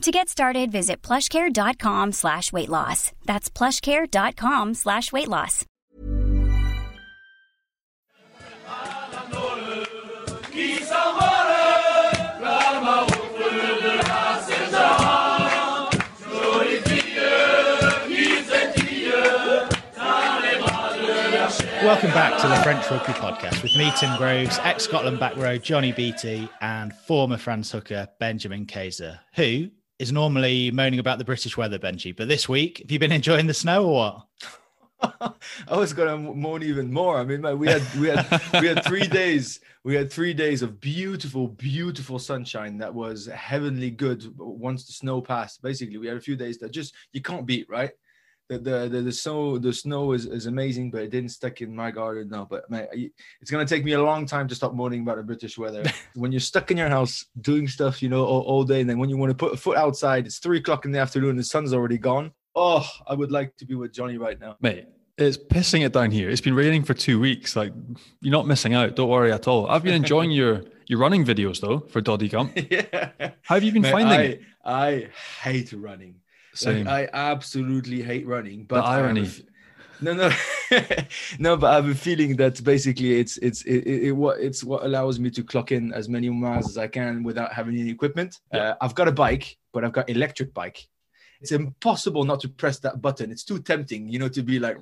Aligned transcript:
To 0.00 0.10
get 0.10 0.30
started, 0.30 0.72
visit 0.72 1.02
plushcare.com 1.02 2.12
slash 2.12 2.54
weight 2.54 2.70
loss. 2.70 3.12
That's 3.26 3.50
plushcare.com 3.50 4.72
slash 4.72 5.12
weight 5.12 5.28
loss. 5.28 5.66
Welcome 21.82 22.10
back 22.12 22.40
to 22.40 22.48
the 22.48 22.56
French 22.62 22.90
Rugby 22.90 23.12
Podcast 23.12 23.62
with 23.62 23.76
me, 23.76 23.92
Tim 23.98 24.16
Groves, 24.16 24.58
ex 24.62 24.84
Scotland 24.84 25.18
back 25.20 25.36
row 25.36 25.58
Johnny 25.58 25.92
Beattie, 25.92 26.48
and 26.62 26.94
former 26.94 27.36
France 27.36 27.70
hooker 27.70 28.08
Benjamin 28.18 28.64
Kayser, 28.64 29.18
who 29.34 29.68
is 30.00 30.10
normally 30.10 30.70
moaning 30.70 30.98
about 30.98 31.18
the 31.18 31.24
British 31.24 31.58
weather, 31.58 31.78
Benji. 31.78 32.16
But 32.16 32.26
this 32.26 32.48
week, 32.48 32.78
have 32.78 32.90
you 32.90 32.98
been 32.98 33.12
enjoying 33.12 33.46
the 33.46 33.54
snow 33.54 33.84
or 33.84 33.92
what? 33.92 35.36
I 35.68 35.76
was 35.76 35.92
gonna 35.92 36.16
moan 36.16 36.62
even 36.62 36.90
more. 36.90 37.18
I 37.18 37.24
mean, 37.24 37.42
we 37.58 37.68
had 37.68 37.82
we 37.96 38.08
had 38.08 38.42
we 38.60 38.66
had 38.66 38.82
three 38.84 39.06
days. 39.20 39.60
We 39.84 39.94
had 39.94 40.10
three 40.10 40.34
days 40.34 40.62
of 40.62 40.80
beautiful, 40.80 41.48
beautiful 41.48 42.18
sunshine 42.18 42.76
that 42.78 42.92
was 42.92 43.26
heavenly 43.26 43.90
good. 43.90 44.24
Once 44.36 44.86
the 44.86 44.92
snow 44.92 45.22
passed, 45.22 45.62
basically, 45.62 45.98
we 45.98 46.06
had 46.06 46.16
a 46.16 46.20
few 46.20 46.36
days 46.36 46.58
that 46.58 46.70
just 46.70 46.94
you 47.12 47.20
can't 47.20 47.46
beat, 47.46 47.66
right? 47.68 47.90
The 48.50 48.58
the 48.58 48.88
the, 48.88 49.02
the 49.02 49.12
snow 49.12 49.58
the 49.58 49.72
snow 49.72 50.12
is, 50.12 50.26
is 50.26 50.46
amazing, 50.46 50.90
but 50.90 51.02
it 51.02 51.10
didn't 51.10 51.30
stick 51.30 51.60
in 51.60 51.72
my 51.72 51.92
garden. 51.92 52.28
No, 52.28 52.46
but 52.50 52.68
man, 52.68 52.88
it's 53.40 53.48
gonna 53.48 53.64
take 53.64 53.84
me 53.84 53.92
a 53.92 54.02
long 54.02 54.26
time 54.26 54.48
to 54.48 54.56
stop 54.56 54.74
moaning 54.74 55.02
about 55.02 55.18
the 55.18 55.22
British 55.22 55.56
weather. 55.56 55.84
when 56.16 56.32
you're 56.32 56.40
stuck 56.40 56.72
in 56.72 56.76
your 56.76 56.88
house 56.88 57.26
doing 57.40 57.68
stuff, 57.68 58.02
you 58.02 58.08
know, 58.08 58.24
all, 58.24 58.40
all 58.40 58.64
day, 58.64 58.80
and 58.80 58.90
then 58.90 58.98
when 58.98 59.08
you 59.08 59.16
want 59.16 59.30
to 59.30 59.36
put 59.36 59.54
a 59.54 59.56
foot 59.56 59.76
outside, 59.76 60.26
it's 60.26 60.38
three 60.38 60.58
o'clock 60.58 60.84
in 60.84 60.90
the 60.90 60.98
afternoon, 60.98 61.36
the 61.36 61.44
sun's 61.44 61.72
already 61.72 61.96
gone. 61.96 62.32
Oh, 62.56 62.84
I 63.06 63.14
would 63.14 63.30
like 63.30 63.56
to 63.58 63.64
be 63.64 63.76
with 63.76 63.92
Johnny 63.92 64.18
right 64.18 64.40
now. 64.40 64.56
Mate, 64.60 64.88
it's 65.16 65.36
pissing 65.36 65.86
it 65.86 65.92
down 65.92 66.10
here. 66.10 66.28
It's 66.28 66.40
been 66.40 66.54
raining 66.54 66.82
for 66.82 66.94
two 66.94 67.20
weeks. 67.20 67.54
Like 67.54 67.72
you're 68.20 68.32
not 68.32 68.48
missing 68.48 68.74
out. 68.74 68.96
Don't 68.96 69.08
worry 69.08 69.32
at 69.32 69.46
all. 69.46 69.68
I've 69.68 69.84
been 69.84 69.94
enjoying 69.94 70.32
your 70.32 70.62
your 70.86 70.98
running 70.98 71.24
videos 71.24 71.60
though 71.60 71.78
for 71.78 72.00
Doddie 72.00 72.28
Gump. 72.28 72.52
yeah. 72.68 73.10
How 73.42 73.54
have 73.54 73.62
you 73.62 73.70
been 73.70 73.82
Man, 73.82 73.92
finding 73.92 74.12
I, 74.12 74.22
it? 74.22 74.42
I 74.64 75.08
hate 75.42 75.72
running. 75.72 76.16
Same. 76.54 76.86
Like, 76.86 77.10
I 77.14 77.30
absolutely 77.30 78.02
hate 78.02 78.26
running. 78.26 78.64
But 78.64 78.82
The 78.82 78.86
irony. 78.86 79.28
no, 80.00 80.12
no, 80.14 80.30
no. 81.38 81.56
But 81.56 81.70
I 81.70 81.74
have 81.76 81.88
a 81.88 81.94
feeling 81.94 82.36
that 82.36 82.62
basically 82.64 83.20
it's 83.20 83.36
it's 83.38 83.62
it, 83.62 83.86
it, 83.86 84.02
it 84.08 84.12
what 84.12 84.40
it's 84.40 84.64
what 84.64 84.84
allows 84.84 85.18
me 85.20 85.30
to 85.30 85.42
clock 85.44 85.72
in 85.72 85.92
as 85.92 86.08
many 86.08 86.28
miles 86.30 86.68
as 86.68 86.78
I 86.78 86.88
can 86.88 87.22
without 87.22 87.52
having 87.52 87.78
any 87.78 87.90
equipment. 87.90 88.38
Yeah. 88.52 88.70
Uh, 88.70 88.74
I've 88.80 88.94
got 88.94 89.08
a 89.08 89.12
bike, 89.12 89.56
but 89.72 89.84
I've 89.84 89.92
got 89.92 90.08
electric 90.10 90.52
bike. 90.54 90.88
It's 91.40 91.52
impossible 91.52 92.24
not 92.24 92.40
to 92.40 92.48
press 92.48 92.78
that 92.80 93.00
button. 93.00 93.30
It's 93.30 93.44
too 93.44 93.60
tempting, 93.60 94.08
you 94.08 94.18
know, 94.18 94.28
to 94.28 94.42
be 94.42 94.58
like 94.58 94.76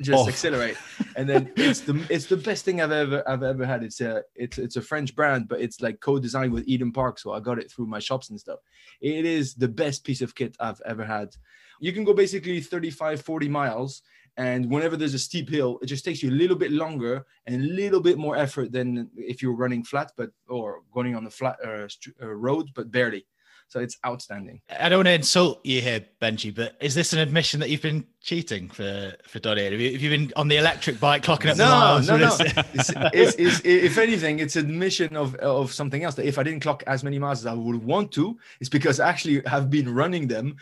just 0.00 0.24
Oh. 0.24 0.28
accelerate. 0.28 0.76
And 1.16 1.28
then 1.28 1.52
it's 1.56 1.80
the 1.80 2.04
it's 2.08 2.26
the 2.26 2.36
best 2.36 2.64
thing 2.64 2.80
I've 2.80 2.92
ever 2.92 3.22
I've 3.28 3.42
ever 3.42 3.66
had. 3.66 3.82
It's 3.82 4.00
a 4.00 4.22
it's 4.34 4.56
it's 4.58 4.76
a 4.76 4.82
French 4.82 5.14
brand, 5.14 5.48
but 5.48 5.60
it's 5.60 5.80
like 5.80 6.00
co-designed 6.00 6.52
with 6.52 6.66
Eden 6.66 6.92
Park, 6.92 7.18
so 7.18 7.32
I 7.32 7.40
got 7.40 7.58
it 7.58 7.70
through 7.70 7.86
my 7.86 7.98
shops 7.98 8.30
and 8.30 8.40
stuff. 8.40 8.60
It 9.00 9.24
is 9.26 9.54
the 9.54 9.68
best 9.68 10.04
piece 10.04 10.22
of 10.22 10.34
kit 10.34 10.56
I've 10.58 10.80
ever 10.86 11.04
had. 11.04 11.36
You 11.80 11.92
can 11.92 12.04
go 12.04 12.14
basically 12.14 12.60
35, 12.60 13.20
40 13.22 13.48
miles. 13.48 14.02
And 14.36 14.70
whenever 14.70 14.96
there's 14.96 15.14
a 15.14 15.18
steep 15.18 15.48
hill, 15.50 15.80
it 15.82 15.86
just 15.86 16.04
takes 16.04 16.22
you 16.22 16.30
a 16.30 16.38
little 16.42 16.54
bit 16.56 16.70
longer 16.70 17.26
and 17.46 17.56
a 17.56 17.66
little 17.74 18.00
bit 18.00 18.18
more 18.18 18.36
effort 18.36 18.70
than 18.70 19.10
if 19.16 19.42
you're 19.42 19.56
running 19.56 19.82
flat, 19.82 20.12
but 20.16 20.30
or 20.48 20.82
going 20.94 21.16
on 21.16 21.26
a 21.26 21.30
flat 21.30 21.56
uh, 21.66 21.88
uh, 22.22 22.26
road, 22.26 22.70
but 22.72 22.92
barely. 22.92 23.26
So 23.68 23.80
it's 23.80 23.98
outstanding. 24.06 24.62
I 24.80 24.88
don't 24.88 25.00
want 25.00 25.08
to 25.08 25.12
insult 25.12 25.60
you 25.64 25.82
here, 25.82 26.02
Benji, 26.22 26.54
but 26.54 26.74
is 26.80 26.94
this 26.94 27.12
an 27.12 27.18
admission 27.18 27.60
that 27.60 27.68
you've 27.68 27.82
been 27.82 28.06
cheating 28.22 28.70
for 28.70 29.14
for 29.26 29.38
Doddie? 29.40 29.64
Have 29.64 29.74
you, 29.74 29.92
have 29.92 30.00
you 30.00 30.08
been 30.08 30.32
on 30.36 30.48
the 30.48 30.56
electric 30.56 30.98
bike 30.98 31.22
clocking 31.22 31.50
up 31.50 31.58
the 31.58 31.64
No, 31.64 31.70
miles? 31.70 32.08
no, 32.08 32.16
no. 32.16 32.36
It's, 32.72 32.90
it's, 33.12 33.34
it's, 33.38 33.60
if 33.64 33.98
anything, 33.98 34.38
it's 34.38 34.56
admission 34.56 35.14
of 35.16 35.34
of 35.36 35.70
something 35.70 36.02
else. 36.02 36.14
That 36.14 36.24
if 36.26 36.38
I 36.38 36.42
didn't 36.42 36.60
clock 36.60 36.82
as 36.86 37.04
many 37.04 37.18
miles 37.18 37.40
as 37.40 37.46
I 37.46 37.52
would 37.52 37.84
want 37.84 38.10
to, 38.12 38.38
it's 38.58 38.70
because 38.70 39.00
I 39.00 39.08
actually 39.10 39.42
have 39.44 39.68
been 39.68 39.92
running 39.94 40.28
them. 40.28 40.56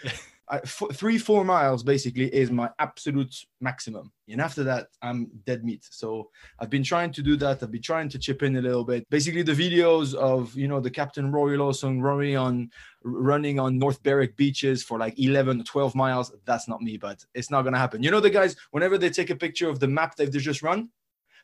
I, 0.48 0.58
f- 0.58 0.82
three, 0.92 1.18
four 1.18 1.44
miles 1.44 1.82
basically 1.82 2.32
is 2.32 2.50
my 2.50 2.70
absolute 2.78 3.34
maximum, 3.60 4.12
and 4.28 4.40
after 4.40 4.62
that, 4.64 4.88
I'm 5.02 5.28
dead 5.44 5.64
meat. 5.64 5.86
So 5.90 6.30
I've 6.60 6.70
been 6.70 6.84
trying 6.84 7.12
to 7.12 7.22
do 7.22 7.36
that. 7.36 7.62
I've 7.62 7.72
been 7.72 7.82
trying 7.82 8.08
to 8.10 8.18
chip 8.18 8.42
in 8.42 8.56
a 8.56 8.60
little 8.60 8.84
bit. 8.84 9.08
Basically, 9.10 9.42
the 9.42 9.52
videos 9.52 10.14
of 10.14 10.54
you 10.54 10.68
know 10.68 10.80
the 10.80 10.90
Captain 10.90 11.32
Rory 11.32 11.56
Lawson 11.56 12.00
running 12.00 12.36
on 12.36 12.70
running 13.02 13.58
on 13.58 13.78
North 13.78 14.02
Berwick 14.02 14.36
beaches 14.36 14.82
for 14.82 14.98
like 14.98 15.18
11 15.18 15.60
or 15.60 15.64
12 15.64 15.94
miles. 15.94 16.32
That's 16.44 16.68
not 16.68 16.80
me, 16.80 16.96
but 16.96 17.24
it's 17.34 17.50
not 17.50 17.62
gonna 17.62 17.78
happen. 17.78 18.02
You 18.02 18.10
know 18.10 18.20
the 18.20 18.30
guys 18.30 18.56
whenever 18.70 18.98
they 18.98 19.10
take 19.10 19.30
a 19.30 19.36
picture 19.36 19.68
of 19.68 19.80
the 19.80 19.88
map 19.88 20.16
that 20.16 20.30
they've 20.32 20.42
just 20.42 20.62
run 20.62 20.90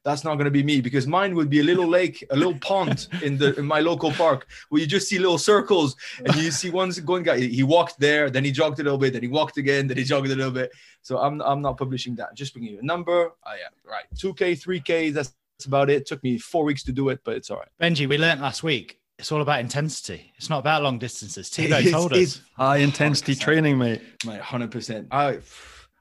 that's 0.04 0.24
not 0.24 0.34
going 0.34 0.46
to 0.46 0.50
be 0.50 0.62
me 0.62 0.80
because 0.80 1.06
mine 1.06 1.34
would 1.34 1.48
be 1.48 1.60
a 1.60 1.62
little 1.62 1.86
lake, 1.86 2.24
a 2.30 2.36
little 2.36 2.58
pond 2.58 3.06
in 3.22 3.38
the 3.38 3.54
in 3.58 3.64
my 3.64 3.80
local 3.80 4.10
park 4.12 4.48
where 4.68 4.80
you 4.80 4.86
just 4.86 5.08
see 5.08 5.18
little 5.18 5.38
circles 5.38 5.94
and 6.24 6.34
you 6.36 6.50
see 6.50 6.70
one 6.70 6.90
going 7.04 7.22
guy 7.22 7.38
he 7.38 7.62
walked 7.62 7.98
there, 8.00 8.28
then 8.30 8.44
he 8.44 8.50
jogged 8.50 8.80
a 8.80 8.82
little 8.82 8.98
bit, 8.98 9.12
then 9.12 9.22
he 9.22 9.28
walked 9.28 9.56
again, 9.58 9.86
then 9.86 9.96
he 9.96 10.04
jogged 10.04 10.26
a 10.30 10.34
little 10.34 10.50
bit. 10.52 10.72
So 11.02 11.18
I'm 11.18 11.40
I'm 11.42 11.62
not 11.62 11.76
publishing 11.78 12.14
that. 12.16 12.34
Just 12.34 12.52
bringing 12.52 12.72
you 12.74 12.80
a 12.80 12.84
number. 12.84 13.12
Oh, 13.12 13.34
I 13.46 13.54
am 13.54 13.72
right. 13.84 14.04
Two 14.18 14.34
k, 14.34 14.54
three 14.54 14.80
k. 14.80 15.10
That's 15.10 15.34
that's 15.58 15.66
about 15.66 15.90
it. 15.90 16.06
Took 16.06 16.22
me 16.24 16.38
four 16.38 16.64
weeks 16.64 16.82
to 16.84 16.92
do 16.92 17.08
it, 17.10 17.20
but 17.24 17.36
it's 17.36 17.50
all 17.50 17.58
right. 17.58 17.68
Benji, 17.80 18.08
we 18.08 18.18
learnt 18.18 18.40
last 18.40 18.62
week. 18.64 18.98
It's 19.18 19.30
all 19.30 19.42
about 19.42 19.60
intensity. 19.60 20.32
It's 20.36 20.50
not 20.50 20.58
about 20.58 20.82
long 20.82 20.98
distances. 20.98 21.48
Thibaut 21.48 21.80
It's- 21.86 21.92
told 21.92 22.12
it's- 22.12 22.36
us. 22.38 22.42
High 22.56 22.78
intensity 22.78 23.34
100%. 23.36 23.40
training, 23.40 23.78
mate. 23.78 24.02
My 24.26 24.38
hundred 24.38 24.72
percent. 24.72 25.08
I 25.12 25.38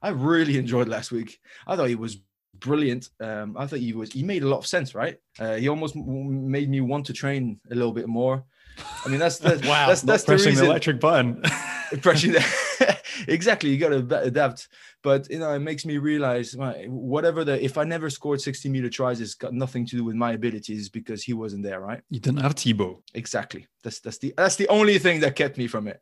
I 0.02 0.08
really 0.08 0.58
enjoyed 0.58 0.88
last 0.88 1.12
week. 1.12 1.38
I 1.68 1.76
thought 1.76 1.88
he 1.88 1.94
was 1.94 2.16
brilliant. 2.62 3.10
Um, 3.20 3.56
I 3.58 3.66
thought 3.66 3.78
he 3.80 3.92
was. 3.92 4.12
He 4.12 4.22
made 4.22 4.42
a 4.42 4.48
lot 4.48 4.58
of 4.58 4.66
sense, 4.66 4.94
right? 4.94 5.16
Uh, 5.38 5.54
he 5.56 5.68
almost 5.68 5.94
made 5.96 6.68
me 6.70 6.80
want 6.80 7.06
to 7.06 7.12
train 7.12 7.60
a 7.70 7.74
little 7.74 7.92
bit 7.92 8.08
more. 8.08 8.44
I 9.04 9.08
mean, 9.08 9.18
that's 9.20 9.38
the, 9.38 9.60
Wow, 9.68 9.88
That's 9.88 10.00
that's 10.02 10.22
the 10.24 10.28
pressing 10.32 10.46
the, 10.54 10.60
reason. 10.60 10.66
electric 10.66 11.00
button. 11.00 11.42
pressing 12.00 12.32
the- 12.32 12.98
exactly 13.28 13.68
you 13.70 13.76
got 13.76 13.90
to 13.90 14.20
adapt 14.22 14.66
but 15.02 15.28
you 15.30 15.38
know 15.38 15.52
it 15.52 15.58
makes 15.58 15.84
me 15.84 15.98
realize 15.98 16.56
my- 16.56 16.86
whatever 16.88 17.44
the 17.44 17.62
if 17.62 17.76
i 17.76 17.84
never 17.84 18.08
scored 18.08 18.40
60 18.40 18.70
meter 18.70 18.88
tries 18.88 19.20
it's 19.20 19.34
got 19.34 19.52
nothing 19.52 19.84
to 19.86 19.96
do 19.96 20.02
with 20.04 20.14
my 20.16 20.32
abilities 20.32 20.88
because 20.88 21.22
he 21.22 21.34
wasn't 21.34 21.62
there 21.62 21.80
right 21.80 22.00
you 22.08 22.18
didn't 22.18 22.40
have 22.40 22.54
Thibaut. 22.54 23.02
exactly 23.12 23.66
that's 23.82 24.00
that's 24.00 24.16
the 24.16 24.32
that's 24.38 24.56
the 24.56 24.66
only 24.68 24.98
thing 24.98 25.20
that 25.20 25.36
kept 25.36 25.58
me 25.58 25.66
from 25.66 25.86
it 25.86 26.00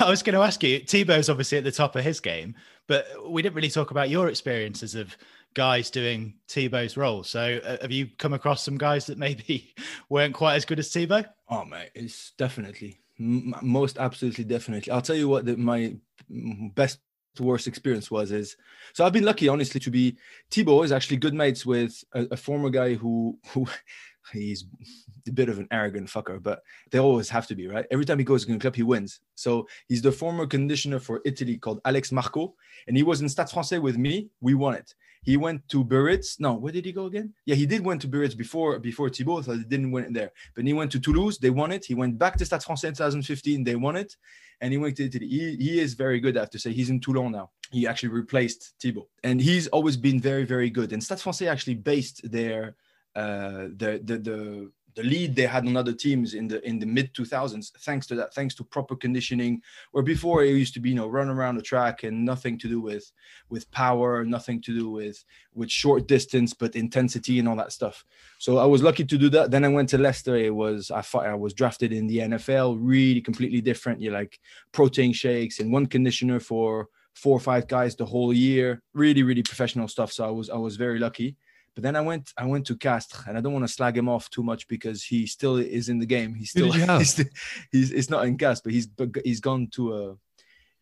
I 0.00 0.08
was 0.08 0.22
going 0.22 0.34
to 0.34 0.40
ask 0.42 0.62
you, 0.62 0.78
Thibaut's 0.80 1.28
obviously 1.28 1.58
at 1.58 1.64
the 1.64 1.72
top 1.72 1.94
of 1.96 2.02
his 2.04 2.20
game, 2.20 2.54
but 2.86 3.06
we 3.28 3.42
didn't 3.42 3.56
really 3.56 3.68
talk 3.68 3.90
about 3.90 4.08
your 4.08 4.28
experiences 4.28 4.94
of 4.94 5.14
guys 5.58 5.90
doing 5.90 6.34
Thibaut's 6.46 6.96
role. 6.96 7.24
So 7.24 7.60
uh, 7.64 7.78
have 7.82 7.90
you 7.90 8.06
come 8.16 8.32
across 8.32 8.62
some 8.62 8.78
guys 8.78 9.06
that 9.06 9.18
maybe 9.18 9.74
weren't 10.08 10.32
quite 10.32 10.54
as 10.54 10.64
good 10.64 10.78
as 10.78 10.92
Thibaut? 10.92 11.26
oh 11.50 11.64
mate, 11.64 11.90
it's 11.96 12.30
definitely 12.38 13.00
most 13.18 13.98
absolutely 13.98 14.44
definitely. 14.44 14.92
I'll 14.92 15.02
tell 15.02 15.16
you 15.16 15.28
what 15.28 15.46
the, 15.46 15.56
my 15.56 15.96
best 16.30 17.00
worst 17.40 17.68
experience 17.68 18.10
was 18.10 18.32
is 18.32 18.56
so 18.92 19.04
i've 19.04 19.12
been 19.12 19.24
lucky 19.24 19.46
honestly 19.46 19.78
to 19.78 19.92
be 19.92 20.16
Thibaut 20.50 20.84
is 20.84 20.90
actually 20.90 21.18
good 21.18 21.34
mates 21.34 21.64
with 21.64 22.02
a, 22.12 22.26
a 22.32 22.36
former 22.36 22.68
guy 22.68 22.94
who 22.94 23.38
who 23.50 23.64
he's 24.32 24.64
a 25.28 25.30
bit 25.30 25.48
of 25.48 25.60
an 25.60 25.68
arrogant 25.70 26.08
fucker 26.08 26.42
but 26.42 26.62
they 26.90 26.98
always 26.98 27.28
have 27.28 27.46
to 27.46 27.54
be 27.54 27.68
right? 27.68 27.86
Every 27.92 28.04
time 28.04 28.18
he 28.18 28.24
goes 28.24 28.44
to 28.44 28.52
a 28.52 28.58
club 28.58 28.74
he 28.74 28.82
wins. 28.82 29.20
So 29.36 29.68
he's 29.88 30.02
the 30.02 30.10
former 30.10 30.46
conditioner 30.46 30.98
for 30.98 31.20
italy 31.24 31.58
called 31.58 31.80
alex 31.84 32.10
marco 32.10 32.54
and 32.88 32.96
he 32.96 33.04
was 33.04 33.20
in 33.20 33.28
stade 33.28 33.50
francais 33.50 33.78
with 33.78 33.96
me. 33.96 34.30
We 34.40 34.54
won 34.54 34.74
it 34.74 34.92
He 35.22 35.36
went 35.36 35.68
to 35.68 35.84
Biarritz. 35.84 36.40
No, 36.40 36.54
where 36.54 36.72
did 36.72 36.84
he 36.84 36.92
go 36.92 37.06
again? 37.06 37.34
Yeah, 37.44 37.54
he 37.54 37.66
did 37.66 37.84
went 37.84 38.00
to 38.02 38.08
Biarritz 38.08 38.34
before 38.34 38.78
before 38.78 39.08
Thibaut, 39.10 39.44
so 39.44 39.52
he 39.52 39.64
didn't 39.64 39.90
win 39.90 40.12
there. 40.12 40.32
But 40.54 40.64
he 40.64 40.72
went 40.72 40.92
to 40.92 41.00
Toulouse. 41.00 41.38
They 41.38 41.50
won 41.50 41.72
it. 41.72 41.84
He 41.84 41.94
went 41.94 42.18
back 42.18 42.36
to 42.36 42.44
Stade 42.44 42.60
Français 42.60 42.88
in 42.88 42.94
2015. 42.94 43.64
They 43.64 43.76
won 43.76 43.96
it, 43.96 44.16
and 44.60 44.72
he 44.72 44.78
went 44.78 44.96
to 44.96 45.06
Italy. 45.06 45.28
He, 45.28 45.56
he 45.56 45.80
is 45.80 45.94
very 45.94 46.20
good. 46.20 46.36
I 46.36 46.40
have 46.40 46.50
to 46.50 46.58
say, 46.58 46.72
he's 46.72 46.90
in 46.90 47.00
Toulon 47.00 47.32
now. 47.32 47.50
He 47.70 47.86
actually 47.86 48.10
replaced 48.10 48.74
Thibaut, 48.80 49.08
and 49.22 49.40
he's 49.40 49.68
always 49.68 49.96
been 49.96 50.20
very 50.20 50.44
very 50.44 50.70
good. 50.70 50.92
And 50.92 51.02
Stade 51.02 51.18
Français 51.18 51.50
actually 51.50 51.74
based 51.74 52.30
their 52.30 52.76
uh, 53.14 53.68
the 53.76 54.00
the 54.02 54.18
the 54.18 54.70
the 54.98 55.04
lead 55.04 55.36
they 55.36 55.46
had 55.46 55.64
on 55.64 55.76
other 55.76 55.92
teams 55.92 56.34
in 56.34 56.48
the 56.48 56.58
in 56.66 56.80
the 56.80 56.84
mid 56.84 57.14
2000s 57.14 57.70
thanks 57.82 58.04
to 58.04 58.16
that 58.16 58.34
thanks 58.34 58.52
to 58.52 58.64
proper 58.64 58.96
conditioning 58.96 59.62
where 59.92 60.02
before 60.02 60.42
it 60.42 60.50
used 60.50 60.74
to 60.74 60.80
be 60.80 60.88
you 60.88 60.96
know 60.96 61.06
run 61.06 61.28
around 61.28 61.54
the 61.54 61.62
track 61.62 62.02
and 62.02 62.24
nothing 62.24 62.58
to 62.58 62.66
do 62.68 62.80
with 62.80 63.12
with 63.48 63.70
power 63.70 64.24
nothing 64.24 64.60
to 64.60 64.74
do 64.74 64.90
with 64.90 65.24
with 65.54 65.70
short 65.70 66.08
distance 66.08 66.52
but 66.52 66.74
intensity 66.74 67.38
and 67.38 67.48
all 67.48 67.54
that 67.54 67.70
stuff. 67.70 68.04
So 68.38 68.58
i 68.58 68.64
was 68.64 68.82
lucky 68.82 69.04
to 69.04 69.16
do 69.16 69.28
that. 69.30 69.52
Then 69.52 69.64
i 69.64 69.68
went 69.68 69.88
to 69.90 69.98
leicester. 69.98 70.34
It 70.34 70.54
was 70.54 70.90
i 70.90 71.02
thought 71.02 71.26
i 71.26 71.34
was 71.34 71.54
drafted 71.54 71.92
in 71.92 72.08
the 72.08 72.18
nfl 72.18 72.76
really 72.80 73.20
completely 73.20 73.60
different. 73.60 74.00
You 74.00 74.10
like 74.10 74.40
protein 74.72 75.12
shakes 75.12 75.60
and 75.60 75.72
one 75.72 75.86
conditioner 75.86 76.40
for 76.40 76.88
four 77.14 77.36
or 77.36 77.40
five 77.40 77.68
guys 77.68 77.94
the 77.94 78.04
whole 78.04 78.32
year. 78.32 78.82
Really 78.94 79.22
really 79.22 79.44
professional 79.44 79.86
stuff. 79.86 80.10
So 80.12 80.26
i 80.26 80.30
was 80.30 80.50
i 80.50 80.56
was 80.56 80.74
very 80.74 80.98
lucky 80.98 81.36
but 81.78 81.84
then 81.84 81.94
I 81.94 82.00
went 82.00 82.32
I 82.36 82.44
went 82.44 82.66
to 82.66 82.76
Castres, 82.76 83.22
and 83.28 83.38
I 83.38 83.40
don't 83.40 83.52
want 83.52 83.64
to 83.64 83.72
slag 83.72 83.96
him 83.96 84.08
off 84.08 84.28
too 84.30 84.42
much 84.42 84.66
because 84.66 85.04
he 85.04 85.28
still 85.28 85.58
is 85.58 85.88
in 85.88 86.00
the 86.00 86.06
game. 86.06 86.34
He's 86.34 86.50
still 86.50 86.72
he's, 86.98 87.24
he's 87.70 87.92
it's 87.92 88.10
not 88.10 88.26
in 88.26 88.36
Castres, 88.36 88.62
but 88.64 88.72
he's 88.72 88.88
he's 89.24 89.38
gone 89.38 89.68
to 89.74 89.94
uh 89.94 90.14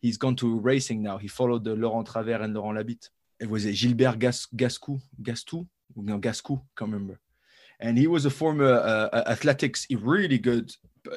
he's 0.01 0.17
gone 0.17 0.35
to 0.37 0.59
racing 0.59 1.03
now. 1.03 1.19
He 1.19 1.27
followed 1.27 1.63
the 1.65 1.75
Laurent 1.75 2.07
Travers 2.07 2.41
and 2.41 2.55
Laurent 2.55 2.79
Labit. 2.79 3.11
It 3.39 3.47
was 3.47 3.65
a 3.65 3.73
Gilbert 3.73 4.17
Gas, 4.17 4.47
Gascou, 4.55 4.99
Gastou, 5.21 5.67
no 5.95 6.17
Gascou, 6.17 6.59
can't 6.75 6.91
remember. 6.91 7.19
And 7.79 7.95
he 7.95 8.07
was 8.07 8.25
a 8.25 8.31
former 8.31 8.73
uh, 8.73 9.23
athletics, 9.27 9.85
really 9.91 10.39
good, 10.39 10.75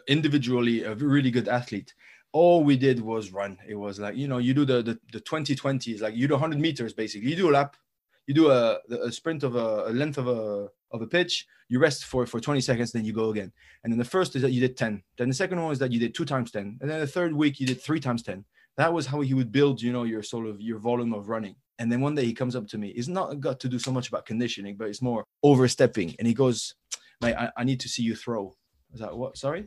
individually 0.08 0.84
a 0.84 0.94
really 0.94 1.30
good 1.30 1.48
athlete 1.48 1.94
all 2.32 2.62
we 2.62 2.76
did 2.76 3.00
was 3.00 3.32
run. 3.32 3.58
It 3.66 3.74
was 3.74 3.98
like, 3.98 4.14
you 4.14 4.28
know, 4.28 4.38
you 4.38 4.54
do 4.54 4.64
the 4.64 4.82
the, 4.82 4.98
the 5.10 5.20
2020s, 5.20 6.00
like 6.00 6.14
you 6.14 6.28
do 6.28 6.34
100 6.34 6.60
meters 6.60 6.92
basically. 6.92 7.30
You 7.30 7.34
do 7.34 7.50
a 7.50 7.54
lap, 7.58 7.76
you 8.30 8.34
do 8.34 8.48
a, 8.48 8.78
a 9.02 9.10
sprint 9.10 9.42
of 9.42 9.56
a, 9.56 9.88
a, 9.88 9.92
length 9.92 10.16
of 10.16 10.28
a 10.28 10.68
of 10.92 11.02
a 11.02 11.06
pitch, 11.08 11.48
you 11.68 11.80
rest 11.80 12.04
for 12.04 12.24
for 12.26 12.38
20 12.38 12.60
seconds, 12.60 12.92
then 12.92 13.04
you 13.04 13.12
go 13.12 13.30
again. 13.30 13.50
And 13.82 13.92
then 13.92 13.98
the 13.98 14.04
first 14.04 14.36
is 14.36 14.42
that 14.42 14.52
you 14.52 14.60
did 14.60 14.76
10. 14.76 15.02
Then 15.18 15.26
the 15.26 15.34
second 15.34 15.60
one 15.60 15.72
is 15.72 15.80
that 15.80 15.90
you 15.90 15.98
did 15.98 16.14
two 16.14 16.24
times 16.24 16.52
10. 16.52 16.78
And 16.80 16.88
then 16.88 17.00
the 17.00 17.08
third 17.08 17.32
week 17.34 17.58
you 17.58 17.66
did 17.66 17.82
three 17.82 17.98
times 17.98 18.22
10. 18.22 18.44
That 18.76 18.92
was 18.92 19.06
how 19.06 19.20
he 19.20 19.34
would 19.34 19.50
build, 19.50 19.82
you 19.82 19.92
know, 19.92 20.04
your 20.04 20.22
sort 20.22 20.46
of 20.46 20.60
your 20.60 20.78
volume 20.78 21.12
of 21.12 21.28
running. 21.28 21.56
And 21.80 21.90
then 21.90 22.00
one 22.00 22.14
day 22.14 22.24
he 22.24 22.32
comes 22.32 22.54
up 22.54 22.68
to 22.68 22.78
me. 22.78 22.90
It's 22.90 23.08
not 23.08 23.40
got 23.40 23.58
to 23.60 23.68
do 23.68 23.80
so 23.80 23.90
much 23.90 24.06
about 24.06 24.26
conditioning, 24.26 24.76
but 24.76 24.86
it's 24.86 25.02
more 25.02 25.24
overstepping. 25.42 26.14
And 26.20 26.28
he 26.28 26.34
goes, 26.34 26.76
Mate, 27.20 27.34
I, 27.34 27.50
I 27.56 27.64
need 27.64 27.80
to 27.80 27.88
see 27.88 28.04
you 28.04 28.14
throw. 28.14 28.54
Is 28.94 29.00
that 29.00 29.16
what? 29.16 29.38
Sorry? 29.38 29.62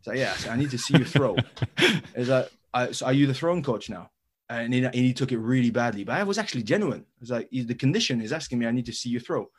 Is 0.00 0.06
that 0.06 0.16
yeah, 0.16 0.34
I 0.50 0.56
need 0.56 0.72
to 0.72 0.78
see 0.78 0.98
you 0.98 1.04
throw. 1.04 1.36
is 2.16 2.26
that 2.26 2.50
I, 2.74 2.90
so 2.90 3.06
are 3.06 3.12
you 3.12 3.28
the 3.28 3.34
throwing 3.34 3.62
coach 3.62 3.88
now? 3.88 4.10
And 4.48 4.74
he, 4.74 4.84
and 4.84 4.94
he 4.94 5.12
took 5.12 5.32
it 5.32 5.38
really 5.38 5.70
badly. 5.70 6.04
But 6.04 6.20
I 6.20 6.22
was 6.22 6.38
actually 6.38 6.62
genuine. 6.62 7.00
It 7.00 7.20
was 7.20 7.30
like 7.30 7.48
the 7.50 7.74
condition 7.74 8.20
is 8.20 8.32
asking 8.32 8.58
me, 8.58 8.66
I 8.66 8.70
need 8.70 8.86
to 8.86 8.92
see 8.92 9.08
you 9.08 9.20
throw, 9.20 9.50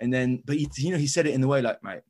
and 0.00 0.12
then 0.12 0.42
but 0.44 0.56
he, 0.56 0.68
you 0.76 0.90
know 0.90 0.98
he 0.98 1.06
said 1.06 1.26
it 1.26 1.34
in 1.34 1.40
the 1.40 1.48
way 1.48 1.62
like, 1.62 1.82
mate, 1.82 2.02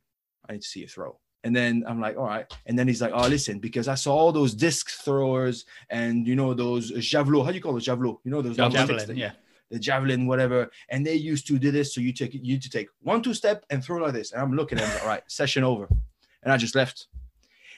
I 0.49 0.53
need 0.53 0.63
to 0.63 0.69
see 0.69 0.81
you 0.81 0.89
throw. 0.89 1.19
And 1.45 1.55
then 1.55 1.85
I'm 1.87 2.01
like, 2.01 2.17
all 2.17 2.25
right. 2.25 2.51
And 2.67 2.79
then 2.79 2.89
he's 2.89 3.03
like, 3.03 3.13
oh, 3.15 3.29
listen, 3.29 3.59
because 3.59 3.87
I 3.87 3.95
saw 3.95 4.17
all 4.17 4.33
those 4.33 4.55
disc 4.55 4.89
throwers 4.89 5.67
and 5.91 6.27
you 6.27 6.35
know 6.35 6.55
those 6.55 6.91
javelot. 6.91 7.45
How 7.45 7.51
do 7.51 7.57
you 7.57 7.63
call 7.63 7.77
it 7.77 7.83
javelot? 7.83 8.19
You 8.25 8.31
know 8.31 8.41
those 8.41 8.57
javelin, 8.57 9.17
yeah. 9.17 9.33
The 9.71 9.79
javelin, 9.79 10.27
whatever. 10.27 10.71
And 10.89 11.07
they 11.07 11.15
used 11.15 11.47
to 11.49 11.59
do 11.59 11.71
this. 11.71 11.95
So 11.95 12.01
you 12.01 12.13
take 12.15 12.33
you 12.33 12.59
to 12.59 12.71
take 12.71 12.89
one, 13.03 13.23
two 13.23 13.35
step 13.35 13.65
and 13.69 13.85
throw 13.85 13.99
like 13.99 14.15
this. 14.15 14.33
And 14.33 14.41
I'm 14.41 14.55
looking 14.55 14.79
at 14.79 14.89
him, 14.89 15.01
all 15.03 15.09
right, 15.09 15.23
session 15.29 15.65
over. 15.65 15.87
And 16.43 16.53
I 16.53 16.57
just 16.57 16.75
left. 16.75 17.09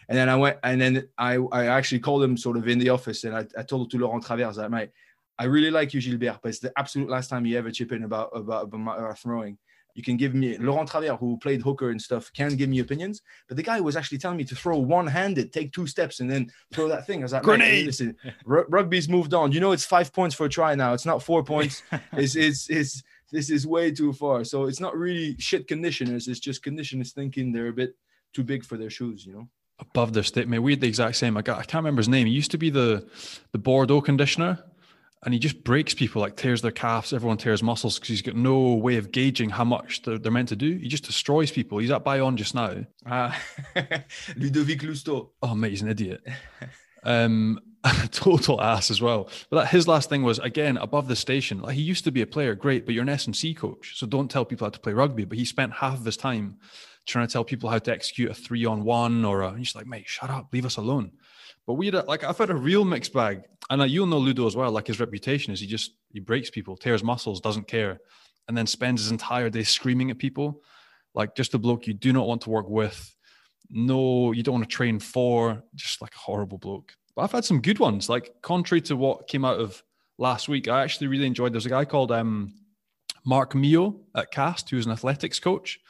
And 0.08 0.17
then 0.17 0.29
I 0.29 0.37
went, 0.37 0.58
and 0.62 0.81
then 0.81 1.08
I, 1.19 1.37
I 1.53 1.67
actually 1.67 2.00
called 2.00 2.23
him 2.23 2.37
sort 2.37 2.56
of 2.56 2.69
in 2.69 2.79
the 2.79 2.91
office, 2.91 3.25
and 3.25 3.37
I, 3.37 3.47
I 3.58 3.62
told 3.62 3.91
to 3.91 3.99
Laurent 3.99 4.25
Travers 4.25 4.56
that, 4.56 4.70
mate, 4.70 4.91
I 5.38 5.44
really 5.44 5.70
like 5.70 5.93
you, 5.93 6.00
Gilbert, 6.00 6.38
but 6.43 6.49
it's 6.49 6.61
the 6.61 6.73
absolute 6.79 7.11
last 7.11 7.29
time 7.29 7.44
you 7.44 7.58
ever 7.58 7.70
chip 7.70 7.93
in 7.93 8.05
about 8.05 8.31
about, 8.35 8.64
about 8.64 8.81
my 8.81 9.12
throwing. 9.14 9.58
You 9.94 10.03
can 10.03 10.17
give 10.19 10.35
me 10.35 10.58
Laurent 10.58 10.88
Travers, 10.88 11.17
who 11.19 11.38
played 11.38 11.62
hooker 11.62 11.91
and 11.91 12.00
stuff, 12.00 12.31
can 12.35 12.55
give 12.55 12.69
me 12.69 12.79
opinions, 12.79 13.23
but 13.49 13.56
the 13.56 13.62
guy 13.62 13.81
was 13.81 13.97
actually 13.97 14.19
telling 14.19 14.37
me 14.37 14.44
to 14.44 14.55
throw 14.55 14.76
one-handed, 14.79 15.53
take 15.53 15.73
two 15.73 15.87
steps, 15.87 16.20
and 16.20 16.31
then 16.31 16.50
throw 16.73 16.87
that 16.88 17.06
thing. 17.06 17.20
I 17.20 17.23
was 17.23 17.32
like, 17.32 17.43
grenade. 17.43 17.87
Listen, 17.87 18.14
r- 18.49 18.67
rugby's 18.69 19.09
moved 19.09 19.35
on. 19.35 19.52
You 19.52 19.61
know, 19.61 19.73
it's 19.73 19.85
five 19.85 20.12
points 20.12 20.35
for 20.35 20.47
a 20.47 20.49
try 20.49 20.75
now. 20.75 20.93
It's 20.93 21.06
not 21.06 21.23
four 21.23 21.43
points. 21.43 21.82
it's 22.12 22.37
it's 22.37 22.70
it's 22.70 23.02
this 23.32 23.50
is 23.50 23.67
way 23.67 23.91
too 23.91 24.12
far. 24.12 24.44
So 24.44 24.67
it's 24.67 24.81
not 24.81 24.97
really 24.97 25.35
shit 25.38 25.67
conditioners. 25.67 26.29
It's 26.29 26.41
just 26.41 26.62
conditioners 26.62 27.12
thinking 27.12 27.50
they're 27.50 27.69
a 27.69 27.73
bit 27.73 27.97
too 28.32 28.44
big 28.44 28.64
for 28.64 28.76
their 28.76 28.91
shoes. 28.91 29.26
You 29.26 29.32
know 29.32 29.49
above 29.78 30.12
their 30.12 30.23
state. 30.23 30.49
Man, 30.49 30.62
we 30.62 30.73
had 30.73 30.81
the 30.81 30.88
exact 30.88 31.17
same. 31.17 31.37
I 31.37 31.43
got 31.43 31.58
I 31.58 31.64
can't 31.64 31.82
remember 31.82 32.00
his 32.00 32.08
name. 32.08 32.26
He 32.26 32.32
used 32.32 32.50
to 32.52 32.58
be 32.58 32.70
the 32.70 33.06
the 33.52 33.58
Bordeaux 33.58 34.00
conditioner, 34.00 34.64
and 35.25 35.34
he 35.34 35.40
just 35.40 35.64
breaks 35.64 35.94
people, 35.94 36.23
like 36.23 36.37
tears 36.37 36.62
their 36.62 36.70
calves. 36.70 37.12
Everyone 37.12 37.37
tears 37.37 37.62
muscles 37.62 37.96
because 37.99 38.08
he's 38.08 38.23
got 38.23 38.37
no 38.37 38.75
way 38.75 38.96
of 38.96 39.12
gauging 39.12 39.50
how 39.50 39.64
much 39.64 40.02
they're, 40.02 40.19
they're, 40.19 40.32
meant 40.32 40.49
to 40.50 40.56
do. 40.56 40.76
He 40.76 40.88
just 40.88 41.05
destroys 41.05 41.50
people. 41.50 41.78
He's 41.78 41.90
at 41.90 42.05
Bayonne 42.05 42.37
just 42.37 42.55
now. 42.55 42.84
Ah, 43.05 43.38
Ludovic 44.37 44.81
Lousteau. 44.82 45.31
Oh 45.43 45.55
mate, 45.55 45.70
he's 45.70 45.82
an 45.82 45.88
idiot. 45.88 46.26
um, 47.05 47.61
total 48.11 48.61
ass 48.61 48.90
as 48.90 49.00
well. 49.00 49.28
But 49.50 49.61
that, 49.61 49.69
his 49.69 49.88
last 49.88 50.08
thing 50.08 50.23
was 50.23 50.38
again 50.38 50.76
above 50.76 51.08
the 51.08 51.17
station. 51.17 51.61
Like 51.61 51.75
he 51.75 51.82
used 51.82 52.05
to 52.05 52.12
be 52.12 52.23
a 52.23 52.26
player, 52.26 52.55
great, 52.55 52.84
but 52.84 52.94
you're 52.94 53.02
an 53.02 53.08
S 53.08 53.26
and 53.26 53.37
C 53.37 53.55
coach, 53.55 53.99
so 53.99 54.06
don't 54.06 54.31
tell 54.31 54.44
people 54.44 54.67
how 54.67 54.70
to 54.70 54.81
play 54.81 54.93
rugby. 54.93 55.25
But 55.25 55.38
he 55.38 55.44
spent 55.44 55.73
half 55.75 55.99
of 55.99 56.05
his 56.05 56.17
time 56.17 56.56
trying 57.06 57.26
to 57.26 57.32
tell 57.32 57.44
people 57.44 57.70
how 57.70 57.79
to 57.79 57.93
execute 57.93 58.31
a 58.31 58.35
three 58.35 58.64
on 58.64 58.85
one 58.85 59.25
or 59.25 59.43
a, 59.43 59.56
he's 59.56 59.75
like, 59.75 59.87
mate, 59.87 60.08
shut 60.08 60.31
up, 60.31 60.49
leave 60.53 60.67
us 60.67 60.76
alone. 60.76 61.12
But 61.67 61.75
we 61.75 61.87
had 61.87 61.94
a, 61.97 62.03
like 62.03 62.25
I've 62.25 62.38
had 62.38 62.50
a 62.50 62.55
real 62.55 62.85
mixed 62.85 63.12
bag, 63.12 63.43
and 63.70 63.81
like, 63.81 63.91
you'll 63.91 64.06
know 64.06 64.19
Ludo 64.19 64.47
as 64.47 64.55
well. 64.55 64.70
Like 64.70 64.87
his 64.87 65.00
reputation 65.00 65.53
is 65.53 65.61
he 65.61 65.67
just 65.67 65.93
he 66.12 66.20
breaks 66.20 66.50
people, 66.50 66.76
tears 66.76 67.03
muscles, 67.03 67.41
doesn't 67.41 67.67
care, 67.67 68.00
and 68.49 68.56
then 68.56 68.67
spends 68.67 69.03
his 69.03 69.11
entire 69.11 69.50
day 69.50 69.64
screaming 69.64 70.11
at 70.11 70.19
people. 70.19 70.62
Like 71.14 71.35
just 71.35 71.55
a 71.55 71.58
bloke 71.58 71.87
you 71.87 71.94
do 71.94 72.12
not 72.12 72.29
want 72.29 72.43
to 72.43 72.50
work 72.50 72.69
with. 72.69 73.14
No, 73.70 74.32
you 74.32 74.43
don't 74.43 74.55
want 74.55 74.69
to 74.69 74.75
train 74.75 75.00
for. 75.00 75.62
Just 75.75 76.00
like 76.00 76.14
a 76.14 76.19
horrible 76.19 76.59
bloke. 76.59 76.94
But 77.17 77.23
I've 77.23 77.32
had 77.32 77.44
some 77.44 77.61
good 77.61 77.81
ones. 77.81 78.09
Like 78.09 78.35
contrary 78.43 78.82
to 78.82 78.97
what 78.97 79.26
came 79.26 79.44
out 79.44 79.59
of 79.59 79.82
last 80.19 80.49
week, 80.49 80.69
I 80.69 80.82
actually 80.82 81.09
really 81.09 81.26
enjoyed. 81.26 81.52
There's 81.52 81.67
a 81.67 81.70
guy 81.70 81.85
called 81.85 82.12
um, 82.12 82.55
Mark 83.25 83.55
Mio 83.56 84.00
at 84.14 84.31
Castres, 84.31 84.70
who's 84.70 84.87
an 84.87 84.93
athletics 84.93 85.40
coach, 85.40 85.80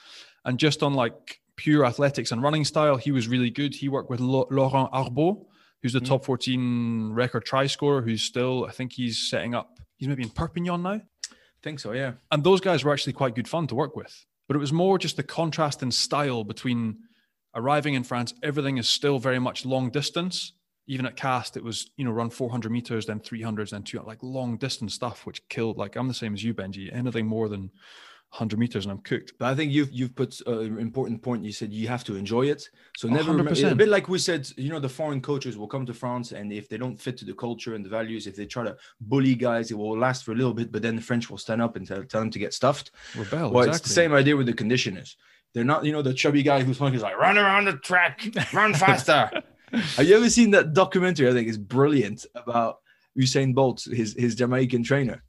and 0.46 0.58
just 0.58 0.82
on 0.82 0.94
like 0.94 1.40
pure 1.56 1.84
athletics 1.84 2.32
and 2.32 2.42
running 2.42 2.64
style, 2.64 2.96
he 2.96 3.10
was 3.10 3.28
really 3.28 3.50
good. 3.50 3.74
He 3.74 3.88
worked 3.88 4.08
with 4.08 4.20
Laurent 4.20 4.90
Arbaud, 4.92 5.44
who's 5.82 5.92
the 5.92 6.00
mm. 6.00 6.06
top 6.06 6.24
14 6.24 7.12
record 7.12 7.44
try 7.44 7.66
scorer, 7.66 8.00
who's 8.00 8.22
still, 8.22 8.64
I 8.64 8.70
think 8.70 8.92
he's 8.92 9.18
setting 9.18 9.54
up, 9.54 9.78
he's 9.96 10.08
maybe 10.08 10.22
in 10.22 10.30
Perpignan 10.30 10.82
now. 10.82 11.00
I 11.30 11.62
think 11.62 11.80
so, 11.80 11.92
yeah. 11.92 12.12
And 12.30 12.44
those 12.44 12.60
guys 12.60 12.84
were 12.84 12.92
actually 12.92 13.14
quite 13.14 13.34
good 13.34 13.48
fun 13.48 13.66
to 13.66 13.74
work 13.74 13.96
with. 13.96 14.24
But 14.46 14.56
it 14.56 14.60
was 14.60 14.72
more 14.72 14.98
just 14.98 15.16
the 15.16 15.22
contrast 15.24 15.82
in 15.82 15.90
style 15.90 16.44
between 16.44 16.98
arriving 17.56 17.94
in 17.94 18.04
France, 18.04 18.32
everything 18.42 18.78
is 18.78 18.88
still 18.88 19.18
very 19.18 19.40
much 19.40 19.66
long 19.66 19.90
distance. 19.90 20.52
Even 20.86 21.06
at 21.06 21.16
Castres, 21.16 21.56
it 21.56 21.64
was, 21.64 21.90
you 21.96 22.04
know, 22.04 22.12
run 22.12 22.30
400 22.30 22.70
meters, 22.70 23.06
then 23.06 23.18
300s, 23.18 23.70
then 23.70 23.82
two, 23.82 24.00
like 24.02 24.22
long 24.22 24.56
distance 24.56 24.94
stuff, 24.94 25.26
which 25.26 25.48
killed. 25.48 25.76
Like, 25.76 25.96
I'm 25.96 26.06
the 26.06 26.14
same 26.14 26.34
as 26.34 26.44
you, 26.44 26.54
Benji. 26.54 26.94
Anything 26.94 27.26
more 27.26 27.48
than 27.48 27.72
100 28.36 28.58
meters 28.58 28.84
and 28.84 28.92
I'm 28.92 28.98
cooked. 28.98 29.32
But 29.38 29.46
I 29.46 29.54
think 29.54 29.72
you've 29.72 29.90
you've 29.90 30.14
put 30.14 30.40
an 30.46 30.78
important 30.78 31.22
point. 31.22 31.42
You 31.42 31.52
said 31.52 31.72
you 31.72 31.88
have 31.88 32.04
to 32.04 32.16
enjoy 32.16 32.46
it. 32.46 32.68
So 32.96 33.08
never 33.08 33.32
remember, 33.32 33.52
a 33.66 33.74
bit 33.74 33.88
like 33.88 34.08
we 34.08 34.18
said, 34.18 34.48
you 34.56 34.68
know, 34.68 34.78
the 34.78 34.88
foreign 34.88 35.22
coaches 35.22 35.56
will 35.56 35.66
come 35.66 35.86
to 35.86 35.94
France 35.94 36.32
and 36.32 36.52
if 36.52 36.68
they 36.68 36.76
don't 36.76 37.00
fit 37.00 37.16
to 37.18 37.24
the 37.24 37.32
culture 37.32 37.74
and 37.74 37.84
the 37.84 37.88
values, 37.88 38.26
if 38.26 38.36
they 38.36 38.44
try 38.44 38.64
to 38.64 38.76
bully 39.00 39.34
guys, 39.34 39.70
it 39.70 39.78
will 39.78 39.98
last 39.98 40.24
for 40.24 40.32
a 40.32 40.34
little 40.34 40.52
bit, 40.52 40.70
but 40.70 40.82
then 40.82 40.96
the 40.96 41.02
French 41.02 41.30
will 41.30 41.38
stand 41.38 41.62
up 41.62 41.76
and 41.76 41.86
tell, 41.86 42.04
tell 42.04 42.20
them 42.20 42.30
to 42.30 42.38
get 42.38 42.52
stuffed. 42.52 42.90
Rebel. 43.16 43.50
Well, 43.50 43.64
exactly. 43.64 43.70
it's 43.70 43.88
the 43.88 43.94
same 43.94 44.12
idea 44.12 44.36
with 44.36 44.46
the 44.46 44.52
conditioners. 44.52 45.16
They're 45.54 45.64
not, 45.64 45.86
you 45.86 45.92
know, 45.92 46.02
the 46.02 46.12
chubby 46.12 46.42
guy 46.42 46.62
who's 46.62 46.80
like, 46.80 47.16
run 47.16 47.38
around 47.38 47.64
the 47.64 47.78
track, 47.78 48.28
run 48.52 48.74
faster. 48.84 49.30
Have 49.72 50.06
you 50.06 50.14
ever 50.14 50.28
seen 50.28 50.50
that 50.50 50.74
documentary? 50.74 51.28
I 51.28 51.32
think 51.32 51.48
is 51.48 51.58
brilliant 51.58 52.26
about 52.34 52.80
Usain 53.18 53.54
Bolt, 53.54 53.84
his 53.84 54.14
his 54.18 54.34
Jamaican 54.34 54.82
trainer. 54.84 55.22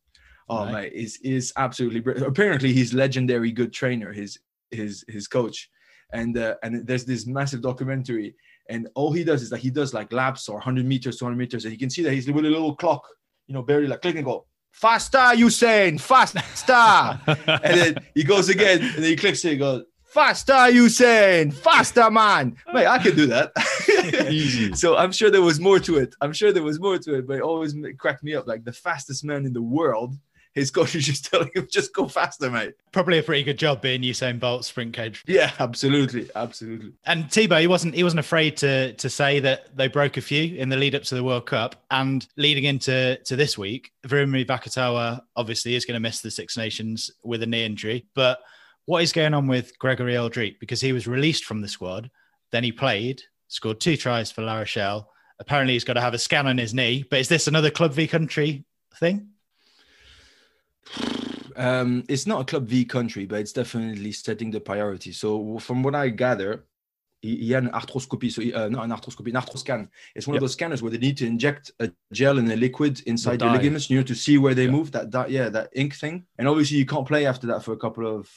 Oh 0.50 0.66
right. 0.66 0.74
mate, 0.74 0.94
is 0.94 1.20
is 1.24 1.52
absolutely 1.58 2.00
brilliant. 2.00 2.28
apparently 2.28 2.72
he's 2.72 2.94
legendary 2.94 3.52
good 3.52 3.74
trainer. 3.74 4.14
His 4.14 4.40
his 4.72 5.04
his 5.08 5.28
coach, 5.28 5.70
and 6.14 6.38
uh, 6.38 6.56
and 6.64 6.88
there's 6.88 7.06
this 7.06 7.28
massive 7.28 7.62
documentary, 7.62 8.36
and 8.70 8.88
all 8.96 9.12
he 9.12 9.24
does 9.24 9.42
is 9.42 9.50
that 9.50 9.60
he 9.60 9.70
does 9.70 9.94
like 9.94 10.12
laps 10.14 10.48
or 10.48 10.56
100 10.56 10.86
meters, 10.86 11.18
200 11.18 11.36
meters, 11.36 11.66
and 11.66 11.74
you 11.74 11.78
can 11.78 11.90
see 11.90 12.02
that 12.04 12.14
he's 12.14 12.28
with 12.28 12.46
a 12.46 12.50
little 12.50 12.76
clock, 12.76 13.06
you 13.48 13.54
know, 13.54 13.62
barely 13.62 13.88
like 13.88 14.02
click 14.02 14.16
and 14.16 14.26
go 14.26 14.46
faster, 14.72 15.18
Usain, 15.18 16.00
faster, 16.00 16.40
and 17.64 17.80
then 17.80 17.98
he 18.16 18.24
goes 18.24 18.48
again, 18.48 18.82
and 18.82 18.96
then 18.96 19.04
he 19.04 19.16
clicks 19.16 19.44
it, 19.44 19.52
he 19.52 19.58
goes 19.58 19.84
faster, 20.18 20.54
Usain, 20.54 21.54
faster, 21.54 22.10
man. 22.10 22.56
Mate, 22.74 22.88
I 22.88 22.98
can 22.98 23.16
do 23.16 23.28
that. 23.28 23.52
Easy. 24.32 24.74
So 24.74 24.98
I'm 24.98 25.12
sure 25.12 25.30
there 25.30 25.42
was 25.42 25.60
more 25.60 25.80
to 25.80 25.98
it. 25.98 26.16
I'm 26.22 26.34
sure 26.34 26.52
there 26.52 26.64
was 26.64 26.80
more 26.80 26.98
to 26.98 27.16
it, 27.16 27.28
but 27.28 27.38
it 27.38 27.42
always 27.44 27.76
cracked 28.00 28.24
me 28.24 28.34
up. 28.34 28.48
Like 28.48 28.64
the 28.64 28.74
fastest 28.74 29.24
man 29.24 29.46
in 29.46 29.54
the 29.54 29.62
world 29.62 30.16
his 30.58 30.72
coach 30.72 30.96
is 30.96 31.06
just 31.12 31.26
telling 31.26 31.52
him, 31.54 31.68
just 31.70 31.94
go 31.94 32.08
faster, 32.08 32.50
mate. 32.50 32.74
Probably 32.92 33.20
a 33.20 33.24
pretty 33.24 33.44
good 33.44 33.60
job 33.60 33.82
being 33.82 34.02
Usain 34.02 34.40
Bolt's 34.40 34.68
sprint 34.68 34.94
coach. 34.94 35.24
Yeah, 35.28 35.52
absolutely, 35.60 36.30
absolutely. 36.36 36.94
And 37.06 37.32
Thibaut, 37.32 37.62
he 37.62 37.68
wasn't 37.68 37.94
he 37.94 38.04
wasn't 38.04 38.20
afraid 38.20 38.58
to 38.58 38.94
to 38.94 39.10
say 39.10 39.40
that 39.40 39.78
they 39.78 39.88
broke 39.88 40.18
a 40.18 40.22
few 40.22 40.56
in 40.56 40.70
the 40.70 40.76
lead 40.76 40.96
up 40.96 41.04
to 41.04 41.16
the 41.16 41.24
World 41.24 41.46
Cup 41.46 41.76
and 41.92 42.28
leading 42.38 42.64
into 42.64 43.18
to 43.24 43.36
this 43.36 43.58
week. 43.58 43.92
Virimi 44.08 44.46
Vakatawa 44.46 45.22
obviously 45.36 45.76
is 45.76 45.86
going 45.86 45.94
to 45.94 46.00
miss 46.00 46.22
the 46.22 46.32
Six 46.32 46.58
Nations 46.58 47.12
with 47.24 47.44
a 47.44 47.46
knee 47.46 47.64
injury, 47.64 48.08
but 48.16 48.40
what 48.86 49.04
is 49.04 49.12
going 49.12 49.34
on 49.34 49.48
with 49.48 49.78
Gregory 49.78 50.14
Alldritt? 50.14 50.60
Because 50.60 50.82
he 50.82 50.94
was 50.94 51.08
released 51.08 51.44
from 51.44 51.62
the 51.62 51.68
squad, 51.68 52.10
then 52.52 52.64
he 52.64 52.72
played, 52.72 53.22
scored 53.50 53.82
two 53.82 53.98
tries 53.98 54.32
for 54.32 54.42
La 54.42 54.58
Rochelle. 54.58 55.10
Apparently, 55.40 55.74
he's 55.74 55.84
got 55.84 55.94
to 55.94 56.02
have 56.02 56.14
a 56.14 56.18
scan 56.18 56.48
on 56.48 56.58
his 56.58 56.74
knee. 56.74 57.06
But 57.08 57.20
is 57.20 57.28
this 57.28 57.48
another 57.48 57.70
club 57.70 57.92
v 57.92 58.08
country 58.08 58.66
thing? 58.96 59.34
Um, 61.56 62.04
it's 62.08 62.28
not 62.28 62.42
a 62.42 62.46
club 62.46 62.68
v 62.68 62.86
country, 62.86 63.26
but 63.26 63.40
it's 63.40 63.52
definitely 63.52 64.12
setting 64.12 64.52
the 64.52 64.60
priority. 64.60 65.12
So, 65.12 65.58
from 65.58 65.82
what 65.82 65.96
I 65.96 66.10
gather, 66.10 66.66
he, 67.22 67.52
had 67.52 67.64
an 67.64 67.72
arthroscopy, 67.72 68.32
so 68.32 68.42
he, 68.42 68.54
uh, 68.54 68.70
not 68.70 68.86
an 68.86 68.92
arthroscopy, 68.92 69.28
an 69.28 69.42
arthroscan. 69.42 69.90
It's 70.16 70.28
one 70.28 70.36
yep. 70.36 70.42
of 70.42 70.44
those 70.44 70.54
scanners 70.54 70.82
where 70.82 70.92
they 70.92 71.00
need 71.00 71.18
to 71.18 71.26
inject 71.26 71.72
a 71.80 71.92
gel 72.14 72.38
and 72.38 72.52
a 72.52 72.56
liquid 72.56 73.02
inside 73.08 73.40
the, 73.40 73.46
the 73.46 73.52
ligaments, 73.52 73.90
you 73.90 73.98
know, 73.98 74.04
to 74.04 74.16
see 74.16 74.38
where 74.38 74.54
they 74.54 74.68
move. 74.68 74.92
That, 74.92 75.12
that, 75.12 75.32
yeah, 75.32 75.50
that 75.50 75.70
ink 75.74 75.96
thing. 75.96 76.26
And 76.38 76.48
obviously, 76.48 76.78
you 76.78 76.86
can't 76.86 77.08
play 77.08 77.26
after 77.26 77.48
that 77.48 77.64
for 77.64 77.74
a 77.74 77.78
couple 77.78 78.06
of. 78.06 78.30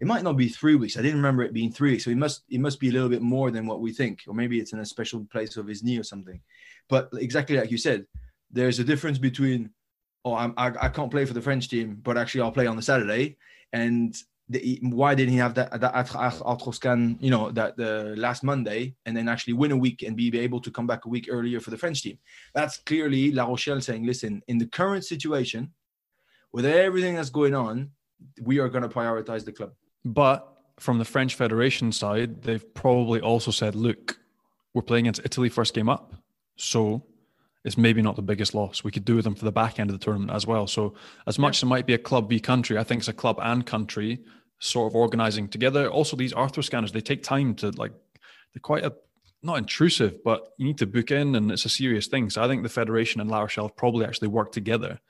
It 0.00 0.08
might 0.08 0.24
not 0.24 0.36
be 0.36 0.48
three 0.48 0.74
weeks. 0.74 0.98
I 0.98 1.02
didn't 1.02 1.18
remember 1.18 1.44
it 1.44 1.52
being 1.52 1.70
three 1.70 1.92
weeks, 1.92 2.04
so 2.04 2.10
it 2.10 2.16
must 2.16 2.42
it 2.50 2.60
must 2.60 2.80
be 2.80 2.88
a 2.88 2.92
little 2.92 3.08
bit 3.08 3.22
more 3.22 3.52
than 3.52 3.66
what 3.66 3.80
we 3.80 3.92
think, 3.92 4.24
or 4.26 4.34
maybe 4.34 4.58
it's 4.58 4.72
in 4.72 4.80
a 4.80 4.84
special 4.84 5.24
place 5.30 5.56
of 5.56 5.68
his 5.68 5.84
knee 5.84 5.98
or 5.98 6.02
something. 6.02 6.40
But 6.88 7.10
exactly 7.14 7.56
like 7.56 7.70
you 7.70 7.78
said, 7.78 8.04
there's 8.50 8.80
a 8.80 8.84
difference 8.84 9.18
between 9.18 9.70
oh, 10.24 10.34
I'm, 10.34 10.54
I, 10.56 10.72
I 10.80 10.88
can't 10.88 11.10
play 11.10 11.24
for 11.24 11.34
the 11.34 11.42
French 11.42 11.68
team, 11.68 11.98
but 12.02 12.16
actually 12.16 12.42
I'll 12.42 12.52
play 12.52 12.66
on 12.66 12.76
the 12.76 12.82
Saturday. 12.82 13.36
And 13.72 14.14
the, 14.48 14.78
why 14.82 15.14
didn't 15.14 15.32
he 15.32 15.38
have 15.38 15.54
that 15.54 15.80
that 15.80 15.94
arthroscan, 15.94 17.16
you 17.20 17.30
know, 17.30 17.50
that 17.52 17.76
the 17.76 18.14
last 18.16 18.42
Monday, 18.42 18.94
and 19.06 19.16
then 19.16 19.28
actually 19.28 19.54
win 19.54 19.72
a 19.72 19.76
week 19.76 20.02
and 20.02 20.16
be 20.16 20.38
able 20.38 20.60
to 20.60 20.70
come 20.70 20.86
back 20.86 21.06
a 21.06 21.08
week 21.08 21.28
earlier 21.30 21.60
for 21.60 21.70
the 21.70 21.78
French 21.78 22.02
team? 22.02 22.18
That's 22.54 22.78
clearly 22.78 23.32
La 23.32 23.44
Rochelle 23.46 23.80
saying, 23.80 24.04
listen, 24.04 24.42
in 24.46 24.58
the 24.58 24.66
current 24.66 25.04
situation, 25.04 25.72
with 26.52 26.66
everything 26.66 27.14
that's 27.14 27.30
going 27.30 27.54
on, 27.54 27.90
we 28.42 28.58
are 28.58 28.68
going 28.68 28.82
to 28.82 28.88
prioritize 28.88 29.44
the 29.44 29.52
club. 29.52 29.72
But 30.04 30.46
from 30.78 30.98
the 30.98 31.04
French 31.04 31.34
Federation 31.34 31.90
side, 31.90 32.42
they've 32.42 32.74
probably 32.74 33.20
also 33.20 33.50
said, 33.50 33.74
look, 33.74 34.18
we're 34.74 34.82
playing 34.82 35.06
against 35.06 35.22
Italy 35.24 35.48
first 35.48 35.72
game 35.74 35.88
up. 35.88 36.14
So 36.56 37.04
it's 37.64 37.78
maybe 37.78 38.02
not 38.02 38.16
the 38.16 38.22
biggest 38.22 38.54
loss. 38.54 38.84
We 38.84 38.90
could 38.90 39.04
do 39.04 39.16
with 39.16 39.24
them 39.24 39.34
for 39.34 39.44
the 39.44 39.52
back 39.52 39.80
end 39.80 39.90
of 39.90 39.98
the 39.98 40.04
tournament 40.04 40.30
as 40.30 40.46
well. 40.46 40.66
So 40.66 40.94
as 41.26 41.38
much 41.38 41.56
yeah. 41.56 41.58
as 41.58 41.62
it 41.62 41.66
might 41.66 41.86
be 41.86 41.94
a 41.94 41.98
club 41.98 42.28
v 42.28 42.38
country, 42.38 42.76
I 42.76 42.84
think 42.84 43.00
it's 43.00 43.08
a 43.08 43.14
club 43.14 43.38
and 43.42 43.64
country 43.64 44.20
sort 44.58 44.90
of 44.90 44.96
organizing 44.96 45.48
together. 45.48 45.88
Also, 45.88 46.16
these 46.16 46.34
arthro 46.34 46.62
scanners, 46.62 46.92
they 46.92 47.00
take 47.00 47.22
time 47.22 47.54
to 47.56 47.70
like 47.70 47.92
they're 48.52 48.60
quite 48.60 48.84
a 48.84 48.92
not 49.42 49.58
intrusive, 49.58 50.22
but 50.24 50.52
you 50.58 50.66
need 50.66 50.78
to 50.78 50.86
book 50.86 51.10
in 51.10 51.34
and 51.34 51.50
it's 51.50 51.64
a 51.64 51.68
serious 51.68 52.06
thing. 52.06 52.30
So 52.30 52.42
I 52.42 52.48
think 52.48 52.62
the 52.62 52.68
Federation 52.68 53.20
and 53.20 53.30
La 53.30 53.40
Rochelle 53.40 53.68
probably 53.68 54.06
actually 54.06 54.28
work 54.28 54.52
together 54.52 55.00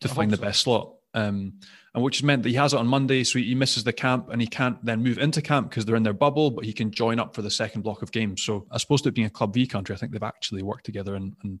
to 0.00 0.10
I 0.10 0.12
find 0.12 0.30
the 0.30 0.36
so. 0.36 0.42
best 0.42 0.62
slot. 0.62 0.94
Um, 1.14 1.54
and 1.94 2.04
which 2.04 2.18
has 2.18 2.22
meant 2.22 2.42
that 2.42 2.50
he 2.50 2.54
has 2.56 2.74
it 2.74 2.78
on 2.78 2.86
Monday, 2.86 3.24
so 3.24 3.38
he 3.38 3.54
misses 3.54 3.82
the 3.82 3.92
camp 3.92 4.28
and 4.30 4.40
he 4.40 4.46
can't 4.46 4.84
then 4.84 5.02
move 5.02 5.18
into 5.18 5.40
camp 5.40 5.70
because 5.70 5.84
they're 5.84 5.96
in 5.96 6.02
their 6.02 6.12
bubble, 6.12 6.50
but 6.50 6.64
he 6.64 6.72
can 6.72 6.90
join 6.90 7.18
up 7.18 7.34
for 7.34 7.42
the 7.42 7.50
second 7.50 7.82
block 7.82 8.02
of 8.02 8.12
games. 8.12 8.42
So 8.42 8.66
as 8.72 8.84
opposed 8.84 9.04
to 9.04 9.08
it 9.08 9.14
being 9.14 9.26
a 9.26 9.30
club 9.30 9.54
V 9.54 9.66
country, 9.66 9.94
I 9.94 9.98
think 9.98 10.12
they've 10.12 10.22
actually 10.22 10.62
worked 10.62 10.84
together 10.84 11.14
and, 11.14 11.34
and 11.42 11.60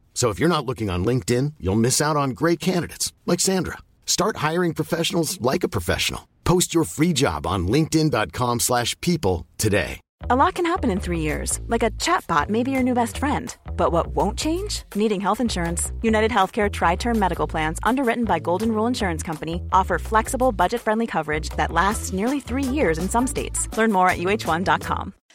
So 0.13 0.29
if 0.29 0.39
you're 0.39 0.55
not 0.55 0.67
looking 0.67 0.91
on 0.91 1.03
LinkedIn, 1.03 1.53
you'll 1.59 1.75
miss 1.75 1.99
out 1.99 2.17
on 2.17 2.31
great 2.31 2.59
candidates 2.59 3.11
like 3.25 3.39
Sandra. 3.39 3.79
Start 4.05 4.37
hiring 4.37 4.75
professionals 4.75 5.41
like 5.41 5.63
a 5.63 5.69
professional. 5.69 6.27
Post 6.43 6.75
your 6.75 6.83
free 6.83 7.13
job 7.13 7.47
on 7.47 7.67
linkedin.com/people 7.67 9.47
today. 9.57 9.99
A 10.29 10.35
lot 10.35 10.53
can 10.53 10.67
happen 10.67 10.91
in 10.91 10.99
3 10.99 11.19
years. 11.19 11.59
Like 11.65 11.81
a 11.81 11.89
chatbot 11.91 12.49
may 12.49 12.61
be 12.61 12.69
your 12.69 12.83
new 12.83 12.93
best 12.93 13.17
friend. 13.17 13.55
But 13.75 13.91
what 13.91 14.07
won't 14.15 14.37
change? 14.37 14.83
Needing 14.93 15.19
health 15.19 15.39
insurance. 15.41 15.91
United 16.03 16.29
Healthcare 16.29 16.69
tri-term 16.71 17.17
medical 17.17 17.47
plans 17.47 17.79
underwritten 17.81 18.25
by 18.25 18.37
Golden 18.37 18.71
Rule 18.71 18.85
Insurance 18.85 19.23
Company 19.23 19.63
offer 19.73 19.97
flexible, 19.97 20.51
budget-friendly 20.51 21.07
coverage 21.07 21.49
that 21.57 21.71
lasts 21.71 22.13
nearly 22.13 22.39
3 22.39 22.63
years 22.63 22.99
in 22.99 23.09
some 23.09 23.25
states. 23.25 23.67
Learn 23.75 23.91
more 23.91 24.09
at 24.09 24.19
uh1.com. 24.19 25.13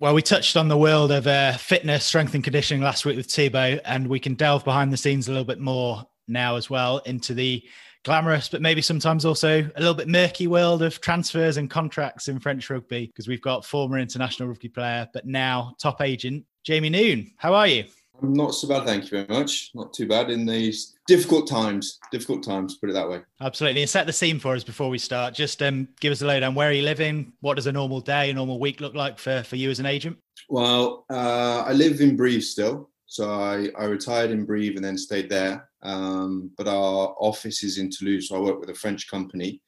Well, 0.00 0.14
we 0.14 0.22
touched 0.22 0.56
on 0.56 0.68
the 0.68 0.78
world 0.78 1.12
of 1.12 1.26
uh, 1.26 1.58
fitness, 1.58 2.06
strength, 2.06 2.34
and 2.34 2.42
conditioning 2.42 2.82
last 2.82 3.04
week 3.04 3.18
with 3.18 3.30
Thibaut, 3.30 3.80
and 3.84 4.06
we 4.06 4.18
can 4.18 4.32
delve 4.32 4.64
behind 4.64 4.90
the 4.90 4.96
scenes 4.96 5.28
a 5.28 5.30
little 5.30 5.44
bit 5.44 5.60
more 5.60 6.02
now 6.26 6.56
as 6.56 6.70
well 6.70 7.02
into 7.04 7.34
the 7.34 7.62
glamorous, 8.02 8.48
but 8.48 8.62
maybe 8.62 8.80
sometimes 8.80 9.26
also 9.26 9.60
a 9.60 9.78
little 9.78 9.92
bit 9.92 10.08
murky 10.08 10.46
world 10.46 10.80
of 10.82 11.02
transfers 11.02 11.58
and 11.58 11.68
contracts 11.68 12.28
in 12.28 12.40
French 12.40 12.70
rugby 12.70 13.08
because 13.08 13.28
we've 13.28 13.42
got 13.42 13.66
former 13.66 13.98
international 13.98 14.48
rugby 14.48 14.70
player, 14.70 15.06
but 15.12 15.26
now 15.26 15.74
top 15.78 16.00
agent, 16.00 16.46
Jamie 16.64 16.88
Noon. 16.88 17.30
How 17.36 17.52
are 17.52 17.66
you? 17.66 17.84
I'm 18.22 18.32
not 18.32 18.54
so 18.54 18.68
bad, 18.68 18.84
thank 18.84 19.04
you 19.04 19.10
very 19.10 19.26
much. 19.28 19.70
Not 19.74 19.92
too 19.92 20.06
bad 20.06 20.30
in 20.30 20.44
these 20.44 20.96
difficult 21.06 21.48
times. 21.48 21.98
Difficult 22.12 22.42
times, 22.42 22.76
put 22.76 22.90
it 22.90 22.92
that 22.92 23.08
way. 23.08 23.22
Absolutely. 23.40 23.82
And 23.82 23.90
set 23.90 24.06
the 24.06 24.12
scene 24.12 24.38
for 24.38 24.54
us 24.54 24.64
before 24.64 24.88
we 24.90 24.98
start. 24.98 25.34
Just 25.34 25.62
um, 25.62 25.88
give 26.00 26.12
us 26.12 26.22
a 26.22 26.26
lowdown. 26.26 26.54
Where 26.54 26.68
are 26.68 26.72
you 26.72 26.82
living? 26.82 27.32
What 27.40 27.54
does 27.54 27.66
a 27.66 27.72
normal 27.72 28.00
day, 28.00 28.30
a 28.30 28.34
normal 28.34 28.60
week 28.60 28.80
look 28.80 28.94
like 28.94 29.18
for, 29.18 29.42
for 29.42 29.56
you 29.56 29.70
as 29.70 29.80
an 29.80 29.86
agent? 29.86 30.18
Well, 30.48 31.06
uh, 31.10 31.64
I 31.66 31.72
live 31.72 32.00
in 32.00 32.16
Brive 32.16 32.44
still. 32.44 32.90
So 33.06 33.30
I, 33.30 33.68
I 33.78 33.84
retired 33.84 34.30
in 34.30 34.44
Brive 34.44 34.76
and 34.76 34.84
then 34.84 34.98
stayed 34.98 35.28
there. 35.28 35.68
Um, 35.82 36.50
but 36.56 36.68
our 36.68 37.14
office 37.18 37.64
is 37.64 37.78
in 37.78 37.90
Toulouse. 37.90 38.28
So 38.28 38.36
I 38.36 38.40
work 38.40 38.60
with 38.60 38.70
a 38.70 38.74
French 38.74 39.10
company. 39.10 39.60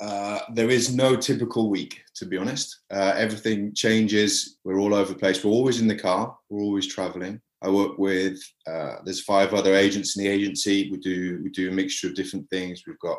Uh, 0.00 0.38
there 0.54 0.70
is 0.70 0.94
no 0.94 1.14
typical 1.14 1.68
week, 1.68 2.02
to 2.14 2.24
be 2.24 2.38
honest. 2.38 2.80
Uh, 2.90 3.12
everything 3.16 3.74
changes. 3.74 4.56
We're 4.64 4.80
all 4.80 4.94
over 4.94 5.12
the 5.12 5.18
place. 5.18 5.44
We're 5.44 5.50
always 5.50 5.80
in 5.80 5.88
the 5.88 5.98
car. 5.98 6.36
We're 6.48 6.62
always 6.62 6.86
traveling. 6.86 7.40
I 7.62 7.68
work 7.68 7.98
with 7.98 8.40
uh, 8.66 8.96
there's 9.04 9.22
five 9.22 9.52
other 9.52 9.74
agents 9.74 10.16
in 10.16 10.24
the 10.24 10.30
agency. 10.30 10.90
We 10.90 10.98
do 10.98 11.40
we 11.42 11.50
do 11.50 11.70
a 11.70 11.72
mixture 11.72 12.08
of 12.08 12.14
different 12.14 12.48
things. 12.50 12.82
We've 12.86 12.98
got 13.00 13.18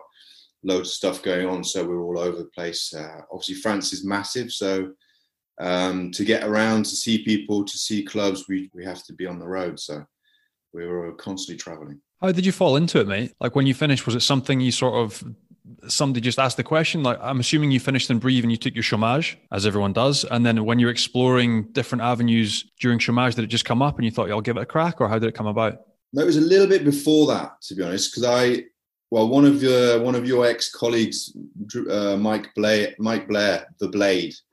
loads 0.63 0.89
of 0.89 0.93
stuff 0.93 1.23
going 1.23 1.47
on, 1.47 1.63
so 1.63 1.85
we're 1.85 2.01
all 2.01 2.19
over 2.19 2.37
the 2.37 2.49
place. 2.55 2.93
Uh, 2.93 3.21
obviously, 3.31 3.55
France 3.55 3.93
is 3.93 4.05
massive, 4.05 4.51
so 4.51 4.91
um, 5.59 6.11
to 6.11 6.25
get 6.25 6.43
around, 6.43 6.85
to 6.85 6.95
see 6.95 7.23
people, 7.23 7.63
to 7.63 7.77
see 7.77 8.03
clubs, 8.03 8.45
we 8.49 8.69
we 8.73 8.83
have 8.83 9.03
to 9.05 9.13
be 9.13 9.27
on 9.27 9.39
the 9.39 9.47
road. 9.47 9.79
So 9.79 10.03
we 10.73 10.87
were 10.87 11.13
constantly 11.13 11.57
traveling. 11.61 12.01
How 12.19 12.31
did 12.31 12.45
you 12.45 12.51
fall 12.51 12.75
into 12.75 12.99
it, 12.99 13.07
mate? 13.07 13.33
Like 13.39 13.55
when 13.55 13.67
you 13.67 13.73
finished, 13.73 14.05
was 14.05 14.15
it 14.15 14.21
something 14.21 14.59
you 14.59 14.71
sort 14.71 14.95
of 14.95 15.23
somebody 15.87 16.21
just 16.21 16.39
asked 16.39 16.57
the 16.57 16.63
question? 16.63 17.03
Like 17.03 17.19
I'm 17.21 17.39
assuming 17.39 17.71
you 17.71 17.79
finished 17.79 18.09
in 18.09 18.19
Brive 18.19 18.43
and 18.43 18.51
you 18.51 18.57
took 18.57 18.73
your 18.73 18.83
chômage, 18.83 19.35
as 19.51 19.65
everyone 19.65 19.93
does, 19.93 20.25
and 20.25 20.45
then 20.45 20.65
when 20.65 20.79
you're 20.79 20.89
exploring 20.89 21.63
different 21.71 22.01
avenues 22.01 22.65
during 22.79 22.99
chômage, 22.99 23.35
did 23.35 23.43
it 23.43 23.47
just 23.47 23.65
come 23.65 23.81
up 23.81 23.97
and 23.97 24.05
you 24.05 24.11
thought, 24.11 24.27
yeah, 24.27 24.33
"I'll 24.33 24.41
give 24.41 24.57
it 24.57 24.61
a 24.61 24.65
crack," 24.65 25.01
or 25.01 25.07
how 25.07 25.19
did 25.19 25.27
it 25.27 25.35
come 25.35 25.47
about? 25.47 25.81
No, 26.13 26.23
it 26.23 26.25
was 26.25 26.37
a 26.37 26.41
little 26.41 26.67
bit 26.67 26.83
before 26.83 27.27
that, 27.27 27.61
to 27.63 27.75
be 27.75 27.83
honest, 27.83 28.11
because 28.11 28.25
I, 28.27 28.65
well, 29.11 29.29
one 29.29 29.45
of 29.45 29.61
your 29.63 30.01
one 30.01 30.15
of 30.15 30.27
your 30.27 30.45
ex 30.45 30.71
colleagues, 30.71 31.35
uh, 31.89 32.17
Mike 32.17 32.53
Blair, 32.55 32.95
Mike 32.99 33.27
Blair, 33.27 33.67
the 33.79 33.87
Blade. 33.87 34.35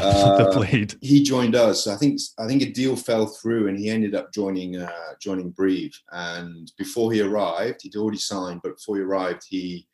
Uh, 0.00 0.44
the 0.44 0.56
blade. 0.56 0.94
He 1.00 1.20
joined 1.20 1.56
us. 1.56 1.88
I 1.88 1.96
think 1.96 2.20
I 2.38 2.46
think 2.46 2.62
a 2.62 2.70
deal 2.70 2.94
fell 2.94 3.26
through, 3.26 3.66
and 3.66 3.76
he 3.76 3.90
ended 3.90 4.14
up 4.14 4.32
joining 4.32 4.76
uh, 4.76 5.14
joining 5.20 5.50
Brive. 5.50 5.90
And 6.12 6.70
before 6.78 7.10
he 7.10 7.22
arrived, 7.22 7.80
he'd 7.82 7.96
already 7.96 8.18
signed. 8.18 8.60
But 8.62 8.76
before 8.76 8.98
he 8.98 9.02
arrived, 9.02 9.42
he 9.48 9.88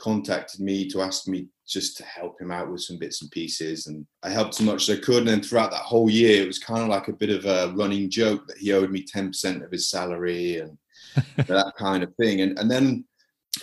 contacted 0.00 0.60
me 0.60 0.88
to 0.88 1.02
ask 1.02 1.28
me 1.28 1.48
just 1.68 1.96
to 1.96 2.04
help 2.04 2.40
him 2.40 2.50
out 2.50 2.70
with 2.70 2.82
some 2.82 2.98
bits 2.98 3.22
and 3.22 3.30
pieces. 3.30 3.86
And 3.86 4.04
I 4.22 4.30
helped 4.30 4.58
as 4.58 4.66
much 4.66 4.88
as 4.88 4.98
I 4.98 5.00
could. 5.00 5.18
And 5.18 5.28
then 5.28 5.42
throughout 5.42 5.70
that 5.70 5.82
whole 5.82 6.10
year, 6.10 6.42
it 6.42 6.46
was 6.46 6.58
kind 6.58 6.82
of 6.82 6.88
like 6.88 7.08
a 7.08 7.12
bit 7.12 7.30
of 7.30 7.44
a 7.44 7.72
running 7.76 8.10
joke 8.10 8.46
that 8.48 8.58
he 8.58 8.72
owed 8.72 8.90
me 8.90 9.04
10% 9.04 9.64
of 9.64 9.70
his 9.70 9.88
salary 9.88 10.58
and 10.58 10.76
that 11.46 11.72
kind 11.78 12.02
of 12.02 12.14
thing. 12.16 12.40
And, 12.40 12.58
and 12.58 12.70
then 12.70 13.04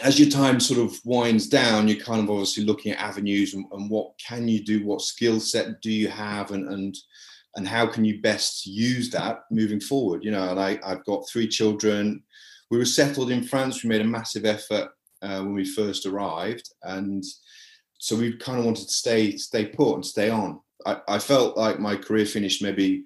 as 0.04 0.20
your 0.20 0.30
time 0.30 0.60
sort 0.60 0.80
of 0.80 0.98
winds 1.04 1.48
down, 1.48 1.88
you're 1.88 2.00
kind 2.00 2.22
of 2.22 2.30
obviously 2.30 2.64
looking 2.64 2.94
at 2.94 3.00
avenues 3.00 3.54
and, 3.54 3.66
and 3.72 3.90
what 3.90 4.12
can 4.26 4.48
you 4.48 4.64
do? 4.64 4.86
What 4.86 5.02
skill 5.02 5.40
set 5.40 5.82
do 5.82 5.92
you 5.92 6.08
have? 6.08 6.52
And, 6.52 6.70
and, 6.70 6.96
and 7.56 7.68
how 7.68 7.88
can 7.88 8.06
you 8.06 8.22
best 8.22 8.66
use 8.66 9.10
that 9.12 9.42
moving 9.52 9.80
forward? 9.80 10.24
You 10.24 10.32
know, 10.32 10.50
and 10.50 10.60
I, 10.60 10.80
I've 10.86 11.04
got 11.06 11.28
three 11.28 11.48
children. 11.48 12.24
We 12.70 12.78
were 12.78 12.86
settled 12.86 13.32
in 13.32 13.44
France. 13.44 13.84
We 13.84 13.90
made 13.90 14.02
a 14.02 14.06
massive 14.06 14.46
effort 14.46 14.90
uh, 15.22 15.42
when 15.42 15.54
we 15.54 15.66
first 15.66 16.06
arrived, 16.06 16.70
and 16.84 17.24
so 17.98 18.16
we 18.16 18.38
kind 18.38 18.60
of 18.60 18.66
wanted 18.66 18.88
to 18.88 18.94
stay 18.94 19.38
stay 19.38 19.66
put 19.66 19.96
and 19.96 20.06
stay 20.06 20.30
on. 20.30 20.60
I, 20.86 21.02
I 21.08 21.20
felt 21.20 21.58
like 21.58 21.80
my 21.80 21.96
career 21.96 22.26
finished 22.26 22.62
maybe 22.62 23.04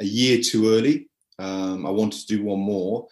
a 0.00 0.04
year 0.04 0.40
too 0.42 0.70
early. 0.70 1.08
Um, 1.38 1.86
I 1.86 1.90
wanted 1.90 2.20
to 2.20 2.36
do 2.36 2.44
one 2.44 2.60
more, 2.60 3.06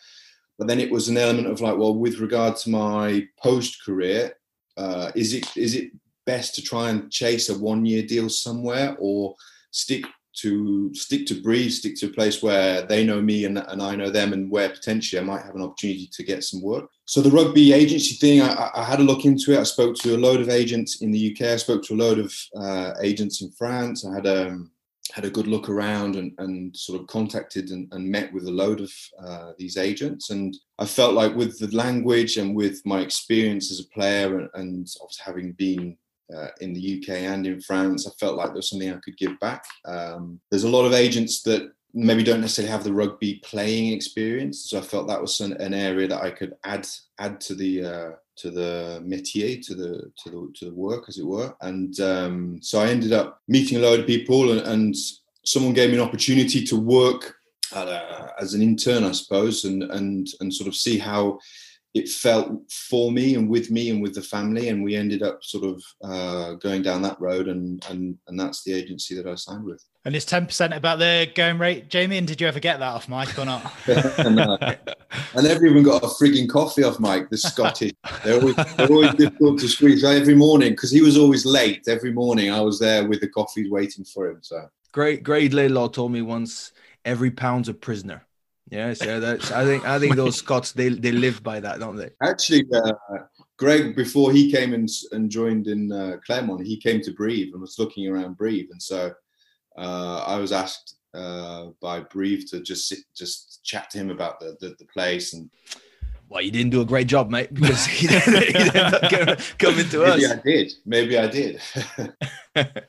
but 0.59 0.66
then 0.66 0.80
it 0.80 0.90
was 0.90 1.09
an 1.09 1.16
element 1.16 1.47
of 1.47 1.61
like, 1.61 1.76
well, 1.76 1.95
with 1.95 2.19
regard 2.19 2.57
to 2.57 2.71
my 2.71 3.26
post 3.42 3.85
career, 3.85 4.37
uh, 4.76 5.11
is 5.14 5.35
it 5.35 5.57
is 5.57 5.75
it 5.75 5.90
best 6.26 6.54
to 6.54 6.62
try 6.62 6.90
and 6.90 7.11
chase 7.11 7.49
a 7.49 7.59
one 7.59 7.85
year 7.87 8.02
deal 8.02 8.28
somewhere 8.28 8.97
or 8.99 9.35
stick 9.71 10.04
to 10.43 10.95
stick 10.95 11.27
to 11.27 11.41
Brive, 11.41 11.73
stick 11.73 11.97
to 11.97 12.07
a 12.07 12.13
place 12.13 12.43
where 12.43 12.83
they 12.83 13.05
know 13.05 13.21
me 13.21 13.45
and, 13.45 13.59
and 13.59 13.83
I 13.83 13.97
know 13.97 14.11
them, 14.11 14.33
and 14.33 14.51
where 14.51 14.69
potentially 14.69 15.21
I 15.21 15.25
might 15.25 15.43
have 15.43 15.55
an 15.55 15.63
opportunity 15.63 16.09
to 16.13 16.23
get 16.23 16.45
some 16.45 16.63
work. 16.63 16.91
So 17.07 17.21
the 17.21 17.31
rugby 17.31 17.73
agency 17.73 18.15
thing, 18.15 18.43
I, 18.43 18.71
I 18.75 18.85
had 18.85 19.01
a 19.01 19.05
look 19.05 19.25
into 19.25 19.53
it. 19.53 19.59
I 19.59 19.65
spoke 19.65 19.97
to 19.97 20.15
a 20.15 20.19
load 20.19 20.41
of 20.41 20.49
agents 20.49 21.03
in 21.03 21.11
the 21.11 21.33
UK. 21.33 21.49
I 21.49 21.57
spoke 21.57 21.83
to 21.85 21.95
a 21.95 21.97
load 21.97 22.19
of 22.19 22.35
uh, 22.57 22.93
agents 23.01 23.43
in 23.43 23.51
France. 23.53 24.05
I 24.05 24.15
had 24.15 24.27
a 24.27 24.49
um, 24.49 24.71
had 25.13 25.25
a 25.25 25.31
good 25.31 25.47
look 25.47 25.69
around 25.69 26.17
and, 26.17 26.33
and 26.39 26.77
sort 26.77 27.01
of 27.01 27.07
contacted 27.07 27.71
and, 27.71 27.89
and 27.93 28.09
met 28.09 28.33
with 28.33 28.47
a 28.47 28.51
load 28.51 28.81
of 28.81 28.93
uh, 29.23 29.53
these 29.59 29.77
agents. 29.77 30.31
And 30.31 30.57
I 30.79 30.87
felt 30.87 31.15
like 31.15 31.35
with 31.35 31.59
the 31.59 31.75
language 31.77 32.37
and 32.37 32.55
with 32.55 32.81
my 32.85 33.01
experience 33.01 33.71
as 33.71 33.81
a 33.81 33.89
player 33.89 34.39
and, 34.39 34.49
and 34.55 34.89
having 35.25 35.53
been 35.53 35.97
uh, 36.37 36.49
in 36.61 36.73
the 36.73 36.99
UK 36.99 37.17
and 37.21 37.47
in 37.47 37.61
France. 37.61 38.07
I 38.07 38.11
felt 38.19 38.37
like 38.37 38.49
there 38.49 38.57
was 38.57 38.71
something 38.71 38.91
I 38.91 38.99
could 38.99 39.17
give 39.17 39.39
back. 39.41 39.65
Um, 39.85 40.41
there's 40.50 40.65
a 40.65 40.69
lot 40.69 40.85
of 40.85 40.93
agents 40.93 41.43
that 41.43 41.73
maybe 41.93 42.23
don't 42.23 42.41
necessarily 42.41 42.71
have 42.71 42.85
the 42.85 42.93
rugby 42.93 43.41
playing 43.45 43.93
experience, 43.93 44.71
so 44.71 44.78
I 44.78 44.83
felt 44.83 45.09
that 45.09 45.21
was 45.21 45.41
an, 45.41 45.54
an 45.54 45.75
area 45.75 46.09
that 46.09 46.23
I 46.23 46.31
could 46.31 46.54
add 46.65 46.87
add 47.19 47.41
to 47.43 47.54
the 47.54 47.85
uh, 47.85 48.11
to 48.37 48.50
the 48.50 49.02
métier, 49.04 49.65
to 49.67 49.75
the 49.75 50.13
to 50.23 50.31
the 50.31 50.52
to 50.57 50.65
the 50.67 50.75
work, 50.75 51.04
as 51.09 51.19
it 51.19 51.26
were. 51.26 51.54
And 51.61 51.99
um, 52.00 52.59
so 52.63 52.81
I 52.81 52.89
ended 52.89 53.13
up 53.13 53.41
meeting 53.49 53.78
a 53.78 53.81
load 53.81 54.00
of 54.00 54.07
people, 54.07 54.52
and, 54.52 54.61
and 54.61 54.97
someone 55.45 55.75
gave 55.75 55.91
me 55.91 55.97
an 55.97 56.02
opportunity 56.02 56.65
to 56.65 56.78
work 56.78 57.35
uh, 57.73 58.28
as 58.41 58.54
an 58.54 58.63
intern, 58.63 59.04
I 59.04 59.13
suppose, 59.13 59.65
and 59.65 59.83
and 59.85 60.28
and 60.41 60.52
sort 60.52 60.69
of 60.69 60.76
see 60.76 60.99
how 60.99 61.39
it 61.93 62.09
felt 62.09 62.71
for 62.71 63.11
me 63.11 63.35
and 63.35 63.49
with 63.49 63.71
me 63.71 63.91
and 63.91 64.00
with 64.00 64.15
the 64.15 64.23
family 64.23 64.69
and 64.69 64.83
we 64.83 64.95
ended 64.95 65.23
up 65.23 65.43
sort 65.43 65.65
of 65.65 65.83
uh, 66.05 66.55
going 66.55 66.83
down 66.83 67.03
that 67.03 67.21
road 67.21 67.49
and 67.49 67.85
and 67.91 68.17
and 68.29 68.39
that's 68.39 68.63
the 68.63 68.73
agency 68.73 69.15
that 69.17 69.26
I 69.26 69.35
signed 69.35 69.65
with. 69.65 69.85
And 70.05 70.15
it's 70.15 70.25
ten 70.25 70.47
percent 70.47 70.73
about 70.73 71.00
the 71.00 71.31
going 71.35 71.59
rate, 71.59 71.89
Jamie? 71.89 72.17
And 72.17 72.26
did 72.26 72.41
you 72.41 72.47
ever 72.47 72.61
get 72.61 72.79
that 72.79 72.95
off 72.95 73.09
Mike 73.09 73.37
or 73.37 73.45
not? 73.45 73.73
no. 73.89 74.57
I 74.61 75.43
never 75.43 75.67
even 75.67 75.83
got 75.83 76.05
a 76.05 76.07
frigging 76.07 76.49
coffee 76.49 76.85
off 76.85 77.00
Mike. 77.00 77.29
The 77.29 77.39
Scottish, 77.39 77.93
they're 78.25 78.41
always 78.41 78.57
they're 78.76 78.89
always 78.91 79.15
difficult 79.15 79.59
to 79.61 79.69
squeeze 79.69 80.05
every 80.05 80.37
morning 80.37 80.71
because 80.71 80.93
he 80.93 81.03
was 81.03 81.19
always 81.19 81.45
late. 81.45 81.83
Every 81.89 82.13
morning 82.13 82.53
I 82.53 82.61
was 82.61 82.79
there 82.79 83.07
with 83.07 83.21
the 83.21 83.29
coffees 83.29 83.69
waiting 83.69 84.05
for 84.05 84.29
him. 84.29 84.39
So 84.43 84.69
great, 84.93 85.25
Greig 85.25 85.53
Laidlaw 85.53 85.89
told 85.89 86.13
me 86.13 86.23
once 86.23 86.73
every 87.05 87.33
pound's 87.33 87.69
a 87.69 87.75
prisoner. 87.75 88.26
Yes, 88.71 89.04
yeah, 89.04 89.19
that's. 89.19 89.50
I 89.50 89.65
think 89.65 89.85
I 89.85 89.99
think 89.99 90.15
those 90.15 90.37
Scots 90.37 90.73
they 90.73 90.91
they 90.91 91.11
live 91.11 91.43
by 91.43 91.59
that, 91.61 91.80
don't 91.80 91.97
they? 91.97 92.11
Actually, 92.23 92.67
uh, 92.73 92.93
Greig 93.56 93.97
before 93.97 94.33
he 94.33 94.50
came 94.50 94.75
and 94.75 94.89
and 95.11 95.28
joined 95.28 95.67
in 95.67 95.91
uh, 95.91 96.19
Clermont, 96.25 96.65
he 96.65 96.76
came 96.76 97.00
to 97.02 97.13
Brive 97.13 97.49
and 97.52 97.61
was 97.61 97.78
looking 97.78 98.09
around 98.09 98.37
Brive, 98.37 98.69
and 98.71 98.80
so 98.80 99.13
uh, 99.76 100.25
I 100.25 100.39
was 100.39 100.52
asked 100.52 100.97
uh, 101.15 101.67
by 101.80 102.00
Brive 102.00 102.49
to 102.50 102.61
just 102.61 102.89
sit, 102.89 103.00
just 103.15 103.65
chat 103.65 103.91
to 103.91 103.99
him 103.99 104.11
about 104.11 104.39
the, 104.41 104.56
the, 104.61 104.76
the 104.78 104.87
place 104.87 105.35
and. 105.35 105.50
Well, 106.30 106.43
you 106.43 106.52
didn't 106.52 106.71
do 106.71 106.80
a 106.80 106.84
great 106.84 107.08
job, 107.08 107.28
mate, 107.28 107.52
because 107.52 107.84
he 107.86 108.08
ended 108.30 108.76
up 108.76 109.40
coming 109.58 109.88
to 109.88 110.04
us. 110.04 110.16
Maybe 110.16 110.26
us. 110.26 110.32
I 110.32 110.40
did. 110.45 110.73
Maybe 110.86 111.19
I 111.19 111.26
did. 111.26 111.60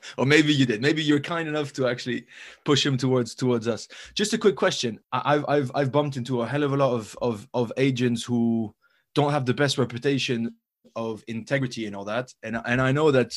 or 0.16 0.26
maybe 0.26 0.54
you 0.54 0.64
did. 0.64 0.80
Maybe 0.80 1.02
you're 1.02 1.18
kind 1.18 1.48
enough 1.48 1.72
to 1.72 1.88
actually 1.88 2.26
push 2.64 2.86
him 2.86 2.96
towards 2.96 3.34
towards 3.34 3.66
us. 3.66 3.88
Just 4.14 4.32
a 4.32 4.38
quick 4.38 4.54
question. 4.54 5.00
I've 5.12 5.44
I've 5.48 5.72
I've 5.74 5.90
bumped 5.90 6.16
into 6.16 6.40
a 6.40 6.46
hell 6.46 6.62
of 6.62 6.72
a 6.72 6.76
lot 6.76 6.94
of 6.94 7.18
of 7.20 7.48
of 7.52 7.72
agents 7.78 8.22
who 8.22 8.72
don't 9.12 9.32
have 9.32 9.44
the 9.44 9.54
best 9.54 9.76
reputation 9.76 10.54
of 10.94 11.24
integrity 11.26 11.86
and 11.86 11.96
all 11.96 12.04
that. 12.04 12.32
And 12.44 12.56
and 12.64 12.80
I 12.80 12.92
know 12.92 13.10
that 13.10 13.34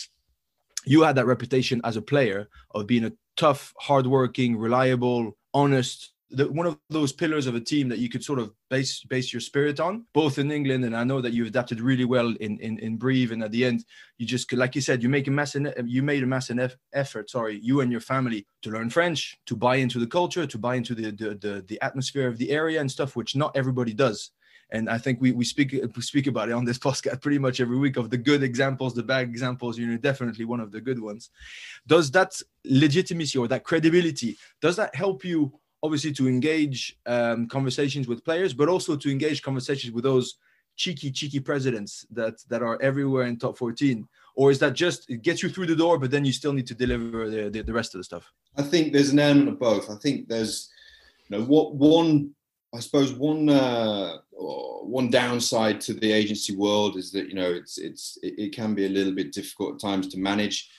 you 0.86 1.02
had 1.02 1.16
that 1.16 1.26
reputation 1.26 1.82
as 1.84 1.98
a 1.98 2.02
player 2.04 2.48
of 2.76 2.86
being 2.86 3.06
a 3.06 3.14
tough, 3.38 3.74
hardworking, 3.80 4.56
reliable, 4.56 5.36
honest 5.52 6.12
the, 6.32 6.52
one 6.52 6.66
of 6.66 6.80
those 6.90 7.14
pillars 7.14 7.46
of 7.46 7.56
a 7.56 7.60
team 7.60 7.88
that 7.90 8.00
you 8.00 8.10
could 8.10 8.24
sort 8.24 8.40
of 8.40 8.52
base 8.70 9.04
base 9.04 9.32
your 9.32 9.40
spirit 9.40 9.80
on, 9.80 10.06
both 10.14 10.40
in 10.40 10.52
England 10.52 10.84
and 10.84 10.96
I 10.96 11.04
know 11.04 11.22
that 11.22 11.34
you've 11.34 11.48
adapted 11.48 11.80
really 11.80 12.06
well 12.06 12.34
in 12.40 12.58
in, 12.60 12.80
in 12.80 12.98
Brive. 12.98 13.32
And 13.32 13.44
at 13.44 13.52
the 13.52 13.64
end, 13.64 13.86
you 14.18 14.26
just 14.26 14.52
like 14.54 14.76
you 14.76 14.82
said, 14.82 15.04
you 15.04 15.10
make 15.10 15.28
a 15.28 15.32
massive 15.32 15.74
you 15.86 16.02
made 16.02 16.24
a 16.24 16.28
massive 16.28 16.78
effort. 16.94 17.30
Sorry, 17.30 17.60
you 17.62 17.82
and 17.82 17.92
your 17.92 18.02
family 18.02 18.48
to 18.64 18.72
learn 18.72 18.90
French, 18.90 19.38
to 19.46 19.56
buy 19.56 19.76
into 19.78 20.00
the 20.00 20.08
culture, 20.08 20.48
to 20.48 20.58
buy 20.58 20.76
into 20.76 20.96
the 20.96 21.12
the 21.12 21.36
the, 21.36 21.66
the 21.68 21.82
atmosphere 21.82 22.28
of 22.28 22.38
the 22.38 22.52
area 22.52 22.82
and 22.82 22.90
stuff, 22.90 23.16
which 23.16 23.36
not 23.36 23.56
everybody 23.56 23.94
does. 23.94 24.32
And 24.72 24.90
I 24.90 24.98
think 24.98 25.22
we, 25.22 25.32
we 25.32 25.46
speak 25.46 25.76
we 25.96 26.02
speak 26.02 26.26
about 26.28 26.50
it 26.50 26.54
on 26.54 26.66
this 26.66 26.80
podcast 26.88 27.22
pretty 27.22 27.38
much 27.38 27.60
every 27.62 27.78
week 27.78 27.98
of 27.98 28.10
the 28.10 28.18
good 28.18 28.42
examples, 28.42 28.96
the 28.96 29.04
bad 29.04 29.30
examples. 29.30 29.78
You're 29.78 29.98
definitely 29.98 30.46
one 30.46 30.60
of 30.60 30.72
the 30.72 30.82
good 30.82 31.00
ones. 31.00 31.30
Does 31.86 32.10
that 32.12 32.42
legitimacy 32.66 33.38
or 33.38 33.48
that 33.48 33.64
credibility 33.64 34.38
does 34.60 34.76
that 34.76 34.96
help 34.96 35.24
you 35.24 35.54
obviously 35.86 36.12
to 36.14 36.28
engage 36.28 36.98
um, 37.06 37.48
conversations 37.48 38.08
with 38.08 38.26
players, 38.26 38.54
but 38.54 38.68
also 38.68 38.96
to 38.96 39.12
engage 39.12 39.42
conversations 39.42 39.94
with 39.94 40.04
those 40.04 40.36
cheeky, 40.76 41.12
cheeky 41.12 41.40
presidents 41.40 42.06
that 42.12 42.36
that 42.50 42.62
are 42.62 42.82
everywhere 42.82 43.28
in 43.28 43.38
top 43.38 43.58
14? 43.58 44.08
Or 44.36 44.52
is 44.52 44.60
that 44.60 44.74
just 44.74 45.10
it 45.10 45.22
gets 45.22 45.42
you 45.42 45.50
through 45.50 45.68
the 45.68 45.76
door, 45.76 45.98
but 45.98 46.12
then 46.12 46.26
you 46.26 46.34
still 46.34 46.54
need 46.54 46.68
to 46.68 46.76
deliver 46.76 47.30
the, 47.30 47.50
the, 47.50 47.62
the 47.62 47.74
rest 47.74 47.96
of 47.96 48.00
the 48.00 48.04
stuff? 48.04 48.34
I 48.58 48.64
think 48.64 48.92
there's 48.92 49.12
an 49.12 49.20
element 49.20 49.50
of 49.50 49.60
both. 49.60 49.90
I 49.90 49.96
think 49.96 50.28
there's, 50.28 50.70
you 51.28 51.38
know, 51.38 51.46
what 51.46 51.76
one, 51.76 52.32
I 52.74 52.80
suppose 52.80 53.14
one 53.14 53.48
uh, 53.48 54.18
one 54.32 55.10
downside 55.10 55.80
to 55.82 55.94
the 55.94 56.12
agency 56.12 56.56
world 56.56 56.98
is 56.98 57.12
that 57.12 57.28
you 57.30 57.36
know 57.36 57.52
it's 57.52 57.78
it's 57.78 58.18
it, 58.22 58.34
it 58.38 58.56
can 58.56 58.74
be 58.76 58.86
a 58.86 58.90
little 58.90 59.14
bit 59.14 59.32
difficult 59.32 59.76
at 59.76 59.80
times 59.80 60.08
to 60.10 60.20
manage. 60.20 60.70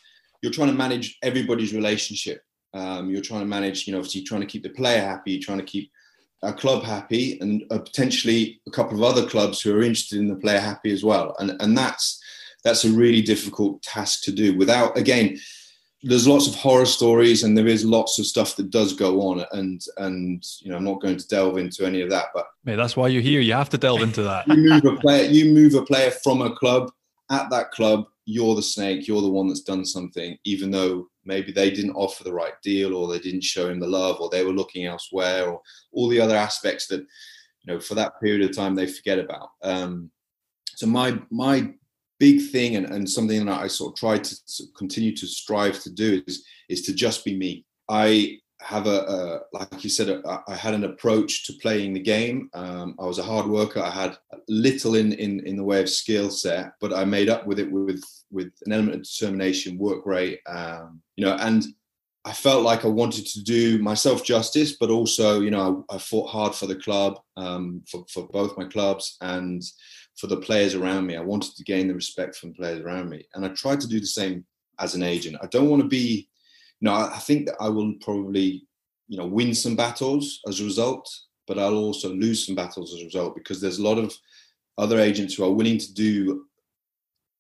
You're 0.43 0.53
trying 0.53 0.69
to 0.69 0.75
manage 0.75 1.17
everybody's 1.23 1.73
relationship 1.73 2.43
um, 2.75 3.11
you're 3.11 3.23
trying 3.23 3.41
to 3.41 3.47
manage, 3.47 3.87
you 3.87 3.93
know, 3.93 3.99
obviously 3.99 4.23
trying 4.23 4.43
to 4.43 4.47
keep 4.47 4.63
the 4.63 4.71
player 4.71 5.01
happy, 5.01 5.39
trying 5.39 5.59
to 5.59 5.65
keep 5.65 5.91
a 6.43 6.53
club 6.53 6.83
happy, 6.83 7.39
and 7.41 7.65
uh, 7.71 7.79
potentially 7.79 8.61
a 8.67 8.71
couple 8.71 8.97
of 8.97 9.03
other 9.03 9.27
clubs 9.29 9.61
who 9.61 9.75
are 9.75 9.83
interested 9.83 10.19
in 10.19 10.29
the 10.29 10.37
player 10.37 10.61
happy 10.61 10.93
as 10.93 11.03
well. 11.03 11.35
And 11.39 11.61
and 11.61 11.77
that's 11.77 12.23
that's 12.65 12.85
a 12.85 12.91
really 12.91 13.23
difficult 13.23 13.83
task 13.83 14.23
to 14.25 14.33
do 14.33 14.57
without 14.57 14.97
again 14.99 15.39
there's 16.03 16.29
lots 16.29 16.47
of 16.47 16.55
horror 16.55 16.85
stories 16.85 17.43
and 17.43 17.57
there 17.57 17.67
is 17.67 17.85
lots 17.85 18.19
of 18.19 18.27
stuff 18.27 18.55
that 18.57 18.71
does 18.71 18.93
go 18.93 19.23
on 19.23 19.45
and 19.53 19.83
and 19.99 20.45
you 20.61 20.71
know 20.71 20.77
i'm 20.77 20.85
not 20.85 21.01
going 21.01 21.17
to 21.17 21.27
delve 21.29 21.59
into 21.59 21.87
any 21.87 22.01
of 22.01 22.11
that 22.11 22.27
but 22.35 22.47
Mate, 22.67 22.75
that's 22.75 22.97
why 22.97 23.07
you're 23.07 23.23
here. 23.23 23.41
You 23.41 23.53
have 23.53 23.71
to 23.71 23.79
delve 23.79 24.03
into 24.03 24.25
that. 24.25 24.49
You 24.49 24.57
move 24.57 24.85
a 24.85 24.97
player 24.97 25.31
you 25.31 25.55
move 25.55 25.75
a 25.75 25.83
player 25.83 26.11
from 26.11 26.43
a 26.43 26.55
club 26.55 26.91
at 27.31 27.49
that 27.51 27.71
club. 27.71 28.07
You're 28.25 28.57
the 28.57 28.63
snake. 28.63 29.07
You're 29.07 29.23
the 29.23 29.31
one 29.31 29.47
that's 29.47 29.61
done 29.61 29.85
something 29.85 30.37
even 30.45 30.73
though 30.73 31.09
maybe 31.27 31.53
they 31.53 31.71
didn't 31.71 31.95
offer 31.95 32.25
the 32.25 32.33
right 32.33 32.55
deal 32.63 32.95
or 32.95 33.09
they 33.09 33.19
didn't 33.19 33.45
show 33.45 33.69
him 33.69 33.81
the 33.81 33.87
love 33.87 34.21
or 34.21 34.29
they 34.31 34.45
were 34.45 34.53
looking 34.53 34.87
elsewhere 34.87 35.49
or 35.49 35.61
all 35.93 36.09
the 36.09 36.21
other 36.21 36.37
aspects 36.37 36.87
that 36.87 37.01
you 37.01 37.73
know 37.73 37.81
for 37.81 37.95
that 37.95 38.21
period 38.21 38.49
of 38.49 38.57
time 38.57 38.75
they 38.75 38.87
forget 38.87 39.19
about 39.19 39.49
um 39.63 40.11
so 40.77 40.87
my 40.87 41.19
my 41.31 41.73
big 42.19 42.51
thing 42.51 42.77
and, 42.77 42.87
and 42.87 43.09
something 43.09 43.45
that 43.45 43.61
I 43.61 43.67
sort 43.67 43.93
of 43.93 43.99
try 43.99 44.19
to 44.19 44.37
continue 44.77 45.15
to 45.17 45.27
strive 45.27 45.81
to 45.81 45.91
do 45.91 46.23
is 46.27 46.45
is 46.69 46.83
to 46.83 46.95
just 46.95 47.25
be 47.25 47.37
me. 47.37 47.65
I 47.89 48.39
have 48.61 48.87
a, 48.87 48.91
a 48.91 49.41
like 49.53 49.85
you 49.85 49.91
said, 49.91 50.09
a, 50.09 50.43
I 50.49 50.55
had 50.55 50.75
an 50.75 50.85
approach 50.85 51.47
to 51.47 51.53
playing 51.55 51.93
the 51.93 52.01
game. 52.01 52.49
Um, 52.55 52.97
I 52.99 53.05
was 53.05 53.19
a 53.19 53.23
hard 53.23 53.47
worker. 53.47 53.81
I 53.81 53.91
had 53.91 54.17
little 54.49 54.95
in 54.95 55.13
in 55.13 55.47
in 55.47 55.57
the 55.57 55.65
way 55.65 55.81
of 55.81 55.89
skill 55.89 56.31
set, 56.31 56.73
but 56.81 56.93
I 56.93 57.05
made 57.05 57.29
up 57.29 57.47
with 57.47 57.59
it 57.59 57.71
with 57.71 58.03
with 58.31 58.53
an 58.65 58.73
element 58.73 58.97
of 58.97 59.03
determination, 59.03 59.79
work 59.79 60.05
rate, 60.07 60.41
um, 60.47 61.01
you 61.17 61.25
know, 61.25 61.37
and 61.37 61.67
I 62.27 62.33
felt 62.33 62.65
like 62.65 62.85
I 62.85 62.89
wanted 62.89 63.25
to 63.27 63.45
do 63.45 63.79
myself 63.79 64.25
justice, 64.25 64.73
but 64.73 64.91
also, 64.91 65.43
you 65.43 65.53
know, 65.53 65.85
I, 65.89 65.95
I 65.95 65.99
fought 65.99 66.29
hard 66.29 66.57
for 66.57 66.67
the 66.67 66.75
club, 66.75 67.21
um, 67.37 67.85
for, 67.89 68.05
for 68.13 68.27
both 68.27 68.59
my 68.59 68.65
clubs, 68.65 69.17
and 69.21 69.63
for 70.17 70.27
the 70.27 70.39
players 70.39 70.75
around 70.75 71.07
me. 71.07 71.17
I 71.17 71.21
wanted 71.21 71.55
to 71.55 71.63
gain 71.63 71.87
the 71.87 71.95
respect 71.95 72.35
from 72.35 72.53
players 72.53 72.81
around 72.81 73.11
me. 73.11 73.25
And 73.35 73.45
I 73.45 73.49
tried 73.51 73.81
to 73.81 73.87
do 73.87 74.01
the 74.01 74.07
same 74.07 74.45
as 74.81 74.97
an 74.97 75.05
agent. 75.05 75.37
I 75.41 75.47
don't 75.47 75.71
want 75.71 75.83
to 75.83 75.89
be, 75.89 76.29
you 76.81 76.87
know, 76.87 76.95
I 76.95 77.19
think 77.19 77.47
that 77.47 77.57
I 77.61 77.69
will 77.69 77.95
probably, 78.01 78.67
you 79.09 79.17
know, 79.17 79.27
win 79.27 79.55
some 79.55 79.77
battles 79.77 80.41
as 80.47 80.61
a 80.61 80.65
result, 80.65 81.09
but 81.47 81.59
I'll 81.59 81.77
also 81.77 82.13
lose 82.13 82.47
some 82.47 82.55
battles 82.55 82.95
as 82.95 83.01
a 83.01 83.05
result 83.05 83.35
because 83.35 83.61
there's 83.61 83.79
a 83.79 83.83
lot 83.83 83.99
of 83.99 84.15
other 84.79 84.99
agents 84.99 85.35
who 85.35 85.45
are 85.45 85.53
willing 85.53 85.79
to 85.79 85.95
do 85.95 86.45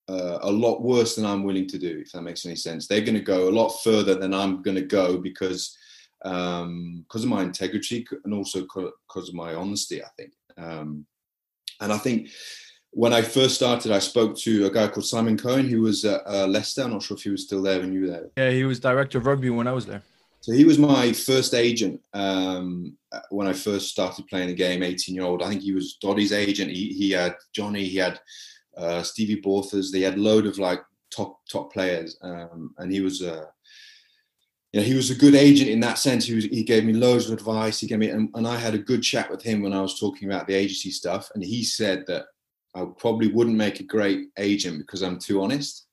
uh, 0.09 0.38
a 0.42 0.51
lot 0.51 0.83
worse 0.83 1.16
than 1.16 1.27
I'm 1.27 1.42
willing 1.42 1.66
to 1.68 1.79
do, 1.79 2.03
if 2.05 2.12
that 2.12 2.22
makes 2.22 2.46
any 2.46 2.57
sense. 2.57 2.87
They're 2.87 3.01
going 3.01 3.14
to 3.14 3.20
go 3.20 3.49
a 3.49 3.51
lot 3.51 3.70
further 3.83 4.14
than 4.14 4.33
I'm 4.33 4.62
going 4.62 4.77
to 4.77 4.83
go 4.83 5.18
because 5.18 5.77
um, 6.25 7.05
because 7.07 7.25
of 7.25 7.31
my 7.31 7.42
integrity 7.42 8.07
and 8.25 8.33
also 8.33 8.62
because 8.62 9.29
of 9.29 9.35
my 9.35 9.55
honesty. 9.55 10.03
I 10.03 10.09
think, 10.16 10.33
um, 10.57 11.07
and 11.81 11.92
I 11.92 11.99
think 11.99 12.31
when 12.97 13.13
I 13.13 13.21
first 13.21 13.57
started, 13.57 13.93
I 13.93 13.99
spoke 13.99 14.39
to 14.39 14.65
a 14.65 14.71
guy 14.71 14.89
called 14.89 15.05
Simon 15.05 15.37
Cohen, 15.37 15.69
who 15.69 15.83
was 15.83 16.03
at 16.07 16.27
uh, 16.27 16.47
Leicester. 16.47 16.83
I'm 16.83 16.93
not 16.93 17.03
sure 17.03 17.15
if 17.15 17.25
he 17.25 17.29
was 17.29 17.45
still 17.45 17.61
there 17.61 17.79
when 17.79 17.93
you 17.93 18.01
were 18.01 18.07
there. 18.07 18.31
Yeah, 18.39 18.51
he 18.53 18.65
was 18.65 18.81
director 18.81 19.19
of 19.19 19.27
rugby 19.27 19.51
when 19.51 19.67
I 19.67 19.73
was 19.73 19.85
there. 19.85 20.03
So 20.41 20.53
he 20.53 20.65
was 20.65 20.79
my 20.79 21.13
first 21.13 21.53
agent 21.53 22.01
um, 22.15 22.97
when 23.29 23.49
I 23.49 23.53
first 23.53 23.91
started 23.91 24.27
playing 24.29 24.49
the 24.49 24.55
game, 24.55 24.83
18 24.83 25.15
year 25.15 25.25
old. 25.25 25.43
I 25.43 25.51
think 25.51 25.61
he 25.61 25.73
was 25.73 25.99
Doddie's 26.01 26.33
agent. 26.33 26.71
He, 26.71 26.95
he 26.95 27.11
had 27.11 27.37
Johnny, 27.53 27.85
he 27.85 27.99
had 27.99 28.19
uh, 28.79 29.03
Stevie 29.03 29.43
Borthers. 29.43 29.93
They 29.93 30.01
had 30.01 30.15
a 30.15 30.21
load 30.21 30.47
of 30.47 30.59
like 30.59 30.81
top 31.11 31.41
top 31.53 31.75
players, 31.75 32.17
um, 32.23 32.75
and 32.79 32.91
he 32.91 33.03
was 33.03 33.21
a 33.21 33.43
uh, 33.43 33.47
you 34.73 34.81
know, 34.81 34.87
he 34.87 34.95
was 34.95 35.11
a 35.11 35.15
good 35.15 35.35
agent 35.35 35.69
in 35.69 35.81
that 35.81 35.99
sense. 35.99 36.25
He 36.25 36.35
was, 36.35 36.45
he 36.45 36.63
gave 36.63 36.85
me 36.85 36.95
loads 36.95 37.27
of 37.27 37.35
advice. 37.35 37.79
He 37.79 37.87
gave 37.87 37.99
me, 37.99 38.09
and, 38.09 38.31
and 38.35 38.49
I 38.49 38.57
had 38.57 38.75
a 38.75 38.79
good 38.79 39.03
chat 39.03 39.31
with 39.31 39.43
him 39.43 39.61
when 39.61 39.75
I 39.75 39.83
was 39.83 40.01
talking 40.01 40.31
about 40.31 40.47
the 40.47 40.55
agency 40.55 40.91
stuff. 40.91 41.31
And 41.35 41.45
he 41.45 41.63
said 41.63 42.05
that 42.07 42.25
I 42.77 42.85
probably 42.99 43.29
wouldn't 43.29 43.57
make 43.57 43.81
a 43.81 43.85
great 43.85 44.29
agent 44.39 44.79
because 44.79 45.03
I'm 45.03 45.19
too 45.19 45.43
honest. 45.43 45.87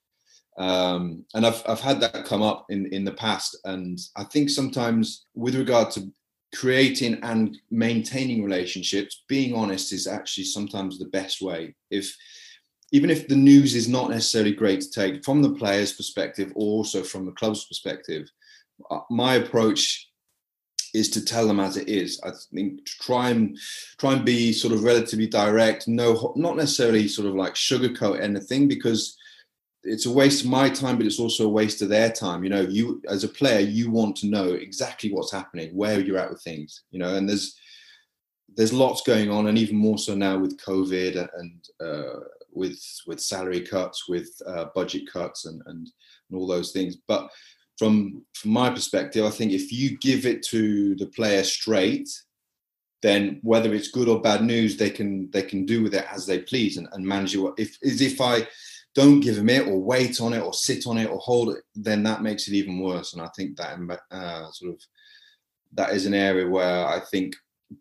Um, 0.58 1.26
and 1.34 1.46
I've, 1.46 1.64
I've 1.68 1.80
had 1.80 2.00
that 2.02 2.26
come 2.26 2.42
up 2.42 2.66
in, 2.70 2.86
in 2.94 3.06
the 3.06 3.14
past. 3.14 3.58
And 3.64 3.98
I 4.18 4.26
think 4.26 4.50
sometimes 4.50 5.26
with 5.34 5.56
regard 5.56 5.92
to 5.92 6.12
creating 6.54 7.20
and 7.24 7.58
maintaining 7.72 8.44
relationships, 8.44 9.24
being 9.28 9.56
honest 9.56 9.94
is 9.94 10.06
actually 10.06 10.44
sometimes 10.44 11.00
the 11.00 11.06
best 11.06 11.42
way. 11.42 11.74
If, 11.90 12.16
even 12.92 13.10
if 13.10 13.28
the 13.28 13.36
news 13.36 13.74
is 13.74 13.88
not 13.88 14.12
necessarily 14.12 14.52
great 14.52 14.82
to 14.82 14.92
take 14.92 15.26
from 15.26 15.42
the 15.42 15.54
player's 15.56 15.94
perspective 15.94 16.52
or 16.56 16.78
also 16.78 17.02
from 17.02 17.26
the 17.26 17.32
club's 17.32 17.66
perspective, 17.66 18.30
uh, 18.92 19.00
my 19.10 19.36
approach 19.36 20.10
is 20.94 21.10
to 21.10 21.26
tell 21.26 21.48
them 21.48 21.60
as 21.60 21.78
it 21.78 21.90
is. 21.90 22.20
I 22.24 22.32
think 22.54 22.86
to 22.86 22.92
try 23.00 23.30
and 23.30 23.58
try 23.98 24.14
and 24.14 24.26
be 24.26 24.54
sort 24.54 24.74
of 24.74 24.84
relatively 24.84 25.28
direct, 25.28 25.88
no, 25.88 26.34
not 26.36 26.56
necessarily 26.56 27.08
sort 27.08 27.28
of 27.28 27.36
like 27.36 27.56
sugarcoat 27.56 28.22
anything 28.22 28.68
because 28.68 29.18
it's 29.84 30.06
a 30.06 30.12
waste 30.12 30.44
of 30.44 30.50
my 30.50 30.70
time, 30.70 30.98
but 30.98 31.06
it's 31.06 31.20
also 31.20 31.46
a 31.46 31.50
waste 31.50 31.82
of 31.82 31.90
their 31.90 32.12
time. 32.12 32.44
You 32.44 32.50
know, 32.50 32.62
you 32.62 33.02
as 33.10 33.24
a 33.24 33.30
player, 33.30 33.60
you 33.60 33.92
want 33.92 34.16
to 34.18 34.28
know 34.28 34.54
exactly 34.54 35.12
what's 35.12 35.32
happening, 35.32 35.76
where 35.76 36.00
you're 36.00 36.18
at 36.18 36.30
with 36.30 36.42
things. 36.42 36.84
You 36.92 37.00
know, 37.00 37.16
and 37.16 37.28
there's 37.28 37.58
there's 38.56 38.72
lots 38.72 39.02
going 39.02 39.30
on, 39.30 39.48
and 39.48 39.58
even 39.58 39.76
more 39.76 39.98
so 39.98 40.16
now 40.16 40.38
with 40.38 40.62
COVID 40.62 41.28
and 41.36 41.70
uh, 41.84 42.20
with 42.52 42.82
with 43.08 43.20
salary 43.20 43.62
cuts, 43.62 44.08
with 44.08 44.30
uh, 44.48 44.66
budget 44.74 45.12
cuts, 45.12 45.46
and, 45.46 45.62
and 45.66 45.90
and 46.30 46.40
all 46.40 46.48
those 46.48 46.72
things. 46.72 46.98
But 47.08 47.30
from 47.84 48.26
from 48.34 48.52
my 48.52 48.70
perspective, 48.70 49.26
I 49.26 49.30
think 49.30 49.52
if 49.52 49.72
you 49.72 49.98
give 49.98 50.26
it 50.26 50.42
to 50.44 50.96
the 50.96 51.08
player 51.08 51.44
straight, 51.44 52.10
then 53.02 53.40
whether 53.42 53.74
it's 53.74 53.90
good 53.90 54.08
or 54.08 54.22
bad 54.22 54.44
news, 54.44 54.78
they 54.78 54.90
can 54.90 55.30
they 55.32 55.44
can 55.44 55.66
do 55.66 55.84
with 55.84 55.94
it 55.94 56.06
as 56.10 56.26
they 56.26 56.40
please 56.40 56.78
and, 56.78 56.88
and 56.94 57.06
manage 57.06 57.36
it. 57.36 57.54
If 57.58 57.78
is 57.82 58.02
if 58.02 58.22
I 58.22 58.48
don't 58.96 59.20
give 59.20 59.36
them 59.36 59.50
it 59.50 59.68
or 59.68 59.80
wait 59.80 60.22
on 60.22 60.34
it 60.34 60.42
or 60.42 60.54
sit 60.54 60.88
on 60.88 60.98
it 60.98 61.10
or 61.10 61.18
hold 61.18 61.50
it, 61.56 61.64
then 61.76 62.04
that 62.04 62.22
makes 62.22 62.48
it 62.48 62.54
even 62.54 62.80
worse. 62.80 63.14
And 63.14 63.22
I 63.22 63.30
think 63.36 63.58
that 63.58 64.00
uh, 64.12 64.52
sort 64.52 64.72
of 64.72 64.80
that 65.74 65.92
is 65.92 66.06
an 66.06 66.14
area 66.14 66.48
where 66.48 66.88
I 66.88 67.00
think 67.12 67.36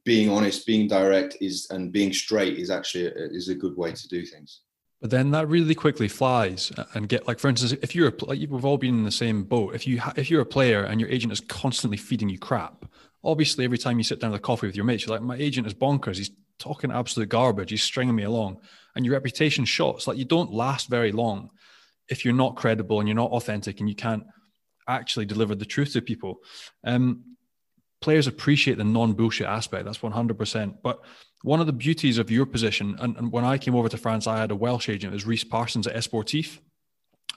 being 0.05 0.31
honest, 0.31 0.67
being 0.67 0.88
direct 0.88 1.37
is 1.41 1.69
and 1.71 1.93
being 1.93 2.12
straight 2.12 2.59
is 2.59 2.71
actually 2.71 3.07
a, 3.07 3.27
is 3.41 3.49
a 3.51 3.55
good 3.55 3.77
way 3.77 3.93
to 3.93 4.09
do 4.09 4.25
things. 4.27 4.62
But 5.03 5.11
then 5.11 5.33
that 5.33 5.49
really 5.49 5.75
quickly 5.75 6.07
flies 6.07 6.71
and 6.95 7.09
get 7.09 7.27
like, 7.27 7.41
for 7.41 7.49
instance, 7.49 7.73
if 7.83 7.93
you're 7.93 8.12
like 8.23 8.38
we've 8.49 8.65
all 8.65 8.79
been 8.79 8.95
in 8.95 9.05
the 9.05 9.11
same 9.11 9.43
boat. 9.43 9.75
If 9.75 9.85
you 9.85 10.01
ha- 10.01 10.12
if 10.17 10.31
you're 10.31 10.41
a 10.41 10.47
player 10.47 10.85
and 10.85 11.01
your 11.01 11.11
agent 11.11 11.33
is 11.33 11.41
constantly 11.41 11.97
feeding 11.97 12.29
you 12.29 12.38
crap, 12.38 12.87
obviously 13.25 13.65
every 13.65 13.79
time 13.79 13.99
you 13.99 14.05
sit 14.05 14.21
down 14.21 14.33
a 14.33 14.38
coffee 14.38 14.69
with 14.69 14.77
your 14.77 14.85
mates, 14.85 15.05
you're 15.05 15.17
like, 15.17 15.25
my 15.25 15.35
agent 15.35 15.67
is 15.67 15.75
bonkers. 15.75 16.19
He's 16.19 16.31
talking 16.61 16.93
absolute 16.93 17.29
garbage. 17.29 17.71
He's 17.71 17.83
stringing 17.83 18.15
me 18.15 18.23
along, 18.23 18.61
and 18.95 19.05
your 19.05 19.15
reputation 19.15 19.65
shots. 19.65 20.07
Like 20.07 20.19
you 20.19 20.25
don't 20.25 20.53
last 20.53 20.88
very 20.88 21.11
long 21.11 21.51
if 22.09 22.25
you're 22.25 22.33
not 22.33 22.55
credible 22.55 23.01
and 23.01 23.09
you're 23.09 23.17
not 23.17 23.33
authentic 23.33 23.81
and 23.81 23.88
you 23.88 23.97
can't 23.97 24.23
actually 24.87 25.27
deliver 25.27 25.57
the 25.57 25.65
truth 25.65 25.95
to 25.95 26.01
people. 26.01 26.38
Um, 26.85 27.25
players 28.03 28.27
appreciate 28.27 28.79
the 28.79 28.85
non 28.85 29.12
bullshit 29.12 29.47
aspect. 29.47 29.85
That's 29.85 29.99
100%. 29.99 30.75
But 30.83 31.03
one 31.43 31.61
of 31.61 31.67
the 31.67 31.73
beauties 31.73 32.19
of 32.19 32.31
your 32.31 32.47
position, 32.47 32.97
and, 33.01 33.17
and, 33.17 33.33
when 33.33 33.45
I 33.45 33.59
came 33.59 33.75
over 33.75 33.88
to 33.88 33.97
France, 33.97 34.27
I 34.27 34.38
had 34.38 34.51
a 34.51 34.57
Welsh 34.57 34.88
agent, 34.88 35.12
it 35.12 35.17
was 35.17 35.27
Reese 35.27 35.45
Parsons 35.45 35.87
at 35.87 35.97
Esportif. 35.97 36.59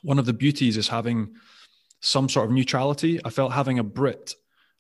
One 0.04 0.19
of 0.19 0.25
the 0.25 0.34
beauties 0.34 0.78
is 0.78 0.88
having 0.88 1.36
some 2.01 2.30
sort 2.30 2.45
of 2.45 2.51
neutrality. 2.51 3.19
I 3.25 3.30
felt 3.30 3.51
having 3.51 3.80
a 3.80 3.84
Brit 3.84 4.36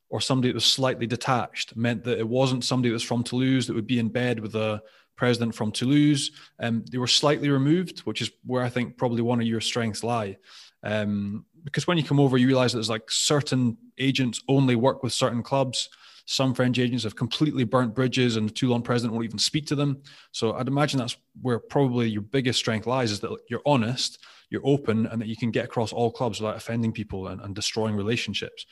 or 0.09 0.21
somebody 0.21 0.49
that 0.49 0.55
was 0.55 0.65
slightly 0.65 1.07
detached 1.07 1.75
meant 1.75 2.03
that 2.03 2.19
it 2.19 2.27
wasn't 2.27 2.63
somebody 2.63 2.89
that 2.89 2.95
was 2.95 3.03
from 3.03 3.23
Toulouse 3.23 3.65
that 3.65 3.73
would 3.73 3.87
be 3.87 3.99
in 3.99 4.09
bed 4.09 4.39
with 4.39 4.55
a 4.55 4.83
president 5.15 5.55
from 5.55 5.71
Toulouse. 5.71 6.31
Um, 6.59 6.85
they 6.91 6.97
were 6.97 7.07
slightly 7.07 7.49
removed, 7.49 7.99
which 7.99 8.21
is 8.21 8.31
where 8.45 8.63
I 8.63 8.69
think 8.69 8.97
probably 8.97 9.21
one 9.23 9.41
of 9.41 9.47
your 9.47 9.61
strengths 9.61 10.03
lie. 10.03 10.37
Um, 10.83 11.45
because 11.65 11.85
when 11.87 11.97
you 11.97 12.03
come 12.03 12.21
over, 12.21 12.37
you 12.37 12.47
realize 12.47 12.71
that 12.71 12.77
there's 12.77 12.89
like 12.89 13.11
certain 13.11 13.77
agents 13.97 14.41
only 14.47 14.77
work 14.77 15.03
with 15.03 15.11
certain 15.11 15.43
clubs 15.43 15.89
some 16.25 16.55
French 16.55 16.79
agents 16.79 17.03
have 17.03 17.15
completely 17.15 17.63
burnt 17.63 17.93
bridges, 17.93 18.35
and 18.35 18.49
the 18.49 18.53
Toulon 18.53 18.81
president 18.81 19.13
won't 19.13 19.25
even 19.25 19.37
speak 19.37 19.67
to 19.67 19.75
them. 19.75 20.01
So 20.31 20.53
I'd 20.53 20.67
imagine 20.67 20.97
that's 20.97 21.17
where 21.41 21.59
probably 21.59 22.09
your 22.09 22.23
biggest 22.23 22.59
strength 22.59 22.87
lies: 22.87 23.11
is 23.11 23.19
that 23.19 23.37
you're 23.47 23.61
honest, 23.65 24.23
you're 24.49 24.65
open, 24.65 25.05
and 25.05 25.21
that 25.21 25.27
you 25.27 25.37
can 25.37 25.51
get 25.51 25.65
across 25.65 25.93
all 25.93 26.11
clubs 26.11 26.41
without 26.41 26.57
offending 26.57 26.91
people 26.91 27.27
and, 27.27 27.41
and 27.41 27.53
destroying 27.53 27.95
relationships. 27.95 28.65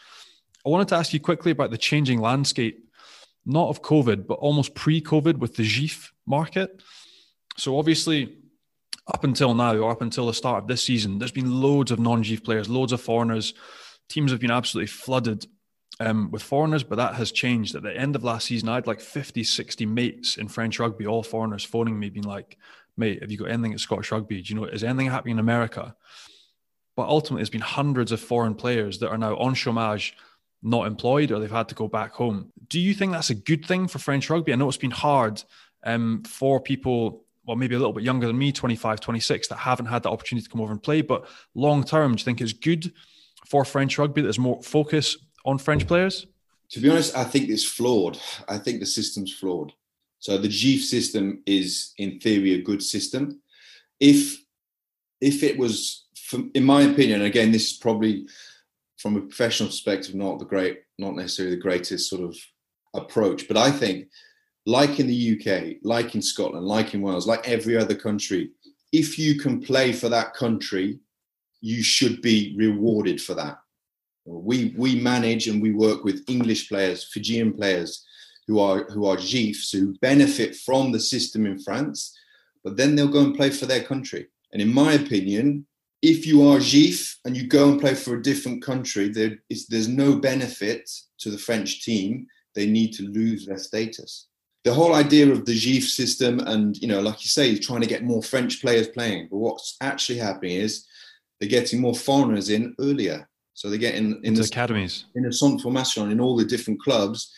I 0.65 0.69
wanted 0.69 0.87
to 0.89 0.95
ask 0.95 1.13
you 1.13 1.19
quickly 1.19 1.51
about 1.51 1.69
the 1.69 1.77
changing 1.77 2.21
landscape, 2.21 2.89
not 3.45 3.69
of 3.69 3.83
COVID, 3.83 4.25
but 4.25 4.35
almost 4.35 4.73
pre-COVID 4.73 5.37
with 5.37 5.55
the 5.55 5.63
JIFF 5.63 6.11
market. 6.25 6.81
So 7.57 7.77
obviously, 7.77 8.37
up 9.07 9.23
until 9.23 9.53
now, 9.53 9.75
or 9.75 9.91
up 9.91 10.01
until 10.01 10.27
the 10.27 10.33
start 10.33 10.63
of 10.63 10.67
this 10.67 10.83
season, 10.83 11.19
there's 11.19 11.31
been 11.31 11.61
loads 11.61 11.91
of 11.91 11.99
non-JIFF 11.99 12.43
players, 12.43 12.69
loads 12.69 12.93
of 12.93 13.01
foreigners. 13.01 13.53
Teams 14.09 14.31
have 14.31 14.39
been 14.39 14.51
absolutely 14.51 14.87
flooded 14.87 15.45
um, 15.99 16.31
with 16.31 16.41
foreigners, 16.41 16.83
but 16.83 16.95
that 16.95 17.15
has 17.15 17.31
changed. 17.31 17.75
At 17.75 17.83
the 17.83 17.95
end 17.95 18.15
of 18.15 18.23
last 18.23 18.47
season, 18.47 18.69
I 18.69 18.75
had 18.75 18.87
like 18.87 19.01
50, 19.01 19.43
60 19.43 19.85
mates 19.85 20.37
in 20.37 20.47
French 20.47 20.79
rugby, 20.79 21.05
all 21.05 21.23
foreigners 21.23 21.63
phoning 21.63 21.99
me, 21.99 22.09
being 22.09 22.25
like, 22.25 22.57
mate, 22.97 23.21
have 23.21 23.31
you 23.31 23.37
got 23.37 23.49
anything 23.49 23.73
at 23.73 23.79
Scottish 23.79 24.11
rugby? 24.11 24.41
Do 24.41 24.53
you 24.53 24.59
know, 24.59 24.65
is 24.65 24.83
anything 24.83 25.09
happening 25.09 25.35
in 25.35 25.39
America? 25.39 25.95
But 26.95 27.09
ultimately, 27.09 27.41
there's 27.41 27.49
been 27.49 27.61
hundreds 27.61 28.11
of 28.11 28.21
foreign 28.21 28.55
players 28.55 28.99
that 28.99 29.09
are 29.09 29.17
now 29.17 29.35
on 29.37 29.55
chômage, 29.55 30.13
not 30.61 30.87
employed, 30.87 31.31
or 31.31 31.39
they've 31.39 31.51
had 31.51 31.69
to 31.69 31.75
go 31.75 31.87
back 31.87 32.13
home. 32.13 32.51
Do 32.69 32.79
you 32.79 32.93
think 32.93 33.11
that's 33.11 33.31
a 33.31 33.35
good 33.35 33.65
thing 33.65 33.87
for 33.87 33.99
French 33.99 34.29
rugby? 34.29 34.53
I 34.53 34.55
know 34.55 34.67
it's 34.69 34.77
been 34.77 34.91
hard 34.91 35.43
um, 35.83 36.23
for 36.23 36.59
people, 36.61 37.22
well, 37.45 37.57
maybe 37.57 37.75
a 37.75 37.77
little 37.77 37.93
bit 37.93 38.03
younger 38.03 38.27
than 38.27 38.37
me, 38.37 38.51
25, 38.51 38.99
26, 38.99 39.47
that 39.49 39.57
haven't 39.57 39.87
had 39.87 40.03
the 40.03 40.09
opportunity 40.09 40.45
to 40.45 40.49
come 40.49 40.61
over 40.61 40.71
and 40.71 40.81
play. 40.81 41.01
But 41.01 41.27
long 41.55 41.83
term, 41.83 42.15
do 42.15 42.21
you 42.21 42.25
think 42.25 42.41
it's 42.41 42.53
good 42.53 42.93
for 43.45 43.65
French 43.65 43.97
rugby 43.97 44.21
that 44.21 44.27
there's 44.27 44.39
more 44.39 44.61
focus 44.63 45.17
on 45.45 45.57
French 45.57 45.87
players? 45.87 46.25
To 46.69 46.79
be 46.79 46.89
honest, 46.89 47.15
I 47.15 47.23
think 47.23 47.49
it's 47.49 47.65
flawed. 47.65 48.17
I 48.47 48.57
think 48.57 48.79
the 48.79 48.85
system's 48.85 49.33
flawed. 49.33 49.73
So 50.19 50.37
the 50.37 50.47
JIFF 50.47 50.83
system 50.83 51.43
is, 51.45 51.93
in 51.97 52.19
theory, 52.19 52.53
a 52.53 52.61
good 52.61 52.81
system. 52.81 53.41
If 53.99 54.43
if 55.23 55.41
it 55.41 55.57
was, 55.57 56.05
in 56.53 56.65
my 56.65 56.81
opinion, 56.81 57.21
again, 57.21 57.51
this 57.51 57.71
is 57.71 57.77
probably 57.77 58.27
from 58.97 59.15
a 59.15 59.21
professional 59.21 59.69
perspective, 59.69 60.15
not 60.15 60.37
the 60.37 60.45
great, 60.45 60.81
not 60.97 61.15
necessarily 61.15 61.55
the 61.55 61.61
greatest 61.61 62.09
sort 62.09 62.23
of 62.23 62.37
approach, 62.93 63.47
but 63.47 63.55
I 63.55 63.71
think, 63.71 64.09
like 64.65 64.99
in 64.99 65.07
the 65.07 65.39
UK, 65.39 65.77
like 65.83 66.15
in 66.15 66.21
Scotland, 66.21 66.65
like 66.65 66.93
in 66.93 67.01
Wales, 67.01 67.27
like 67.27 67.47
every 67.47 67.77
other 67.77 67.95
country, 67.95 68.51
if 68.91 69.19
you 69.19 69.39
can 69.39 69.61
play 69.61 69.91
for 69.91 70.09
that 70.09 70.33
country, 70.33 70.99
you 71.61 71.81
should 71.83 72.21
be 72.21 72.55
rewarded 72.57 73.21
for 73.21 73.33
that. 73.33 73.57
We 74.25 74.73
we 74.77 74.95
manage 74.95 75.47
and 75.47 75.61
we 75.61 75.71
work 75.71 76.03
with 76.03 76.23
English 76.29 76.69
players, 76.69 77.03
Fijian 77.11 77.53
players, 77.53 78.05
who 78.47 78.59
are 78.59 78.83
who 78.85 79.05
are 79.05 79.17
JIFFs 79.17 79.71
who 79.71 79.97
benefit 79.99 80.55
from 80.55 80.91
the 80.91 80.99
system 80.99 81.45
in 81.45 81.59
France, 81.59 82.17
but 82.63 82.77
then 82.77 82.95
they'll 82.95 83.07
go 83.07 83.23
and 83.23 83.35
play 83.35 83.49
for 83.49 83.65
their 83.65 83.83
country. 83.83 84.27
And 84.53 84.61
in 84.61 84.73
my 84.73 84.93
opinion, 84.93 85.65
if 86.01 86.25
you 86.27 86.47
are 86.47 86.59
JIFF 86.59 87.17
and 87.25 87.35
you 87.35 87.47
go 87.47 87.71
and 87.71 87.81
play 87.81 87.95
for 87.95 88.15
a 88.15 88.21
different 88.21 88.63
country, 88.63 89.09
there 89.09 89.37
is 89.49 89.67
there's 89.67 89.89
no 89.89 90.15
benefit 90.15 90.89
to 91.19 91.31
the 91.31 91.37
French 91.37 91.83
team. 91.83 92.27
They 92.55 92.67
need 92.67 92.93
to 92.93 93.03
lose 93.03 93.45
their 93.45 93.57
status. 93.57 94.27
The 94.63 94.73
whole 94.73 94.95
idea 94.95 95.29
of 95.29 95.45
the 95.45 95.53
JIFF 95.53 95.89
system, 95.89 96.39
and 96.39 96.77
you 96.77 96.87
know, 96.87 97.01
like 97.01 97.21
you 97.23 97.29
say, 97.29 97.57
trying 97.57 97.81
to 97.81 97.87
get 97.87 98.03
more 98.03 98.23
French 98.23 98.61
players 98.61 98.87
playing. 98.87 99.27
But 99.29 99.37
what's 99.37 99.75
actually 99.81 100.19
happening 100.19 100.57
is 100.57 100.85
they're 101.39 101.49
getting 101.49 101.81
more 101.81 101.95
foreigners 101.95 102.49
in 102.49 102.73
earlier. 102.79 103.27
So 103.55 103.69
they're 103.69 103.77
getting 103.77 104.19
in 104.23 104.33
the 104.33 104.41
academies, 104.41 105.05
in 105.15 105.23
the 105.23 105.33
centre 105.33 105.61
formation, 105.61 106.11
in 106.11 106.19
all 106.19 106.35
the 106.35 106.45
different 106.45 106.81
clubs 106.81 107.31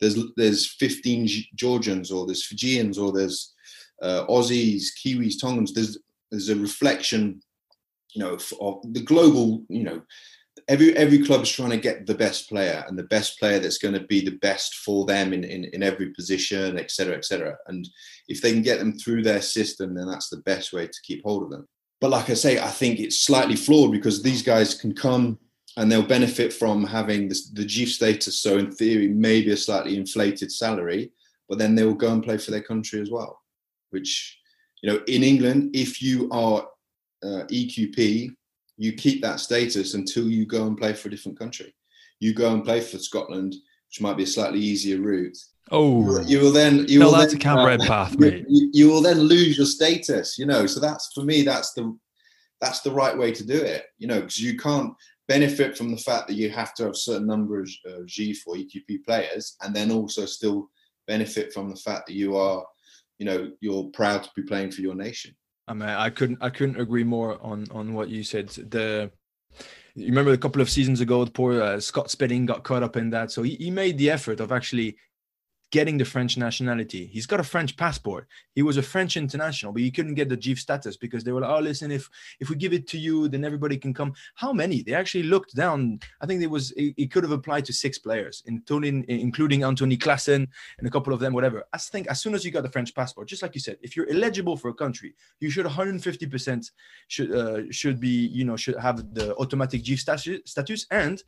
there's 0.00 0.18
there's 0.36 0.66
15 0.66 1.28
Georgians 1.54 2.10
or 2.10 2.26
there's 2.26 2.46
Fijians 2.46 2.98
or 2.98 3.12
there's 3.12 3.54
uh, 4.02 4.26
Aussies, 4.28 4.86
Kiwis, 5.02 5.40
Tongans. 5.40 5.72
There's 5.72 5.98
there's 6.30 6.48
a 6.48 6.56
reflection, 6.56 7.40
you 8.14 8.22
know, 8.22 8.38
of 8.60 8.80
the 8.92 9.02
global. 9.02 9.64
You 9.68 9.84
know, 9.84 10.02
every 10.68 10.96
every 10.96 11.24
club 11.24 11.42
is 11.42 11.50
trying 11.50 11.70
to 11.70 11.76
get 11.76 12.06
the 12.06 12.14
best 12.14 12.48
player 12.48 12.84
and 12.88 12.98
the 12.98 13.04
best 13.04 13.38
player 13.38 13.58
that's 13.58 13.78
going 13.78 13.94
to 13.94 14.06
be 14.06 14.24
the 14.24 14.38
best 14.38 14.76
for 14.76 15.04
them 15.06 15.32
in 15.32 15.44
in, 15.44 15.64
in 15.72 15.82
every 15.82 16.10
position, 16.10 16.78
etc., 16.78 17.16
etc. 17.16 17.56
And 17.66 17.88
if 18.28 18.40
they 18.40 18.52
can 18.52 18.62
get 18.62 18.78
them 18.78 18.98
through 18.98 19.22
their 19.22 19.42
system, 19.42 19.94
then 19.94 20.08
that's 20.08 20.28
the 20.28 20.38
best 20.38 20.72
way 20.72 20.86
to 20.86 21.02
keep 21.02 21.22
hold 21.24 21.42
of 21.42 21.50
them. 21.50 21.66
But 22.00 22.10
like 22.10 22.30
I 22.30 22.34
say, 22.34 22.58
I 22.58 22.68
think 22.68 23.00
it's 23.00 23.22
slightly 23.22 23.56
flawed 23.56 23.92
because 23.92 24.22
these 24.22 24.42
guys 24.42 24.74
can 24.74 24.94
come 24.94 25.38
and 25.76 25.90
they'll 25.90 26.06
benefit 26.06 26.52
from 26.52 26.84
having 26.84 27.28
this, 27.28 27.50
the 27.50 27.64
JIFF 27.64 27.90
status. 27.90 28.40
So 28.40 28.58
in 28.58 28.70
theory, 28.70 29.08
maybe 29.08 29.50
a 29.52 29.56
slightly 29.56 29.96
inflated 29.96 30.50
salary, 30.52 31.12
but 31.48 31.58
then 31.58 31.74
they 31.74 31.84
will 31.84 31.94
go 31.94 32.12
and 32.12 32.22
play 32.22 32.38
for 32.38 32.50
their 32.50 32.62
country 32.62 33.00
as 33.00 33.10
well. 33.10 33.40
Which, 33.90 34.38
you 34.82 34.90
know, 34.90 35.00
in 35.06 35.22
England, 35.22 35.70
if 35.74 36.02
you 36.02 36.28
are 36.30 36.66
uh, 37.22 37.44
EQP, 37.50 38.34
you 38.76 38.92
keep 38.92 39.22
that 39.22 39.40
status 39.40 39.94
until 39.94 40.28
you 40.28 40.46
go 40.46 40.66
and 40.66 40.76
play 40.76 40.92
for 40.92 41.08
a 41.08 41.10
different 41.10 41.38
country. 41.38 41.74
You 42.20 42.34
go 42.34 42.52
and 42.52 42.64
play 42.64 42.80
for 42.80 42.98
Scotland, 42.98 43.54
which 43.88 44.00
might 44.00 44.16
be 44.16 44.24
a 44.24 44.26
slightly 44.26 44.60
easier 44.60 45.00
route. 45.00 45.36
Oh, 45.70 46.20
you 46.22 46.38
will 46.40 46.52
then 46.52 46.86
you 46.86 47.00
will 47.00 47.10
that's 47.10 47.32
then, 47.32 47.40
a 47.40 47.42
Cam 47.42 47.66
Redpath, 47.66 48.14
you, 48.20 48.44
you, 48.48 48.70
you 48.72 48.88
will 48.88 49.02
then 49.02 49.18
lose 49.18 49.56
your 49.56 49.66
status. 49.66 50.38
You 50.38 50.46
know, 50.46 50.66
so 50.66 50.78
that's 50.78 51.12
for 51.12 51.24
me. 51.24 51.42
That's 51.42 51.72
the 51.72 51.96
that's 52.60 52.80
the 52.80 52.92
right 52.92 53.16
way 53.16 53.32
to 53.32 53.44
do 53.44 53.56
it. 53.56 53.86
You 53.98 54.06
know, 54.06 54.20
because 54.20 54.40
you 54.40 54.56
can't 54.56 54.92
benefit 55.28 55.76
from 55.76 55.90
the 55.90 55.96
fact 55.96 56.28
that 56.28 56.34
you 56.34 56.50
have 56.50 56.72
to 56.74 56.84
have 56.84 56.92
a 56.92 56.96
certain 56.96 57.26
number 57.26 57.60
of 57.60 57.68
uh, 57.88 58.02
JIFF 58.06 58.46
or 58.46 58.54
EQP 58.54 59.04
players, 59.04 59.56
and 59.62 59.74
then 59.74 59.90
also 59.90 60.24
still 60.24 60.70
benefit 61.06 61.52
from 61.52 61.68
the 61.68 61.76
fact 61.76 62.06
that 62.06 62.14
you 62.14 62.36
are, 62.36 62.64
you 63.18 63.26
know, 63.26 63.50
you're 63.60 63.90
proud 63.90 64.22
to 64.22 64.30
be 64.36 64.42
playing 64.42 64.70
for 64.70 64.82
your 64.82 64.94
nation. 64.94 65.34
I 65.68 65.74
mean, 65.74 65.88
I 65.88 66.10
couldn't, 66.10 66.38
I 66.40 66.50
couldn't 66.50 66.80
agree 66.80 67.04
more 67.04 67.38
on 67.42 67.66
on 67.70 67.94
what 67.94 68.08
you 68.08 68.22
said. 68.22 68.48
The 68.48 69.10
you 69.94 70.06
remember 70.06 70.32
a 70.32 70.38
couple 70.38 70.60
of 70.60 70.70
seasons 70.70 71.00
ago, 71.00 71.24
poor 71.26 71.62
uh, 71.62 71.80
Scott 71.80 72.10
Spedding 72.10 72.46
got 72.46 72.64
caught 72.64 72.82
up 72.82 72.96
in 72.96 73.10
that, 73.10 73.30
so 73.30 73.42
he, 73.42 73.56
he 73.56 73.70
made 73.70 73.96
the 73.96 74.10
effort 74.10 74.40
of 74.40 74.52
actually 74.52 74.96
getting 75.72 75.98
the 75.98 76.04
French 76.04 76.36
nationality. 76.36 77.06
He's 77.06 77.26
got 77.26 77.40
a 77.40 77.44
French 77.44 77.76
passport. 77.76 78.26
He 78.54 78.62
was 78.62 78.76
a 78.76 78.82
French 78.82 79.16
international, 79.16 79.72
but 79.72 79.82
he 79.82 79.90
couldn't 79.90 80.14
get 80.14 80.28
the 80.28 80.36
JIFF 80.36 80.58
status 80.58 80.96
because 80.96 81.24
they 81.24 81.32
were 81.32 81.40
like, 81.40 81.50
oh, 81.50 81.60
listen, 81.60 81.90
if 81.90 82.08
if 82.40 82.48
we 82.50 82.56
give 82.56 82.72
it 82.72 82.86
to 82.88 82.98
you, 82.98 83.28
then 83.28 83.44
everybody 83.44 83.76
can 83.76 83.92
come. 83.92 84.14
How 84.34 84.52
many? 84.52 84.82
They 84.82 84.94
actually 84.94 85.24
looked 85.24 85.54
down. 85.54 86.00
I 86.20 86.26
think 86.26 86.40
there 86.40 86.48
was 86.48 86.72
it, 86.76 87.10
could 87.10 87.24
have 87.24 87.32
applied 87.32 87.64
to 87.66 87.72
six 87.72 87.98
players, 87.98 88.42
including 88.46 89.04
including 89.08 89.64
Anthony 89.64 89.96
Claassen 89.96 90.46
and 90.78 90.86
a 90.86 90.90
couple 90.90 91.12
of 91.12 91.20
them, 91.20 91.32
whatever. 91.32 91.64
I 91.72 91.78
think 91.78 92.06
as 92.08 92.20
soon 92.20 92.34
as 92.34 92.44
you 92.44 92.50
got 92.50 92.62
the 92.62 92.70
French 92.70 92.94
passport, 92.94 93.28
just 93.28 93.42
like 93.42 93.54
you 93.54 93.60
said, 93.60 93.78
if 93.82 93.96
you're 93.96 94.10
eligible 94.10 94.56
for 94.56 94.68
a 94.68 94.74
country, 94.74 95.14
you 95.40 95.50
should 95.50 95.66
150% 95.66 96.70
should 97.08 97.32
uh, 97.32 97.62
should 97.70 97.98
be 98.00 98.26
you 98.28 98.44
know 98.44 98.56
should 98.56 98.76
have 98.78 99.14
the 99.14 99.34
automatic 99.36 99.82
JIFF 99.82 100.00
status, 100.00 100.40
status 100.44 100.86
and 100.90 101.22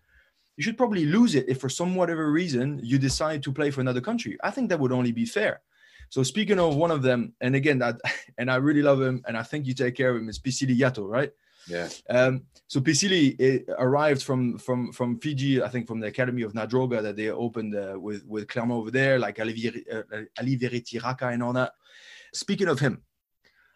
you 0.58 0.64
should 0.64 0.76
probably 0.76 1.06
lose 1.06 1.36
it 1.36 1.48
if 1.48 1.60
for 1.60 1.68
some 1.68 1.94
whatever 1.94 2.32
reason 2.32 2.80
you 2.82 2.98
decide 2.98 3.44
to 3.44 3.52
play 3.52 3.70
for 3.70 3.80
another 3.80 4.00
country. 4.00 4.36
I 4.42 4.50
think 4.50 4.68
that 4.68 4.80
would 4.80 4.90
only 4.90 5.12
be 5.12 5.24
fair. 5.24 5.62
So 6.10 6.24
speaking 6.24 6.58
of 6.58 6.74
one 6.74 6.90
of 6.90 7.00
them, 7.00 7.32
and 7.40 7.54
again 7.54 7.78
that, 7.78 8.00
and 8.38 8.50
I 8.50 8.56
really 8.56 8.82
love 8.82 9.00
him, 9.00 9.22
and 9.28 9.38
I 9.38 9.44
think 9.44 9.66
you 9.66 9.72
take 9.72 9.94
care 9.94 10.10
of 10.10 10.16
him 10.16 10.28
is 10.28 10.40
Peceli 10.40 10.76
Yato, 10.76 11.08
right? 11.08 11.30
Yeah. 11.68 11.88
Um, 12.10 12.42
so 12.66 12.80
Pisili 12.80 13.36
eh, 13.38 13.72
arrived 13.78 14.22
from 14.22 14.58
from 14.58 14.90
from 14.92 15.20
Fiji, 15.20 15.62
I 15.62 15.68
think 15.68 15.86
from 15.86 16.00
the 16.00 16.08
academy 16.08 16.42
of 16.42 16.54
Nadroga 16.54 17.02
that 17.02 17.14
they 17.14 17.30
opened 17.30 17.76
uh, 17.76 17.96
with 18.00 18.26
with 18.26 18.48
Clermont 18.48 18.80
over 18.80 18.90
there, 18.90 19.18
like 19.20 19.38
Ali, 19.38 19.72
uh, 19.92 20.02
Alivereti 20.40 21.00
Raka 21.00 21.28
and 21.28 21.42
all 21.42 21.52
that. 21.52 21.72
Speaking 22.32 22.68
of 22.68 22.80
him, 22.80 23.02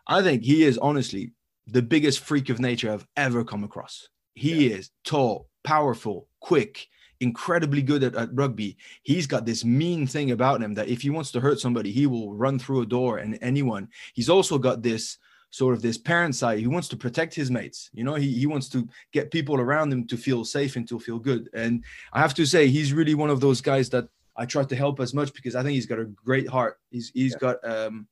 I 0.09 0.23
think 0.23 0.43
he 0.43 0.65
is 0.65 0.79
honestly 0.79 1.33
the 1.67 1.83
biggest 1.83 2.21
freak 2.21 2.49
of 2.49 2.59
nature 2.59 2.91
I've 2.91 3.07
ever 3.17 3.45
come 3.45 3.63
across. 3.63 4.09
He 4.35 4.69
yeah. 4.69 4.77
is 4.77 4.91
tall, 5.05 5.49
powerful, 5.65 6.29
quick, 6.41 6.89
incredibly 7.21 7.83
good 7.83 8.03
at, 8.03 8.15
at, 8.17 8.35
rugby. 8.35 8.77
He's 9.03 9.27
got 9.27 9.47
this 9.47 9.65
mean 9.65 10.07
thing 10.07 10.33
about 10.33 10.63
him 10.63 10.75
that 10.75 10.89
if 10.89 11.03
he 11.03 11.11
wants 11.11 11.31
to 11.33 11.41
hurt 11.41 11.61
somebody, 11.61 11.93
he 11.93 12.07
will 12.07 12.35
run 12.35 12.59
through 12.59 12.83
a 12.83 12.87
door 12.87 13.19
and 13.19 13.39
anyone. 13.41 13.89
He's 14.15 14.29
also 14.29 14.59
got 14.59 14.83
this 14.83 15.19
sort 15.51 15.75
of 15.75 15.83
this 15.83 15.99
parent 15.99 16.35
side. 16.35 16.59
He 16.59 16.67
wants 16.67 16.89
to 16.89 16.97
protect 16.97 17.35
his 17.35 17.51
mates. 17.51 17.91
You 17.93 18.05
know, 18.05 18.15
he, 18.15 18.33
he 18.33 18.47
wants 18.47 18.69
to 18.71 18.89
get 19.13 19.31
people 19.31 19.61
around 19.61 19.93
him 19.93 20.07
to 20.09 20.17
feel 20.17 20.45
safe 20.45 20.77
and 20.77 20.89
to 20.89 20.99
feel 20.99 21.19
good. 21.19 21.49
And 21.55 21.85
I 22.13 22.21
have 22.21 22.35
to 22.35 22.47
say, 22.47 22.69
he's 22.69 22.93
really 22.93 23.15
one 23.15 23.31
of 23.31 23.41
those 23.41 23.61
guys 23.61 23.89
that 23.91 24.09
I 24.37 24.47
try 24.47 24.65
to 24.65 24.77
help 24.77 24.99
as 24.99 25.15
much 25.15 25.33
because 25.35 25.55
I 25.55 25.63
think 25.63 25.75
he's 25.75 25.87
got 25.87 25.99
a 25.99 26.07
great 26.07 26.49
heart. 26.49 26.79
He's 26.91 27.11
he's 27.15 27.33
yeah. 27.33 27.39
got 27.39 27.69
um 27.69 28.07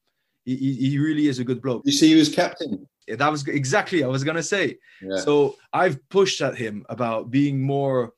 he, 0.45 0.75
he 0.75 0.99
really 0.99 1.29
is 1.29 1.39
a 1.39 1.45
good 1.45 1.63
bloke. 1.63 1.83
You 1.85 1.93
see, 1.93 2.09
he 2.09 2.15
was 2.15 2.29
captain 2.29 2.87
that 3.17 3.31
was 3.31 3.47
exactly 3.47 4.05
I 4.05 4.09
was 4.09 4.25
gonna 4.25 4.43
say. 4.43 4.79
Yeah. 5.03 5.17
So 5.17 5.57
I've 5.73 6.07
pushed 6.09 6.41
at 6.41 6.57
him 6.57 6.85
about 6.89 7.31
being 7.31 7.61
more 7.61 8.13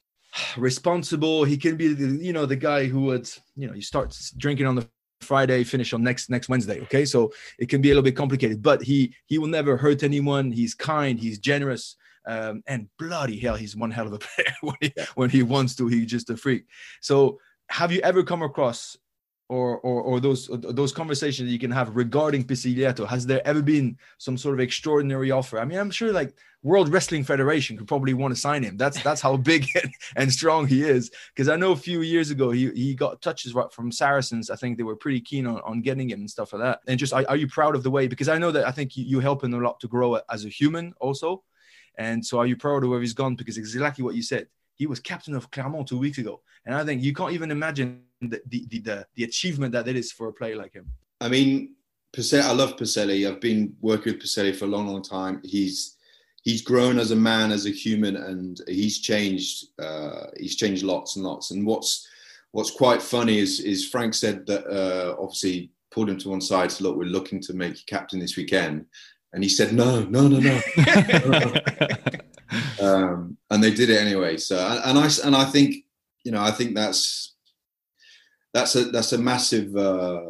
responsible. 0.56 1.44
He 1.44 1.56
can 1.56 1.76
be, 1.76 1.88
the, 1.88 2.24
you 2.24 2.32
know, 2.32 2.46
the 2.46 2.56
guy 2.56 2.86
who 2.86 3.02
would, 3.02 3.28
you 3.56 3.66
know, 3.66 3.74
you 3.74 3.82
start 3.82 4.16
drinking 4.36 4.66
on 4.66 4.74
the 4.74 4.88
Friday, 5.20 5.62
finish 5.64 5.92
on 5.92 6.02
next 6.02 6.30
next 6.30 6.48
Wednesday. 6.48 6.80
Okay, 6.82 7.04
so 7.04 7.32
it 7.58 7.68
can 7.68 7.80
be 7.80 7.90
a 7.90 7.92
little 7.92 8.02
bit 8.02 8.16
complicated, 8.16 8.62
but 8.62 8.82
he 8.82 9.14
he 9.26 9.38
will 9.38 9.48
never 9.48 9.76
hurt 9.76 10.02
anyone. 10.02 10.50
He's 10.50 10.74
kind. 10.74 11.18
He's 11.18 11.38
generous. 11.38 11.96
Um, 12.26 12.62
and 12.68 12.88
bloody 12.98 13.38
hell, 13.38 13.56
he's 13.56 13.76
one 13.76 13.90
hell 13.90 14.06
of 14.06 14.12
a 14.12 14.18
player 14.20 14.54
when 14.60 14.76
he, 14.80 14.92
when 15.14 15.30
he 15.30 15.42
wants 15.42 15.74
to. 15.76 15.88
He's 15.88 16.06
just 16.06 16.30
a 16.30 16.36
freak. 16.36 16.66
So, 17.00 17.38
have 17.68 17.92
you 17.92 18.00
ever 18.00 18.22
come 18.22 18.42
across 18.42 18.96
or, 19.52 19.78
or, 19.80 20.00
or 20.00 20.20
those 20.20 20.48
those 20.50 20.92
conversations 20.92 21.50
you 21.50 21.58
can 21.58 21.70
have 21.70 21.94
regarding 21.94 22.42
Peceli 22.42 22.76
Yato? 22.76 23.06
Has 23.06 23.26
there 23.26 23.46
ever 23.46 23.60
been 23.60 23.98
some 24.16 24.38
sort 24.38 24.54
of 24.54 24.60
extraordinary 24.60 25.30
offer? 25.30 25.58
I 25.58 25.66
mean, 25.66 25.78
I'm 25.78 25.90
sure 25.90 26.10
like 26.10 26.34
World 26.62 26.88
Wrestling 26.88 27.22
Federation 27.22 27.76
could 27.76 27.86
probably 27.86 28.14
want 28.14 28.34
to 28.34 28.40
sign 28.40 28.62
him. 28.62 28.78
That's 28.78 29.02
that's 29.02 29.20
how 29.20 29.36
big 29.36 29.66
and 30.16 30.32
strong 30.32 30.66
he 30.66 30.82
is. 30.82 31.10
Because 31.34 31.50
I 31.50 31.56
know 31.56 31.72
a 31.72 31.76
few 31.76 32.00
years 32.00 32.30
ago 32.30 32.50
he, 32.50 32.70
he 32.70 32.94
got 32.94 33.20
touches 33.20 33.54
from 33.72 33.92
Saracens. 33.92 34.48
I 34.48 34.56
think 34.56 34.78
they 34.78 34.84
were 34.84 34.96
pretty 34.96 35.20
keen 35.20 35.46
on, 35.46 35.60
on 35.66 35.82
getting 35.82 36.08
him 36.08 36.20
and 36.20 36.30
stuff 36.30 36.54
like 36.54 36.62
that. 36.62 36.80
And 36.86 36.98
just 36.98 37.12
are, 37.12 37.26
are 37.28 37.36
you 37.36 37.46
proud 37.46 37.76
of 37.76 37.82
the 37.82 37.90
way? 37.90 38.06
Because 38.06 38.30
I 38.30 38.38
know 38.38 38.52
that 38.52 38.66
I 38.66 38.70
think 38.70 38.96
you, 38.96 39.04
you 39.04 39.20
help 39.20 39.44
him 39.44 39.52
a 39.52 39.58
lot 39.58 39.80
to 39.80 39.86
grow 39.86 40.18
as 40.30 40.46
a 40.46 40.48
human 40.48 40.94
also. 40.98 41.42
And 41.98 42.24
so 42.24 42.38
are 42.38 42.46
you 42.46 42.56
proud 42.56 42.84
of 42.84 42.88
where 42.88 43.00
he's 43.00 43.12
gone? 43.12 43.34
Because 43.34 43.58
exactly 43.58 44.02
what 44.02 44.14
you 44.14 44.22
said. 44.22 44.46
He 44.74 44.86
was 44.86 45.00
captain 45.00 45.34
of 45.34 45.50
Clermont 45.50 45.88
two 45.88 45.98
weeks 45.98 46.18
ago. 46.18 46.40
And 46.66 46.74
I 46.74 46.84
think 46.84 47.02
you 47.02 47.12
can't 47.12 47.32
even 47.32 47.50
imagine 47.50 48.02
the 48.20 48.40
the 48.46 48.66
the, 48.70 49.06
the 49.14 49.24
achievement 49.24 49.72
that 49.72 49.88
it 49.88 49.96
is 49.96 50.12
for 50.12 50.28
a 50.28 50.32
player 50.32 50.56
like 50.56 50.72
him. 50.72 50.86
I 51.20 51.28
mean, 51.28 51.74
Peceli, 52.12 52.42
I 52.42 52.52
love 52.52 52.76
Peceli. 52.76 53.28
I've 53.28 53.40
been 53.40 53.74
working 53.80 54.12
with 54.12 54.22
Peceli 54.22 54.54
for 54.54 54.66
a 54.66 54.68
long, 54.68 54.86
long 54.86 55.02
time. 55.02 55.40
He's 55.44 55.96
he's 56.42 56.62
grown 56.62 56.98
as 56.98 57.10
a 57.10 57.16
man, 57.16 57.52
as 57.52 57.66
a 57.66 57.70
human, 57.70 58.16
and 58.16 58.60
he's 58.66 59.00
changed. 59.00 59.66
Uh, 59.78 60.26
he's 60.38 60.56
changed 60.56 60.82
lots 60.82 61.16
and 61.16 61.24
lots. 61.24 61.50
And 61.50 61.66
what's 61.66 62.06
what's 62.50 62.70
quite 62.70 63.02
funny 63.02 63.38
is 63.38 63.60
is 63.60 63.88
Franck 63.88 64.14
said 64.14 64.46
that 64.46 64.66
uh, 64.66 65.16
obviously 65.18 65.70
pulled 65.90 66.10
him 66.10 66.18
to 66.18 66.30
one 66.30 66.40
side. 66.40 66.70
So 66.70 66.84
look, 66.84 66.96
we're 66.96 67.04
looking 67.04 67.40
to 67.42 67.54
make 67.54 67.74
you 67.76 67.84
captain 67.86 68.18
this 68.18 68.36
weekend, 68.36 68.86
and 69.32 69.42
he 69.42 69.48
said 69.48 69.72
no, 69.72 70.04
no, 70.04 70.28
no, 70.28 70.38
no. 70.38 70.60
um, 72.80 73.36
and 73.50 73.62
they 73.62 73.72
did 73.72 73.90
it 73.90 74.00
anyway. 74.00 74.36
So, 74.36 74.56
and 74.58 74.98
I 74.98 75.08
and 75.24 75.34
I 75.34 75.44
think 75.44 75.84
you 76.24 76.32
know 76.32 76.42
I 76.42 76.50
think 76.50 76.74
that's 76.74 77.34
that's 78.52 78.76
a 78.76 78.84
that's 78.84 79.12
a 79.12 79.18
massive 79.18 79.74
uh, 79.76 80.22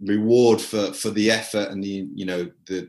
reward 0.00 0.60
for 0.60 0.92
for 0.92 1.10
the 1.10 1.30
effort 1.30 1.70
and 1.70 1.82
the 1.82 2.08
you 2.14 2.26
know 2.26 2.50
the 2.66 2.88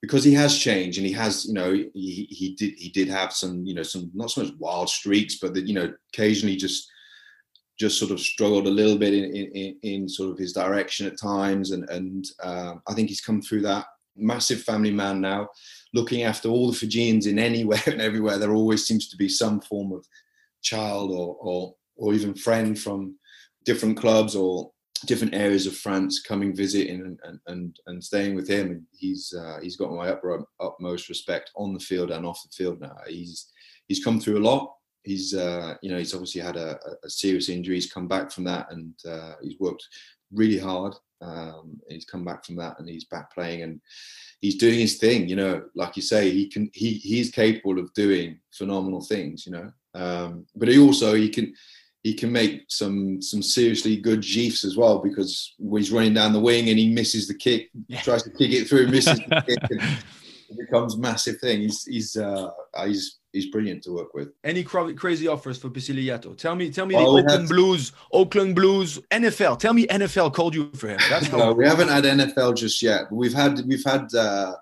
because 0.00 0.22
he 0.22 0.34
has 0.34 0.58
changed 0.58 0.98
and 0.98 1.06
he 1.06 1.12
has 1.12 1.46
you 1.46 1.54
know 1.54 1.72
he, 1.72 2.26
he 2.30 2.54
did 2.58 2.74
he 2.76 2.90
did 2.90 3.08
have 3.08 3.32
some 3.32 3.64
you 3.64 3.74
know 3.74 3.82
some 3.82 4.10
not 4.14 4.30
so 4.30 4.42
much 4.42 4.52
wild 4.58 4.88
streaks 4.88 5.38
but 5.40 5.54
that 5.54 5.66
you 5.66 5.74
know 5.74 5.92
occasionally 6.12 6.56
just 6.56 6.90
just 7.78 7.98
sort 7.98 8.12
of 8.12 8.20
struggled 8.20 8.68
a 8.68 8.70
little 8.70 8.96
bit 8.96 9.12
in, 9.12 9.24
in, 9.34 9.76
in 9.82 10.08
sort 10.08 10.30
of 10.30 10.38
his 10.38 10.52
direction 10.52 11.06
at 11.06 11.18
times 11.18 11.70
and 11.70 11.88
and 11.90 12.26
um, 12.42 12.82
I 12.86 12.94
think 12.94 13.08
he's 13.08 13.22
come 13.22 13.40
through 13.40 13.62
that 13.62 13.86
massive 14.16 14.62
family 14.62 14.90
man 14.90 15.20
now 15.20 15.48
looking 15.92 16.22
after 16.22 16.48
all 16.48 16.70
the 16.70 16.76
Fijians 16.76 17.26
in 17.26 17.38
anywhere 17.38 17.82
and 17.86 18.00
everywhere 18.00 18.38
there 18.38 18.52
always 18.52 18.86
seems 18.86 19.08
to 19.08 19.16
be 19.16 19.28
some 19.28 19.60
form 19.60 19.92
of 19.92 20.06
child 20.62 21.10
or 21.10 21.36
or 21.40 21.74
or 21.96 22.14
even 22.14 22.34
friend 22.34 22.78
from 22.78 23.16
different 23.64 23.96
clubs 23.96 24.34
or 24.34 24.70
different 25.06 25.34
areas 25.34 25.66
of 25.66 25.76
France 25.76 26.20
coming 26.20 26.54
visiting 26.54 27.00
and 27.00 27.18
and 27.24 27.38
and, 27.46 27.76
and 27.86 28.02
staying 28.02 28.34
with 28.34 28.48
him. 28.48 28.70
And 28.70 28.82
he's 28.92 29.32
uh, 29.32 29.58
he's 29.62 29.76
got 29.76 29.92
my 29.92 30.08
upper, 30.08 30.44
utmost 30.60 31.08
respect 31.08 31.50
on 31.56 31.74
the 31.74 31.80
field 31.80 32.10
and 32.10 32.26
off 32.26 32.42
the 32.42 32.54
field 32.54 32.80
now. 32.80 32.96
He's 33.06 33.52
he's 33.86 34.04
come 34.04 34.20
through 34.20 34.38
a 34.38 34.46
lot. 34.46 34.74
He's 35.02 35.34
uh, 35.34 35.74
you 35.82 35.90
know 35.90 35.98
he's 35.98 36.14
obviously 36.14 36.40
had 36.40 36.56
a, 36.56 36.78
a, 37.04 37.10
serious 37.10 37.48
injury. 37.48 37.74
He's 37.76 37.92
come 37.92 38.08
back 38.08 38.30
from 38.30 38.44
that 38.44 38.72
and 38.72 38.94
uh, 39.06 39.34
he's 39.42 39.58
worked 39.60 39.86
really 40.32 40.58
hard. 40.58 40.94
Um, 41.20 41.80
he's 41.88 42.04
come 42.04 42.24
back 42.24 42.44
from 42.44 42.56
that 42.56 42.78
and 42.78 42.88
he's 42.88 43.04
back 43.04 43.32
playing 43.32 43.62
and 43.62 43.80
he's 44.40 44.56
doing 44.56 44.78
his 44.78 44.98
thing. 44.98 45.28
You 45.28 45.36
know, 45.36 45.64
like 45.74 45.96
you 45.96 46.02
say, 46.02 46.30
he 46.30 46.48
can 46.48 46.70
he 46.72 46.94
he's 46.94 47.30
capable 47.30 47.78
of 47.78 47.92
doing 47.94 48.38
phenomenal 48.52 49.00
things. 49.00 49.46
You 49.46 49.52
know, 49.52 49.72
um, 49.94 50.46
but 50.54 50.68
he 50.68 50.78
also 50.78 51.14
he 51.14 51.28
can 51.28 51.54
he 52.02 52.12
can 52.12 52.30
make 52.30 52.64
some 52.68 53.20
some 53.22 53.42
seriously 53.42 53.96
good 53.96 54.22
gifs 54.22 54.64
as 54.64 54.76
well 54.76 54.98
because 54.98 55.54
when 55.58 55.80
he's 55.80 55.92
running 55.92 56.14
down 56.14 56.34
the 56.34 56.40
wing 56.40 56.68
and 56.68 56.78
he 56.78 56.92
misses 56.92 57.26
the 57.26 57.34
kick, 57.34 57.70
yeah. 57.88 58.00
tries 58.02 58.22
to 58.22 58.30
kick 58.30 58.52
it 58.52 58.68
through, 58.68 58.88
misses 58.88 59.18
the 59.18 59.44
kick, 59.46 59.70
and 59.70 59.80
it 60.50 60.58
becomes 60.58 60.98
massive 60.98 61.38
thing. 61.38 61.62
He's 61.62 61.84
he's 61.84 62.16
uh, 62.16 62.50
he's 62.84 63.18
he's 63.34 63.46
brilliant 63.46 63.82
to 63.82 63.92
work 63.92 64.14
with. 64.14 64.32
Any 64.44 64.62
crazy 64.62 65.28
offers 65.28 65.58
for 65.58 65.68
Basile 65.68 66.34
Tell 66.36 66.54
me, 66.54 66.70
tell 66.70 66.86
me 66.86 66.94
the 66.94 67.00
Auckland 67.00 67.48
Blues, 67.48 67.92
Auckland 68.12 68.54
Blues, 68.54 68.98
NFL. 69.10 69.58
Tell 69.58 69.74
me 69.74 69.86
NFL 69.88 70.32
called 70.32 70.54
you 70.54 70.70
for 70.74 70.88
him. 70.88 71.00
That's 71.10 71.30
no, 71.30 71.52
we 71.52 71.66
haven't 71.66 71.88
had 71.88 72.04
NFL 72.04 72.56
just 72.56 72.80
yet. 72.80 73.02
But 73.10 73.16
we've 73.16 73.34
had 73.34 73.60
we've 73.66 73.84
had 73.84 74.14
uh, 74.14 74.54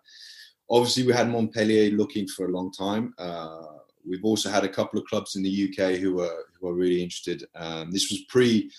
obviously 0.68 1.06
we 1.06 1.12
had 1.12 1.28
Montpellier 1.28 1.90
looking 1.92 2.26
for 2.26 2.46
a 2.46 2.50
long 2.50 2.72
time. 2.72 3.14
Uh, 3.18 3.66
we've 4.08 4.24
also 4.24 4.50
had 4.50 4.64
a 4.64 4.68
couple 4.68 4.98
of 4.98 5.06
clubs 5.06 5.36
in 5.36 5.42
the 5.42 5.68
UK 5.68 5.98
who 5.98 6.14
were 6.14 6.44
who 6.58 6.66
were 6.66 6.74
really 6.74 7.02
interested. 7.02 7.44
Um, 7.54 7.92
this 7.92 8.10
was 8.10 8.24
pre 8.28 8.70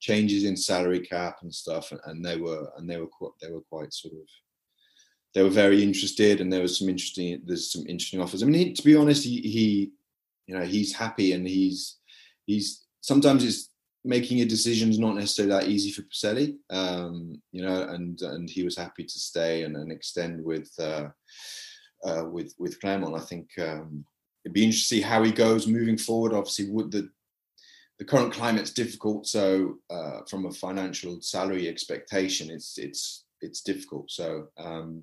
changes 0.00 0.44
in 0.44 0.56
salary 0.56 0.98
cap 0.98 1.38
and 1.42 1.54
stuff, 1.54 1.92
and, 1.92 2.00
and, 2.06 2.24
they 2.24 2.36
were 2.36 2.72
and 2.76 2.90
they 2.90 2.96
were 2.96 3.06
quite 3.06 3.32
they 3.40 3.50
were 3.50 3.60
quite 3.60 3.92
sort 3.92 4.14
of 4.14 4.26
they 5.34 5.42
were 5.42 5.50
very 5.50 5.82
interested, 5.82 6.40
and 6.40 6.52
there 6.52 6.62
was 6.62 6.78
some 6.78 6.88
interesting 6.88 7.40
there's 7.44 7.72
some 7.72 7.86
interesting 7.86 8.20
offers. 8.20 8.42
I 8.42 8.46
mean, 8.46 8.66
he, 8.66 8.72
to 8.72 8.82
be 8.82 8.96
honest, 8.96 9.24
he, 9.24 9.40
he 9.40 9.92
you 10.46 10.56
know 10.56 10.64
he's 10.64 10.94
happy 10.94 11.32
and 11.32 11.46
he's 11.46 11.98
he's 12.46 12.84
sometimes 13.00 13.44
it's 13.44 13.70
making 14.04 14.40
a 14.40 14.44
decision 14.44 14.90
is 14.90 14.98
not 14.98 15.14
necessarily 15.14 15.54
that 15.54 15.68
easy 15.68 15.90
for 15.90 16.02
Peceli, 16.02 16.56
um, 16.70 17.40
you 17.52 17.62
know, 17.62 17.82
and 17.88 18.20
and 18.22 18.50
he 18.50 18.62
was 18.62 18.76
happy 18.76 19.04
to 19.04 19.18
stay 19.18 19.62
and, 19.62 19.76
and 19.76 19.92
extend 19.92 20.44
with 20.44 20.70
uh, 20.78 21.08
uh, 22.04 22.24
with 22.24 22.54
with 22.58 22.80
Clermont. 22.80 23.16
I 23.16 23.24
think 23.24 23.48
um, 23.60 24.04
it'd 24.44 24.54
be 24.54 24.64
interesting 24.64 24.98
to 24.98 25.04
see 25.04 25.08
how 25.08 25.22
he 25.22 25.32
goes 25.32 25.66
moving 25.66 25.98
forward. 25.98 26.34
Obviously, 26.34 26.70
would 26.70 26.90
the 26.90 27.08
the 27.98 28.04
current 28.04 28.32
climate's 28.32 28.72
difficult, 28.72 29.26
so 29.26 29.78
uh, 29.88 30.20
from 30.28 30.46
a 30.46 30.52
financial 30.52 31.20
salary 31.20 31.68
expectation, 31.68 32.50
it's 32.50 32.78
it's 32.78 33.24
it's 33.40 33.60
difficult. 33.60 34.10
So 34.10 34.48
um, 34.58 35.02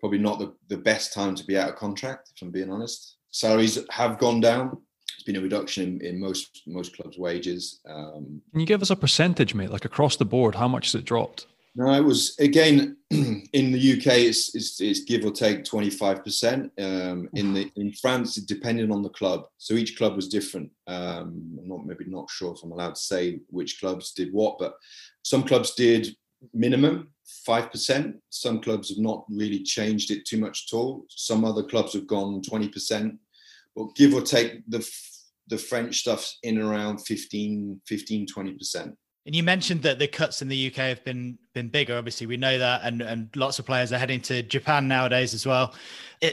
probably 0.00 0.18
not 0.18 0.38
the, 0.38 0.52
the 0.68 0.76
best 0.76 1.12
time 1.12 1.34
to 1.34 1.44
be 1.44 1.56
out 1.56 1.68
of 1.68 1.76
contract, 1.76 2.32
if 2.34 2.42
I'm 2.42 2.50
being 2.50 2.70
honest. 2.70 3.16
Salaries 3.30 3.78
have 3.90 4.18
gone 4.18 4.40
down. 4.40 4.78
It's 5.14 5.22
been 5.24 5.36
a 5.36 5.40
reduction 5.40 6.00
in, 6.00 6.14
in 6.14 6.20
most 6.20 6.62
most 6.66 6.96
clubs' 6.96 7.18
wages. 7.18 7.80
Um, 7.88 8.40
Can 8.52 8.60
you 8.60 8.66
give 8.66 8.82
us 8.82 8.90
a 8.90 8.96
percentage, 8.96 9.54
mate, 9.54 9.70
like 9.70 9.84
across 9.84 10.16
the 10.16 10.24
board? 10.24 10.54
How 10.54 10.66
much 10.66 10.86
has 10.86 10.94
it 10.94 11.04
dropped? 11.04 11.46
No, 11.76 11.92
it 11.92 12.04
was 12.04 12.36
again 12.38 12.96
in 13.10 13.72
the 13.72 13.92
UK. 13.92 14.06
It's, 14.18 14.54
it's, 14.54 14.80
it's 14.80 15.04
give 15.04 15.24
or 15.24 15.30
take 15.30 15.64
twenty 15.64 15.90
five 15.90 16.24
percent. 16.24 16.72
Um, 16.78 17.28
in 17.34 17.52
the 17.52 17.70
in 17.76 17.92
France, 17.92 18.38
it 18.38 18.46
depended 18.46 18.90
on 18.90 19.02
the 19.02 19.10
club. 19.10 19.46
So 19.58 19.74
each 19.74 19.96
club 19.96 20.16
was 20.16 20.28
different. 20.28 20.70
Um, 20.86 21.58
I'm 21.60 21.68
not 21.68 21.86
maybe 21.86 22.06
not 22.06 22.30
sure 22.30 22.54
if 22.54 22.62
I'm 22.62 22.72
allowed 22.72 22.94
to 22.94 23.00
say 23.00 23.40
which 23.50 23.78
clubs 23.78 24.12
did 24.12 24.32
what, 24.32 24.58
but 24.58 24.74
some 25.22 25.42
clubs 25.42 25.74
did 25.74 26.16
minimum 26.54 27.12
five 27.44 27.70
percent. 27.70 28.16
Some 28.30 28.60
clubs 28.60 28.88
have 28.90 28.98
not 28.98 29.24
really 29.30 29.62
changed 29.62 30.10
it 30.10 30.24
too 30.26 30.38
much 30.38 30.66
at 30.68 30.76
all. 30.76 31.04
Some 31.08 31.44
other 31.44 31.62
clubs 31.62 31.92
have 31.94 32.06
gone 32.06 32.42
twenty 32.42 32.68
percent. 32.68 33.18
But 33.76 33.94
give 33.94 34.14
or 34.14 34.22
take 34.22 34.62
the 34.68 34.86
the 35.48 35.58
French 35.58 35.98
stuff's 35.98 36.38
in 36.44 36.58
around 36.60 36.98
15, 36.98 37.80
15 37.84 38.26
20 38.26 38.52
percent. 38.54 38.96
And 39.26 39.34
you 39.34 39.42
mentioned 39.42 39.82
that 39.82 39.98
the 39.98 40.08
cuts 40.08 40.40
in 40.40 40.48
the 40.48 40.68
UK 40.68 40.76
have 40.76 41.04
been 41.04 41.38
been 41.54 41.68
bigger. 41.68 41.96
Obviously, 41.96 42.26
we 42.26 42.36
know 42.36 42.58
that, 42.58 42.80
and 42.84 43.02
and 43.02 43.28
lots 43.36 43.58
of 43.58 43.66
players 43.66 43.92
are 43.92 43.98
heading 43.98 44.20
to 44.22 44.42
Japan 44.42 44.88
nowadays 44.88 45.34
as 45.34 45.46
well. 45.46 45.74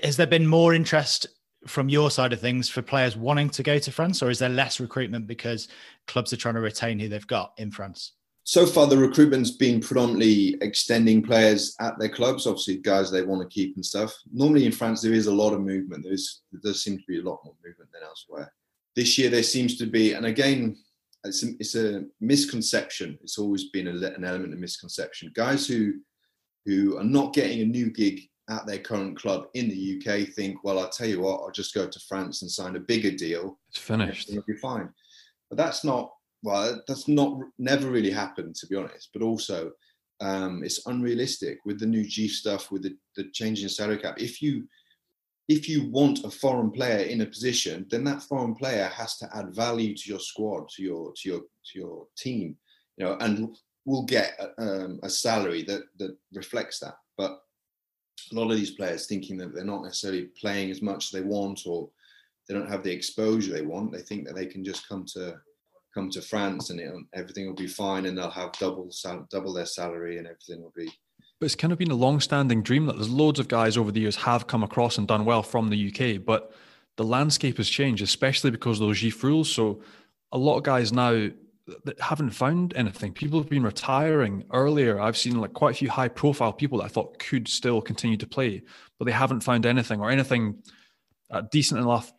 Has 0.03 0.15
there 0.15 0.27
been 0.27 0.47
more 0.47 0.73
interest 0.73 1.27
from 1.65 1.89
your 1.89 2.09
side 2.09 2.31
of 2.31 2.39
things 2.39 2.69
for 2.69 2.81
players 2.81 3.17
wanting 3.17 3.49
to 3.49 3.63
go 3.63 3.77
to 3.77 3.91
France, 3.91 4.23
or 4.23 4.29
is 4.29 4.39
there 4.39 4.49
less 4.49 4.79
recruitment 4.79 5.27
because 5.27 5.67
clubs 6.07 6.31
are 6.31 6.37
trying 6.37 6.55
to 6.55 6.61
retain 6.61 6.97
who 6.97 7.09
they've 7.09 7.27
got 7.27 7.51
in 7.57 7.71
France? 7.71 8.13
So 8.47 8.65
far, 8.65 8.87
the 8.87 8.97
recruitment's 8.97 9.51
been 9.51 9.81
predominantly 9.81 10.55
extending 10.61 11.21
players 11.21 11.75
at 11.81 11.99
their 11.99 12.07
clubs. 12.07 12.47
Obviously, 12.47 12.77
guys 12.77 13.11
they 13.11 13.21
want 13.21 13.41
to 13.41 13.53
keep 13.53 13.75
and 13.75 13.85
stuff. 13.85 14.15
Normally 14.31 14.65
in 14.65 14.71
France, 14.71 15.01
there 15.01 15.11
is 15.11 15.27
a 15.27 15.33
lot 15.33 15.51
of 15.51 15.59
movement. 15.59 16.05
There 16.05 16.13
is 16.13 16.43
there 16.53 16.61
does 16.63 16.81
seem 16.81 16.97
to 16.97 17.03
be 17.09 17.19
a 17.19 17.23
lot 17.23 17.41
more 17.43 17.55
movement 17.61 17.91
than 17.91 18.03
elsewhere. 18.03 18.53
This 18.95 19.17
year, 19.17 19.29
there 19.29 19.43
seems 19.43 19.77
to 19.79 19.85
be, 19.85 20.13
and 20.13 20.25
again, 20.25 20.77
it's 21.25 21.43
a, 21.43 21.47
it's 21.59 21.75
a 21.75 22.05
misconception. 22.21 23.19
It's 23.21 23.37
always 23.37 23.65
been 23.65 23.89
a, 23.89 24.07
an 24.15 24.23
element 24.23 24.53
of 24.53 24.59
misconception. 24.59 25.33
Guys 25.35 25.67
who 25.67 25.95
who 26.65 26.97
are 26.97 27.03
not 27.03 27.33
getting 27.33 27.59
a 27.59 27.65
new 27.65 27.91
gig 27.91 28.21
at 28.49 28.65
their 28.65 28.79
current 28.79 29.19
club 29.19 29.47
in 29.55 29.67
the 29.67 29.97
UK 29.97 30.29
think, 30.29 30.63
well, 30.63 30.79
I'll 30.79 30.87
tell 30.87 31.09
you 31.09 31.19
what, 31.19 31.41
I'll 31.41 31.51
just 31.51 31.75
go 31.75 31.85
to 31.85 31.99
France 32.07 32.43
and 32.43 32.49
sign 32.49 32.77
a 32.77 32.79
bigger 32.79 33.11
deal. 33.11 33.59
It's 33.67 33.77
finished. 33.77 34.29
It'll 34.29 34.41
be 34.43 34.55
fine. 34.55 34.87
But 35.49 35.57
that's 35.57 35.83
not 35.83 36.13
well. 36.43 36.81
That's 36.87 37.07
not 37.07 37.39
never 37.57 37.89
really 37.89 38.11
happened 38.11 38.55
to 38.55 38.67
be 38.67 38.75
honest. 38.75 39.09
But 39.13 39.21
also, 39.21 39.71
um, 40.21 40.63
it's 40.63 40.85
unrealistic 40.87 41.59
with 41.65 41.79
the 41.79 41.85
new 41.85 42.03
G 42.03 42.27
stuff, 42.27 42.71
with 42.71 42.83
the, 42.83 42.95
the 43.15 43.29
changing 43.31 43.69
salary 43.69 43.97
cap. 43.97 44.19
If 44.19 44.41
you 44.41 44.67
if 45.47 45.69
you 45.69 45.89
want 45.89 46.25
a 46.25 46.29
foreign 46.29 46.71
player 46.71 47.05
in 47.05 47.21
a 47.21 47.25
position, 47.25 47.85
then 47.89 48.03
that 48.03 48.21
foreign 48.21 48.53
player 48.53 48.87
has 48.87 49.17
to 49.17 49.29
add 49.33 49.55
value 49.55 49.95
to 49.95 50.09
your 50.09 50.19
squad, 50.19 50.69
to 50.69 50.83
your 50.83 51.13
to 51.17 51.29
your 51.29 51.39
to 51.39 51.79
your 51.79 52.07
team, 52.17 52.57
you 52.97 53.05
know, 53.05 53.17
and 53.19 53.55
will 53.85 54.03
get 54.03 54.37
um, 54.57 54.99
a 55.03 55.09
salary 55.09 55.63
that 55.63 55.83
that 55.97 56.17
reflects 56.33 56.79
that. 56.79 56.95
But 57.17 57.39
a 58.31 58.35
lot 58.35 58.51
of 58.51 58.57
these 58.57 58.71
players 58.71 59.05
thinking 59.07 59.37
that 59.37 59.53
they're 59.53 59.63
not 59.63 59.83
necessarily 59.83 60.29
playing 60.39 60.71
as 60.71 60.81
much 60.81 61.05
as 61.05 61.11
they 61.11 61.21
want, 61.21 61.61
or 61.65 61.89
they 62.47 62.53
don't 62.53 62.69
have 62.69 62.83
the 62.83 62.91
exposure 62.91 63.53
they 63.53 63.61
want. 63.61 63.91
They 63.91 64.01
think 64.01 64.27
that 64.27 64.35
they 64.35 64.47
can 64.47 64.65
just 64.65 64.87
come 64.87 65.05
to 65.13 65.39
come 65.97 66.09
to 66.11 66.21
France 66.21 66.69
and 66.69 66.79
everything 67.13 67.47
will 67.47 67.55
be 67.55 67.67
fine, 67.67 68.05
and 68.05 68.17
they'll 68.17 68.29
have 68.29 68.51
double 68.53 68.89
double 69.31 69.53
their 69.53 69.65
salary, 69.65 70.17
and 70.17 70.27
everything 70.27 70.61
will 70.61 70.73
be 70.75 70.89
but 71.39 71.45
it's 71.45 71.55
kind 71.55 71.71
of 71.71 71.77
been 71.77 71.91
a 71.91 71.95
long-standing 71.95 72.63
dream 72.63 72.87
that 72.87 72.95
there's 72.95 73.11
loads 73.11 73.39
of 73.39 73.47
guys 73.47 73.77
over 73.77 73.91
the 73.91 73.99
years 73.99 74.15
have 74.15 74.47
come 74.47 74.63
across 74.63 74.97
and 74.97 75.07
done 75.07 75.23
well 75.23 75.43
from 75.43 75.69
the 75.69 75.91
UK, 75.91 76.23
but 76.23 76.51
the 76.95 77.03
landscape 77.03 77.57
has 77.57 77.69
changed, 77.69 78.01
especially 78.01 78.49
because 78.49 78.81
of 78.81 78.87
those 78.87 78.99
JIFF 78.99 79.23
rules. 79.23 79.51
So 79.51 79.81
a 80.31 80.37
lot 80.37 80.57
of 80.57 80.63
guys 80.63 80.91
now 80.91 81.29
that 81.83 81.99
haven't 81.99 82.31
found 82.31 82.73
anything. 82.75 83.13
People 83.13 83.39
have 83.39 83.49
been 83.49 83.61
retiring 83.61 84.45
earlier. 84.51 84.99
I've 84.99 85.17
seen 85.17 85.39
like 85.39 85.53
quite 85.53 85.75
a 85.75 85.77
few 85.77 85.89
high-profile 85.91 86.53
people 86.53 86.79
that 86.79 86.85
I 86.85 86.87
thought 86.87 87.19
could 87.19 87.47
still 87.47 87.81
continue 87.81 88.17
to 88.17 88.27
play, 88.27 88.63
but 88.97 89.05
they 89.05 89.11
haven't 89.11 89.41
found 89.41 89.65
anything 89.65 89.99
or 89.99 90.09
anything 90.09 90.63
at 91.29 91.51
decent 91.51 91.81
enough 91.81 92.11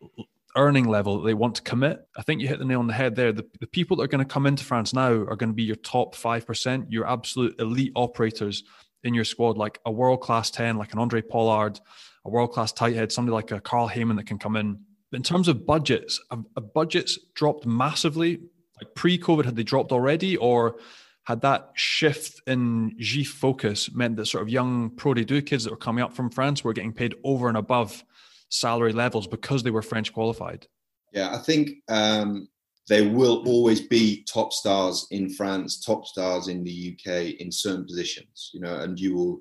earning 0.59 0.89
level 0.89 1.19
that 1.19 1.25
they 1.25 1.35
want 1.35 1.55
to 1.55 1.63
commit. 1.63 2.01
I 2.17 2.23
think 2.23 2.41
you 2.41 2.49
hit 2.49 2.59
the 2.59 2.65
nail 2.65 2.81
on 2.81 2.89
the 2.89 2.93
head 2.93 3.15
there. 3.15 3.33
The, 3.33 3.47
the 3.61 3.67
people 3.67 3.97
that 3.97 4.03
are 4.03 4.09
going 4.09 4.25
to 4.25 4.31
come 4.31 4.45
into 4.45 4.65
France 4.65 4.93
now 4.93 5.11
are 5.11 5.37
going 5.37 5.51
to 5.51 5.55
be 5.55 5.63
your 5.63 5.77
top 5.77 6.15
5%, 6.15 6.87
your 6.91 7.07
absolute 7.07 7.59
elite 7.61 7.93
operators 7.95 8.65
in 9.05 9.15
your 9.15 9.25
squad, 9.25 9.57
like 9.57 9.79
a 9.87 9.93
world 9.93 10.21
class 10.21 10.51
10, 10.51 10.77
like 10.77 10.93
an 10.93 10.99
Handré 10.99 11.27
Pollard, 11.27 11.81
a 12.25 12.31
world 12.31 12.51
class 12.51 12.73
tight 12.73 12.97
head, 12.97 13.13
somebody 13.13 13.35
like 13.35 13.53
a 13.53 13.61
Carl 13.61 13.87
Hayman 13.87 14.17
that 14.17 14.27
can 14.27 14.39
come 14.39 14.57
in. 14.57 14.81
But 15.11 15.19
in 15.19 15.23
terms 15.23 15.47
of 15.47 15.65
budgets, 15.65 16.21
have, 16.31 16.45
budgets 16.75 17.19
dropped 17.35 17.65
massively? 17.65 18.41
Like 18.81 18.95
pre 18.95 19.17
COVID, 19.17 19.45
had 19.45 19.57
they 19.57 19.63
dropped 19.63 19.93
already? 19.93 20.37
Or 20.37 20.77
had 21.23 21.43
that 21.43 21.71
shift 21.75 22.41
in 22.47 22.97
G 22.99 23.23
focus 23.23 23.93
meant 23.95 24.17
that 24.17 24.27
sort 24.27 24.43
of 24.43 24.49
young 24.49 24.91
Pro 24.91 25.15
D2 25.15 25.47
kids 25.47 25.65
that 25.65 25.71
were 25.71 25.77
coming 25.77 26.03
up 26.03 26.15
from 26.15 26.31
France 26.31 26.65
were 26.65 26.73
getting 26.73 26.93
paid 26.93 27.15
over 27.23 27.49
and 27.49 27.57
above 27.57 28.03
salary 28.51 28.93
levels 28.93 29.27
because 29.27 29.63
they 29.63 29.71
were 29.71 29.83
French 29.83 30.13
qualified? 30.13 30.67
Yeah, 31.13 31.35
I 31.35 31.39
think 31.39 31.71
um, 31.89 32.49
there 32.89 33.09
will 33.09 33.43
always 33.47 33.81
be 33.81 34.25
top 34.25 34.53
stars 34.53 35.07
in 35.11 35.31
France, 35.31 35.81
top 35.85 36.07
stars 36.07 36.49
in 36.49 36.65
the 36.65 36.95
UK 36.95 37.41
in 37.41 37.53
certain 37.53 37.85
positions, 37.85 38.51
you 38.53 38.61
know, 38.61 38.77
and 38.81 38.99
you 38.99 39.15
will 39.15 39.41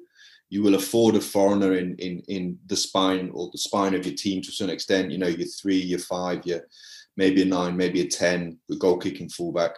you 0.49 0.63
will 0.63 0.75
afford 0.75 1.15
a 1.15 1.21
foreigner 1.21 1.73
in 1.73 1.95
in 1.95 2.21
in 2.27 2.57
the 2.67 2.75
spine 2.75 3.29
or 3.33 3.49
the 3.51 3.57
spine 3.57 3.93
of 3.93 4.05
your 4.05 4.15
team 4.15 4.41
to 4.41 4.49
a 4.49 4.51
certain 4.51 4.73
extent. 4.73 5.11
You 5.11 5.17
know, 5.17 5.27
your 5.27 5.47
three, 5.47 5.77
your 5.77 5.99
five, 5.99 6.45
your 6.45 6.61
maybe 7.15 7.41
a 7.41 7.45
nine, 7.45 7.75
maybe 7.75 8.01
a 8.01 8.07
ten, 8.07 8.57
the 8.69 8.77
goal 8.77 8.97
kicking 8.97 9.29
fullback. 9.29 9.71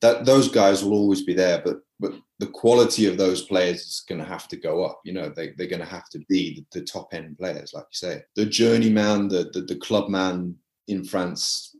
That 0.00 0.24
those 0.24 0.48
guys 0.48 0.82
will 0.82 0.94
always 0.94 1.22
be 1.22 1.34
there, 1.34 1.62
but 1.64 1.76
but 2.00 2.12
the 2.38 2.46
quality 2.48 3.06
of 3.06 3.16
those 3.16 3.42
players 3.42 3.80
is 3.80 4.04
going 4.08 4.20
to 4.20 4.26
have 4.26 4.48
to 4.48 4.56
go 4.56 4.84
up. 4.84 5.00
You 5.04 5.12
know, 5.12 5.28
they 5.28 5.52
they're 5.56 5.66
going 5.66 5.80
to 5.80 5.86
have 5.86 6.08
to 6.10 6.18
be 6.28 6.66
the, 6.72 6.80
the 6.80 6.86
top 6.86 7.14
end 7.14 7.38
players, 7.38 7.72
like 7.74 7.84
you 7.84 7.96
say, 7.96 8.22
the 8.36 8.46
journeyman, 8.46 9.28
the 9.28 9.50
the, 9.52 9.60
the 9.62 9.76
club 9.76 10.08
man 10.08 10.56
in 10.88 11.04
France 11.04 11.74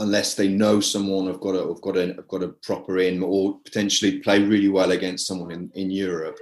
unless 0.00 0.34
they 0.34 0.48
know 0.48 0.80
someone 0.80 1.26
have 1.26 1.40
got 1.40 1.54
a 1.54 1.68
have 1.68 1.80
got 1.80 1.96
a 1.96 2.06
have 2.14 2.28
got 2.28 2.42
a 2.42 2.48
proper 2.48 2.98
in 2.98 3.22
or 3.22 3.58
potentially 3.64 4.18
play 4.18 4.42
really 4.42 4.68
well 4.68 4.92
against 4.92 5.26
someone 5.26 5.50
in, 5.52 5.70
in 5.74 5.90
Europe, 5.90 6.38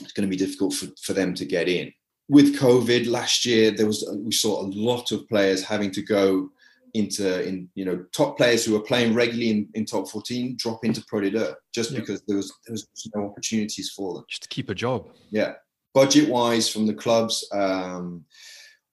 it's 0.00 0.12
going 0.12 0.28
to 0.28 0.36
be 0.36 0.42
difficult 0.42 0.72
for, 0.74 0.86
for 1.02 1.12
them 1.12 1.34
to 1.34 1.44
get 1.44 1.68
in. 1.68 1.92
With 2.28 2.58
COVID 2.58 3.06
last 3.08 3.44
year, 3.44 3.70
there 3.70 3.86
was 3.86 4.08
we 4.16 4.32
saw 4.32 4.62
a 4.62 4.68
lot 4.68 5.12
of 5.12 5.28
players 5.28 5.62
having 5.62 5.90
to 5.92 6.02
go 6.02 6.50
into 6.94 7.46
in 7.46 7.68
you 7.74 7.84
know 7.84 8.04
top 8.12 8.36
players 8.36 8.64
who 8.64 8.72
were 8.72 8.80
playing 8.80 9.14
regularly 9.14 9.50
in, 9.50 9.68
in 9.74 9.84
top 9.84 10.08
14 10.08 10.56
drop 10.56 10.84
into 10.84 11.04
Pro 11.08 11.20
D2 11.20 11.54
just 11.74 11.90
yeah. 11.90 12.00
because 12.00 12.22
there 12.26 12.36
was 12.36 12.52
there 12.66 12.72
was 12.72 12.86
no 13.14 13.26
opportunities 13.26 13.90
for 13.90 14.14
them. 14.14 14.24
Just 14.28 14.44
to 14.44 14.48
keep 14.48 14.70
a 14.70 14.74
job. 14.74 15.08
Yeah. 15.30 15.54
Budget 15.92 16.28
wise 16.28 16.68
from 16.68 16.86
the 16.86 16.94
clubs 16.94 17.48
um 17.52 18.24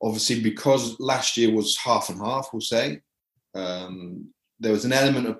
obviously 0.02 0.42
because 0.42 1.00
last 1.00 1.38
year 1.38 1.54
was 1.54 1.78
half 1.78 2.10
and 2.10 2.20
half 2.20 2.50
we'll 2.52 2.62
say 2.62 3.02
um, 3.54 4.30
there 4.60 4.72
was 4.72 4.86
an 4.86 4.94
element 4.94 5.28
of 5.28 5.40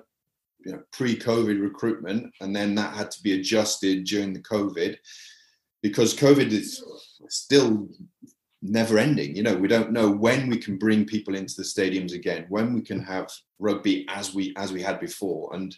you 0.64 0.72
know, 0.72 0.82
pre-COVID 0.92 1.60
recruitment, 1.60 2.32
and 2.40 2.54
then 2.54 2.74
that 2.74 2.94
had 2.94 3.10
to 3.10 3.22
be 3.22 3.38
adjusted 3.38 4.04
during 4.04 4.32
the 4.32 4.40
COVID 4.40 4.96
because 5.82 6.14
COVID 6.14 6.52
is 6.52 6.82
still 7.28 7.88
never 8.62 8.98
ending. 8.98 9.34
You 9.36 9.42
know, 9.42 9.54
we 9.54 9.68
don't 9.68 9.92
know 9.92 10.10
when 10.10 10.48
we 10.48 10.56
can 10.56 10.78
bring 10.78 11.04
people 11.04 11.34
into 11.34 11.54
the 11.56 11.64
stadiums 11.64 12.14
again, 12.14 12.46
when 12.48 12.72
we 12.72 12.80
can 12.80 13.00
have 13.00 13.30
rugby 13.58 14.06
as 14.08 14.34
we 14.34 14.54
as 14.56 14.72
we 14.72 14.80
had 14.80 15.00
before, 15.00 15.54
and 15.54 15.76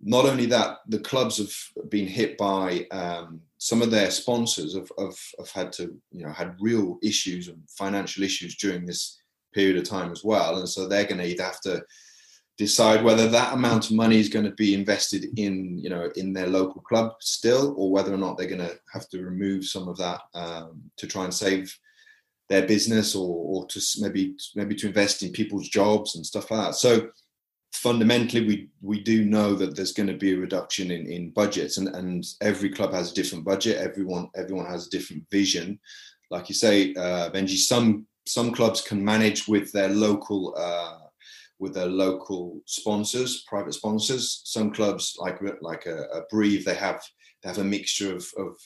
not 0.00 0.26
only 0.26 0.46
that, 0.46 0.78
the 0.86 1.00
clubs 1.00 1.38
have 1.38 1.90
been 1.90 2.06
hit 2.06 2.38
by 2.38 2.86
um, 2.92 3.40
some 3.58 3.82
of 3.82 3.90
their 3.90 4.12
sponsors 4.12 4.76
have, 4.76 4.88
have, 4.96 5.18
have 5.38 5.50
had 5.50 5.72
to 5.72 5.94
you 6.12 6.24
know 6.24 6.32
had 6.32 6.56
real 6.60 6.98
issues 7.02 7.48
and 7.48 7.58
financial 7.68 8.22
issues 8.22 8.56
during 8.56 8.86
this 8.86 9.20
period 9.52 9.76
of 9.76 9.84
time 9.84 10.12
as 10.12 10.22
well. 10.22 10.58
And 10.58 10.68
so 10.68 10.86
they're 10.86 11.06
going 11.06 11.18
to 11.18 11.26
either 11.26 11.42
have 11.42 11.60
to 11.62 11.82
decide 12.58 13.04
whether 13.04 13.28
that 13.28 13.54
amount 13.54 13.88
of 13.88 13.96
money 13.96 14.18
is 14.18 14.28
going 14.28 14.44
to 14.44 14.52
be 14.52 14.74
invested 14.74 15.26
in, 15.36 15.78
you 15.78 15.88
know, 15.88 16.10
in 16.16 16.32
their 16.32 16.48
local 16.48 16.80
club 16.82 17.12
still, 17.20 17.74
or 17.76 17.90
whether 17.90 18.12
or 18.12 18.18
not 18.18 18.36
they're 18.36 18.48
going 18.48 18.60
to 18.60 18.78
have 18.92 19.08
to 19.08 19.22
remove 19.22 19.64
some 19.64 19.88
of 19.88 19.96
that 19.96 20.20
um, 20.34 20.82
to 20.96 21.06
try 21.06 21.24
and 21.24 21.32
save 21.32 21.76
their 22.48 22.66
business, 22.66 23.14
or, 23.14 23.28
or 23.28 23.66
to 23.66 23.80
maybe 24.00 24.36
maybe 24.54 24.74
to 24.76 24.88
invest 24.88 25.22
in 25.22 25.32
people's 25.32 25.68
jobs 25.68 26.16
and 26.16 26.24
stuff 26.24 26.50
like 26.50 26.66
that. 26.66 26.74
So 26.74 27.10
fundamentally 27.72 28.46
we 28.46 28.68
we 28.80 29.00
do 29.02 29.24
know 29.24 29.54
that 29.54 29.76
there's 29.76 29.92
going 29.92 30.06
to 30.06 30.16
be 30.16 30.32
a 30.32 30.38
reduction 30.38 30.90
in, 30.90 31.06
in 31.06 31.30
budgets 31.30 31.76
and, 31.76 31.88
and 31.88 32.24
every 32.40 32.70
club 32.70 32.92
has 32.92 33.12
a 33.12 33.14
different 33.14 33.44
budget 33.44 33.76
everyone 33.76 34.26
everyone 34.34 34.64
has 34.64 34.86
a 34.86 34.90
different 34.90 35.22
vision 35.30 35.78
like 36.30 36.48
you 36.48 36.54
say 36.54 36.94
uh 36.94 37.30
benji 37.30 37.56
some 37.56 38.06
some 38.28 38.52
clubs 38.52 38.82
can 38.82 39.02
manage 39.02 39.48
with 39.48 39.72
their 39.72 39.88
local 39.88 40.54
uh, 40.56 40.98
with 41.58 41.74
their 41.74 41.86
local 41.86 42.60
sponsors, 42.66 43.42
private 43.48 43.74
sponsors. 43.74 44.42
Some 44.44 44.70
clubs, 44.70 45.16
like 45.18 45.40
like 45.60 45.86
a, 45.86 46.02
a 46.04 46.22
Brive, 46.30 46.64
they 46.64 46.74
have 46.74 47.02
they 47.42 47.48
have 47.48 47.58
a 47.58 47.64
mixture 47.64 48.14
of, 48.14 48.26
of 48.36 48.56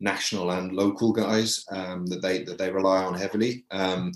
national 0.00 0.50
and 0.50 0.72
local 0.72 1.12
guys 1.12 1.64
um, 1.70 2.06
that 2.06 2.22
they 2.22 2.42
that 2.44 2.58
they 2.58 2.70
rely 2.70 3.04
on 3.04 3.14
heavily. 3.14 3.64
Um, 3.70 4.12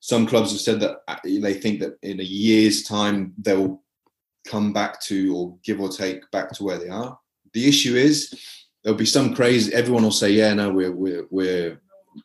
some 0.00 0.26
clubs 0.26 0.50
have 0.52 0.60
said 0.60 0.80
that 0.80 0.98
uh, 1.08 1.16
they 1.24 1.54
think 1.54 1.80
that 1.80 1.98
in 2.02 2.20
a 2.20 2.24
year's 2.24 2.82
time 2.84 3.34
they'll 3.38 3.82
come 4.46 4.72
back 4.72 5.00
to 5.02 5.36
or 5.36 5.58
give 5.62 5.80
or 5.80 5.88
take 5.88 6.28
back 6.30 6.50
to 6.52 6.64
where 6.64 6.78
they 6.78 6.88
are. 6.88 7.18
The 7.52 7.68
issue 7.68 7.96
is 7.96 8.32
there'll 8.82 8.98
be 8.98 9.06
some 9.06 9.34
crazy. 9.34 9.72
Everyone 9.74 10.02
will 10.02 10.10
say, 10.10 10.30
"Yeah, 10.30 10.54
no, 10.54 10.72
we're 10.72 10.92
we're 10.92 11.26
we're 11.30 11.80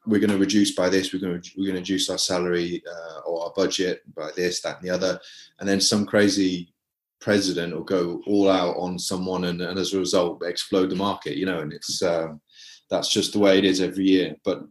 we're 0.06 0.20
going 0.20 0.32
to 0.32 0.38
reduce 0.38 0.72
by 0.74 0.90
this, 0.90 1.14
we're 1.14 1.20
going 1.20 1.42
to 1.42 1.52
we're 1.58 1.72
going 1.72 1.76
to 1.76 1.82
reduce 1.82 2.10
our 2.10 2.18
salary 2.18 2.84
uh, 2.90 3.20
or 3.22 3.44
our 3.44 3.54
budget 3.56 4.02
by 4.16 4.30
this, 4.36 4.62
that, 4.62 4.78
and 4.78 4.88
the 4.88 4.94
other, 4.94 5.20
and 5.60 5.68
then 5.68 5.82
some 5.82 6.06
crazy 6.06 6.74
president 7.20 7.74
will 7.74 7.84
go 7.84 8.22
all 8.28 8.50
out 8.50 8.76
on 8.78 8.98
someone, 9.00 9.46
and, 9.46 9.62
and 9.62 9.80
as 9.80 9.94
a 9.94 10.00
result, 10.00 10.44
explode 10.46 10.90
the 10.90 10.96
market. 10.96 11.38
You 11.38 11.46
know, 11.46 11.60
and 11.60 11.74
it's 11.74 12.02
um, 12.02 12.42
that's 12.90 13.10
just 13.10 13.34
the 13.34 13.40
way 13.40 13.58
it 13.58 13.66
is 13.66 13.82
every 13.82 14.06
year. 14.06 14.36
But 14.44 14.64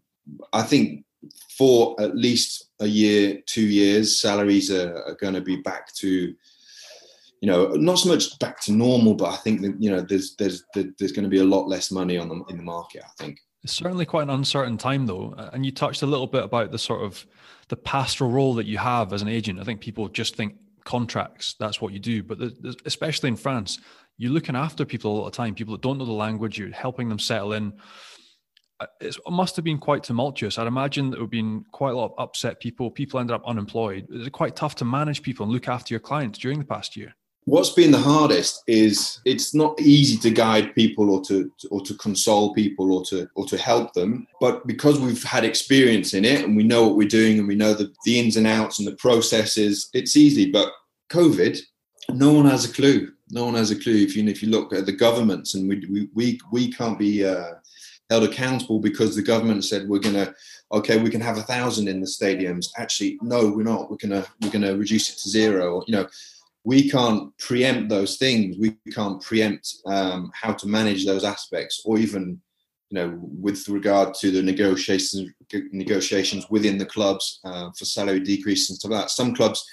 I 0.53 0.63
think 0.63 1.05
for 1.57 2.01
at 2.01 2.17
least 2.17 2.71
a 2.81 2.87
year, 2.87 3.41
two 3.47 3.67
years, 3.67 4.21
salaries 4.21 4.71
are, 4.71 5.03
are 5.05 5.17
going 5.17 5.35
to 5.35 5.41
be 5.41 5.57
back 5.57 5.93
to 5.95 6.35
you 7.45 7.51
know, 7.51 7.67
not 7.75 7.99
so 7.99 8.09
much 8.09 8.39
back 8.39 8.59
to 8.63 8.73
normal, 8.73 9.13
but 9.13 9.29
I 9.29 9.37
think 9.37 9.61
that 9.61 9.75
you 9.79 9.91
know, 9.91 10.01
there's 10.01 10.35
there's 10.37 10.65
there's 10.75 11.13
going 11.13 11.25
to 11.25 11.29
be 11.29 11.41
a 11.41 11.45
lot 11.45 11.69
less 11.69 11.91
money 11.91 12.17
on 12.17 12.31
them 12.31 12.43
in 12.49 12.57
the 12.57 12.63
market. 12.63 13.03
I 13.05 13.23
think. 13.23 13.39
It's 13.63 13.75
certainly 13.75 14.07
quite 14.07 14.23
an 14.23 14.31
uncertain 14.31 14.79
time, 14.79 15.05
though. 15.05 15.35
And 15.53 15.65
you 15.65 15.71
touched 15.71 16.01
a 16.01 16.07
little 16.07 16.27
bit 16.27 16.43
about 16.43 16.71
the 16.71 16.79
sort 16.79 17.03
of 17.03 17.27
the 17.69 17.77
pastoral 17.77 18.31
role 18.31 18.55
that 18.55 18.65
you 18.65 18.79
have 18.79 19.13
as 19.13 19.21
an 19.21 19.29
agent. 19.29 19.61
I 19.61 19.65
think 19.65 19.83
people 19.83 20.09
just 20.09 20.37
think 20.37 20.57
contracts, 20.85 21.55
that's 21.61 21.83
what 21.83 21.93
you 21.93 21.99
do. 21.99 22.23
But 22.23 22.39
the, 22.39 22.77
especially 22.87 23.29
in 23.29 23.37
France, 23.37 23.79
you're 24.17 24.33
looking 24.33 24.57
after 24.57 24.85
people 24.85 25.11
all 25.11 25.25
the 25.25 25.31
time, 25.31 25.55
people 25.55 25.73
that 25.73 25.83
don't 25.83 25.99
know 25.99 26.05
the 26.05 26.13
language, 26.13 26.59
you're 26.59 26.71
helping 26.71 27.09
them 27.09 27.19
settle 27.19 27.53
in. 27.53 27.73
Uh, 28.81 28.87
it 29.01 29.17
must 29.29 29.57
have 29.57 29.65
been 29.65 29.79
quite 29.79 30.03
tumultuous. 30.03 30.59
I'd 30.59 30.67
imagine 30.67 31.11
there 31.11 31.21
would 31.21 31.27
have 31.27 31.31
been 31.31 31.65
quite 31.73 31.93
a 31.93 31.97
lot 31.97 32.13
of 32.13 32.15
upset 32.19 32.61
people. 32.61 32.91
People 32.91 33.21
ended 33.21 33.35
up 33.35 33.43
unemployed. 33.47 34.07
It's 34.11 34.29
quite 34.31 34.57
tough 34.57 34.75
to 34.77 34.85
manage 34.85 35.23
people 35.23 35.45
and 35.45 35.53
look 35.53 35.69
after 35.69 35.95
your 35.95 36.01
clients 36.01 36.39
during 36.39 36.59
the 36.59 36.65
past 36.65 36.97
year? 36.97 37.15
what's 37.47 37.71
been 37.71 37.91
the 37.91 37.99
hardest 37.99 38.63
is 38.67 39.21
it's 39.25 39.55
not 39.55 39.79
easy 39.81 40.17
to 40.17 40.31
guide 40.31 40.75
people 40.75 41.11
or 41.11 41.21
to 41.23 41.51
or 41.71 41.81
to 41.83 41.95
console 41.95 42.55
people 42.55 42.93
or 42.93 43.05
to 43.05 43.29
or 43.35 43.45
to 43.45 43.57
help 43.57 43.93
them 43.93 44.27
but 44.41 44.67
because 44.67 44.99
we've 44.99 45.23
had 45.23 45.45
experience 45.45 46.15
in 46.15 46.25
it 46.25 46.43
and 46.45 46.57
we 46.57 46.63
know 46.63 46.87
what 46.87 46.97
we're 46.97 47.09
doing 47.09 47.39
and 47.39 47.47
we 47.47 47.55
know 47.55 47.75
the, 47.75 47.93
the 48.05 48.19
ins 48.19 48.37
and 48.37 48.47
outs 48.47 48.79
and 48.79 48.89
the 48.89 48.97
processes 48.97 49.91
it's 49.93 50.17
easy 50.17 50.51
but 50.51 50.73
covid 51.11 51.59
no 52.11 52.33
one 52.33 52.47
has 52.47 52.65
a 52.65 52.73
clue 52.73 53.11
no 53.35 53.45
one 53.45 53.55
has 53.55 53.71
a 53.71 53.79
clue 53.79 53.97
if 53.97 54.17
you 54.17 54.27
if 54.29 54.43
you 54.43 54.49
look 54.49 54.73
at 54.73 54.87
the 54.87 54.93
governments 54.93 55.55
and 55.55 55.69
we 55.69 55.87
we 55.91 56.09
we, 56.15 56.41
we 56.53 56.73
can't 56.73 56.99
be 56.99 57.25
uh, 57.25 57.55
held 58.09 58.25
accountable 58.25 58.79
because 58.79 59.15
the 59.15 59.23
government 59.23 59.65
said 59.65 59.89
we're 59.89 59.99
going 59.99 60.15
to 60.15 60.35
okay 60.73 60.97
we 60.99 61.11
can 61.11 61.21
have 61.21 61.39
a 61.39 61.43
thousand 61.43 61.89
in 61.89 62.01
the 62.01 62.07
stadiums 62.07 62.69
actually 62.79 63.19
no 63.21 63.51
we're 63.51 63.63
not 63.63 63.91
we're 63.91 63.97
going 63.97 64.23
to 64.23 64.27
we're 64.41 64.51
to 64.51 64.77
reduce 64.77 65.11
it 65.11 65.19
to 65.19 65.29
zero 65.29 65.83
you 65.87 65.95
know 65.95 66.07
we 66.65 66.89
can't 66.91 67.37
preempt 67.39 67.91
those 67.91 68.17
things. 68.17 68.57
We 68.59 68.77
can't 68.93 69.23
preempt 69.23 69.77
um, 69.87 70.33
how 70.35 70.55
to 70.55 70.67
manage 70.67 71.05
those 71.05 71.23
aspects, 71.23 71.83
or 71.85 71.99
even, 71.99 72.41
you 72.89 72.95
know, 72.99 73.19
with 73.21 73.69
regard 73.69 74.15
to 74.15 74.31
the 74.31 74.43
negotiations 74.43 75.31
negotiations 75.73 76.49
within 76.49 76.79
the 76.79 76.87
clubs 76.87 77.41
uh, 77.45 77.71
for 77.77 77.85
salary 77.85 78.21
decrease 78.21 78.71
and 78.71 78.79
stuff 78.79 78.91
like 78.91 79.03
that. 79.03 79.11
Some 79.11 79.35
clubs 79.35 79.65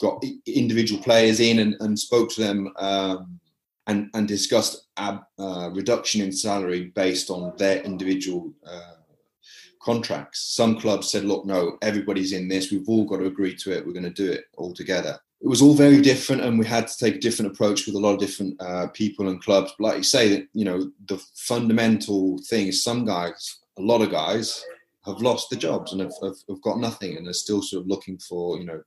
got 0.00 0.22
individual 0.46 1.02
players 1.02 1.40
in 1.40 1.58
and, 1.60 1.76
and 1.80 1.98
spoke 1.98 2.30
to 2.30 2.40
them 2.40 2.72
um, 2.78 3.40
and, 3.86 4.10
and 4.14 4.28
discussed 4.28 4.86
a 4.96 5.20
uh, 5.38 5.70
reduction 5.72 6.20
in 6.20 6.32
salary 6.32 6.92
based 6.94 7.30
on 7.30 7.52
their 7.56 7.82
individual 7.82 8.52
uh, 8.66 8.94
contracts. 9.82 10.54
Some 10.54 10.78
clubs 10.78 11.10
said, 11.10 11.24
look, 11.24 11.46
no, 11.46 11.78
everybody's 11.82 12.32
in 12.32 12.48
this. 12.48 12.70
We've 12.70 12.88
all 12.88 13.04
got 13.04 13.18
to 13.18 13.26
agree 13.26 13.56
to 13.56 13.72
it. 13.72 13.86
We're 13.86 13.92
going 13.92 14.02
to 14.04 14.10
do 14.10 14.30
it 14.30 14.44
all 14.56 14.74
together 14.74 15.18
it 15.40 15.46
was 15.46 15.62
all 15.62 15.74
very 15.74 16.00
different 16.00 16.42
and 16.42 16.58
we 16.58 16.66
had 16.66 16.88
to 16.88 16.96
take 16.96 17.16
a 17.16 17.20
different 17.20 17.52
approach 17.52 17.86
with 17.86 17.94
a 17.94 17.98
lot 17.98 18.14
of 18.14 18.18
different 18.18 18.60
uh, 18.60 18.88
people 18.88 19.28
and 19.28 19.42
clubs 19.42 19.72
but 19.78 19.84
like 19.84 19.96
you 19.98 20.02
say 20.02 20.28
that 20.28 20.48
you 20.52 20.64
know 20.64 20.90
the 21.06 21.18
fundamental 21.34 22.38
thing 22.48 22.68
is 22.68 22.82
some 22.82 23.04
guys 23.04 23.58
a 23.78 23.82
lot 23.82 24.02
of 24.02 24.10
guys 24.10 24.64
have 25.04 25.22
lost 25.22 25.48
their 25.48 25.58
jobs 25.58 25.92
and 25.92 26.00
have, 26.00 26.12
have, 26.22 26.36
have 26.48 26.60
got 26.62 26.78
nothing 26.78 27.16
and 27.16 27.28
are 27.28 27.32
still 27.32 27.62
sort 27.62 27.82
of 27.82 27.88
looking 27.88 28.18
for 28.18 28.58
you 28.58 28.64
know 28.64 28.82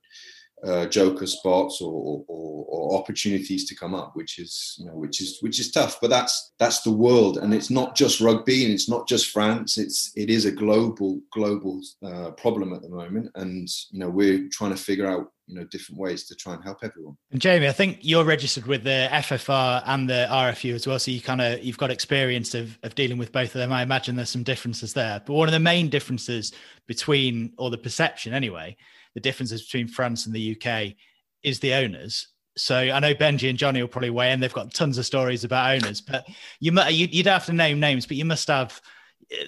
uh, 0.64 0.86
joker 0.86 1.26
spots 1.26 1.80
or, 1.80 2.24
or, 2.28 2.64
or, 2.68 2.98
opportunities 2.98 3.64
to 3.66 3.74
come 3.74 3.94
up, 3.94 4.14
which 4.14 4.38
is 4.38 4.76
you 4.78 4.86
know 4.86 4.94
which 4.94 5.20
is 5.20 5.38
which 5.40 5.58
is 5.58 5.72
tough. 5.72 5.98
But 6.00 6.10
that's 6.10 6.52
that's 6.58 6.82
the 6.82 6.92
world, 6.92 7.38
and 7.38 7.52
it's 7.52 7.70
not 7.70 7.96
just 7.96 8.20
rugby, 8.20 8.64
and 8.64 8.72
it's 8.72 8.88
not 8.88 9.08
just 9.08 9.30
France. 9.30 9.76
It's 9.76 10.12
it 10.14 10.30
is 10.30 10.44
a 10.44 10.52
global 10.52 11.20
global 11.32 11.80
uh, 12.04 12.30
problem 12.32 12.72
at 12.74 12.82
the 12.82 12.88
moment, 12.88 13.30
and 13.34 13.68
you 13.90 13.98
know 13.98 14.08
we're 14.08 14.48
trying 14.52 14.70
to 14.70 14.76
figure 14.76 15.06
out 15.06 15.32
you 15.48 15.56
know 15.56 15.64
different 15.64 16.00
ways 16.00 16.26
to 16.26 16.36
try 16.36 16.54
and 16.54 16.62
help 16.62 16.78
everyone. 16.82 17.16
And 17.32 17.40
Jamie, 17.40 17.66
I 17.66 17.72
think 17.72 17.98
you're 18.02 18.24
registered 18.24 18.66
with 18.66 18.84
the 18.84 19.08
FFR 19.10 19.82
and 19.86 20.08
the 20.08 20.28
RFU 20.30 20.74
as 20.74 20.86
well, 20.86 20.98
so 21.00 21.10
you 21.10 21.20
kind 21.20 21.40
of 21.40 21.62
you've 21.64 21.78
got 21.78 21.90
experience 21.90 22.54
of 22.54 22.78
of 22.84 22.94
dealing 22.94 23.18
with 23.18 23.32
both 23.32 23.54
of 23.54 23.60
them. 23.60 23.72
I 23.72 23.82
imagine 23.82 24.14
there's 24.14 24.30
some 24.30 24.44
differences 24.44 24.92
there, 24.92 25.20
but 25.26 25.32
one 25.32 25.48
of 25.48 25.52
the 25.52 25.60
main 25.60 25.88
differences 25.88 26.52
between 26.86 27.52
or 27.58 27.70
the 27.70 27.78
perception 27.78 28.32
anyway 28.32 28.76
the 29.14 29.20
differences 29.20 29.62
between 29.62 29.88
France 29.88 30.26
and 30.26 30.34
the 30.34 30.56
UK 30.56 30.94
is 31.42 31.60
the 31.60 31.74
owners. 31.74 32.28
So 32.56 32.76
I 32.76 33.00
know 33.00 33.14
Benji 33.14 33.48
and 33.48 33.58
Johnny 33.58 33.80
will 33.80 33.88
probably 33.88 34.10
weigh 34.10 34.32
in. 34.32 34.40
They've 34.40 34.52
got 34.52 34.74
tons 34.74 34.98
of 34.98 35.06
stories 35.06 35.44
about 35.44 35.74
owners, 35.74 36.00
but 36.00 36.26
you 36.60 36.72
you'd 36.90 37.26
have 37.26 37.46
to 37.46 37.52
name 37.52 37.80
names, 37.80 38.06
but 38.06 38.16
you 38.16 38.24
must 38.24 38.48
have 38.48 38.80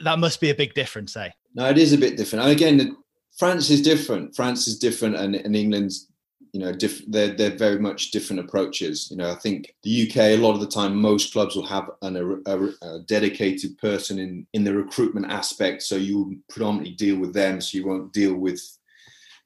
that 0.03 0.19
must 0.19 0.41
be 0.41 0.51
a 0.51 0.55
big 0.55 0.75
difference, 0.75 1.17
eh? 1.17 1.31
No, 1.55 1.69
it 1.69 1.79
is 1.79 1.93
a 1.93 1.99
bit 1.99 2.17
different. 2.17 2.45
And 2.45 2.53
again, 2.53 2.97
France 3.39 3.71
is 3.71 3.83
different. 3.83 4.35
France 4.35 4.67
is 4.67 4.79
different, 4.79 5.17
and, 5.17 5.35
and 5.35 5.55
England's 5.55 6.09
you 6.53 6.61
know 6.61 6.73
diff- 6.73 7.05
they're 7.09 7.35
they're 7.35 7.57
very 7.57 7.79
much 7.79 8.11
different 8.11 8.41
approaches. 8.41 9.09
You 9.11 9.17
know, 9.17 9.31
I 9.31 9.35
think 9.35 9.75
the 9.83 10.09
UK 10.09 10.17
a 10.17 10.37
lot 10.37 10.55
of 10.55 10.61
the 10.61 10.69
time 10.69 10.97
most 10.97 11.33
clubs 11.33 11.57
will 11.57 11.67
have 11.67 11.91
an, 12.03 12.17
a, 12.47 12.87
a, 12.87 13.01
dedicated 13.01 13.77
person 13.79 14.19
in 14.19 14.47
in 14.53 14.65
the 14.65 14.75
recruitment 14.75 15.31
aspect, 15.31 15.83
so 15.83 15.97
you 15.97 16.39
predominantly 16.49 16.95
deal 16.95 17.17
with 17.17 17.35
them. 17.35 17.61
So 17.61 17.77
you 17.77 17.87
won't 17.87 18.13
deal 18.13 18.35
with 18.35 18.63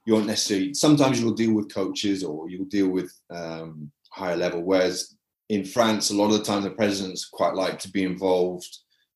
you 0.09 0.15
won't 0.15 0.27
necessarily. 0.27 0.73
Sometimes 0.73 1.21
you'll 1.21 1.35
deal 1.35 1.53
with 1.53 1.73
coaches 1.73 2.25
or 2.25 2.49
you'll 2.49 2.65
deal 2.65 2.89
with 2.89 3.13
um, 3.29 3.93
higher 4.11 4.39
level. 4.39 4.63
Whereas 4.63 5.15
in 5.51 5.67
France, 5.67 6.09
a 6.09 6.17
lot 6.17 6.33
of 6.33 6.39
the 6.39 6.45
time 6.45 6.63
the 6.63 6.71
presidents 6.71 7.29
quite 7.31 7.55
like 7.55 7.79
to 7.81 7.91
be 7.91 8.05
involved. 8.05 8.67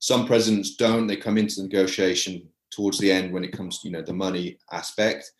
Some 0.00 0.26
presidents 0.26 0.76
don't. 0.76 1.06
They 1.06 1.16
come 1.16 1.38
into 1.38 1.56
the 1.56 1.62
negotiation 1.62 2.46
towards 2.70 2.98
the 2.98 3.10
end 3.10 3.32
when 3.32 3.42
it 3.42 3.56
comes 3.56 3.78
to 3.78 3.88
you 3.88 3.94
know 3.94 4.02
the 4.02 4.12
money 4.12 4.58
aspect. 4.70 5.32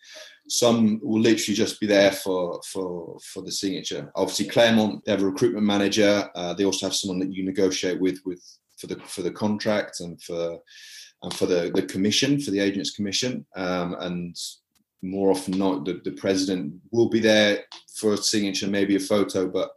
Some 0.49 0.99
will 1.03 1.21
literally 1.21 1.55
just 1.55 1.79
be 1.79 1.85
there 1.85 2.11
for 2.11 2.59
for 2.71 3.19
for 3.23 3.43
the 3.43 3.51
signature. 3.51 4.11
Obviously, 4.15 4.47
Clermont 4.47 5.05
they 5.05 5.11
have 5.11 5.21
a 5.21 5.25
recruitment 5.25 5.67
manager. 5.67 6.31
Uh, 6.33 6.55
they 6.55 6.65
also 6.65 6.87
have 6.87 6.95
someone 6.95 7.19
that 7.19 7.31
you 7.31 7.45
negotiate 7.45 8.01
with 8.01 8.19
with 8.25 8.41
for 8.79 8.87
the 8.87 8.95
for 9.01 9.21
the 9.21 9.31
contract 9.31 9.99
and 9.99 10.19
for 10.23 10.57
and 11.21 11.33
for 11.35 11.45
the 11.45 11.71
the 11.75 11.83
commission 11.83 12.39
for 12.39 12.49
the 12.49 12.59
agents 12.59 12.89
commission 12.89 13.45
um, 13.55 13.95
and 13.99 14.35
more 15.03 15.31
often 15.31 15.57
not, 15.57 15.85
the, 15.85 16.01
the 16.03 16.13
president 16.13 16.73
will 16.91 17.09
be 17.09 17.19
there 17.19 17.59
for 17.95 18.13
a 18.13 18.17
signature, 18.17 18.67
maybe 18.67 18.95
a 18.95 18.99
photo, 18.99 19.47
but 19.47 19.71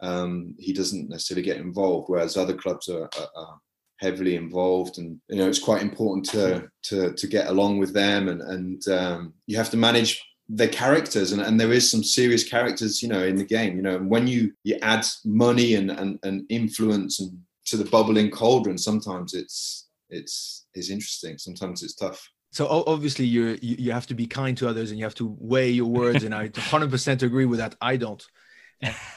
um, 0.00 0.54
he 0.58 0.72
doesn't 0.72 1.10
necessarily 1.10 1.44
get 1.44 1.58
involved. 1.58 2.08
Whereas 2.08 2.36
other 2.36 2.54
clubs 2.54 2.88
are, 2.88 3.04
are, 3.04 3.28
are, 3.36 3.60
heavily 3.98 4.34
involved, 4.34 4.96
and 4.96 5.20
you 5.28 5.36
know 5.36 5.46
it's 5.46 5.58
quite 5.58 5.82
important 5.82 6.24
to 6.24 6.66
to 6.82 7.12
to 7.12 7.26
get 7.26 7.48
along 7.48 7.76
with 7.76 7.92
them, 7.92 8.28
and 8.28 8.40
and 8.40 8.88
um, 8.88 9.34
you 9.46 9.58
have 9.58 9.68
to 9.68 9.76
manage 9.76 10.24
their 10.48 10.68
characters, 10.68 11.32
and, 11.32 11.42
and 11.42 11.60
there 11.60 11.72
is 11.72 11.90
some 11.90 12.02
serious 12.02 12.42
characters, 12.42 13.02
you 13.02 13.08
know, 13.08 13.22
in 13.22 13.36
the 13.36 13.44
game. 13.44 13.76
You 13.76 13.82
know, 13.82 13.96
and 13.96 14.08
when 14.08 14.26
you 14.26 14.52
you 14.64 14.78
add 14.80 15.04
money 15.26 15.74
and 15.74 15.90
and, 15.90 16.18
and 16.22 16.46
influence 16.48 17.20
and 17.20 17.38
to 17.66 17.76
the 17.76 17.84
bubbling 17.84 18.30
cauldron, 18.30 18.78
sometimes 18.78 19.34
it's 19.34 19.88
it's 20.08 20.66
it's 20.72 20.88
interesting. 20.88 21.36
Sometimes 21.36 21.82
it's 21.82 21.94
tough 21.94 22.26
so 22.50 22.66
obviously 22.86 23.24
you 23.24 23.58
you 23.62 23.92
have 23.92 24.06
to 24.06 24.14
be 24.14 24.26
kind 24.26 24.56
to 24.56 24.68
others 24.68 24.90
and 24.90 24.98
you 24.98 25.04
have 25.04 25.14
to 25.14 25.36
weigh 25.38 25.70
your 25.70 25.90
words 25.90 26.24
and 26.24 26.34
i 26.34 26.48
100% 26.50 27.22
agree 27.22 27.44
with 27.44 27.58
that 27.58 27.74
i 27.80 27.96
don't 27.96 28.24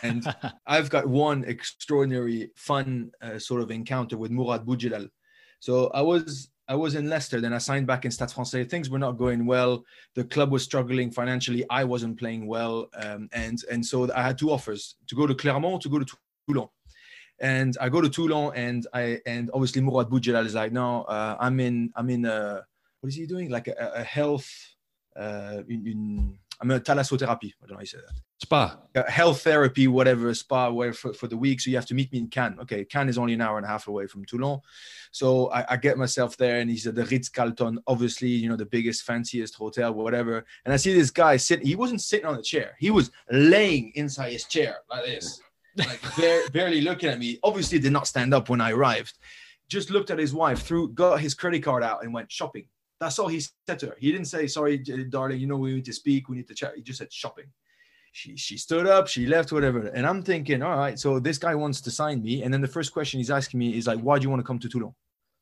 and 0.02 0.34
i've 0.68 0.90
got 0.90 1.08
one 1.08 1.44
extraordinary 1.46 2.52
fun 2.56 3.12
uh, 3.22 3.40
sort 3.40 3.62
of 3.62 3.72
encounter 3.72 4.18
with 4.18 4.32
Mourad 4.32 4.66
Boudjelal 4.66 5.10
so 5.60 5.88
i 5.94 6.02
was 6.02 6.50
I 6.68 6.76
was 6.76 6.96
in 6.96 7.10
Leicester, 7.10 7.42
then 7.42 7.54
I 7.54 7.58
signed 7.58 7.88
back 7.88 8.06
in 8.06 8.12
Stade 8.12 8.32
Francais. 8.32 8.64
Things 8.64 8.90
were 8.90 9.00
not 9.00 9.18
going 9.18 9.46
well. 9.46 9.84
The 10.16 10.24
club 10.24 10.52
was 10.52 10.64
struggling 10.64 11.12
financially. 11.12 11.66
I 11.70 11.84
wasn't 11.84 12.18
playing 12.18 12.48
well, 12.48 12.88
um, 12.96 13.28
and 13.34 13.60
and 13.70 13.86
so 13.86 14.10
I 14.14 14.22
had 14.22 14.38
two 14.38 14.50
offers: 14.50 14.96
to 15.08 15.16
go 15.16 15.28
to 15.28 15.36
Clermont, 15.36 15.82
to 15.82 15.90
go 15.90 16.00
to 16.00 16.06
Toulon. 16.48 16.70
And 17.40 17.78
I 17.82 17.90
go 17.90 18.00
to 18.00 18.10
Toulon, 18.10 18.54
and 18.56 18.88
I 18.94 19.20
and 19.26 19.50
obviously 19.54 19.82
Mourad 19.82 20.10
Boudjelal 20.10 20.46
is 20.46 20.56
like, 20.56 20.72
no, 20.72 21.04
uh, 21.04 21.36
I'm 21.38 21.60
in 21.60 21.92
I'm 21.98 22.10
in 22.10 22.24
a 22.26 22.64
what 23.04 23.10
is 23.10 23.16
he 23.16 23.26
doing? 23.26 23.50
Like 23.50 23.68
a, 23.68 23.92
a 23.96 24.02
health, 24.02 24.50
uh, 25.18 25.62
une, 25.70 25.86
une, 25.86 26.38
I'm 26.62 26.72
a 26.72 26.80
thalassothérapie. 26.80 27.52
I 27.52 27.68
don't 27.68 27.72
know 27.72 27.76
how 27.76 27.82
you 27.82 27.86
say 27.86 27.98
that. 27.98 28.16
Spa. 28.38 28.78
A 28.96 29.12
health 29.12 29.42
therapy, 29.42 29.90
whatever, 29.90 30.34
spa, 30.34 30.70
where 30.70 30.94
for, 30.94 31.14
for 31.14 31.28
the 31.28 31.36
week. 31.36 31.60
So 31.60 31.70
you 31.70 31.76
have 31.76 31.86
to 31.88 31.96
meet 31.96 32.14
me 32.14 32.20
in 32.20 32.28
Cannes. 32.30 32.60
Okay, 32.62 32.86
Cannes 32.86 33.10
is 33.10 33.18
only 33.18 33.34
an 33.34 33.42
hour 33.42 33.58
and 33.58 33.66
a 33.66 33.68
half 33.68 33.90
away 33.90 34.08
from 34.08 34.24
Toulon. 34.24 34.62
So 35.12 35.52
I, 35.52 35.74
I 35.74 35.76
get 35.76 35.98
myself 35.98 36.38
there, 36.38 36.62
and 36.62 36.70
he's 36.70 36.88
at 36.88 36.96
the 36.96 37.04
Ritz 37.04 37.28
Carlton, 37.28 37.78
obviously, 37.88 38.30
you 38.30 38.48
know, 38.48 38.56
the 38.56 38.66
biggest, 38.66 39.04
fanciest 39.04 39.56
hotel, 39.56 39.94
whatever. 39.94 40.46
And 40.64 40.74
I 40.74 40.78
see 40.78 40.94
this 40.94 41.12
guy 41.12 41.36
sitting, 41.36 41.68
he 41.68 41.76
wasn't 41.76 42.00
sitting 42.00 42.26
on 42.26 42.36
a 42.36 42.42
chair, 42.42 42.78
he 42.80 42.90
was 42.90 43.12
laying 43.30 43.92
inside 43.96 44.32
his 44.32 44.46
chair 44.46 44.78
like 44.90 45.04
this, 45.04 45.42
like 45.76 46.00
bare, 46.18 46.48
barely 46.52 46.80
looking 46.80 47.10
at 47.10 47.20
me. 47.20 47.38
Obviously, 47.44 47.80
did 47.80 47.92
not 47.92 48.08
stand 48.08 48.34
up 48.34 48.48
when 48.48 48.62
I 48.62 48.72
arrived. 48.72 49.18
Just 49.68 49.90
looked 49.90 50.10
at 50.10 50.20
his 50.20 50.34
wife, 50.34 50.62
threw, 50.62 50.88
got 50.94 51.20
his 51.20 51.34
credit 51.34 51.64
card 51.64 51.84
out, 51.84 52.02
and 52.02 52.14
went 52.14 52.32
shopping 52.32 52.66
that's 53.04 53.20
all 53.20 53.28
he 53.28 53.42
said 53.42 53.80
to 53.80 53.88
her. 53.88 53.96
He 54.00 54.12
didn't 54.12 54.28
say, 54.28 54.48
"Sorry, 54.48 54.78
darling, 54.78 55.40
you 55.40 55.48
know 55.48 55.58
we 55.58 55.76
need 55.76 55.86
to 55.86 55.94
speak. 55.94 56.30
We 56.30 56.38
need 56.38 56.48
to 56.48 56.56
chat." 56.56 56.74
He 56.76 56.82
just 56.82 57.00
said, 57.00 57.12
"Shopping." 57.12 57.46
She 58.12 58.38
she 58.38 58.58
stood 58.58 58.86
up, 58.86 59.08
she 59.08 59.26
left, 59.26 59.52
whatever. 59.52 59.88
And 59.88 60.06
I'm 60.06 60.22
thinking, 60.22 60.62
all 60.62 60.78
right, 60.78 61.00
so 61.00 61.20
this 61.20 61.40
guy 61.40 61.56
wants 61.56 61.82
to 61.82 61.92
sign 61.92 62.22
me. 62.22 62.44
And 62.44 62.54
then 62.54 62.62
the 62.62 62.68
first 62.68 62.94
question 62.94 63.20
he's 63.20 63.32
asking 63.32 63.60
me 63.60 63.76
is 63.76 63.88
like, 63.88 64.00
"Why 64.00 64.20
do 64.20 64.24
you 64.24 64.30
want 64.30 64.40
to 64.40 64.48
come 64.48 64.60
to 64.60 64.70
Toulon?" 64.70 64.94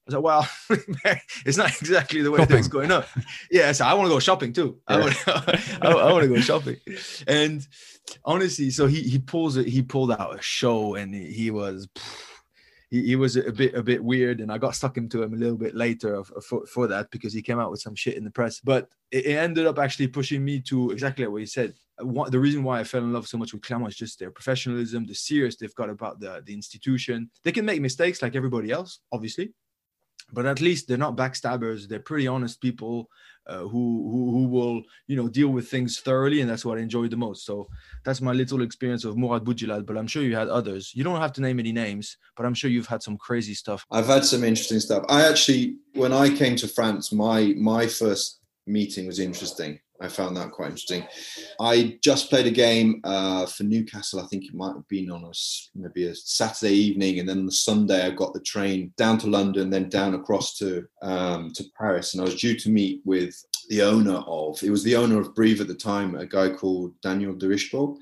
I 0.07 0.15
was 0.15 0.15
like, 0.15 0.23
well, 0.23 1.19
it's 1.45 1.57
not 1.57 1.69
exactly 1.79 2.23
the 2.23 2.31
way 2.31 2.39
shopping. 2.39 2.55
things 2.55 2.67
going 2.67 2.91
up. 2.91 3.07
Yeah, 3.51 3.71
so 3.71 3.85
I 3.85 3.93
want 3.93 4.07
to 4.07 4.13
go 4.13 4.19
shopping 4.19 4.51
too. 4.51 4.79
Yeah. 4.89 4.95
I, 4.95 4.99
want, 4.99 5.27
I, 5.27 5.87
I, 5.87 6.11
want 6.11 6.23
to 6.23 6.29
go 6.29 6.39
shopping. 6.41 6.77
And 7.27 7.67
honestly, 8.25 8.71
so 8.71 8.87
he 8.87 9.03
he 9.03 9.19
pulls 9.19 9.57
it, 9.57 9.67
he 9.67 9.83
pulled 9.83 10.11
out 10.11 10.39
a 10.39 10.41
show 10.41 10.95
and 10.95 11.13
he, 11.13 11.25
he 11.31 11.51
was 11.51 11.87
he, 12.91 13.07
he 13.07 13.15
was 13.15 13.37
a 13.37 13.51
bit 13.51 13.73
a 13.73 13.81
bit 13.81 14.03
weird, 14.03 14.41
and 14.41 14.51
I 14.51 14.57
got 14.57 14.75
stuck 14.75 14.97
into 14.97 15.23
him 15.23 15.33
a 15.33 15.37
little 15.37 15.57
bit 15.57 15.73
later 15.73 16.23
for, 16.23 16.65
for 16.67 16.87
that 16.87 17.09
because 17.09 17.33
he 17.33 17.41
came 17.41 17.59
out 17.59 17.71
with 17.71 17.81
some 17.81 17.95
shit 17.95 18.17
in 18.17 18.23
the 18.23 18.29
press. 18.29 18.59
But 18.59 18.89
it, 19.09 19.25
it 19.25 19.37
ended 19.37 19.65
up 19.65 19.79
actually 19.79 20.07
pushing 20.07 20.43
me 20.45 20.59
to 20.61 20.91
exactly 20.91 21.25
what 21.25 21.41
he 21.41 21.47
said. 21.47 21.73
Uh, 21.97 22.29
the 22.29 22.39
reason 22.39 22.63
why 22.63 22.79
I 22.79 22.83
fell 22.83 23.01
in 23.01 23.13
love 23.13 23.27
so 23.27 23.37
much 23.37 23.53
with 23.53 23.63
Clermont 23.63 23.93
is 23.93 23.97
just 23.97 24.19
their 24.19 24.29
professionalism, 24.29 25.05
the 25.05 25.15
serious 25.15 25.55
they've 25.55 25.73
got 25.75 25.89
about 25.89 26.19
the, 26.19 26.43
the 26.45 26.53
institution. 26.53 27.31
They 27.43 27.53
can 27.53 27.65
make 27.65 27.81
mistakes 27.81 28.21
like 28.21 28.35
everybody 28.35 28.71
else, 28.71 28.99
obviously, 29.11 29.53
but 30.33 30.45
at 30.45 30.61
least 30.61 30.87
they're 30.87 30.97
not 30.97 31.15
backstabbers. 31.15 31.87
They're 31.87 31.99
pretty 31.99 32.27
honest 32.27 32.61
people 32.61 33.09
uh, 33.47 33.59
who, 33.59 33.67
who, 33.69 34.31
who 34.31 34.47
will 34.47 34.83
you 35.07 35.15
know 35.15 35.27
deal 35.27 35.49
with 35.49 35.69
things 35.69 35.99
thoroughly, 35.99 36.41
and 36.41 36.49
that's 36.49 36.65
what 36.65 36.77
I 36.77 36.81
enjoy 36.81 37.07
the 37.07 37.17
most. 37.17 37.45
So 37.45 37.67
that's 38.05 38.21
my 38.21 38.31
little 38.31 38.61
experience 38.61 39.03
of 39.05 39.15
Mourad 39.15 39.43
Boudjelal. 39.43 39.85
But 39.85 39.97
I'm 39.97 40.07
sure 40.07 40.23
you 40.23 40.35
had 40.35 40.49
others. 40.49 40.91
You 40.93 41.03
don't 41.03 41.21
have 41.21 41.33
to 41.33 41.41
name 41.41 41.59
any 41.59 41.71
names, 41.71 42.17
but 42.35 42.45
I'm 42.45 42.53
sure 42.53 42.69
you've 42.69 42.87
had 42.87 43.03
some 43.03 43.17
crazy 43.17 43.53
stuff. 43.53 43.85
I've 43.91 44.07
had 44.07 44.25
some 44.25 44.43
interesting 44.43 44.79
stuff. 44.79 45.03
I 45.09 45.27
actually, 45.27 45.77
when 45.93 46.13
I 46.13 46.29
came 46.35 46.55
to 46.57 46.67
France, 46.67 47.11
my 47.11 47.53
my 47.57 47.87
first 47.87 48.41
meeting 48.67 49.07
was 49.07 49.19
interesting. 49.19 49.79
I 50.01 50.07
found 50.07 50.35
that 50.35 50.51
quite 50.51 50.69
interesting. 50.69 51.05
I 51.59 51.99
just 52.01 52.29
played 52.29 52.47
a 52.47 52.51
game 52.51 53.01
uh, 53.03 53.45
for 53.45 53.63
Newcastle. 53.63 54.19
I 54.19 54.25
think 54.25 54.45
it 54.45 54.53
might 54.53 54.73
have 54.73 54.87
been 54.87 55.11
on 55.11 55.23
a 55.23 55.31
maybe 55.75 56.07
a 56.07 56.15
Saturday 56.15 56.73
evening, 56.73 57.19
and 57.19 57.29
then 57.29 57.39
on 57.39 57.45
the 57.45 57.51
Sunday 57.51 58.05
I 58.05 58.09
got 58.09 58.33
the 58.33 58.41
train 58.41 58.93
down 58.97 59.19
to 59.19 59.27
London, 59.27 59.69
then 59.69 59.89
down 59.89 60.15
across 60.15 60.57
to 60.57 60.87
um, 61.03 61.51
to 61.53 61.63
Paris, 61.77 62.13
and 62.13 62.21
I 62.21 62.25
was 62.25 62.35
due 62.35 62.57
to 62.57 62.69
meet 62.69 63.01
with 63.05 63.35
the 63.69 63.83
owner 63.83 64.23
of. 64.25 64.61
It 64.63 64.71
was 64.71 64.83
the 64.83 64.95
owner 64.95 65.19
of 65.19 65.35
Brive 65.35 65.61
at 65.61 65.67
the 65.67 65.75
time, 65.75 66.15
a 66.15 66.25
guy 66.25 66.49
called 66.49 66.99
Daniel 67.01 67.35
de 67.35 67.47
Richebourg, 67.47 67.97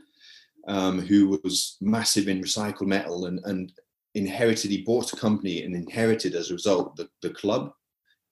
um, 0.68 1.02
who 1.02 1.40
was 1.44 1.76
massive 1.82 2.30
in 2.30 2.42
recycled 2.42 2.88
metal 2.88 3.26
and 3.26 3.42
and 3.44 3.74
inherited. 4.16 4.72
He 4.72 4.84
bought 4.84 5.12
a 5.12 5.18
company 5.18 5.64
and 5.64 5.76
inherited 5.76 6.34
as 6.34 6.50
a 6.50 6.54
result 6.54 6.96
the, 6.96 7.10
the 7.22 7.32
club 7.32 7.74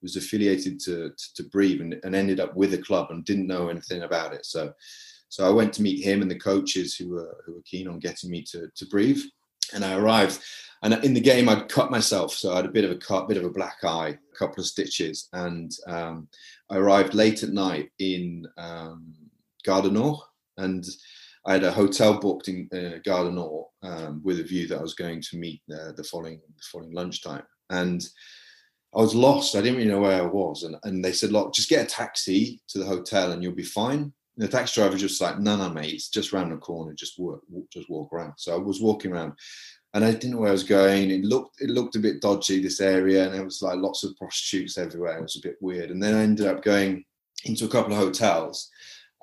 was 0.02 0.16
affiliated 0.16 0.80
to, 0.80 1.10
to, 1.10 1.34
to 1.34 1.42
Brive 1.50 1.80
and, 1.80 2.00
and, 2.04 2.14
ended 2.14 2.40
up 2.40 2.54
with 2.54 2.74
a 2.74 2.78
club 2.78 3.10
and 3.10 3.24
didn't 3.24 3.46
know 3.46 3.68
anything 3.68 4.02
about 4.02 4.32
it. 4.32 4.46
So, 4.46 4.72
so 5.28 5.46
I 5.46 5.50
went 5.50 5.72
to 5.74 5.82
meet 5.82 6.04
him 6.04 6.22
and 6.22 6.30
the 6.30 6.38
coaches 6.38 6.94
who 6.94 7.10
were 7.10 7.42
who 7.44 7.54
were 7.54 7.62
keen 7.62 7.88
on 7.88 7.98
getting 7.98 8.30
me 8.30 8.42
to 8.50 8.68
to 8.74 8.86
Brive, 8.86 9.22
and 9.74 9.84
I 9.84 9.94
arrived. 9.94 10.40
And 10.82 10.94
in 11.04 11.12
the 11.12 11.20
game, 11.20 11.48
I'd 11.48 11.68
cut 11.68 11.90
myself, 11.90 12.32
so 12.32 12.52
I 12.52 12.56
had 12.56 12.64
a 12.64 12.70
bit 12.70 12.84
of 12.84 12.92
a 12.92 12.96
cut, 12.96 13.26
bit 13.26 13.36
of 13.36 13.44
a 13.44 13.50
black 13.50 13.78
eye, 13.82 14.10
a 14.10 14.36
couple 14.38 14.60
of 14.60 14.66
stitches, 14.66 15.28
and 15.32 15.72
um, 15.88 16.28
I 16.70 16.76
arrived 16.76 17.14
late 17.14 17.42
at 17.42 17.50
night 17.50 17.90
in 17.98 18.46
um, 18.56 19.12
Gare 19.64 19.82
and 20.56 20.86
I 21.46 21.52
had 21.54 21.64
a 21.64 21.72
hotel 21.72 22.20
booked 22.20 22.48
in 22.48 22.68
uh, 22.72 22.98
Gare 23.02 23.26
um, 23.82 24.20
with 24.22 24.38
a 24.38 24.44
view 24.44 24.68
that 24.68 24.78
I 24.78 24.82
was 24.82 24.94
going 24.94 25.20
to 25.22 25.36
meet 25.36 25.62
uh, 25.72 25.92
the 25.92 26.04
following 26.04 26.40
the 26.56 26.62
following 26.70 26.92
lunchtime, 26.92 27.44
and 27.70 28.06
I 28.94 29.00
was 29.00 29.14
lost. 29.14 29.54
I 29.54 29.60
didn't 29.60 29.76
really 29.76 29.90
know 29.90 30.00
where 30.00 30.22
I 30.22 30.26
was. 30.26 30.62
And, 30.62 30.76
and 30.84 31.04
they 31.04 31.12
said, 31.12 31.32
look, 31.32 31.52
just 31.52 31.68
get 31.68 31.84
a 31.84 31.88
taxi 31.88 32.60
to 32.68 32.78
the 32.78 32.86
hotel 32.86 33.32
and 33.32 33.42
you'll 33.42 33.52
be 33.52 33.62
fine. 33.62 34.00
And 34.00 34.12
the 34.46 34.48
taxi 34.48 34.80
driver 34.80 34.92
was 34.92 35.02
just 35.02 35.20
like, 35.20 35.38
no, 35.38 35.56
no, 35.56 35.68
mate, 35.68 35.94
it's 35.94 36.08
just 36.08 36.32
around 36.32 36.50
the 36.50 36.56
corner. 36.56 36.94
Just 36.94 37.18
walk, 37.18 37.42
just 37.72 37.90
walk 37.90 38.12
around. 38.12 38.34
So 38.36 38.54
I 38.54 38.58
was 38.58 38.80
walking 38.80 39.12
around 39.12 39.34
and 39.94 40.04
I 40.04 40.12
didn't 40.12 40.32
know 40.32 40.38
where 40.38 40.48
I 40.48 40.52
was 40.52 40.64
going. 40.64 41.10
It 41.10 41.24
looked, 41.24 41.60
it 41.60 41.70
looked 41.70 41.96
a 41.96 42.00
bit 42.00 42.22
dodgy, 42.22 42.62
this 42.62 42.80
area. 42.80 43.24
And 43.24 43.34
there 43.34 43.44
was 43.44 43.60
like 43.60 43.78
lots 43.78 44.04
of 44.04 44.16
prostitutes 44.16 44.78
everywhere. 44.78 45.18
It 45.18 45.22
was 45.22 45.36
a 45.36 45.46
bit 45.46 45.56
weird. 45.60 45.90
And 45.90 46.02
then 46.02 46.14
I 46.14 46.20
ended 46.22 46.46
up 46.46 46.62
going 46.62 47.04
into 47.44 47.66
a 47.66 47.68
couple 47.68 47.92
of 47.92 47.98
hotels 47.98 48.70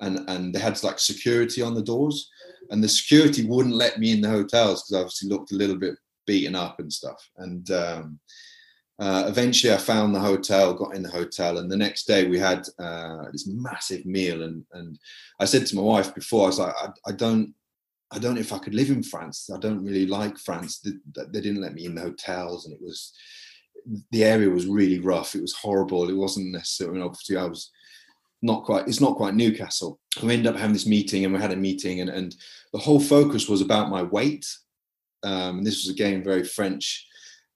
and, 0.00 0.28
and 0.28 0.54
they 0.54 0.60
had 0.60 0.80
like 0.84 0.98
security 0.98 1.60
on 1.60 1.74
the 1.74 1.82
doors 1.82 2.30
and 2.70 2.82
the 2.82 2.88
security 2.88 3.46
wouldn't 3.46 3.74
let 3.74 3.98
me 3.98 4.12
in 4.12 4.20
the 4.20 4.28
hotels 4.28 4.82
because 4.82 4.94
I 4.94 5.00
obviously 5.00 5.28
looked 5.28 5.52
a 5.52 5.56
little 5.56 5.76
bit 5.76 5.94
beaten 6.26 6.54
up 6.54 6.78
and 6.78 6.92
stuff. 6.92 7.28
And, 7.38 7.70
um, 7.70 8.20
uh, 8.98 9.24
eventually 9.26 9.72
I 9.72 9.76
found 9.76 10.14
the 10.14 10.20
hotel, 10.20 10.72
got 10.72 10.94
in 10.94 11.02
the 11.02 11.10
hotel, 11.10 11.58
and 11.58 11.70
the 11.70 11.76
next 11.76 12.06
day 12.06 12.26
we 12.26 12.38
had 12.38 12.66
uh, 12.78 13.24
this 13.30 13.46
massive 13.46 14.06
meal. 14.06 14.42
And 14.42 14.64
and 14.72 14.98
I 15.38 15.44
said 15.44 15.66
to 15.66 15.76
my 15.76 15.82
wife 15.82 16.14
before, 16.14 16.44
I 16.44 16.46
was 16.46 16.58
like, 16.58 16.74
I, 16.76 16.88
I 17.06 17.12
don't, 17.12 17.54
I 18.10 18.18
don't 18.18 18.34
know 18.34 18.40
if 18.40 18.54
I 18.54 18.58
could 18.58 18.74
live 18.74 18.88
in 18.88 19.02
France. 19.02 19.50
I 19.54 19.58
don't 19.58 19.84
really 19.84 20.06
like 20.06 20.38
France. 20.38 20.80
They, 20.80 20.92
they 21.14 21.40
didn't 21.40 21.60
let 21.60 21.74
me 21.74 21.84
in 21.84 21.94
the 21.94 22.02
hotels, 22.02 22.64
and 22.64 22.74
it 22.74 22.80
was 22.80 23.12
the 24.12 24.24
area 24.24 24.48
was 24.48 24.66
really 24.66 24.98
rough. 24.98 25.34
It 25.34 25.42
was 25.42 25.54
horrible. 25.54 26.08
It 26.08 26.16
wasn't 26.16 26.52
necessarily 26.52 27.02
obviously 27.02 27.36
I 27.36 27.44
was 27.44 27.70
not 28.40 28.64
quite. 28.64 28.88
It's 28.88 29.00
not 29.02 29.16
quite 29.16 29.34
Newcastle. 29.34 29.98
We 30.22 30.32
ended 30.32 30.46
up 30.46 30.56
having 30.56 30.72
this 30.72 30.86
meeting, 30.86 31.26
and 31.26 31.34
we 31.34 31.40
had 31.40 31.52
a 31.52 31.56
meeting, 31.56 32.00
and 32.00 32.08
and 32.08 32.34
the 32.72 32.78
whole 32.78 33.00
focus 33.00 33.46
was 33.46 33.60
about 33.60 33.90
my 33.90 34.02
weight. 34.02 34.46
Um, 35.22 35.58
and 35.58 35.66
this 35.66 35.84
was 35.84 35.92
again 35.92 36.24
very 36.24 36.44
French 36.44 37.06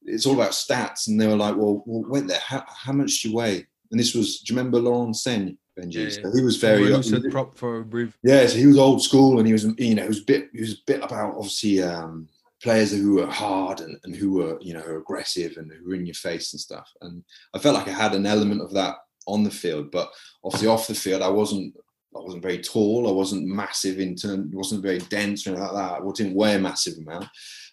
it's 0.04 0.26
all 0.26 0.34
about 0.34 0.52
stats. 0.52 1.08
And 1.08 1.20
they 1.20 1.26
were 1.26 1.36
like, 1.36 1.56
well, 1.56 1.82
well 1.86 2.04
wait 2.08 2.26
there, 2.26 2.40
how, 2.40 2.64
how 2.66 2.92
much 2.92 3.20
do 3.20 3.28
you 3.28 3.36
weigh? 3.36 3.66
And 3.90 3.98
this 3.98 4.14
was, 4.14 4.40
do 4.40 4.52
you 4.52 4.58
remember 4.58 4.78
Laurent 4.78 5.14
Seigne, 5.16 5.56
Benji? 5.78 5.94
Yeah. 5.94 6.22
So 6.22 6.36
he 6.36 6.44
was 6.44 6.56
very 6.56 7.30
prop 7.30 7.56
for 7.56 7.80
a 7.80 7.84
brief. 7.84 8.16
Yeah, 8.22 8.46
so 8.46 8.56
he 8.56 8.66
was 8.66 8.78
old 8.78 9.02
school, 9.02 9.38
and 9.38 9.46
he 9.46 9.52
was, 9.52 9.64
you 9.78 9.94
know, 9.94 10.02
he 10.02 10.08
was 10.08 10.20
a 10.20 10.24
bit, 10.24 10.48
he 10.52 10.60
was 10.60 10.74
a 10.74 10.84
bit 10.86 11.02
about 11.02 11.34
obviously 11.34 11.82
um, 11.82 12.28
players 12.62 12.92
who 12.92 13.14
were 13.14 13.26
hard 13.26 13.80
and, 13.80 13.98
and 14.04 14.14
who 14.14 14.32
were, 14.32 14.58
you 14.60 14.74
know, 14.74 14.96
aggressive 14.96 15.56
and 15.56 15.72
who 15.72 15.88
were 15.88 15.94
in 15.94 16.06
your 16.06 16.14
face 16.14 16.52
and 16.52 16.60
stuff. 16.60 16.88
And 17.00 17.24
I 17.54 17.58
felt 17.58 17.74
like 17.74 17.88
I 17.88 17.92
had 17.92 18.14
an 18.14 18.26
element 18.26 18.62
of 18.62 18.72
that 18.74 18.96
on 19.26 19.42
the 19.42 19.50
field, 19.50 19.90
but 19.90 20.10
obviously 20.44 20.68
off 20.68 20.86
the 20.86 20.94
field, 20.94 21.22
I 21.22 21.28
wasn't 21.28 21.74
I 22.14 22.18
wasn't 22.18 22.42
very 22.42 22.58
tall. 22.58 23.08
I 23.08 23.12
wasn't 23.12 23.46
massive 23.46 24.00
in 24.00 24.16
terms, 24.16 24.52
wasn't 24.52 24.82
very 24.82 24.98
dense 24.98 25.46
or 25.46 25.50
anything 25.50 25.64
like 25.64 25.74
that. 25.74 26.02
I 26.02 26.12
didn't 26.12 26.34
weigh 26.34 26.56
a 26.56 26.58
massive 26.58 26.98
amount. 26.98 27.26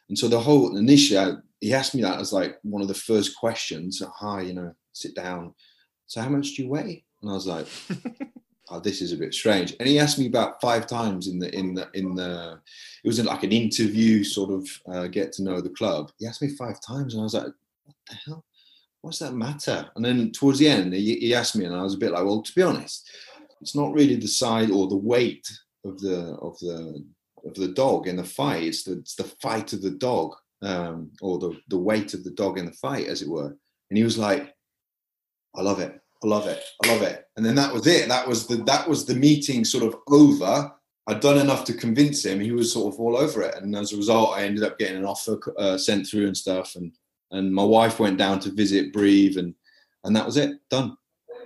And 0.09 0.17
so 0.17 0.27
the 0.27 0.39
whole 0.39 0.77
initially, 0.77 1.19
I, 1.19 1.33
he 1.59 1.73
asked 1.73 1.95
me 1.95 2.01
that 2.01 2.19
as 2.19 2.33
like 2.33 2.57
one 2.63 2.81
of 2.81 2.87
the 2.87 2.93
first 2.93 3.37
questions. 3.37 4.01
Hi, 4.17 4.41
you 4.41 4.53
know, 4.53 4.73
sit 4.93 5.15
down. 5.15 5.53
So 6.05 6.21
how 6.21 6.29
much 6.29 6.53
do 6.53 6.63
you 6.63 6.69
weigh? 6.69 7.03
And 7.21 7.31
I 7.31 7.33
was 7.33 7.47
like, 7.47 7.67
oh, 8.69 8.79
this 8.79 9.01
is 9.01 9.11
a 9.11 9.17
bit 9.17 9.33
strange. 9.33 9.75
And 9.79 9.87
he 9.87 9.99
asked 9.99 10.19
me 10.19 10.27
about 10.27 10.61
five 10.61 10.87
times 10.87 11.27
in 11.27 11.39
the 11.39 11.53
in 11.55 11.73
the 11.73 11.89
in 11.93 12.15
the. 12.15 12.59
It 13.03 13.07
was 13.07 13.23
like 13.23 13.43
an 13.43 13.51
interview, 13.51 14.23
sort 14.23 14.51
of 14.51 14.69
uh, 14.91 15.07
get 15.07 15.31
to 15.33 15.43
know 15.43 15.61
the 15.61 15.69
club. 15.69 16.11
He 16.19 16.27
asked 16.27 16.41
me 16.41 16.49
five 16.49 16.79
times, 16.81 17.13
and 17.13 17.21
I 17.21 17.23
was 17.23 17.33
like, 17.33 17.53
what 17.83 17.95
the 18.09 18.15
hell? 18.25 18.45
What's 19.01 19.19
that 19.19 19.33
matter? 19.33 19.89
And 19.95 20.03
then 20.03 20.31
towards 20.31 20.59
the 20.59 20.67
end, 20.67 20.93
he, 20.93 21.15
he 21.19 21.33
asked 21.33 21.55
me, 21.55 21.65
and 21.65 21.75
I 21.75 21.83
was 21.83 21.93
a 21.93 21.99
bit 21.99 22.11
like, 22.11 22.25
well, 22.25 22.41
to 22.41 22.55
be 22.55 22.63
honest, 22.63 23.09
it's 23.61 23.75
not 23.75 23.93
really 23.93 24.15
the 24.15 24.27
size 24.27 24.69
or 24.69 24.87
the 24.87 24.97
weight 24.97 25.47
of 25.85 25.99
the 25.99 26.35
of 26.41 26.57
the 26.59 27.03
of 27.45 27.53
the 27.55 27.69
dog 27.69 28.07
in 28.07 28.17
the 28.17 28.23
fight. 28.23 28.63
It's 28.63 28.83
the, 28.83 28.93
it's 28.93 29.15
the 29.15 29.31
fight 29.41 29.73
of 29.73 29.81
the 29.81 29.91
dog, 29.91 30.35
um, 30.61 31.11
or 31.21 31.39
the, 31.39 31.59
the 31.69 31.77
weight 31.77 32.13
of 32.13 32.23
the 32.23 32.31
dog 32.31 32.57
in 32.57 32.65
the 32.65 32.71
fight, 32.73 33.07
as 33.07 33.21
it 33.21 33.29
were. 33.29 33.55
And 33.89 33.97
he 33.97 34.03
was 34.03 34.17
like, 34.17 34.53
I 35.55 35.61
love 35.61 35.79
it. 35.79 35.99
I 36.23 36.27
love 36.27 36.47
it. 36.47 36.63
I 36.83 36.87
love 36.87 37.01
it. 37.03 37.25
And 37.35 37.45
then 37.45 37.55
that 37.55 37.73
was 37.73 37.85
it. 37.87 38.09
That 38.09 38.27
was 38.27 38.47
the 38.47 38.57
that 38.63 38.87
was 38.87 39.05
the 39.05 39.15
meeting 39.15 39.63
sort 39.63 39.83
of 39.83 39.95
over. 40.09 40.71
I'd 41.07 41.19
done 41.19 41.37
enough 41.37 41.63
to 41.65 41.73
convince 41.73 42.25
him. 42.25 42.39
He 42.39 42.51
was 42.51 42.73
sort 42.73 42.93
of 42.93 42.99
all 42.99 43.15
over 43.15 43.41
it. 43.41 43.55
And 43.55 43.75
as 43.75 43.93
a 43.93 43.97
result, 43.97 44.35
I 44.35 44.43
ended 44.43 44.63
up 44.63 44.77
getting 44.77 44.97
an 44.97 45.05
offer 45.05 45.39
uh, 45.57 45.77
sent 45.77 46.07
through 46.07 46.27
and 46.27 46.35
stuff. 46.35 46.75
And 46.75 46.91
and 47.31 47.53
my 47.53 47.63
wife 47.63 47.99
went 47.99 48.17
down 48.17 48.39
to 48.41 48.51
visit 48.51 48.93
Brive, 48.93 49.37
and 49.37 49.53
and 50.03 50.15
that 50.15 50.25
was 50.25 50.37
it. 50.37 50.57
Done. 50.69 50.97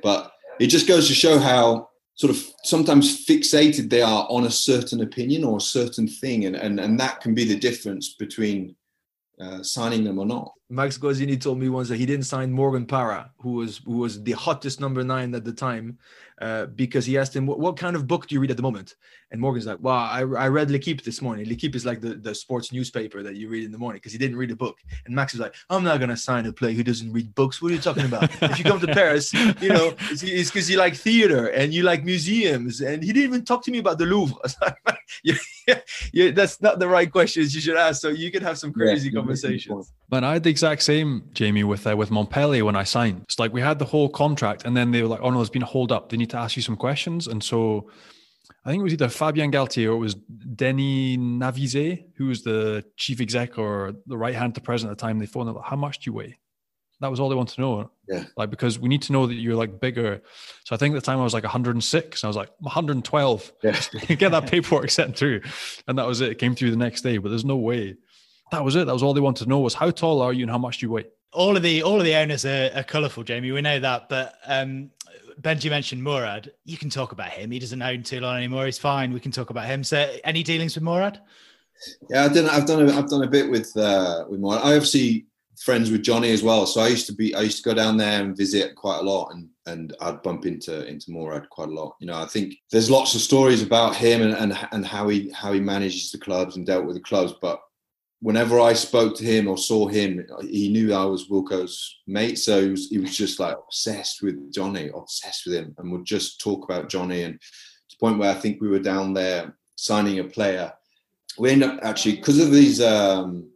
But 0.01 0.32
it 0.59 0.68
just 0.68 0.88
goes 0.88 1.07
to 1.07 1.14
show 1.14 1.38
how 1.38 1.89
sort 2.16 2.32
of 2.32 2.43
sometimes 2.64 3.26
fixated 3.26 3.89
they 3.89 4.01
are 4.01 4.28
on 4.30 4.45
a 4.45 4.51
certain 4.51 5.01
opinion 5.01 5.43
or 5.43 5.57
a 5.57 5.62
certain 5.62 6.07
thing 6.07 6.45
and 6.45 6.55
and, 6.55 6.80
and 6.80 6.99
that 6.99 7.22
can 7.22 7.34
be 7.34 7.45
the 7.45 7.57
difference 7.57 8.16
between 8.16 8.76
Uh, 9.42 9.64
signing 9.64 10.04
them 10.04 10.20
or 10.20 10.26
not 10.26 10.52
Max 10.72 10.98
Guazzini 10.98 11.40
told 11.40 11.60
me 11.60 11.68
once 11.68 11.90
that 11.90 11.98
he 11.98 12.06
didn't 12.06 12.26
sign 12.26 12.50
Morgan 12.50 12.86
Parra, 12.86 13.30
who 13.40 13.52
was 13.52 13.82
who 13.86 13.98
was 13.98 14.24
the 14.24 14.32
hottest 14.32 14.80
number 14.80 15.04
nine 15.04 15.36
at 15.36 15.44
the 15.44 15.52
time, 15.52 15.98
uh, 16.42 16.68
because 16.68 17.06
he 17.06 17.18
asked 17.18 17.36
him, 17.36 17.46
what, 17.46 17.60
what, 17.60 17.76
kind 17.76 17.94
of 17.94 18.08
book 18.08 18.26
do 18.26 18.36
you 18.36 18.40
read 18.40 18.52
at 18.52 18.58
the 18.58 18.64
moment?" 18.64 18.96
And 19.32 19.42
Morgan's 19.42 19.66
like, 19.66 19.80
"Well, 19.82 19.96
I, 19.96 20.20
I 20.20 20.48
read 20.48 20.72
L'Equipe 20.72 21.04
this 21.04 21.22
morning. 21.22 21.46
L'Equipe 21.50 21.76
is 21.76 21.86
like 21.86 22.00
the, 22.00 22.14
the 22.14 22.34
sports 22.34 22.72
newspaper 22.72 23.22
that 23.22 23.36
you 23.36 23.50
read 23.50 23.66
in 23.66 23.72
the 23.74 23.78
morning 23.78 23.98
because 23.98 24.14
he 24.14 24.18
didn't 24.18 24.38
read 24.38 24.50
a 24.50 24.56
book." 24.56 24.78
And 25.06 25.14
Max 25.14 25.34
is 25.34 25.42
like, 25.42 25.56
"I'm 25.70 25.84
not 25.84 26.00
gonna 26.00 26.16
sign 26.16 26.46
a 26.46 26.54
player 26.54 26.72
who 26.72 26.84
doesn't 26.84 27.12
read 27.12 27.36
books. 27.36 27.62
What 27.62 27.72
are 27.72 27.76
you 27.76 27.82
talking 27.82 28.06
about? 28.06 28.30
if 28.42 28.58
you 28.58 28.64
come 28.64 28.80
to 28.80 28.88
Paris, 28.88 29.34
you 29.34 29.70
know, 29.70 29.94
it's 30.10 30.50
because 30.50 30.70
you 30.70 30.78
like 30.78 30.96
theater 30.96 31.48
and 31.48 31.74
you 31.74 31.84
like 31.84 32.06
museums." 32.06 32.80
And 32.80 33.04
he 33.04 33.12
didn't 33.12 33.30
even 33.30 33.44
talk 33.44 33.62
to 33.66 33.72
me 33.72 33.80
about 33.80 33.98
the 33.98 34.06
Louvre. 34.06 34.38
yeah, 35.24 35.36
yeah, 35.68 35.80
yeah, 36.14 36.32
that's 36.32 36.62
not 36.62 36.80
the 36.80 36.88
right 36.88 37.12
questions 37.12 37.54
you 37.54 37.60
should 37.60 37.78
ask. 37.78 38.02
So 38.02 38.08
you 38.08 38.32
could 38.32 38.42
have 38.42 38.58
some 38.58 38.72
crazy 38.72 39.12
conversations. 39.12 39.92
Man, 40.10 40.24
I 40.24 40.40
the 40.40 40.50
exact 40.62 40.84
same, 40.84 41.24
Jamie, 41.34 41.64
with 41.64 41.88
uh, 41.88 41.97
with 41.97 42.12
Montpellier 42.12 42.64
when 42.64 42.76
I 42.76 42.84
signed. 42.84 43.22
It's 43.24 43.39
like 43.39 43.51
we 43.51 43.62
had 43.62 43.80
the 43.80 43.86
whole 43.86 44.09
contract, 44.09 44.64
and 44.64 44.78
then 44.78 44.91
they 44.91 45.01
were 45.01 45.07
like, 45.07 45.22
"Oh 45.24 45.32
no, 45.32 45.38
there's 45.38 45.49
been 45.49 45.64
a 45.64 45.74
hold 45.78 45.91
up. 45.91 46.09
They 46.09 46.18
need 46.18 46.30
to 46.30 46.38
ask 46.38 46.55
you 46.55 46.62
some 46.62 46.76
questions." 46.76 47.26
And 47.26 47.43
so, 47.43 47.89
I 48.64 48.70
think 48.70 48.82
it 48.82 48.84
was 48.84 48.93
either 48.93 49.09
Fabien 49.09 49.51
Galthié 49.51 49.88
or 49.88 49.93
it 49.93 49.97
was 49.97 50.14
Denis 50.14 51.18
Navizet, 51.18 52.05
who 52.16 52.28
was 52.28 52.43
the 52.43 52.86
chief 52.95 53.20
exec 53.22 53.57
or 53.57 53.93
the 54.05 54.18
right 54.18 54.36
hand 54.36 54.53
to 54.55 54.62
president 54.62 54.91
at 54.91 54.99
the 54.99 55.01
time. 55.01 55.18
They 55.18 55.26
phoned 55.26 55.51
like, 55.51 55.66
"How 55.66 55.76
much 55.76 55.99
do 55.99 56.12
you 56.12 56.14
weigh?" 56.14 56.38
That 56.99 57.09
was 57.09 57.20
all 57.20 57.30
they 57.30 57.36
wanted 57.36 57.55
to 57.55 57.62
know. 57.62 57.91
Yeah. 58.07 58.26
Like 58.38 58.51
because 58.51 58.78
we 58.78 58.88
need 58.88 59.01
to 59.03 59.14
know 59.14 59.26
that 59.26 59.34
you're 59.34 59.55
like 59.55 59.80
bigger. 59.80 60.22
So 60.66 60.76
I 60.76 60.78
think 60.78 60.95
at 60.95 61.01
the 61.01 61.05
time 61.05 61.20
I 61.20 61.24
was 61.24 61.34
like 61.34 61.43
106. 61.43 62.24
I 62.24 62.28
was 62.28 62.36
like 62.36 62.51
112. 62.59 63.53
Yeah. 63.64 63.82
Get 64.16 64.30
that 64.30 64.45
paperwork 64.45 64.91
sent 64.91 65.18
through, 65.18 65.41
and 65.88 65.97
that 65.97 66.05
was 66.05 66.22
it. 66.22 66.34
It 66.34 66.38
came 66.38 66.53
through 66.53 66.70
the 66.70 66.78
next 66.78 67.01
day. 67.01 67.18
But 67.18 67.30
there's 67.30 67.43
no 67.43 67.57
way 67.57 67.95
that 68.52 68.64
was 68.64 68.76
it. 68.76 68.86
That 68.86 68.93
was 68.93 69.04
all 69.04 69.14
they 69.14 69.22
wanted 69.22 69.45
to 69.45 69.49
know 69.49 69.60
was 69.60 69.74
how 69.74 69.91
tall 69.91 70.22
are 70.22 70.34
you 70.34 70.43
and 70.43 70.52
how 70.52 70.58
much 70.58 70.80
do 70.80 70.86
you 70.86 70.91
weigh. 70.91 71.06
All 71.34 71.56
of 71.56 71.64
the 71.64 71.84
all 71.84 71.97
of 71.97 72.04
the 72.04 72.16
owners 72.16 72.45
are, 72.45 72.70
are 72.76 72.84
colourful, 72.84 73.24
Jamie. 73.24 73.52
We 73.52 73.62
know 73.62 73.80
that, 73.80 74.10
but 74.10 74.36
um, 74.45 74.91
Benji 75.41 75.70
mentioned 75.70 76.02
Mourad. 76.02 76.49
You 76.66 76.78
can 76.78 76.89
talk 76.89 77.14
about 77.14 77.30
him. 77.30 77.52
He 77.52 77.60
doesn't 77.60 77.82
own 77.82 78.04
Toulon 78.04 78.38
anymore. 78.38 78.66
He's 78.66 78.78
fine. 78.78 79.14
We 79.14 79.20
can 79.20 79.32
talk 79.32 79.49
about 79.49 79.66
him. 79.66 79.84
So, 79.84 80.14
any 80.24 80.43
dealings 80.43 80.76
with 80.76 80.84
Mourad? 80.84 81.20
Yeah, 82.10 82.26
I 82.26 82.28
done. 82.28 82.49
I've 82.49 82.66
done. 82.66 82.88
A, 82.88 82.91
I've 82.93 83.10
done 83.10 83.24
a 83.24 83.28
bit 83.28 83.49
with 83.49 83.76
uh, 83.78 84.26
with 84.30 84.41
Mourad. 84.41 84.60
I 84.60 84.76
obviously 84.76 85.26
friends 85.62 85.91
with 85.91 86.02
Johnny 86.02 86.32
as 86.32 86.41
well. 86.43 86.66
So 86.66 86.82
I 86.82 86.88
used 86.88 87.08
to 87.08 87.14
be. 87.14 87.34
I 87.34 87.41
used 87.41 87.64
to 87.64 87.70
go 87.70 87.74
down 87.74 87.97
there 87.97 88.22
and 88.22 88.36
visit 88.36 88.76
quite 88.76 88.99
a 88.99 89.04
lot, 89.04 89.32
and 89.34 89.47
and 89.66 89.95
I'd 90.02 90.22
bump 90.22 90.45
into 90.45 90.86
into 90.86 91.12
Mourad 91.12 91.47
quite 91.49 91.70
a 91.70 91.74
lot. 91.74 91.95
You 91.99 92.08
know, 92.08 92.22
I 92.22 92.26
think 92.26 92.56
there's 92.72 92.91
lots 92.91 93.16
of 93.16 93.22
stories 93.22 93.64
about 93.64 93.95
him 93.95 94.22
and 94.22 94.34
and 94.34 94.68
and 94.72 94.86
how 94.86 95.08
he 95.08 95.32
how 95.32 95.54
he 95.54 95.60
manages 95.60 96.12
the 96.12 96.18
clubs 96.18 96.58
and 96.58 96.66
dealt 96.66 96.86
with 96.86 96.95
the 96.95 97.02
clubs, 97.02 97.34
but 97.41 97.62
whenever 98.22 98.60
I 98.60 98.74
spoke 98.74 99.16
to 99.18 99.24
him 99.24 99.48
or 99.48 99.58
saw 99.58 99.88
him, 99.88 100.26
he 100.42 100.70
knew 100.70 100.94
I 100.94 101.06
was 101.06 101.28
Wilko's 101.28 102.00
mate. 102.08 102.38
So 102.38 102.64
he 102.64 102.70
was, 102.70 102.90
he 102.90 102.98
was 103.00 103.16
just 103.16 103.40
like 103.40 103.58
obsessed 103.58 104.22
with 104.22 104.54
Johnny, 104.54 104.90
obsessed 104.94 105.46
with 105.46 105.56
him, 105.56 105.76
and 105.78 105.92
would 105.92 106.06
just 106.06 106.40
talk 106.40 106.64
about 106.64 106.90
Johnny. 106.90 107.24
And 107.24 107.40
to 107.42 107.96
the 107.96 108.00
point 108.00 108.20
where 108.20 108.32
I 108.32 108.36
think 108.36 108.62
we 108.62 108.70
were 108.70 108.80
down 108.80 109.14
there 109.14 109.56
signing 109.76 110.20
a 110.20 110.24
player. 110.24 110.72
We 111.38 111.50
end 111.50 111.64
up 111.64 111.80
actually 111.82 112.18
because 112.18 112.40
of 112.40 112.52
these 112.52 112.80
um, 112.80 113.50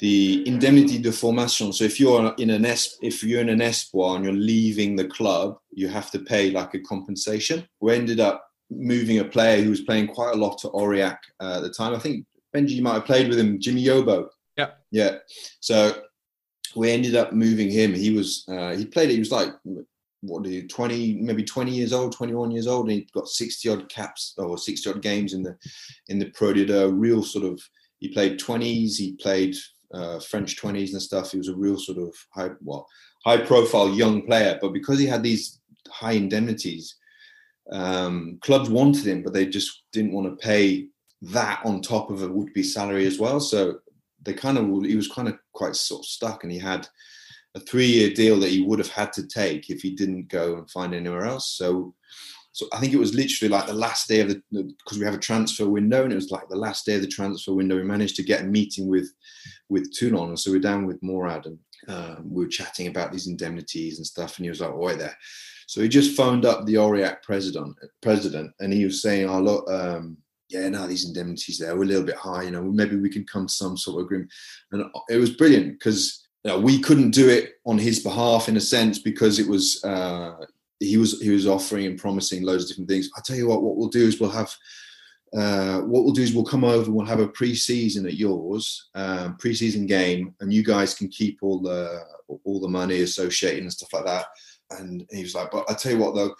the 0.00 0.42
indemnity 0.48 0.98
de 0.98 1.12
formation. 1.12 1.72
So 1.72 1.84
if 1.84 2.00
you're 2.00 2.34
in 2.38 2.50
an 2.50 2.64
es- 2.64 2.98
if 3.02 3.22
you're 3.22 3.40
in 3.40 3.50
an 3.50 3.62
espoir 3.62 4.16
and 4.16 4.24
you're 4.24 4.34
leaving 4.34 4.96
the 4.96 5.06
club, 5.06 5.58
you 5.70 5.86
have 5.88 6.10
to 6.10 6.18
pay 6.18 6.50
like 6.50 6.74
a 6.74 6.80
compensation. 6.80 7.68
We 7.80 7.94
ended 7.94 8.18
up 8.18 8.44
moving 8.68 9.20
a 9.20 9.24
player 9.24 9.62
who 9.62 9.70
was 9.70 9.82
playing 9.82 10.08
quite 10.08 10.34
a 10.34 10.38
lot 10.38 10.58
to 10.58 10.70
Aurillac 10.70 11.18
uh, 11.40 11.56
at 11.58 11.62
the 11.62 11.70
time. 11.70 11.94
I 11.94 12.00
think 12.00 12.26
Benji, 12.54 12.70
you 12.70 12.82
might 12.82 12.94
have 12.94 13.04
played 13.04 13.28
with 13.28 13.38
him, 13.38 13.60
Jimmy 13.60 13.84
Yobo. 13.84 14.28
Yeah. 14.56 14.70
Yeah. 14.90 15.16
So 15.60 16.02
we 16.76 16.90
ended 16.90 17.16
up 17.16 17.32
moving 17.32 17.70
him. 17.70 17.94
He 17.94 18.12
was, 18.12 18.44
uh, 18.48 18.76
he 18.76 18.84
played, 18.84 19.10
he 19.10 19.18
was 19.18 19.32
like, 19.32 19.50
what 20.20 20.42
did 20.42 20.52
he, 20.52 20.62
20, 20.62 21.14
maybe 21.20 21.42
20 21.42 21.72
years 21.72 21.92
old, 21.92 22.12
21 22.12 22.50
years 22.50 22.66
old, 22.66 22.88
and 22.88 22.92
he 22.92 23.08
got 23.14 23.28
60 23.28 23.68
odd 23.68 23.88
caps 23.88 24.34
or 24.38 24.56
60 24.56 24.90
odd 24.90 25.02
games 25.02 25.32
in 25.32 25.42
the, 25.42 25.56
in 26.08 26.18
the 26.18 26.30
Pro 26.30 26.50
A 26.50 26.88
real 26.88 27.22
sort 27.22 27.44
of, 27.44 27.60
he 27.98 28.08
played 28.08 28.38
20s, 28.38 28.96
he 28.96 29.16
played 29.20 29.56
uh, 29.92 30.20
French 30.20 30.60
20s 30.60 30.92
and 30.92 31.02
stuff. 31.02 31.32
He 31.32 31.38
was 31.38 31.48
a 31.48 31.56
real 31.56 31.78
sort 31.78 31.98
of 31.98 32.14
high, 32.30 32.50
well, 32.60 32.86
high 33.24 33.38
profile 33.38 33.90
young 33.90 34.22
player, 34.22 34.58
but 34.60 34.72
because 34.72 34.98
he 34.98 35.06
had 35.06 35.22
these 35.22 35.60
high 35.88 36.12
indemnities, 36.12 36.96
um, 37.70 38.38
clubs 38.42 38.70
wanted 38.70 39.06
him, 39.06 39.22
but 39.22 39.32
they 39.32 39.46
just 39.46 39.84
didn't 39.92 40.12
want 40.12 40.26
to 40.26 40.44
pay 40.44 40.88
that 41.22 41.60
on 41.64 41.80
top 41.80 42.10
of 42.10 42.22
a 42.22 42.28
would-be 42.28 42.62
salary 42.62 43.06
as 43.06 43.18
well. 43.18 43.40
So 43.40 43.78
they 44.22 44.34
kind 44.34 44.58
of 44.58 44.66
he 44.84 44.96
was 44.96 45.08
kind 45.08 45.28
of 45.28 45.38
quite 45.52 45.76
sort 45.76 46.00
of 46.00 46.06
stuck, 46.06 46.42
and 46.42 46.52
he 46.52 46.58
had 46.58 46.86
a 47.54 47.60
three-year 47.60 48.10
deal 48.10 48.40
that 48.40 48.50
he 48.50 48.62
would 48.62 48.78
have 48.78 48.90
had 48.90 49.12
to 49.14 49.26
take 49.26 49.70
if 49.70 49.82
he 49.82 49.94
didn't 49.94 50.28
go 50.28 50.56
and 50.56 50.70
find 50.70 50.94
anywhere 50.94 51.24
else. 51.24 51.56
So. 51.56 51.94
So 52.54 52.66
I 52.70 52.80
think 52.80 52.92
it 52.92 52.98
was 52.98 53.14
literally 53.14 53.48
like 53.48 53.66
the 53.66 53.72
last 53.72 54.08
day 54.08 54.20
of 54.20 54.28
the 54.28 54.42
because 54.50 54.98
we 54.98 55.06
have 55.06 55.14
a 55.14 55.18
transfer 55.18 55.66
window, 55.66 56.04
and 56.04 56.12
it 56.12 56.16
was 56.16 56.30
like 56.30 56.50
the 56.50 56.54
last 56.54 56.84
day 56.84 56.96
of 56.96 57.00
the 57.00 57.06
transfer 57.06 57.54
window. 57.54 57.76
We 57.76 57.82
managed 57.82 58.14
to 58.16 58.22
get 58.22 58.42
a 58.42 58.44
meeting 58.44 58.88
with 58.88 59.10
with 59.70 59.90
Toulon, 59.94 60.28
and 60.28 60.38
so 60.38 60.50
we're 60.50 60.60
down 60.60 60.84
with 60.84 61.00
Mourad, 61.00 61.46
and 61.46 61.58
um, 61.88 62.30
we 62.30 62.44
were 62.44 62.50
chatting 62.50 62.88
about 62.88 63.10
these 63.10 63.26
indemnities 63.26 63.96
and 63.96 64.06
stuff. 64.06 64.36
And 64.36 64.44
he 64.44 64.50
was 64.50 64.60
like, 64.60 64.70
"Oh, 64.70 64.94
there." 64.94 65.16
So 65.66 65.80
he 65.80 65.88
just 65.88 66.14
phoned 66.14 66.44
up 66.44 66.66
the 66.66 66.76
Aurillac 66.76 67.22
president, 67.22 67.74
president, 68.02 68.52
and 68.60 68.70
he 68.70 68.84
was 68.84 69.00
saying, 69.00 69.30
"Oh, 69.30 69.40
look, 69.40 69.70
um, 69.70 70.18
yeah, 70.52 70.68
now 70.68 70.86
these 70.86 71.06
indemnities 71.06 71.58
there 71.58 71.74
were 71.74 71.84
a 71.84 71.86
little 71.86 72.04
bit 72.04 72.16
high. 72.16 72.42
You 72.42 72.50
know, 72.50 72.62
maybe 72.62 72.96
we 72.96 73.08
can 73.08 73.24
come 73.24 73.46
to 73.46 73.52
some 73.52 73.76
sort 73.76 74.00
of 74.00 74.06
agreement. 74.06 74.30
And 74.72 74.84
it 75.08 75.16
was 75.16 75.30
brilliant 75.30 75.78
because 75.78 76.28
you 76.44 76.50
know, 76.50 76.58
we 76.58 76.80
couldn't 76.80 77.10
do 77.10 77.28
it 77.28 77.54
on 77.64 77.78
his 77.78 78.00
behalf 78.00 78.48
in 78.48 78.56
a 78.56 78.60
sense 78.60 78.98
because 78.98 79.38
it 79.38 79.48
was 79.48 79.82
uh, 79.84 80.34
he 80.80 80.96
was 80.96 81.20
he 81.20 81.30
was 81.30 81.46
offering 81.46 81.86
and 81.86 81.98
promising 81.98 82.42
loads 82.42 82.64
of 82.64 82.68
different 82.68 82.90
things. 82.90 83.08
I 83.16 83.20
tell 83.24 83.36
you 83.36 83.48
what, 83.48 83.62
what 83.62 83.76
we'll 83.76 83.88
do 83.88 84.06
is 84.06 84.20
we'll 84.20 84.30
have 84.30 84.54
uh, 85.34 85.80
what 85.80 86.04
we'll 86.04 86.12
do 86.12 86.22
is 86.22 86.34
we'll 86.34 86.44
come 86.44 86.64
over 86.64 86.84
and 86.84 86.94
we'll 86.94 87.06
have 87.06 87.20
a 87.20 87.28
pre-season 87.28 88.04
at 88.04 88.14
yours, 88.14 88.90
um, 88.94 89.36
pre-season 89.38 89.86
game, 89.86 90.34
and 90.40 90.52
you 90.52 90.62
guys 90.62 90.94
can 90.94 91.08
keep 91.08 91.38
all 91.42 91.60
the 91.60 92.02
all 92.44 92.60
the 92.60 92.68
money 92.68 93.00
associated 93.00 93.62
and 93.62 93.72
stuff 93.72 93.92
like 93.92 94.04
that. 94.04 94.26
And 94.78 95.06
he 95.10 95.22
was 95.22 95.34
like, 95.34 95.50
but 95.50 95.70
I 95.70 95.74
tell 95.74 95.92
you 95.92 95.98
what 95.98 96.14
though, 96.14 96.34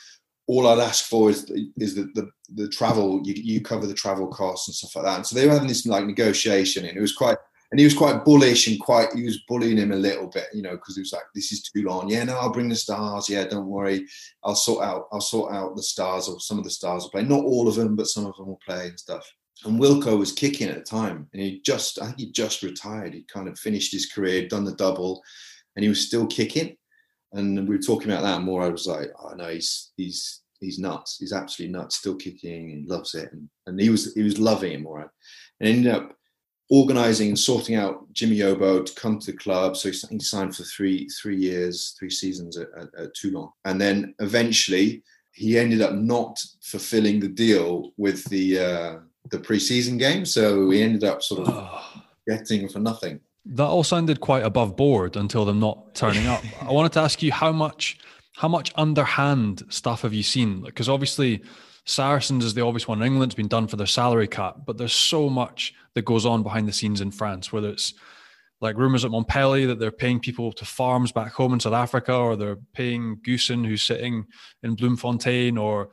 all 0.52 0.66
I'd 0.66 0.78
ask 0.78 1.06
for 1.06 1.30
is 1.30 1.50
is 1.76 1.94
that 1.94 2.14
the 2.14 2.28
the 2.54 2.68
travel 2.68 3.20
you, 3.24 3.34
you 3.34 3.60
cover 3.62 3.86
the 3.86 3.94
travel 3.94 4.26
costs 4.26 4.68
and 4.68 4.74
stuff 4.74 4.94
like 4.96 5.04
that. 5.06 5.16
And 5.16 5.26
so 5.26 5.34
they 5.34 5.46
were 5.46 5.54
having 5.54 5.68
this 5.68 5.86
like 5.86 6.04
negotiation, 6.04 6.84
and 6.84 6.96
it 6.96 7.00
was 7.00 7.14
quite 7.14 7.38
and 7.70 7.78
he 7.78 7.86
was 7.86 7.94
quite 7.94 8.22
bullish 8.22 8.66
and 8.68 8.78
quite 8.78 9.08
he 9.14 9.22
was 9.22 9.44
bullying 9.48 9.78
him 9.78 9.92
a 9.92 9.96
little 9.96 10.26
bit, 10.26 10.48
you 10.52 10.60
know, 10.60 10.72
because 10.72 10.94
he 10.94 11.00
was 11.00 11.14
like, 11.14 11.22
"This 11.34 11.52
is 11.52 11.62
too 11.62 11.84
long." 11.84 12.10
Yeah, 12.10 12.24
no, 12.24 12.36
I'll 12.36 12.52
bring 12.52 12.68
the 12.68 12.76
stars. 12.76 13.30
Yeah, 13.30 13.46
don't 13.46 13.66
worry, 13.66 14.06
I'll 14.44 14.54
sort 14.54 14.84
out 14.84 15.08
I'll 15.10 15.22
sort 15.22 15.54
out 15.54 15.74
the 15.74 15.82
stars 15.82 16.28
or 16.28 16.38
some 16.38 16.58
of 16.58 16.64
the 16.64 16.70
stars 16.70 17.04
will 17.04 17.10
play. 17.10 17.24
Not 17.24 17.44
all 17.44 17.66
of 17.68 17.76
them, 17.76 17.96
but 17.96 18.08
some 18.08 18.26
of 18.26 18.36
them 18.36 18.48
will 18.48 18.60
play 18.66 18.88
and 18.88 19.00
stuff. 19.00 19.26
And 19.64 19.80
Wilko 19.80 20.18
was 20.18 20.32
kicking 20.32 20.68
at 20.68 20.76
the 20.76 20.82
time, 20.82 21.28
and 21.32 21.42
he 21.42 21.62
just 21.64 22.00
I 22.02 22.06
think 22.06 22.18
he 22.18 22.30
just 22.30 22.62
retired. 22.62 23.14
He 23.14 23.22
kind 23.22 23.48
of 23.48 23.58
finished 23.58 23.92
his 23.92 24.06
career, 24.06 24.48
done 24.48 24.64
the 24.64 24.74
double, 24.74 25.22
and 25.74 25.82
he 25.82 25.88
was 25.88 26.06
still 26.06 26.26
kicking. 26.26 26.76
And 27.32 27.66
we 27.66 27.76
were 27.76 27.82
talking 27.82 28.10
about 28.10 28.22
that 28.24 28.42
more. 28.42 28.62
I 28.62 28.68
was 28.68 28.86
like, 28.86 29.10
"Oh 29.18 29.32
no, 29.34 29.48
he's 29.48 29.92
he's 29.96 30.41
he's 30.62 30.78
nuts. 30.78 31.18
He's 31.20 31.32
absolutely 31.32 31.78
nuts. 31.78 31.96
Still 31.96 32.16
kicking 32.16 32.72
and 32.72 32.88
loves 32.88 33.14
it." 33.14 33.30
And, 33.32 33.48
and 33.66 33.80
he 33.80 33.90
was 33.90 34.14
he 34.14 34.22
was 34.22 34.38
loving 34.38 34.72
him, 34.72 34.86
all 34.86 34.96
right. 34.96 35.08
And 35.60 35.68
ended 35.68 35.92
up 35.92 36.16
organizing 36.70 37.28
and 37.28 37.38
sorting 37.38 37.74
out 37.74 38.10
Jimmy 38.12 38.38
Yobo 38.38 38.84
to 38.84 38.94
come 38.94 39.18
to 39.18 39.32
the 39.32 39.36
club. 39.36 39.76
So 39.76 39.90
he 39.90 40.18
signed 40.20 40.56
for 40.56 40.64
three 40.64 41.08
three 41.20 41.36
years, 41.36 41.94
three 41.98 42.10
seasons 42.10 42.56
at, 42.56 42.68
at, 42.78 42.88
at 42.98 43.14
Toulon, 43.14 43.50
and 43.64 43.80
then 43.80 44.14
eventually 44.20 45.02
he 45.32 45.58
ended 45.58 45.80
up 45.80 45.94
not 45.94 46.38
fulfilling 46.62 47.20
the 47.20 47.28
deal 47.28 47.92
with 47.96 48.24
the 48.30 48.58
uh, 48.58 48.96
the 49.30 49.38
preseason 49.38 49.98
game. 49.98 50.24
So 50.24 50.70
he 50.70 50.82
ended 50.82 51.04
up 51.04 51.22
sort 51.22 51.46
of 51.46 51.48
oh. 51.50 52.02
getting 52.28 52.68
for 52.68 52.78
nothing. 52.78 53.20
That 53.44 53.64
all 53.64 53.82
sounded 53.82 54.20
quite 54.20 54.44
above 54.44 54.76
board 54.76 55.16
until 55.16 55.44
them 55.44 55.58
not 55.58 55.94
turning 55.94 56.26
up. 56.26 56.42
I 56.60 56.70
wanted 56.70 56.92
to 56.92 57.00
ask 57.00 57.22
you 57.22 57.32
how 57.32 57.50
much 57.50 57.98
how 58.36 58.48
much 58.48 58.72
underhand 58.76 59.62
stuff 59.68 60.02
have 60.02 60.14
you 60.14 60.22
seen? 60.22 60.62
Because 60.62 60.88
obviously 60.88 61.42
Saracens 61.84 62.44
is 62.44 62.54
the 62.54 62.64
obvious 62.64 62.88
one 62.88 63.00
in 63.00 63.06
England. 63.06 63.30
It's 63.30 63.36
been 63.36 63.48
done 63.48 63.66
for 63.66 63.76
their 63.76 63.86
salary 63.86 64.28
cap, 64.28 64.58
but 64.66 64.78
there's 64.78 64.92
so 64.92 65.28
much 65.28 65.74
that 65.94 66.04
goes 66.04 66.24
on 66.24 66.42
behind 66.42 66.68
the 66.68 66.72
scenes 66.72 67.00
in 67.00 67.10
France, 67.10 67.52
whether 67.52 67.68
it's 67.68 67.94
like 68.60 68.76
rumors 68.76 69.04
at 69.04 69.10
Montpellier 69.10 69.66
that 69.66 69.80
they're 69.80 69.90
paying 69.90 70.20
people 70.20 70.52
to 70.52 70.64
farms 70.64 71.10
back 71.10 71.32
home 71.32 71.52
in 71.52 71.60
South 71.60 71.72
Africa, 71.72 72.14
or 72.14 72.36
they're 72.36 72.58
paying 72.72 73.18
Goosen 73.26 73.66
who's 73.66 73.82
sitting 73.82 74.24
in 74.62 74.76
Bloemfontein, 74.76 75.58
or 75.58 75.90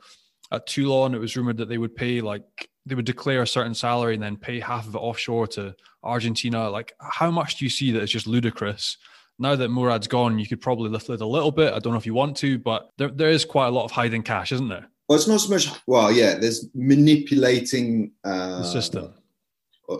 at 0.52 0.66
Toulon, 0.66 1.14
it 1.14 1.18
was 1.18 1.36
rumored 1.36 1.56
that 1.58 1.68
they 1.68 1.78
would 1.78 1.96
pay 1.96 2.20
like 2.20 2.70
they 2.86 2.94
would 2.94 3.04
declare 3.04 3.42
a 3.42 3.46
certain 3.46 3.74
salary 3.74 4.14
and 4.14 4.22
then 4.22 4.36
pay 4.36 4.58
half 4.58 4.86
of 4.86 4.94
it 4.94 4.98
offshore 4.98 5.46
to 5.48 5.74
Argentina. 6.02 6.70
Like, 6.70 6.94
how 6.98 7.30
much 7.30 7.56
do 7.56 7.64
you 7.64 7.70
see 7.70 7.90
that 7.90 8.02
it's 8.02 8.12
just 8.12 8.26
ludicrous? 8.26 8.96
Now 9.40 9.56
that 9.56 9.70
Mourad's 9.70 10.06
gone, 10.06 10.38
you 10.38 10.46
could 10.46 10.60
probably 10.60 10.90
lift 10.90 11.08
it 11.08 11.22
a 11.22 11.26
little 11.26 11.50
bit. 11.50 11.72
I 11.72 11.78
don't 11.78 11.94
know 11.94 11.98
if 11.98 12.04
you 12.04 12.12
want 12.12 12.36
to, 12.38 12.58
but 12.58 12.90
there, 12.98 13.08
there 13.08 13.30
is 13.30 13.46
quite 13.46 13.68
a 13.68 13.70
lot 13.70 13.84
of 13.84 13.90
hiding 13.90 14.22
cash, 14.22 14.52
isn't 14.52 14.68
there? 14.68 14.86
Well, 15.08 15.18
it's 15.18 15.26
not 15.26 15.40
so 15.40 15.48
much. 15.48 15.68
Well, 15.86 16.12
yeah, 16.12 16.34
there's 16.34 16.68
manipulating 16.74 18.12
uh, 18.22 18.58
the 18.58 18.64
system. 18.64 19.14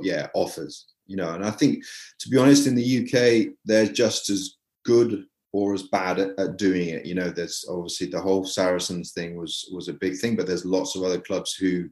Yeah, 0.02 0.28
offers. 0.34 0.86
You 1.06 1.16
know, 1.16 1.32
and 1.32 1.44
I 1.44 1.50
think, 1.50 1.82
to 2.20 2.28
be 2.28 2.36
honest, 2.36 2.68
in 2.68 2.76
the 2.76 3.00
UK, 3.00 3.54
they're 3.64 3.86
just 3.86 4.30
as 4.30 4.56
good 4.84 5.24
or 5.52 5.74
as 5.74 5.84
bad 5.84 6.20
at, 6.20 6.38
at, 6.38 6.58
doing 6.58 6.90
it. 6.90 7.06
You 7.06 7.14
know, 7.14 7.30
there's 7.30 7.64
obviously 7.68 8.06
the 8.06 8.20
whole 8.20 8.44
Saracens 8.44 9.12
thing 9.12 9.36
was 9.36 9.68
was 9.72 9.88
a 9.88 9.94
big 9.94 10.16
thing, 10.18 10.36
but 10.36 10.46
there's 10.46 10.64
lots 10.64 10.94
of 10.94 11.02
other 11.02 11.18
clubs 11.18 11.54
who 11.54 11.88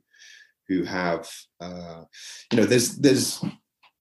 who 0.68 0.84
have, 0.84 1.28
uh, 1.61 2.03
you 2.53 2.59
know, 2.59 2.66
there's 2.66 2.96
there's 2.96 3.42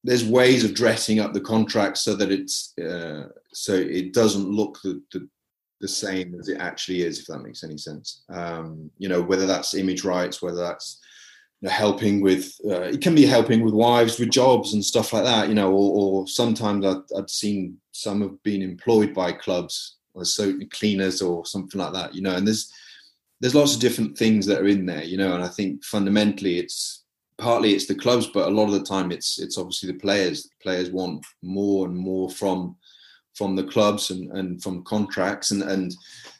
there's 0.04 0.26
ways 0.26 0.64
of 0.64 0.74
dressing 0.74 1.20
up 1.20 1.34
the 1.34 1.42
contract 1.42 1.98
so 1.98 2.16
that 2.16 2.32
it's 2.32 2.78
uh, 2.80 3.28
so 3.54 3.74
it 3.74 4.14
doesn't 4.14 4.50
look 4.50 4.80
the, 4.84 5.02
the 5.12 5.28
the 5.80 5.88
same 5.88 6.36
as 6.40 6.50
it 6.50 6.60
actually 6.60 7.02
is, 7.02 7.20
if 7.20 7.28
that 7.28 7.40
makes 7.40 7.64
any 7.64 7.78
sense. 7.78 8.24
Um, 8.30 8.90
you 8.98 9.10
know, 9.10 9.22
whether 9.22 9.46
that's 9.46 9.74
image 9.74 10.04
rights, 10.04 10.42
whether 10.42 10.58
that's 10.58 11.00
you 11.62 11.68
know, 11.68 11.74
helping 11.74 12.22
with, 12.22 12.54
uh, 12.66 12.82
it 12.82 13.02
can 13.02 13.14
be 13.14 13.26
helping 13.26 13.64
with 13.64 13.74
wives 13.74 14.20
with 14.20 14.32
jobs 14.32 14.74
and 14.74 14.84
stuff 14.84 15.14
like 15.14 15.24
that. 15.24 15.50
You 15.50 15.56
know, 15.56 15.72
or, 15.72 16.22
or 16.22 16.28
sometimes 16.28 16.86
I've, 16.86 17.04
I'd, 17.18 17.30
seen 17.30 17.78
some 17.92 18.22
have 18.22 18.42
been 18.44 18.62
employed 18.62 19.14
by 19.14 19.32
clubs 19.32 19.98
or 20.14 20.26
so 20.26 20.54
cleaners 20.72 21.22
or 21.22 21.46
something 21.46 21.80
like 21.80 21.94
that. 21.94 22.16
You 22.16 22.22
know, 22.22 22.36
and 22.36 22.48
there's 22.48 22.72
there's 23.40 23.56
lots 23.56 23.76
of 23.76 23.82
different 23.82 24.18
things 24.18 24.46
that 24.48 24.60
are 24.60 24.68
in 24.68 24.86
there. 24.86 25.04
You 25.04 25.18
know, 25.18 25.36
and 25.36 25.44
I 25.44 25.48
think 25.48 25.84
fundamentally 25.84 26.58
it's 26.60 27.04
partly 27.38 27.74
it's 27.74 27.86
the 27.86 27.96
clubs, 27.96 28.28
but 28.28 28.48
a 28.48 28.52
lot 28.52 28.66
of 28.66 28.74
the 28.74 28.84
time 28.84 29.12
it's 29.12 29.40
it's 29.40 29.58
obviously 29.58 29.92
the 29.92 30.00
players. 30.00 30.44
The 30.44 30.50
players 30.62 30.90
want 30.90 31.26
more 31.42 31.88
and 31.88 31.96
more 31.96 32.30
from 32.30 32.76
from 33.36 33.56
the 33.56 33.64
clubs 33.64 34.10
and, 34.10 34.32
and 34.32 34.62
from 34.64 34.84
contracts. 34.84 35.52
And, 35.52 35.62
and 35.62 35.94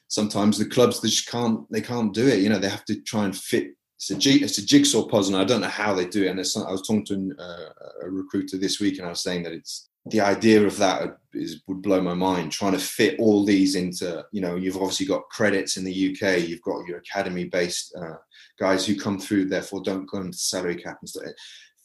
sometimes 0.08 0.58
the 0.58 0.66
clubs 0.66 1.00
they 1.00 1.10
just 1.10 1.30
can't 1.30 1.70
they 1.72 1.82
can't 1.82 2.14
do 2.14 2.28
it. 2.28 2.40
You 2.40 2.50
know 2.50 2.60
they 2.60 2.70
have 2.70 2.86
to 2.86 3.02
try 3.02 3.26
and 3.26 3.36
fit 3.36 3.74
it's 4.00 4.12
a, 4.12 4.16
it's 4.30 4.58
a 4.60 4.66
jigsaw 4.66 5.08
puzzle. 5.08 5.36
And 5.36 5.44
I 5.44 5.46
don't 5.46 5.62
know 5.62 5.68
how 5.68 5.94
they 5.94 6.06
do 6.06 6.24
it. 6.24 6.28
And 6.28 6.40
I 6.40 6.72
was 6.72 6.88
talking 6.88 7.06
to 7.06 7.36
uh, 7.40 7.70
a 8.04 8.10
recruiter 8.10 8.58
this 8.58 8.80
week 8.80 8.98
and 8.98 9.08
I 9.08 9.10
was 9.10 9.24
saying 9.24 9.44
that 9.44 9.54
it's 9.54 9.87
the 10.10 10.22
idea 10.22 10.66
of 10.66 10.78
that 10.78 11.18
is 11.34 11.62
would 11.68 11.82
blow 11.82 12.02
my 12.02 12.14
mind 12.14 12.52
trying 12.52 12.72
to 12.72 12.80
fit 12.80 13.20
all 13.20 13.46
these 13.46 13.76
into 13.76 14.26
you 14.32 14.42
know 14.42 14.56
you've 14.56 14.78
obviously 14.78 15.06
got 15.06 15.30
credits 15.30 15.78
in 15.78 15.84
the 15.84 16.12
UK 16.12 16.48
you've 16.48 16.62
got 16.62 16.86
your 16.88 16.98
academy 16.98 17.46
based 17.46 17.96
uh, 18.00 18.16
guys 18.60 18.86
who 18.86 19.00
come 19.00 19.20
through 19.20 19.46
therefore 19.46 19.82
don't 19.84 20.10
go 20.10 20.20
into 20.20 20.38
salary 20.38 20.76
cap 20.76 20.98
and 21.02 21.10
stuff 21.10 21.26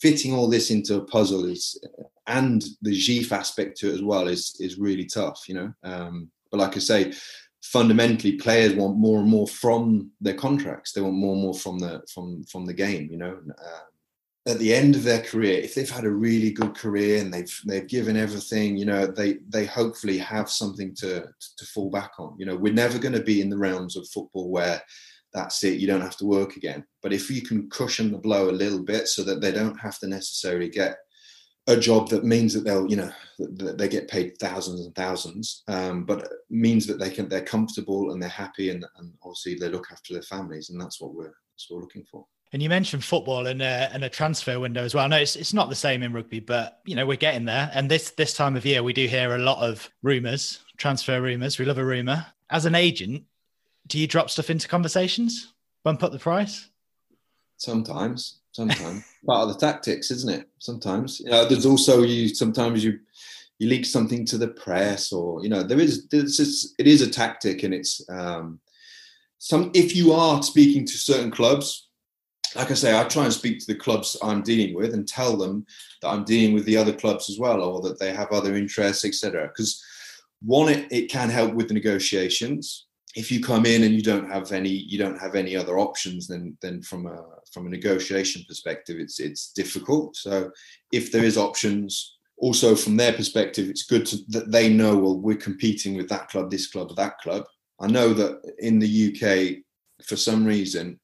fitting 0.00 0.34
all 0.34 0.48
this 0.48 0.70
into 0.70 0.96
a 0.96 1.04
puzzle 1.04 1.44
is 1.44 1.78
and 2.26 2.64
the 2.82 2.92
JIFF 2.92 3.32
aspect 3.32 3.76
to 3.78 3.90
it 3.90 3.94
as 3.94 4.02
well 4.02 4.28
is 4.28 4.56
is 4.60 4.78
really 4.78 5.06
tough, 5.06 5.48
you 5.48 5.54
know. 5.54 5.72
Um, 5.82 6.30
but 6.50 6.58
like 6.58 6.76
I 6.76 6.80
say, 6.80 7.12
fundamentally, 7.62 8.32
players 8.32 8.74
want 8.74 8.96
more 8.96 9.20
and 9.20 9.28
more 9.28 9.48
from 9.48 10.10
their 10.20 10.34
contracts. 10.34 10.92
They 10.92 11.00
want 11.00 11.14
more 11.14 11.32
and 11.34 11.42
more 11.42 11.54
from 11.54 11.78
the 11.78 12.02
from 12.12 12.44
from 12.44 12.66
the 12.66 12.74
game, 12.74 13.08
you 13.10 13.18
know. 13.18 13.38
Uh, 13.58 13.80
at 14.46 14.58
the 14.58 14.74
end 14.74 14.96
of 14.96 15.04
their 15.04 15.22
career, 15.22 15.58
if 15.60 15.74
they've 15.74 15.88
had 15.88 16.04
a 16.04 16.10
really 16.10 16.50
good 16.50 16.74
career 16.74 17.20
and 17.20 17.32
they've 17.32 17.60
they've 17.66 17.86
given 17.86 18.16
everything, 18.16 18.76
you 18.76 18.84
know, 18.84 19.06
they 19.06 19.38
they 19.48 19.64
hopefully 19.64 20.18
have 20.18 20.50
something 20.50 20.94
to 20.96 21.28
to 21.56 21.66
fall 21.66 21.90
back 21.90 22.12
on. 22.18 22.34
You 22.38 22.46
know, 22.46 22.56
we're 22.56 22.72
never 22.72 22.98
going 22.98 23.14
to 23.14 23.22
be 23.22 23.40
in 23.40 23.50
the 23.50 23.58
realms 23.58 23.96
of 23.96 24.08
football 24.08 24.50
where 24.50 24.82
that's 25.32 25.64
it 25.64 25.80
you 25.80 25.86
don't 25.86 26.00
have 26.00 26.16
to 26.16 26.26
work 26.26 26.56
again 26.56 26.84
but 27.02 27.12
if 27.12 27.30
you 27.30 27.42
can 27.42 27.68
cushion 27.70 28.12
the 28.12 28.18
blow 28.18 28.50
a 28.50 28.52
little 28.52 28.82
bit 28.82 29.08
so 29.08 29.22
that 29.22 29.40
they 29.40 29.50
don't 29.50 29.78
have 29.78 29.98
to 29.98 30.06
necessarily 30.06 30.68
get 30.68 30.96
a 31.68 31.76
job 31.76 32.08
that 32.08 32.24
means 32.24 32.52
that 32.52 32.64
they'll 32.64 32.88
you 32.90 32.96
know 32.96 33.10
that 33.38 33.78
they 33.78 33.88
get 33.88 34.08
paid 34.08 34.36
thousands 34.38 34.84
and 34.84 34.94
thousands 34.94 35.62
um, 35.68 36.04
but 36.04 36.28
means 36.50 36.86
that 36.86 36.98
they 36.98 37.10
can 37.10 37.28
they're 37.28 37.40
comfortable 37.40 38.12
and 38.12 38.20
they're 38.20 38.28
happy 38.28 38.70
and, 38.70 38.84
and 38.98 39.12
obviously 39.22 39.54
they 39.54 39.68
look 39.68 39.86
after 39.90 40.12
their 40.12 40.22
families 40.22 40.70
and 40.70 40.80
that's 40.80 41.00
what 41.00 41.14
we're 41.14 41.32
that's 41.52 41.66
what 41.68 41.76
we're 41.76 41.82
looking 41.82 42.04
for 42.10 42.26
and 42.52 42.62
you 42.62 42.68
mentioned 42.68 43.02
football 43.02 43.46
and, 43.46 43.62
uh, 43.62 43.88
and 43.92 44.04
a 44.04 44.08
transfer 44.08 44.60
window 44.60 44.84
as 44.84 44.94
well. 44.94 45.08
No, 45.08 45.16
it's, 45.16 45.36
it's 45.36 45.54
not 45.54 45.70
the 45.70 45.74
same 45.74 46.02
in 46.02 46.12
rugby, 46.12 46.40
but 46.40 46.80
you 46.84 46.94
know 46.94 47.06
we're 47.06 47.16
getting 47.16 47.46
there. 47.46 47.70
And 47.74 47.90
this 47.90 48.10
this 48.10 48.34
time 48.34 48.56
of 48.56 48.66
year, 48.66 48.82
we 48.82 48.92
do 48.92 49.06
hear 49.06 49.34
a 49.34 49.38
lot 49.38 49.58
of 49.58 49.90
rumours, 50.02 50.60
transfer 50.76 51.20
rumours. 51.20 51.58
We 51.58 51.64
love 51.64 51.78
a 51.78 51.84
rumor. 51.84 52.26
As 52.50 52.66
an 52.66 52.74
agent, 52.74 53.24
do 53.86 53.98
you 53.98 54.06
drop 54.06 54.28
stuff 54.28 54.50
into 54.50 54.68
conversations? 54.68 55.54
Bump 55.82 56.02
up 56.02 56.12
the 56.12 56.18
price? 56.18 56.68
Sometimes, 57.56 58.40
sometimes 58.52 59.04
part 59.26 59.48
of 59.48 59.54
the 59.54 59.58
tactics, 59.58 60.10
isn't 60.10 60.30
it? 60.30 60.48
Sometimes, 60.58 61.20
you 61.20 61.30
know, 61.30 61.46
there's 61.46 61.66
also 61.66 62.02
you. 62.02 62.28
Sometimes 62.28 62.84
you 62.84 63.00
you 63.58 63.68
leak 63.68 63.86
something 63.86 64.26
to 64.26 64.36
the 64.36 64.48
press, 64.48 65.10
or 65.10 65.42
you 65.42 65.48
know, 65.48 65.62
there 65.62 65.80
is 65.80 66.06
there's 66.08 66.36
just, 66.36 66.74
it 66.78 66.86
is 66.86 67.00
a 67.00 67.10
tactic, 67.10 67.62
and 67.62 67.72
it's 67.72 68.04
um, 68.10 68.60
some. 69.38 69.70
If 69.72 69.96
you 69.96 70.12
are 70.12 70.42
speaking 70.42 70.84
to 70.84 70.92
certain 70.92 71.30
clubs, 71.30 71.88
like 72.54 72.70
I 72.70 72.74
say, 72.74 72.98
I 72.98 73.04
try 73.04 73.24
and 73.24 73.32
speak 73.32 73.60
to 73.60 73.66
the 73.66 73.78
clubs 73.78 74.16
I'm 74.22 74.42
dealing 74.42 74.74
with 74.74 74.94
and 74.94 75.06
tell 75.06 75.36
them 75.36 75.66
that 76.00 76.08
I'm 76.08 76.24
dealing 76.24 76.54
with 76.54 76.64
the 76.64 76.76
other 76.76 76.92
clubs 76.92 77.30
as 77.30 77.38
well, 77.38 77.62
or 77.62 77.80
that 77.82 77.98
they 77.98 78.12
have 78.12 78.30
other 78.32 78.54
interests, 78.54 79.04
etc. 79.04 79.48
Because 79.48 79.82
one, 80.42 80.68
it, 80.68 80.90
it 80.90 81.10
can 81.10 81.30
help 81.30 81.54
with 81.54 81.68
the 81.68 81.74
negotiations. 81.74 82.86
If 83.14 83.30
you 83.30 83.42
come 83.42 83.66
in 83.66 83.84
and 83.84 83.94
you 83.94 84.02
don't 84.02 84.30
have 84.30 84.52
any 84.52 84.70
you 84.70 84.98
don't 84.98 85.20
have 85.20 85.34
any 85.34 85.54
other 85.54 85.78
options 85.78 86.26
then 86.26 86.56
then 86.62 86.80
from 86.80 87.06
a 87.06 87.22
from 87.52 87.66
a 87.66 87.70
negotiation 87.70 88.42
perspective 88.48 88.98
it's 88.98 89.20
it's 89.20 89.52
difficult. 89.52 90.16
So 90.16 90.50
if 90.92 91.12
there 91.12 91.24
is 91.24 91.36
options 91.36 92.16
also 92.38 92.74
from 92.74 92.96
their 92.96 93.12
perspective 93.12 93.68
it's 93.68 93.84
good 93.84 94.06
to, 94.06 94.16
that 94.28 94.50
they 94.50 94.72
know 94.72 94.96
well 94.96 95.18
we're 95.18 95.36
competing 95.36 95.94
with 95.94 96.08
that 96.08 96.28
club 96.28 96.50
this 96.50 96.68
club 96.68 96.96
that 96.96 97.18
club. 97.18 97.44
I 97.80 97.86
know 97.86 98.14
that 98.14 98.40
in 98.60 98.78
the 98.78 99.08
uk 99.08 100.06
for 100.06 100.16
some 100.16 100.44
reason 100.46 100.98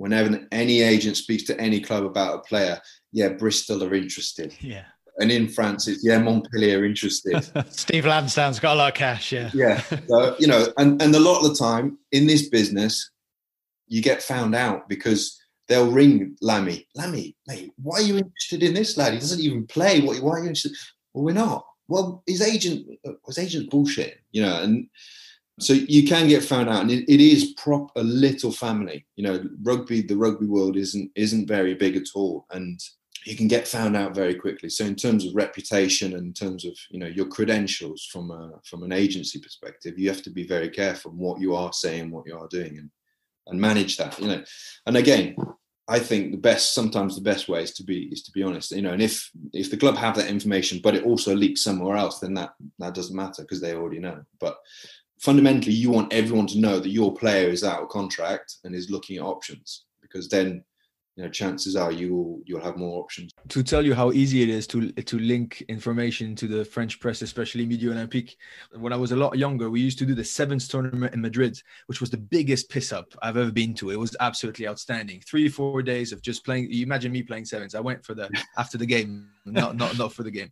whenever 0.00 0.46
any 0.50 0.80
agent 0.80 1.16
speaks 1.16 1.44
to 1.44 1.58
any 1.60 1.80
club 1.80 2.04
about 2.04 2.36
a 2.36 2.42
player 2.42 2.80
yeah 3.12 3.28
bristol 3.28 3.84
are 3.84 3.94
interested 3.94 4.54
yeah 4.60 4.84
and 5.18 5.30
in 5.30 5.48
France, 5.48 5.86
it's 5.86 6.02
yeah, 6.02 6.18
Montpellier 6.18 6.80
are 6.80 6.84
interested. 6.84 7.44
Steve 7.70 8.06
Lansdown's 8.06 8.58
got 8.58 8.74
a 8.74 8.78
lot 8.78 8.88
of 8.88 8.94
cash, 8.94 9.32
yeah. 9.32 9.50
Yeah, 9.52 9.82
so, 10.08 10.34
you 10.38 10.46
know, 10.46 10.66
and 10.78 11.00
and 11.02 11.14
a 11.14 11.20
lot 11.20 11.44
of 11.44 11.50
the 11.50 11.54
time 11.54 11.98
in 12.10 12.26
this 12.26 12.48
business, 12.48 13.10
you 13.86 14.00
get 14.00 14.22
found 14.22 14.54
out 14.54 14.88
because 14.88 15.38
they'll 15.68 15.90
ring 15.90 16.36
Lammy, 16.40 16.86
Lammy, 16.94 17.36
mate, 17.46 17.72
why 17.76 17.98
are 17.98 18.02
you 18.02 18.16
interested 18.16 18.62
in 18.62 18.72
this 18.72 18.96
lad? 18.96 19.12
He 19.12 19.18
doesn't 19.18 19.40
even 19.40 19.66
play. 19.66 20.00
What? 20.00 20.22
Why 20.22 20.32
are 20.32 20.38
you 20.38 20.48
interested? 20.48 20.72
Well, 21.12 21.24
we're 21.24 21.34
not. 21.34 21.66
Well, 21.88 22.22
his 22.26 22.40
agent, 22.40 22.86
uh, 23.06 23.12
his 23.26 23.38
agent's 23.38 23.68
bullshit, 23.68 24.20
you 24.30 24.42
know, 24.42 24.62
and 24.62 24.88
so 25.62 25.72
you 25.72 26.06
can 26.06 26.28
get 26.28 26.44
found 26.44 26.68
out, 26.68 26.82
and 26.82 26.90
it, 26.90 27.04
it 27.08 27.20
is 27.20 27.54
prop 27.54 27.90
a 27.96 28.02
little 28.02 28.52
family. 28.52 29.06
You 29.16 29.24
know, 29.24 29.44
rugby, 29.62 30.02
the 30.02 30.16
rugby 30.16 30.46
world 30.46 30.76
isn't 30.76 31.10
isn't 31.14 31.48
very 31.48 31.74
big 31.74 31.96
at 31.96 32.08
all, 32.14 32.46
and 32.50 32.80
you 33.26 33.36
can 33.36 33.48
get 33.48 33.68
found 33.68 33.96
out 33.96 34.14
very 34.14 34.34
quickly. 34.34 34.70
So 34.70 34.84
in 34.84 34.96
terms 34.96 35.26
of 35.26 35.34
reputation 35.34 36.14
and 36.14 36.28
in 36.28 36.32
terms 36.32 36.64
of 36.64 36.76
you 36.90 36.98
know 36.98 37.06
your 37.06 37.26
credentials 37.26 38.08
from 38.10 38.30
a 38.30 38.52
from 38.64 38.82
an 38.82 38.92
agency 38.92 39.38
perspective, 39.38 39.98
you 39.98 40.08
have 40.08 40.22
to 40.22 40.30
be 40.30 40.46
very 40.46 40.70
careful 40.70 41.12
what 41.12 41.40
you 41.40 41.54
are 41.54 41.72
saying, 41.72 42.10
what 42.10 42.26
you 42.26 42.38
are 42.38 42.48
doing, 42.48 42.78
and 42.78 42.90
and 43.46 43.60
manage 43.60 43.96
that. 43.96 44.18
You 44.18 44.28
know, 44.28 44.44
and 44.86 44.96
again, 44.96 45.36
I 45.88 45.98
think 45.98 46.30
the 46.30 46.38
best 46.38 46.72
sometimes 46.72 47.16
the 47.16 47.20
best 47.20 47.48
way 47.48 47.62
is 47.62 47.72
to 47.74 47.82
be 47.82 48.08
is 48.12 48.22
to 48.22 48.32
be 48.32 48.42
honest. 48.42 48.70
You 48.70 48.82
know, 48.82 48.92
and 48.92 49.02
if 49.02 49.30
if 49.52 49.70
the 49.70 49.76
club 49.76 49.96
have 49.96 50.16
that 50.16 50.30
information, 50.30 50.80
but 50.82 50.94
it 50.94 51.04
also 51.04 51.34
leaks 51.34 51.62
somewhere 51.62 51.96
else, 51.96 52.20
then 52.20 52.34
that 52.34 52.50
that 52.78 52.94
doesn't 52.94 53.16
matter 53.16 53.42
because 53.42 53.60
they 53.60 53.74
already 53.74 53.98
know. 53.98 54.22
But 54.38 54.56
fundamentally 55.20 55.74
you 55.74 55.90
want 55.90 56.12
everyone 56.12 56.46
to 56.48 56.58
know 56.58 56.80
that 56.80 56.88
your 56.88 57.14
player 57.14 57.50
is 57.50 57.62
out 57.62 57.82
of 57.82 57.88
contract 57.88 58.56
and 58.64 58.74
is 58.74 58.90
looking 58.90 59.18
at 59.18 59.22
options 59.22 59.84
because 60.00 60.28
then 60.28 60.64
you 61.16 61.24
know 61.24 61.30
chances 61.30 61.76
are 61.76 61.92
you 61.92 62.14
will 62.14 62.40
you'll 62.46 62.62
have 62.62 62.78
more 62.78 63.02
options. 63.02 63.30
To 63.48 63.62
tell 63.62 63.84
you 63.84 63.94
how 63.94 64.12
easy 64.12 64.42
it 64.42 64.48
is 64.48 64.66
to 64.68 64.90
to 64.92 65.18
link 65.18 65.62
information 65.68 66.34
to 66.36 66.46
the 66.46 66.64
french 66.64 67.00
press 67.00 67.20
especially 67.20 67.66
midi 67.66 67.86
olympique 67.86 68.36
when 68.78 68.92
i 68.92 68.96
was 68.96 69.12
a 69.12 69.16
lot 69.16 69.36
younger 69.36 69.68
we 69.68 69.80
used 69.80 69.98
to 69.98 70.06
do 70.06 70.14
the 70.14 70.24
sevens 70.24 70.68
tournament 70.68 71.12
in 71.12 71.20
madrid 71.20 71.60
which 71.86 72.00
was 72.00 72.10
the 72.10 72.16
biggest 72.16 72.70
piss 72.70 72.92
up 72.92 73.12
i've 73.22 73.36
ever 73.36 73.52
been 73.52 73.74
to. 73.74 73.90
It 73.90 73.98
was 73.98 74.16
absolutely 74.20 74.66
outstanding. 74.66 75.20
Three 75.20 75.48
four 75.48 75.82
days 75.82 76.12
of 76.12 76.22
just 76.22 76.44
playing 76.44 76.70
you 76.70 76.82
imagine 76.82 77.12
me 77.12 77.22
playing 77.22 77.44
sevens. 77.44 77.74
I 77.74 77.80
went 77.80 78.04
for 78.06 78.14
the 78.14 78.30
after 78.56 78.78
the 78.78 78.86
game 78.86 79.28
not 79.44 79.76
not 79.76 79.98
not 79.98 80.12
for 80.14 80.22
the 80.22 80.30
game. 80.30 80.50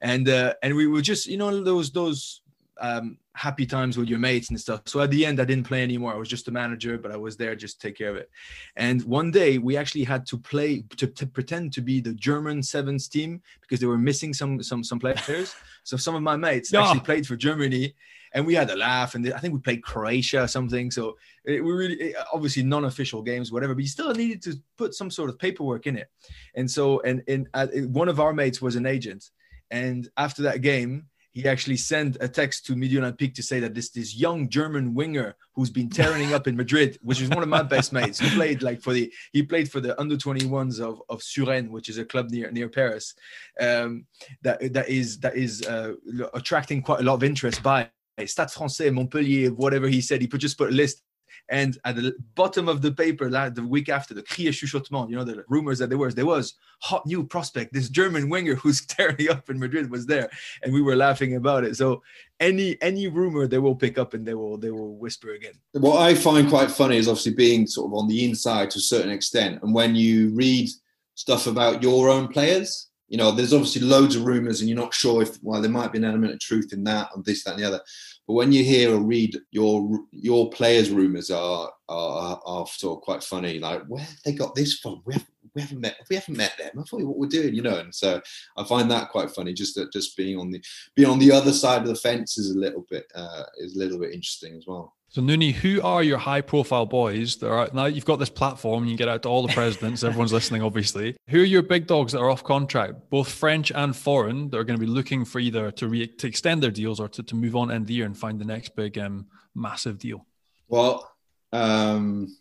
And 0.00 0.28
uh 0.28 0.54
and 0.62 0.74
we 0.74 0.86
were 0.86 1.02
just 1.02 1.26
you 1.26 1.36
know 1.36 1.62
those 1.62 1.90
those 1.90 2.42
um, 2.80 3.18
happy 3.32 3.66
times 3.66 3.96
with 3.96 4.08
your 4.08 4.18
mates 4.18 4.50
and 4.50 4.60
stuff. 4.60 4.82
So 4.86 5.00
at 5.00 5.10
the 5.10 5.24
end, 5.24 5.40
I 5.40 5.44
didn't 5.44 5.66
play 5.66 5.82
anymore. 5.82 6.12
I 6.12 6.16
was 6.16 6.28
just 6.28 6.48
a 6.48 6.50
manager, 6.50 6.98
but 6.98 7.10
I 7.10 7.16
was 7.16 7.36
there 7.36 7.54
just 7.54 7.80
to 7.80 7.88
take 7.88 7.98
care 7.98 8.10
of 8.10 8.16
it. 8.16 8.30
And 8.76 9.02
one 9.04 9.30
day 9.30 9.58
we 9.58 9.76
actually 9.76 10.04
had 10.04 10.26
to 10.26 10.38
play 10.38 10.84
to, 10.96 11.06
to 11.06 11.26
pretend 11.26 11.72
to 11.74 11.80
be 11.80 12.00
the 12.00 12.14
German 12.14 12.62
sevens 12.62 13.08
team 13.08 13.42
because 13.60 13.80
they 13.80 13.86
were 13.86 13.98
missing 13.98 14.32
some 14.32 14.62
some 14.62 14.82
some 14.84 14.98
players. 14.98 15.54
so 15.84 15.96
some 15.96 16.14
of 16.14 16.22
my 16.22 16.36
mates 16.36 16.72
yeah. 16.72 16.82
actually 16.82 17.00
played 17.00 17.26
for 17.26 17.36
Germany. 17.36 17.94
And 18.32 18.44
we 18.44 18.54
had 18.54 18.68
a 18.68 18.76
laugh, 18.76 19.14
and 19.14 19.32
I 19.32 19.38
think 19.38 19.54
we 19.54 19.60
played 19.60 19.82
Croatia 19.82 20.42
or 20.42 20.48
something. 20.48 20.90
So 20.90 21.16
it, 21.46 21.64
we 21.64 21.72
really, 21.72 22.14
obviously, 22.34 22.64
non-official 22.64 23.22
games, 23.22 23.50
whatever. 23.50 23.74
But 23.74 23.84
you 23.84 23.88
still 23.88 24.12
needed 24.12 24.42
to 24.42 24.60
put 24.76 24.92
some 24.92 25.10
sort 25.10 25.30
of 25.30 25.38
paperwork 25.38 25.86
in 25.86 25.96
it. 25.96 26.08
And 26.54 26.70
so, 26.70 27.00
and 27.00 27.22
and 27.28 27.48
uh, 27.54 27.68
one 27.88 28.10
of 28.10 28.20
our 28.20 28.34
mates 28.34 28.60
was 28.60 28.76
an 28.76 28.84
agent. 28.84 29.30
And 29.70 30.10
after 30.18 30.42
that 30.42 30.60
game, 30.60 31.06
he 31.36 31.46
actually 31.46 31.76
sent 31.76 32.16
a 32.22 32.28
text 32.28 32.64
to 32.64 32.74
Midi 32.74 32.96
Olympique 32.96 33.34
to 33.34 33.42
say 33.42 33.60
that 33.60 33.74
this 33.74 33.90
this 33.90 34.16
young 34.16 34.48
German 34.48 34.94
winger 34.94 35.36
who's 35.54 35.68
been 35.68 35.90
tearing 35.90 36.32
up 36.32 36.48
in 36.48 36.56
Madrid, 36.56 36.98
which 37.02 37.20
is 37.20 37.28
one 37.28 37.42
of 37.42 37.48
my 37.50 37.62
best 37.62 37.92
mates, 37.92 38.18
he 38.18 38.30
played 38.30 38.62
like 38.62 38.80
for 38.80 38.94
the 38.94 39.12
he 39.34 39.42
played 39.42 39.70
for 39.70 39.80
the 39.80 40.00
under 40.00 40.16
21s 40.16 40.80
of 40.80 41.02
of 41.10 41.20
Suresnes, 41.20 41.68
which 41.68 41.90
is 41.90 41.98
a 41.98 42.06
club 42.06 42.30
near 42.30 42.50
near 42.50 42.70
Paris, 42.70 43.14
um, 43.60 44.06
that 44.40 44.72
that 44.72 44.88
is 44.88 45.18
that 45.18 45.36
is 45.36 45.60
uh, 45.66 45.92
attracting 46.32 46.80
quite 46.80 47.00
a 47.00 47.02
lot 47.02 47.12
of 47.12 47.22
interest 47.22 47.62
by 47.62 47.90
Stade 48.24 48.48
Français, 48.48 48.90
Montpellier, 48.90 49.50
whatever 49.50 49.88
he 49.88 50.00
said. 50.00 50.22
He 50.22 50.26
put 50.28 50.40
just 50.40 50.56
put 50.56 50.70
a 50.70 50.74
list 50.74 51.02
and 51.48 51.78
at 51.84 51.96
the 51.96 52.14
bottom 52.34 52.68
of 52.68 52.82
the 52.82 52.92
paper, 52.92 53.28
the 53.28 53.66
week 53.66 53.88
after, 53.88 54.14
the 54.14 54.22
Crie 54.22 54.46
Chuchotement, 54.46 55.10
you 55.10 55.16
know, 55.16 55.24
the 55.24 55.44
rumors 55.48 55.78
that 55.78 55.88
there 55.88 55.98
was, 55.98 56.14
there 56.14 56.26
was 56.26 56.54
hot 56.80 57.06
new 57.06 57.24
prospect. 57.24 57.72
This 57.72 57.88
German 57.88 58.28
winger 58.28 58.54
who's 58.56 58.84
tearing 58.84 59.30
up 59.30 59.48
in 59.50 59.58
Madrid 59.58 59.90
was 59.90 60.06
there, 60.06 60.28
and 60.62 60.72
we 60.72 60.82
were 60.82 60.96
laughing 60.96 61.36
about 61.36 61.64
it. 61.64 61.76
So 61.76 62.02
any 62.40 62.80
any 62.82 63.08
rumor 63.08 63.46
they 63.46 63.58
will 63.58 63.74
pick 63.74 63.98
up 63.98 64.14
and 64.14 64.26
they 64.26 64.34
will 64.34 64.58
they 64.58 64.70
will 64.70 64.96
whisper 64.96 65.30
again. 65.30 65.54
What 65.72 66.00
I 66.00 66.14
find 66.14 66.48
quite 66.48 66.70
funny 66.70 66.96
is 66.96 67.08
obviously 67.08 67.34
being 67.34 67.66
sort 67.66 67.90
of 67.90 67.94
on 67.94 68.08
the 68.08 68.24
inside 68.24 68.70
to 68.70 68.78
a 68.78 68.82
certain 68.82 69.10
extent, 69.10 69.62
and 69.62 69.74
when 69.74 69.94
you 69.94 70.30
read 70.34 70.68
stuff 71.14 71.46
about 71.46 71.82
your 71.82 72.10
own 72.10 72.28
players, 72.28 72.88
you 73.08 73.16
know, 73.16 73.30
there's 73.30 73.52
obviously 73.52 73.82
loads 73.82 74.16
of 74.16 74.26
rumors, 74.26 74.60
and 74.60 74.68
you're 74.68 74.78
not 74.78 74.94
sure 74.94 75.22
if 75.22 75.38
well 75.42 75.62
there 75.62 75.70
might 75.70 75.92
be 75.92 75.98
an 75.98 76.04
element 76.04 76.32
of 76.32 76.40
truth 76.40 76.72
in 76.72 76.84
that, 76.84 77.08
and 77.14 77.24
this, 77.24 77.44
that, 77.44 77.54
and 77.54 77.62
the 77.62 77.66
other. 77.66 77.80
But 78.26 78.34
when 78.34 78.52
you 78.52 78.64
hear 78.64 78.94
or 78.94 79.00
read 79.00 79.38
your 79.52 80.00
your 80.10 80.50
players' 80.50 80.90
rumors 80.90 81.30
are 81.30 81.70
are, 81.88 82.40
are 82.44 82.66
sort 82.66 82.98
of 82.98 83.02
quite 83.02 83.22
funny. 83.22 83.58
Like 83.58 83.84
where 83.86 84.06
they 84.24 84.32
got 84.32 84.54
this 84.54 84.78
from? 84.78 85.02
We 85.04 85.14
haven't, 85.14 85.30
we 85.56 85.62
haven't 85.62 85.80
met 85.80 85.96
we 86.10 86.16
haven't 86.16 86.36
met 86.36 86.52
them. 86.58 86.70
I 86.78 86.82
thought 86.82 87.02
what 87.02 87.16
we're 87.16 87.26
doing, 87.26 87.54
you 87.54 87.62
know. 87.62 87.78
And 87.78 87.92
so 87.92 88.20
I 88.56 88.64
find 88.64 88.90
that 88.90 89.08
quite 89.08 89.30
funny. 89.30 89.54
Just 89.54 89.74
that 89.76 89.90
just 89.90 90.16
being 90.16 90.38
on 90.38 90.50
the 90.50 90.62
being 90.94 91.08
on 91.08 91.18
the 91.18 91.32
other 91.32 91.52
side 91.52 91.80
of 91.80 91.88
the 91.88 91.96
fence 91.96 92.38
is 92.38 92.54
a 92.54 92.58
little 92.58 92.86
bit 92.90 93.06
uh, 93.14 93.44
is 93.58 93.74
a 93.74 93.78
little 93.78 93.98
bit 93.98 94.12
interesting 94.12 94.54
as 94.54 94.66
well. 94.66 94.94
So 95.08 95.22
Nooni, 95.22 95.52
who 95.52 95.80
are 95.80 96.02
your 96.02 96.18
high 96.18 96.42
profile 96.42 96.84
boys 96.84 97.36
that 97.36 97.50
are 97.50 97.70
now 97.72 97.86
you've 97.86 98.04
got 98.04 98.18
this 98.18 98.28
platform, 98.28 98.84
you 98.84 98.90
can 98.90 98.96
get 98.96 99.08
out 99.08 99.22
to 99.22 99.28
all 99.30 99.46
the 99.46 99.52
presidents, 99.54 100.04
everyone's 100.04 100.32
listening, 100.32 100.62
obviously. 100.62 101.16
Who 101.30 101.40
are 101.40 101.44
your 101.44 101.62
big 101.62 101.86
dogs 101.86 102.12
that 102.12 102.20
are 102.20 102.28
off 102.28 102.44
contract, 102.44 103.08
both 103.08 103.30
French 103.30 103.72
and 103.72 103.96
foreign, 103.96 104.50
that 104.50 104.58
are 104.58 104.64
going 104.64 104.78
to 104.78 104.84
be 104.84 104.92
looking 104.92 105.24
for 105.24 105.38
either 105.38 105.70
to 105.70 105.88
re- 105.88 106.06
to 106.06 106.26
extend 106.26 106.62
their 106.62 106.70
deals 106.70 107.00
or 107.00 107.08
to, 107.08 107.22
to 107.22 107.34
move 107.34 107.56
on 107.56 107.70
end 107.70 107.86
the 107.86 107.94
year 107.94 108.04
and 108.04 108.18
find 108.18 108.38
the 108.38 108.44
next 108.44 108.76
big 108.76 108.98
um, 108.98 109.26
massive 109.54 109.98
deal? 109.98 110.26
Well, 110.68 111.10
um, 111.52 112.36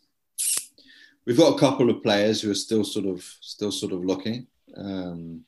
we've 1.26 1.38
got 1.38 1.56
a 1.56 1.60
couple 1.60 1.90
of 1.90 2.04
players 2.04 2.42
who 2.42 2.52
are 2.52 2.56
still 2.56 2.84
sort 2.84 3.06
of 3.06 3.24
still 3.42 3.72
sort 3.72 3.94
of 3.94 4.04
looking. 4.04 4.48
Um, 4.76 5.42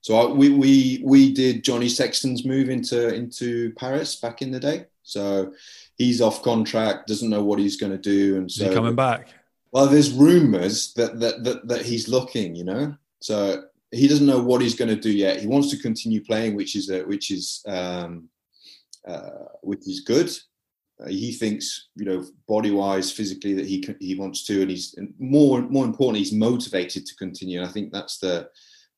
so 0.00 0.16
I, 0.16 0.32
we 0.32 0.50
we 0.50 1.02
we 1.04 1.32
did 1.32 1.64
Johnny 1.64 1.88
Sexton's 1.88 2.44
move 2.44 2.70
into 2.70 3.14
into 3.14 3.72
Paris 3.74 4.16
back 4.16 4.42
in 4.42 4.50
the 4.50 4.60
day. 4.60 4.86
So 5.02 5.52
he's 5.96 6.20
off 6.20 6.42
contract, 6.42 7.08
doesn't 7.08 7.30
know 7.30 7.44
what 7.44 7.58
he's 7.58 7.76
going 7.76 7.92
to 7.92 7.98
do, 7.98 8.36
and 8.36 8.50
so 8.50 8.68
he 8.68 8.74
coming 8.74 8.94
back. 8.94 9.28
Well, 9.72 9.86
there's 9.86 10.12
rumours 10.12 10.94
that, 10.94 11.20
that 11.20 11.44
that 11.44 11.68
that 11.68 11.82
he's 11.82 12.08
looking, 12.08 12.54
you 12.54 12.64
know. 12.64 12.96
So 13.20 13.64
he 13.90 14.08
doesn't 14.08 14.26
know 14.26 14.42
what 14.42 14.62
he's 14.62 14.74
going 14.74 14.88
to 14.88 14.96
do 14.96 15.10
yet. 15.10 15.40
He 15.40 15.46
wants 15.46 15.70
to 15.70 15.78
continue 15.78 16.24
playing, 16.24 16.54
which 16.56 16.76
is 16.76 16.90
a, 16.90 17.02
which 17.02 17.30
is 17.30 17.62
um, 17.66 18.28
uh, 19.06 19.46
which 19.62 19.86
is 19.86 20.00
good. 20.00 20.30
Uh, 21.02 21.08
he 21.08 21.32
thinks, 21.32 21.88
you 21.96 22.04
know, 22.04 22.24
body 22.48 22.70
wise, 22.70 23.10
physically, 23.10 23.54
that 23.54 23.66
he 23.66 23.80
can, 23.80 23.96
he 24.00 24.14
wants 24.14 24.44
to, 24.46 24.62
and 24.62 24.70
he's 24.70 24.94
and 24.96 25.14
more 25.18 25.62
more 25.62 25.84
importantly, 25.84 26.20
he's 26.20 26.32
motivated 26.32 27.06
to 27.06 27.14
continue. 27.16 27.60
And 27.60 27.68
I 27.68 27.72
think 27.72 27.92
that's 27.92 28.18
the 28.18 28.48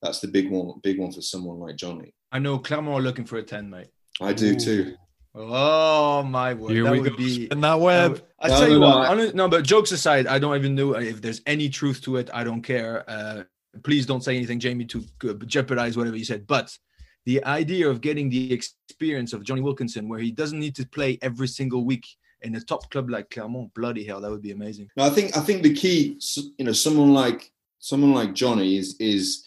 that's 0.01 0.21
the 0.21 0.29
big 0.29 0.51
one, 0.51 0.81
big 0.83 0.99
one 0.99 1.13
for 1.13 1.23
someone 1.23 1.59
like 1.59 1.77
Johnny. 1.77 2.15
I 2.33 2.39
know 2.39 2.59
Clermont 2.59 2.99
are 2.99 3.03
looking 3.03 3.25
for 3.25 3.39
a 3.39 3.43
ten, 3.43 3.71
mate. 3.71 3.89
I 4.21 4.33
do 4.33 4.53
Ooh. 4.53 4.59
too. 4.59 4.95
Oh 5.35 6.23
my 6.25 6.53
word! 6.53 6.73
Here 6.73 6.85
that 6.85 6.93
we 6.93 7.01
would 7.01 7.13
go. 7.13 7.17
be 7.17 7.47
in 7.51 7.61
that 7.63 7.81
web. 7.81 8.23
I 8.39 8.49
tell 8.49 8.69
you 8.69 8.81
what. 8.81 9.35
no, 9.35 9.49
but 9.49 9.65
jokes 9.65 9.93
aside, 9.93 10.27
I 10.27 10.39
don't 10.39 10.57
even 10.57 10.75
know 10.75 10.95
if 10.95 11.23
there's 11.23 11.41
any 11.47 11.69
truth 11.71 12.03
to 12.03 12.17
it. 12.17 12.29
I 12.35 12.45
don't 12.45 12.61
care. 12.61 13.09
Uh, 13.09 13.45
please 13.83 14.05
don't 14.05 14.23
say 14.23 14.37
anything, 14.37 14.61
Jamie, 14.61 14.85
to 14.87 15.05
jeopardize 15.47 15.97
whatever 15.97 16.17
you 16.17 16.25
said. 16.25 16.47
But 16.47 16.77
the 17.25 17.45
idea 17.45 17.89
of 17.89 18.01
getting 18.01 18.29
the 18.29 18.53
experience 18.53 19.33
of 19.33 19.45
Jonny 19.45 19.61
Wilkinson, 19.61 20.09
where 20.09 20.19
he 20.19 20.31
doesn't 20.31 20.59
need 20.59 20.75
to 20.77 20.87
play 20.87 21.19
every 21.23 21.49
single 21.49 21.85
week 21.85 22.07
in 22.43 22.57
a 22.57 22.61
top 22.61 22.91
club 22.91 23.09
like 23.09 23.31
Clermont, 23.31 23.73
bloody 23.75 24.05
hell, 24.05 24.21
that 24.21 24.31
would 24.31 24.43
be 24.43 24.51
amazing. 24.51 24.89
No, 24.97 25.05
I 25.05 25.11
think 25.11 25.37
I 25.37 25.41
think 25.41 25.63
the 25.63 25.75
key, 25.75 26.21
you 26.59 26.65
know, 26.65 26.73
someone 26.73 27.13
like 27.13 27.53
someone 27.79 28.13
like 28.13 28.35
Johnny 28.35 28.77
is 28.77 28.97
is 28.99 29.47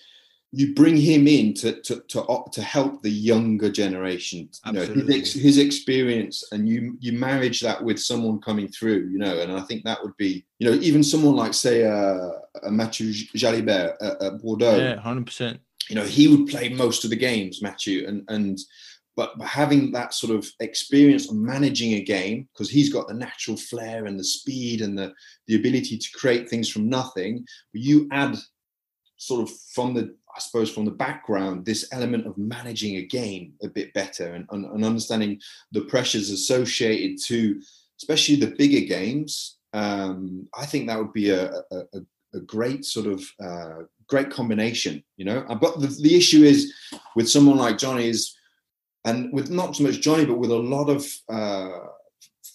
you 0.51 0.73
bring 0.73 0.95
him 0.95 1.28
in 1.28 1.53
to 1.53 1.82
to 1.82 2.01
to, 2.07 2.43
to 2.51 2.61
help 2.61 3.01
the 3.01 3.09
younger 3.09 3.69
generation. 3.69 4.49
You 4.65 4.71
know 4.71 4.86
his, 4.86 5.34
his, 5.34 5.57
experience 5.57 6.43
and 6.51 6.67
you 6.69 6.97
you 7.01 7.11
marriage 7.13 7.59
that 7.61 7.84
with 7.84 7.99
someone 7.99 8.39
coming 8.39 8.69
through 8.69 9.09
you 9.11 9.17
know 9.17 9.39
and 9.41 9.51
i 9.51 9.61
think 9.61 9.84
that 9.84 10.01
would 10.01 10.15
be 10.17 10.45
you 10.59 10.69
know 10.69 10.78
even 10.78 11.03
someone 11.03 11.36
like 11.36 11.53
say 11.53 11.84
uh, 11.86 12.30
a 12.63 12.71
matthieu 12.71 13.11
jalibert 13.36 13.95
at, 14.01 14.21
at 14.21 14.41
bordeaux. 14.41 14.78
Yeah 14.78 15.01
100% 15.01 15.59
you 15.89 15.95
know 15.95 16.03
he 16.03 16.27
would 16.27 16.47
play 16.47 16.69
most 16.69 17.03
of 17.03 17.09
the 17.09 17.15
games 17.15 17.61
Matthew, 17.61 18.07
and 18.07 18.23
and 18.29 18.59
but 19.15 19.33
having 19.41 19.91
that 19.93 20.13
sort 20.13 20.36
of 20.36 20.45
experience 20.59 21.29
of 21.29 21.38
managing 21.38 21.93
a 21.93 22.01
game 22.01 22.49
because 22.53 22.69
he's 22.69 22.91
got 22.91 23.07
the 23.07 23.13
natural 23.13 23.55
flair 23.55 24.05
and 24.05 24.19
the 24.19 24.23
speed 24.23 24.81
and 24.81 24.97
the 24.97 25.13
the 25.47 25.55
ability 25.55 25.97
to 25.97 26.11
create 26.17 26.49
things 26.49 26.69
from 26.69 26.89
nothing 26.89 27.45
you 27.73 28.07
add 28.11 28.36
sort 29.17 29.41
of 29.41 29.55
from 29.73 29.93
the 29.93 30.15
I 30.36 30.39
suppose, 30.39 30.69
from 30.69 30.83
the 30.83 30.91
background, 30.91 31.65
this 31.65 31.88
element 31.93 32.27
of 32.27 32.38
managing 32.38 32.97
a 32.97 33.05
game 33.05 33.53
a 33.63 33.69
bit 33.69 33.93
better 33.93 34.33
and, 34.33 34.45
and, 34.51 34.65
and 34.65 34.83
understanding 34.83 35.39
the 35.71 35.81
pressures 35.81 36.29
associated 36.29 37.23
to, 37.27 37.61
especially 38.01 38.36
the 38.36 38.47
bigger 38.47 38.86
games. 38.86 39.57
Um, 39.71 40.47
I 40.57 40.65
think 40.65 40.88
that 40.88 40.99
would 40.99 41.13
be 41.13 41.29
a, 41.29 41.51
a, 41.71 41.77
a 41.93 42.01
great 42.45 42.86
sort 42.86 43.07
of 43.07 43.23
uh, 43.43 43.84
great 44.07 44.30
combination, 44.30 45.03
you 45.17 45.26
know. 45.26 45.45
Uh, 45.47 45.55
but 45.55 45.80
the, 45.80 45.88
the 45.88 46.15
issue 46.15 46.43
is 46.43 46.73
with 47.15 47.30
someone 47.30 47.57
like 47.57 47.78
Johnny 47.78 48.07
is, 48.07 48.36
and 49.05 49.32
with 49.34 49.49
not 49.49 49.76
so 49.76 49.84
much 49.84 50.01
Johnny, 50.01 50.26
but 50.26 50.39
with 50.39 50.51
a 50.51 50.55
lot 50.55 50.89
of 50.89 51.05
uh, 51.30 51.88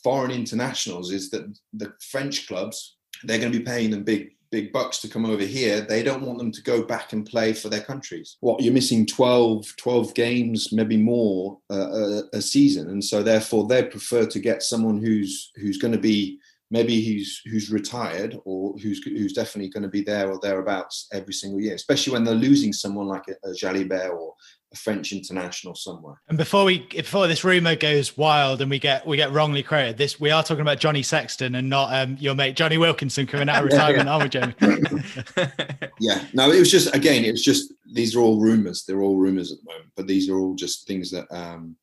foreign 0.02 0.30
internationals, 0.30 1.12
is 1.12 1.30
that 1.30 1.52
the 1.72 1.92
French 2.00 2.46
clubs 2.46 2.96
they're 3.24 3.38
going 3.38 3.52
to 3.52 3.58
be 3.58 3.64
paying 3.64 3.90
them 3.90 4.04
big 4.04 4.30
big 4.50 4.72
bucks 4.72 4.98
to 4.98 5.08
come 5.08 5.24
over 5.24 5.44
here. 5.44 5.80
They 5.80 6.02
don't 6.02 6.22
want 6.22 6.38
them 6.38 6.50
to 6.50 6.62
go 6.62 6.82
back 6.82 7.12
and 7.12 7.24
play 7.24 7.52
for 7.52 7.68
their 7.68 7.82
countries. 7.82 8.36
What 8.40 8.62
you're 8.62 8.74
missing 8.74 9.06
12 9.06 9.76
12 9.76 10.14
games 10.14 10.72
maybe 10.72 10.96
more 10.96 11.58
uh, 11.70 11.90
a, 11.90 12.22
a, 12.34 12.42
season. 12.42 12.90
And 12.90 13.04
so 13.04 13.22
therefore 13.22 13.66
they 13.66 13.84
prefer 13.84 14.26
to 14.26 14.38
get 14.40 14.62
someone 14.62 14.98
who's 14.98 15.52
who's 15.56 15.78
going 15.78 15.92
to 15.92 16.00
be 16.00 16.40
maybe 16.70 17.00
who's 17.04 17.42
who's 17.50 17.70
retired 17.70 18.36
or 18.44 18.74
who's 18.78 19.02
who's 19.02 19.32
definitely 19.32 19.70
going 19.70 19.82
to 19.82 19.88
be 19.88 20.02
there 20.02 20.30
or 20.30 20.38
thereabouts 20.40 21.08
every 21.12 21.34
single 21.34 21.60
year, 21.60 21.74
especially 21.74 22.12
when 22.12 22.24
they're 22.24 22.34
losing 22.34 22.72
someone 22.72 23.06
like 23.06 23.24
a, 23.28 23.48
a 23.48 23.52
Jalibert 23.52 24.10
or 24.10 24.34
a 24.72 24.76
French 24.76 25.12
international 25.12 25.74
somewhere. 25.74 26.20
And 26.28 26.38
before 26.38 26.64
we 26.64 26.86
before 26.90 27.26
this 27.26 27.42
rumor 27.42 27.74
goes 27.74 28.16
wild 28.16 28.60
and 28.60 28.70
we 28.70 28.78
get 28.78 29.04
we 29.04 29.16
get 29.16 29.32
wrongly 29.32 29.62
credited, 29.62 29.98
this 29.98 30.20
we 30.20 30.30
are 30.30 30.44
talking 30.44 30.62
about 30.62 30.78
Johnny 30.78 31.02
Sexton 31.02 31.56
and 31.56 31.68
not 31.68 31.92
um, 31.92 32.16
your 32.20 32.34
mate 32.34 32.54
Jonny 32.54 32.78
Wilkinson 32.78 33.26
coming 33.26 33.48
out 33.48 33.64
of 33.64 33.64
retirement, 33.72 34.08
yeah, 34.08 34.38
yeah. 34.54 34.66
aren't 34.68 35.36
we, 35.36 35.48
Jamie? 35.48 35.88
yeah. 36.00 36.24
No, 36.32 36.50
it 36.50 36.58
was 36.58 36.70
just 36.70 36.94
again, 36.94 37.24
it 37.24 37.32
was 37.32 37.42
just 37.42 37.72
these 37.92 38.14
are 38.14 38.20
all 38.20 38.40
rumors. 38.40 38.84
They're 38.84 39.02
all 39.02 39.16
rumors 39.16 39.52
at 39.52 39.58
the 39.58 39.72
moment, 39.72 39.90
but 39.96 40.06
these 40.06 40.28
are 40.28 40.38
all 40.38 40.54
just 40.54 40.86
things 40.86 41.10
that 41.10 41.26
um, 41.32 41.76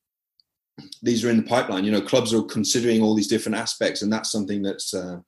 these 1.01 1.23
are 1.23 1.29
in 1.29 1.37
the 1.37 1.43
pipeline. 1.43 1.83
You 1.83 1.91
know, 1.91 2.01
clubs 2.01 2.33
are 2.33 2.43
considering 2.43 3.01
all 3.01 3.15
these 3.15 3.27
different 3.27 3.57
aspects, 3.57 4.01
and 4.01 4.11
that's 4.11 4.31
something 4.31 4.61
that's 4.61 4.93
uh, 4.93 5.19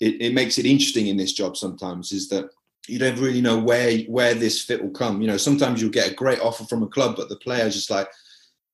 it, 0.00 0.20
it 0.20 0.34
makes 0.34 0.58
it 0.58 0.66
interesting 0.66 1.08
in 1.08 1.16
this 1.16 1.32
job. 1.32 1.56
Sometimes 1.56 2.12
is 2.12 2.28
that 2.28 2.46
you 2.88 2.98
don't 2.98 3.18
really 3.18 3.40
know 3.40 3.58
where 3.58 3.98
where 4.02 4.34
this 4.34 4.62
fit 4.62 4.82
will 4.82 4.90
come. 4.90 5.20
You 5.20 5.28
know, 5.28 5.36
sometimes 5.36 5.80
you'll 5.80 5.90
get 5.90 6.10
a 6.10 6.14
great 6.14 6.40
offer 6.40 6.64
from 6.64 6.82
a 6.82 6.88
club, 6.88 7.16
but 7.16 7.28
the 7.28 7.36
player's 7.36 7.74
just 7.74 7.90
like, 7.90 8.08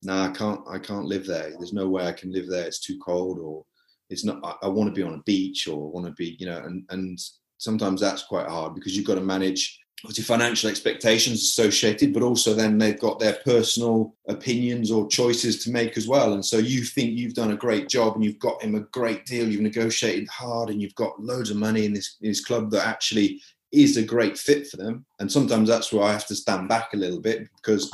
"Nah, 0.02 0.26
I 0.26 0.30
can't. 0.30 0.60
I 0.68 0.78
can't 0.78 1.06
live 1.06 1.26
there. 1.26 1.50
There's 1.50 1.72
no 1.72 1.88
way 1.88 2.06
I 2.06 2.12
can 2.12 2.32
live 2.32 2.48
there. 2.48 2.66
It's 2.66 2.80
too 2.80 2.98
cold, 2.98 3.38
or 3.38 3.64
it's 4.10 4.24
not. 4.24 4.40
I, 4.44 4.66
I 4.66 4.68
want 4.68 4.88
to 4.88 4.94
be 4.94 5.06
on 5.06 5.14
a 5.14 5.22
beach, 5.24 5.68
or 5.68 5.90
want 5.90 6.06
to 6.06 6.12
be, 6.12 6.36
you 6.38 6.46
know." 6.46 6.58
And 6.58 6.84
and 6.90 7.18
sometimes 7.58 8.00
that's 8.00 8.22
quite 8.22 8.48
hard 8.48 8.74
because 8.74 8.96
you've 8.96 9.06
got 9.06 9.16
to 9.16 9.20
manage 9.20 9.78
obviously 10.04 10.24
financial 10.24 10.70
expectations 10.70 11.42
associated, 11.42 12.14
but 12.14 12.22
also 12.22 12.54
then 12.54 12.78
they've 12.78 13.00
got 13.00 13.18
their 13.18 13.38
personal 13.44 14.14
opinions 14.28 14.92
or 14.92 15.08
choices 15.08 15.64
to 15.64 15.72
make 15.72 15.96
as 15.96 16.06
well. 16.06 16.34
And 16.34 16.44
so 16.44 16.58
you 16.58 16.84
think 16.84 17.18
you've 17.18 17.34
done 17.34 17.50
a 17.50 17.56
great 17.56 17.88
job 17.88 18.14
and 18.14 18.24
you've 18.24 18.38
got 18.38 18.62
him 18.62 18.76
a 18.76 18.80
great 18.80 19.26
deal, 19.26 19.48
you've 19.48 19.60
negotiated 19.60 20.28
hard 20.28 20.70
and 20.70 20.80
you've 20.80 20.94
got 20.94 21.20
loads 21.20 21.50
of 21.50 21.56
money 21.56 21.84
in 21.84 21.92
this, 21.92 22.16
in 22.20 22.28
this 22.28 22.44
club 22.44 22.70
that 22.70 22.86
actually 22.86 23.42
is 23.72 23.96
a 23.96 24.02
great 24.02 24.38
fit 24.38 24.68
for 24.68 24.76
them. 24.76 25.04
And 25.18 25.30
sometimes 25.30 25.68
that's 25.68 25.92
where 25.92 26.04
I 26.04 26.12
have 26.12 26.26
to 26.28 26.36
stand 26.36 26.68
back 26.68 26.94
a 26.94 26.98
little 26.98 27.20
bit 27.20 27.48
because 27.56 27.90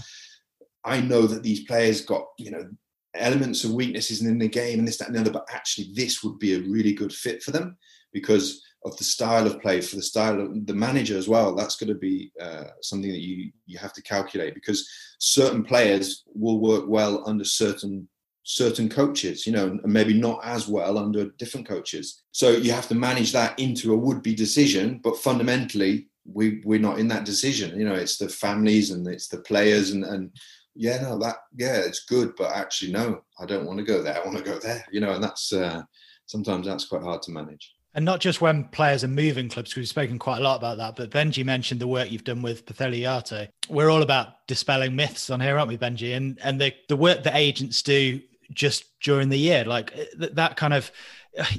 I 0.84 1.00
know 1.00 1.22
that 1.22 1.42
these 1.42 1.64
players 1.64 2.02
got, 2.02 2.26
you 2.38 2.50
know, 2.50 2.68
elements 3.14 3.64
of 3.64 3.72
weaknesses 3.72 4.20
in 4.20 4.38
the 4.38 4.48
game 4.48 4.80
and 4.80 4.86
this, 4.86 4.98
that, 4.98 5.08
and 5.08 5.16
the 5.16 5.20
other, 5.20 5.30
but 5.30 5.48
actually 5.50 5.90
this 5.94 6.22
would 6.22 6.38
be 6.38 6.54
a 6.54 6.68
really 6.68 6.92
good 6.92 7.12
fit 7.12 7.42
for 7.42 7.50
them 7.50 7.78
because 8.12 8.63
of 8.84 8.96
the 8.98 9.04
style 9.04 9.46
of 9.46 9.60
play, 9.60 9.80
for 9.80 9.96
the 9.96 10.02
style 10.02 10.40
of 10.40 10.66
the 10.66 10.74
manager 10.74 11.16
as 11.16 11.28
well. 11.28 11.54
That's 11.54 11.76
going 11.76 11.88
to 11.88 11.98
be 11.98 12.32
uh, 12.40 12.64
something 12.82 13.10
that 13.10 13.20
you 13.20 13.50
you 13.66 13.78
have 13.78 13.92
to 13.94 14.02
calculate 14.02 14.54
because 14.54 14.88
certain 15.18 15.64
players 15.64 16.24
will 16.34 16.58
work 16.58 16.84
well 16.86 17.22
under 17.26 17.44
certain 17.44 18.08
certain 18.44 18.90
coaches, 18.90 19.46
you 19.46 19.52
know, 19.52 19.66
and 19.66 19.92
maybe 19.92 20.12
not 20.12 20.38
as 20.44 20.68
well 20.68 20.98
under 20.98 21.30
different 21.38 21.66
coaches. 21.66 22.22
So 22.32 22.50
you 22.50 22.72
have 22.72 22.88
to 22.88 22.94
manage 22.94 23.32
that 23.32 23.58
into 23.58 23.94
a 23.94 23.96
would-be 23.96 24.34
decision, 24.34 25.00
but 25.02 25.16
fundamentally 25.16 26.08
we 26.26 26.62
we're 26.64 26.78
not 26.78 26.98
in 26.98 27.08
that 27.08 27.24
decision. 27.24 27.78
You 27.78 27.86
know, 27.86 27.94
it's 27.94 28.18
the 28.18 28.28
families 28.28 28.90
and 28.90 29.06
it's 29.08 29.28
the 29.28 29.38
players 29.38 29.90
and 29.90 30.04
and 30.04 30.30
yeah, 30.74 31.00
no, 31.00 31.18
that 31.20 31.36
yeah, 31.56 31.76
it's 31.76 32.04
good, 32.04 32.34
but 32.36 32.50
actually 32.50 32.92
no, 32.92 33.22
I 33.40 33.46
don't 33.46 33.66
want 33.66 33.78
to 33.78 33.84
go 33.84 34.02
there. 34.02 34.20
I 34.20 34.26
want 34.26 34.38
to 34.38 34.44
go 34.44 34.58
there. 34.58 34.84
You 34.92 35.00
know, 35.00 35.12
and 35.12 35.24
that's 35.24 35.52
uh, 35.52 35.82
sometimes 36.26 36.66
that's 36.66 36.86
quite 36.86 37.02
hard 37.02 37.22
to 37.22 37.30
manage. 37.30 37.73
And 37.94 38.04
not 38.04 38.20
just 38.20 38.40
when 38.40 38.64
players 38.64 39.04
are 39.04 39.08
moving 39.08 39.48
clubs, 39.48 39.70
because 39.70 39.82
we've 39.82 39.88
spoken 39.88 40.18
quite 40.18 40.38
a 40.38 40.42
lot 40.42 40.56
about 40.56 40.78
that. 40.78 40.96
But 40.96 41.10
Benji 41.10 41.44
mentioned 41.44 41.80
the 41.80 41.86
work 41.86 42.10
you've 42.10 42.24
done 42.24 42.42
with 42.42 42.66
Peceli 42.66 43.00
Yato. 43.02 43.48
We're 43.68 43.90
all 43.90 44.02
about 44.02 44.46
dispelling 44.48 44.96
myths 44.96 45.30
on 45.30 45.40
here, 45.40 45.56
aren't 45.58 45.68
we, 45.68 45.78
Benji? 45.78 46.16
And 46.16 46.38
and 46.42 46.60
the 46.60 46.74
the 46.88 46.96
work 46.96 47.22
that 47.22 47.36
agents 47.36 47.82
do 47.82 48.20
just 48.52 48.98
during 49.00 49.28
the 49.28 49.38
year, 49.38 49.64
like 49.64 49.94
uh, 49.96 50.26
that 50.32 50.56
kind 50.56 50.74
of 50.74 50.90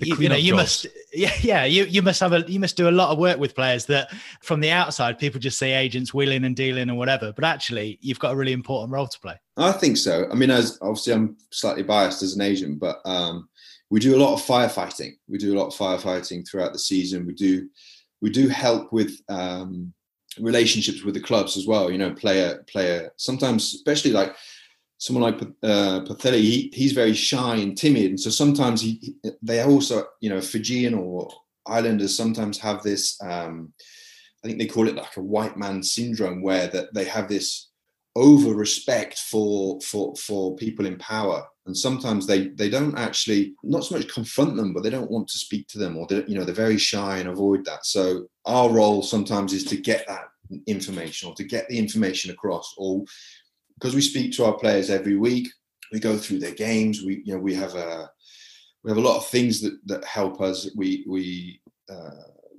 you, 0.01 0.15
you, 0.17 0.29
know 0.29 0.35
you 0.35 0.51
jobs. 0.51 0.61
must 0.61 0.87
yeah 1.13 1.33
yeah 1.41 1.65
you, 1.65 1.83
you 1.85 2.01
must 2.01 2.19
have 2.19 2.33
a 2.33 2.43
you 2.47 2.59
must 2.59 2.77
do 2.77 2.87
a 2.87 2.91
lot 2.91 3.09
of 3.09 3.17
work 3.17 3.37
with 3.37 3.55
players 3.55 3.85
that 3.85 4.11
from 4.41 4.59
the 4.59 4.71
outside 4.71 5.19
people 5.19 5.39
just 5.39 5.59
see 5.59 5.71
agents 5.71 6.13
wheeling 6.13 6.45
and 6.45 6.55
dealing 6.55 6.89
and 6.89 6.97
whatever 6.97 7.33
but 7.33 7.43
actually 7.43 7.97
you've 8.01 8.19
got 8.19 8.33
a 8.33 8.35
really 8.35 8.53
important 8.53 8.91
role 8.91 9.07
to 9.07 9.19
play 9.19 9.35
i 9.57 9.71
think 9.71 9.97
so 9.97 10.27
i 10.31 10.35
mean 10.35 10.49
as 10.49 10.77
obviously 10.81 11.13
i'm 11.13 11.35
slightly 11.51 11.83
biased 11.83 12.23
as 12.23 12.35
an 12.35 12.41
agent 12.41 12.79
but 12.79 13.01
um 13.05 13.49
we 13.89 13.99
do 13.99 14.15
a 14.15 14.21
lot 14.21 14.33
of 14.33 14.41
firefighting. 14.41 15.13
We 15.27 15.37
do 15.37 15.55
a 15.55 15.59
lot 15.59 15.67
of 15.67 15.75
firefighting 15.75 16.47
throughout 16.47 16.73
the 16.73 16.79
season. 16.79 17.25
We 17.25 17.33
do 17.33 17.69
we 18.21 18.29
do 18.29 18.47
help 18.47 18.91
with 18.91 19.21
um, 19.29 19.93
relationships 20.39 21.03
with 21.03 21.13
the 21.13 21.21
clubs 21.21 21.57
as 21.57 21.67
well. 21.67 21.91
You 21.91 21.97
know, 21.97 22.13
player 22.13 22.63
player 22.67 23.11
sometimes, 23.17 23.73
especially 23.75 24.11
like 24.11 24.35
someone 24.97 25.23
like 25.23 25.41
uh, 25.61 26.01
he, 26.31 26.71
he's 26.73 26.93
very 26.93 27.13
shy 27.13 27.55
and 27.57 27.77
timid, 27.77 28.05
and 28.05 28.19
so 28.19 28.29
sometimes 28.29 28.81
he 28.81 29.15
they 29.41 29.61
also 29.61 30.05
you 30.21 30.29
know 30.29 30.41
Fijian 30.41 30.93
or 30.93 31.29
Islanders 31.65 32.15
sometimes 32.15 32.57
have 32.59 32.81
this. 32.83 33.21
Um, 33.21 33.73
I 34.43 34.47
think 34.47 34.59
they 34.59 34.67
call 34.67 34.87
it 34.87 34.95
like 34.95 35.17
a 35.17 35.21
white 35.21 35.57
man 35.57 35.81
syndrome, 35.83 36.41
where 36.41 36.67
that 36.67 36.93
they 36.93 37.05
have 37.05 37.27
this 37.27 37.69
over 38.15 38.53
respect 38.53 39.19
for 39.19 39.79
for 39.81 40.15
for 40.15 40.55
people 40.55 40.85
in 40.85 40.97
power 40.97 41.45
and 41.65 41.75
sometimes 41.75 42.27
they 42.27 42.49
they 42.49 42.69
don't 42.69 42.97
actually 42.97 43.55
not 43.63 43.83
so 43.83 43.95
much 43.95 44.13
confront 44.13 44.55
them 44.55 44.73
but 44.73 44.83
they 44.83 44.89
don't 44.89 45.11
want 45.11 45.27
to 45.27 45.37
speak 45.37 45.67
to 45.67 45.79
them 45.79 45.97
or 45.97 46.05
they, 46.07 46.23
you 46.27 46.37
know 46.37 46.43
they're 46.43 46.53
very 46.53 46.77
shy 46.77 47.17
and 47.17 47.29
avoid 47.29 47.65
that. 47.65 47.85
So 47.85 48.27
our 48.45 48.69
role 48.69 49.01
sometimes 49.01 49.53
is 49.53 49.63
to 49.65 49.77
get 49.77 50.07
that 50.07 50.27
information 50.67 51.29
or 51.29 51.35
to 51.35 51.43
get 51.43 51.67
the 51.67 51.77
information 51.77 52.31
across 52.31 52.73
or 52.77 53.03
because 53.75 53.95
we 53.95 54.01
speak 54.01 54.31
to 54.33 54.45
our 54.45 54.57
players 54.57 54.89
every 54.89 55.17
week. 55.17 55.47
We 55.91 55.99
go 55.99 56.17
through 56.17 56.39
their 56.39 56.53
games. 56.53 57.03
We 57.03 57.21
you 57.25 57.33
know 57.33 57.39
we 57.39 57.53
have 57.55 57.75
a 57.75 58.09
we 58.83 58.91
have 58.91 58.97
a 58.97 59.07
lot 59.07 59.17
of 59.17 59.27
things 59.27 59.61
that 59.61 59.77
that 59.85 60.03
help 60.05 60.41
us. 60.41 60.69
We 60.75 61.03
we 61.07 61.61
uh, 61.89 62.09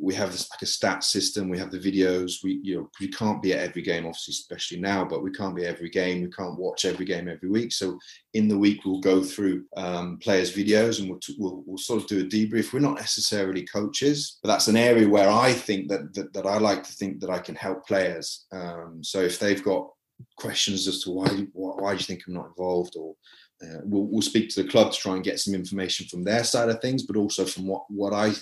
we 0.01 0.15
have 0.15 0.33
this 0.33 0.49
like 0.51 0.63
a 0.63 0.67
stat 0.67 1.03
system 1.03 1.49
we 1.49 1.59
have 1.59 1.71
the 1.71 1.79
videos 1.79 2.43
we 2.43 2.61
you 2.63 2.77
know 2.77 2.91
we 3.01 3.09
can't 3.09 3.43
be 3.43 3.53
at 3.53 3.61
every 3.61 3.83
game 3.83 4.07
obviously 4.07 4.33
especially 4.33 4.79
now 4.79 5.05
but 5.05 5.23
we 5.23 5.31
can't 5.31 5.57
be 5.57 5.65
every 5.65 5.89
game 5.89 6.23
we 6.23 6.31
can't 6.31 6.59
watch 6.59 6.85
every 6.85 7.05
game 7.05 7.29
every 7.29 7.49
week. 7.49 7.73
So 7.73 7.99
in 8.35 8.49
the 8.49 8.59
week 8.59 8.85
we'll 8.85 9.01
go 9.01 9.23
through 9.23 9.65
um, 9.77 10.19
players 10.19 10.55
videos 10.55 11.01
and 11.01 11.09
we'll, 11.09 11.21
we'll, 11.39 11.63
we'll 11.67 11.79
sort 11.79 12.03
of 12.03 12.09
do 12.09 12.21
a 12.21 12.25
debrief. 12.25 12.73
We're 12.73 12.81
not 12.81 12.97
necessarily 12.97 13.65
coaches 13.65 14.39
but 14.43 14.49
that's 14.49 14.69
an 14.69 14.77
area 14.77 15.09
where 15.09 15.31
i 15.31 15.53
think 15.53 15.89
that 15.89 16.13
that, 16.15 16.33
that 16.33 16.47
i 16.47 16.59
like 16.59 16.83
to 16.85 16.93
think 16.93 17.21
that 17.21 17.31
i 17.31 17.39
can 17.39 17.55
help 17.55 17.87
players. 17.87 18.47
Um, 18.53 19.01
so 19.03 19.21
if 19.21 19.39
they've 19.39 19.63
got 19.63 19.89
questions 20.37 20.89
as 20.89 21.03
to 21.03 21.11
why 21.11 21.27
why, 21.53 21.75
why 21.77 21.93
do 21.93 21.99
you 21.99 22.05
think 22.05 22.23
i'm 22.27 22.35
not 22.35 22.47
involved 22.47 22.95
or 22.97 23.15
uh, 23.63 23.81
we'll, 23.85 24.05
we'll 24.05 24.23
speak 24.23 24.49
to 24.51 24.63
the 24.63 24.69
club 24.69 24.93
to 24.93 24.99
try 24.99 25.15
and 25.15 25.25
get 25.25 25.41
some 25.41 25.55
information 25.55 26.07
from 26.07 26.23
their 26.23 26.45
side 26.45 26.69
of 26.69 26.81
things 26.81 27.03
but 27.03 27.17
also 27.17 27.45
from 27.45 27.67
what 27.67 27.85
what 27.89 28.13
i 28.13 28.33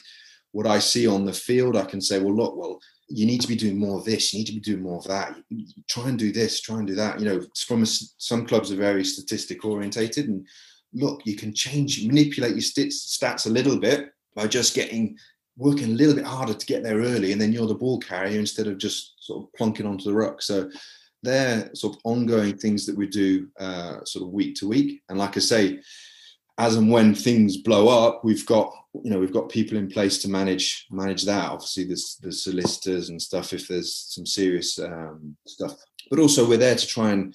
what 0.55 0.69
I 0.69 0.79
see 0.79 1.05
on 1.09 1.25
the 1.25 1.33
field, 1.33 1.77
I 1.77 1.85
can 1.85 2.01
say, 2.01 2.21
well, 2.21 2.33
look, 2.33 2.57
well, 2.57 2.79
you 3.09 3.27
need 3.27 3.41
to 3.41 3.49
be 3.49 3.57
doing 3.57 3.77
more 3.77 3.99
of 3.99 4.05
this, 4.05 4.33
you 4.33 4.39
need 4.39 4.47
to 4.47 4.53
be 4.53 4.61
doing 4.61 4.83
more 4.85 4.99
of 4.99 5.05
that. 5.09 5.35
Try 5.91 6.09
and 6.09 6.17
do 6.19 6.31
this, 6.31 6.61
try 6.61 6.79
and 6.79 6.87
do 6.87 6.95
that. 6.95 7.19
You 7.19 7.27
know, 7.27 7.43
from 7.67 7.85
some 7.85 8.47
clubs 8.47 8.71
are 8.71 8.77
very 8.77 9.05
statistic 9.05 9.65
orientated, 9.65 10.29
and 10.29 10.47
look, 10.93 11.23
you 11.25 11.35
can 11.35 11.53
change, 11.53 12.07
manipulate 12.07 12.53
your 12.53 12.61
stats 12.61 13.47
a 13.47 13.51
little 13.51 13.81
bit 13.81 14.11
by 14.37 14.47
just 14.47 14.75
getting 14.75 15.19
working 15.57 15.91
a 15.91 15.97
little 15.97 16.15
bit 16.15 16.25
harder 16.25 16.55
to 16.55 16.67
get 16.67 16.85
there 16.85 16.99
early, 16.99 17.33
and 17.33 17.41
then 17.41 17.53
you're 17.53 17.67
the 17.67 17.75
ball 17.75 17.99
carrier 17.99 18.39
instead 18.39 18.69
of 18.69 18.79
just 18.79 19.15
sort 19.19 19.43
of 19.43 19.49
plonking 19.59 19.89
onto 19.89 20.05
the 20.05 20.15
ruck. 20.15 20.41
So 20.41 20.71
they're 21.25 21.69
sort 21.75 21.97
of 21.97 22.01
ongoing 22.05 22.57
things 22.57 22.87
that 22.87 22.97
we 22.97 23.09
do 23.09 23.49
uh, 23.59 24.05
sort 24.05 24.25
of 24.25 24.33
week 24.33 24.55
to 24.57 24.69
week. 24.69 25.03
And 25.09 25.19
like 25.19 25.37
I 25.37 25.41
say, 25.41 25.81
as 26.59 26.77
and 26.77 26.93
when 26.93 27.13
things 27.13 27.57
blow 27.57 27.89
up, 27.89 28.25
we've 28.25 28.47
got 28.47 28.73
you 29.03 29.11
know 29.11 29.19
we've 29.19 29.33
got 29.33 29.49
people 29.49 29.77
in 29.77 29.89
place 29.89 30.19
to 30.19 30.29
manage 30.29 30.87
manage 30.91 31.25
that. 31.25 31.51
Obviously, 31.51 31.85
there's 31.85 32.19
the 32.23 32.33
solicitors 32.33 33.09
and 33.09 33.21
stuff 33.21 33.53
if 33.53 33.67
there's 33.67 33.95
some 33.95 34.27
serious 34.27 34.79
um, 34.79 35.37
stuff, 35.47 35.75
but 36.11 36.19
also 36.19 36.49
we're 36.49 36.57
there 36.57 36.77
to 36.77 36.87
try 36.87 37.11
and 37.11 37.35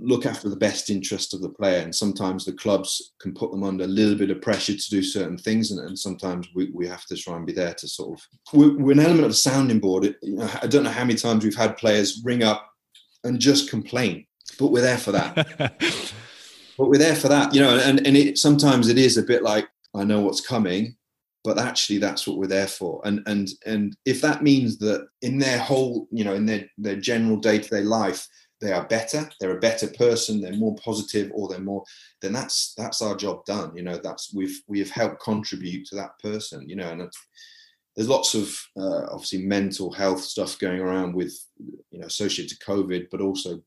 look 0.00 0.26
after 0.26 0.48
the 0.48 0.56
best 0.56 0.90
interest 0.90 1.34
of 1.34 1.42
the 1.42 1.48
player. 1.48 1.80
And 1.80 1.94
sometimes 1.94 2.44
the 2.44 2.52
clubs 2.52 3.12
can 3.20 3.34
put 3.34 3.50
them 3.50 3.64
under 3.64 3.84
a 3.84 3.88
little 3.88 4.16
bit 4.16 4.30
of 4.30 4.40
pressure 4.40 4.76
to 4.76 4.90
do 4.90 5.02
certain 5.02 5.38
things, 5.38 5.70
and, 5.70 5.80
and 5.80 5.98
sometimes 5.98 6.48
we, 6.54 6.70
we 6.74 6.86
have 6.88 7.04
to 7.06 7.16
try 7.16 7.36
and 7.36 7.46
be 7.46 7.52
there 7.52 7.74
to 7.74 7.88
sort 7.88 8.18
of 8.18 8.26
we're, 8.52 8.76
we're 8.76 8.92
an 8.92 9.00
element 9.00 9.24
of 9.24 9.30
a 9.30 9.34
sounding 9.34 9.78
board. 9.78 10.04
It, 10.04 10.16
you 10.22 10.36
know, 10.36 10.50
I 10.60 10.66
don't 10.66 10.84
know 10.84 10.90
how 10.90 11.04
many 11.04 11.16
times 11.16 11.44
we've 11.44 11.54
had 11.54 11.76
players 11.76 12.22
ring 12.24 12.42
up 12.42 12.68
and 13.24 13.38
just 13.38 13.70
complain, 13.70 14.26
but 14.58 14.68
we're 14.68 14.82
there 14.82 14.98
for 14.98 15.12
that. 15.12 15.34
but 16.78 16.88
we're 16.88 16.98
there 16.98 17.16
for 17.16 17.28
that, 17.28 17.54
you 17.54 17.60
know. 17.60 17.78
And 17.78 18.04
and 18.04 18.16
it 18.16 18.38
sometimes 18.38 18.88
it 18.88 18.98
is 18.98 19.16
a 19.16 19.22
bit 19.22 19.44
like 19.44 19.68
I 19.94 20.04
know 20.04 20.20
what's 20.20 20.40
coming, 20.40 20.96
but 21.44 21.58
actually 21.58 21.98
that's 21.98 22.26
what 22.26 22.38
we're 22.38 22.46
there 22.46 22.68
for. 22.68 23.00
And 23.04 23.22
and 23.26 23.48
and 23.66 23.96
if 24.04 24.20
that 24.22 24.42
means 24.42 24.78
that 24.78 25.06
in 25.22 25.38
their 25.38 25.58
whole 25.58 26.08
you 26.10 26.24
know 26.24 26.34
in 26.34 26.46
their 26.46 26.66
their 26.78 26.96
general 26.96 27.36
day-to-day 27.36 27.82
life 27.82 28.26
they 28.60 28.72
are 28.72 28.86
better 28.86 29.28
they're 29.40 29.56
a 29.56 29.60
better 29.60 29.88
person 29.88 30.40
they're 30.40 30.52
more 30.52 30.76
positive 30.76 31.32
or 31.34 31.48
they're 31.48 31.58
more 31.58 31.82
then 32.20 32.32
that's 32.32 32.74
that's 32.76 33.02
our 33.02 33.16
job 33.16 33.44
done. 33.44 33.76
You 33.76 33.82
know 33.82 33.98
that's 34.02 34.32
we've 34.34 34.62
we 34.68 34.78
have 34.78 34.90
helped 34.90 35.22
contribute 35.22 35.86
to 35.86 35.96
that 35.96 36.18
person 36.20 36.68
you 36.68 36.76
know 36.76 36.90
and 36.90 37.10
there's 37.96 38.08
lots 38.08 38.34
of 38.34 38.58
uh, 38.78 39.06
obviously 39.10 39.44
mental 39.44 39.92
health 39.92 40.22
stuff 40.22 40.58
going 40.58 40.80
around 40.80 41.14
with 41.14 41.38
you 41.90 41.98
know 41.98 42.06
associated 42.06 42.56
to 42.56 42.64
covid 42.64 43.08
but 43.10 43.20
also 43.20 43.60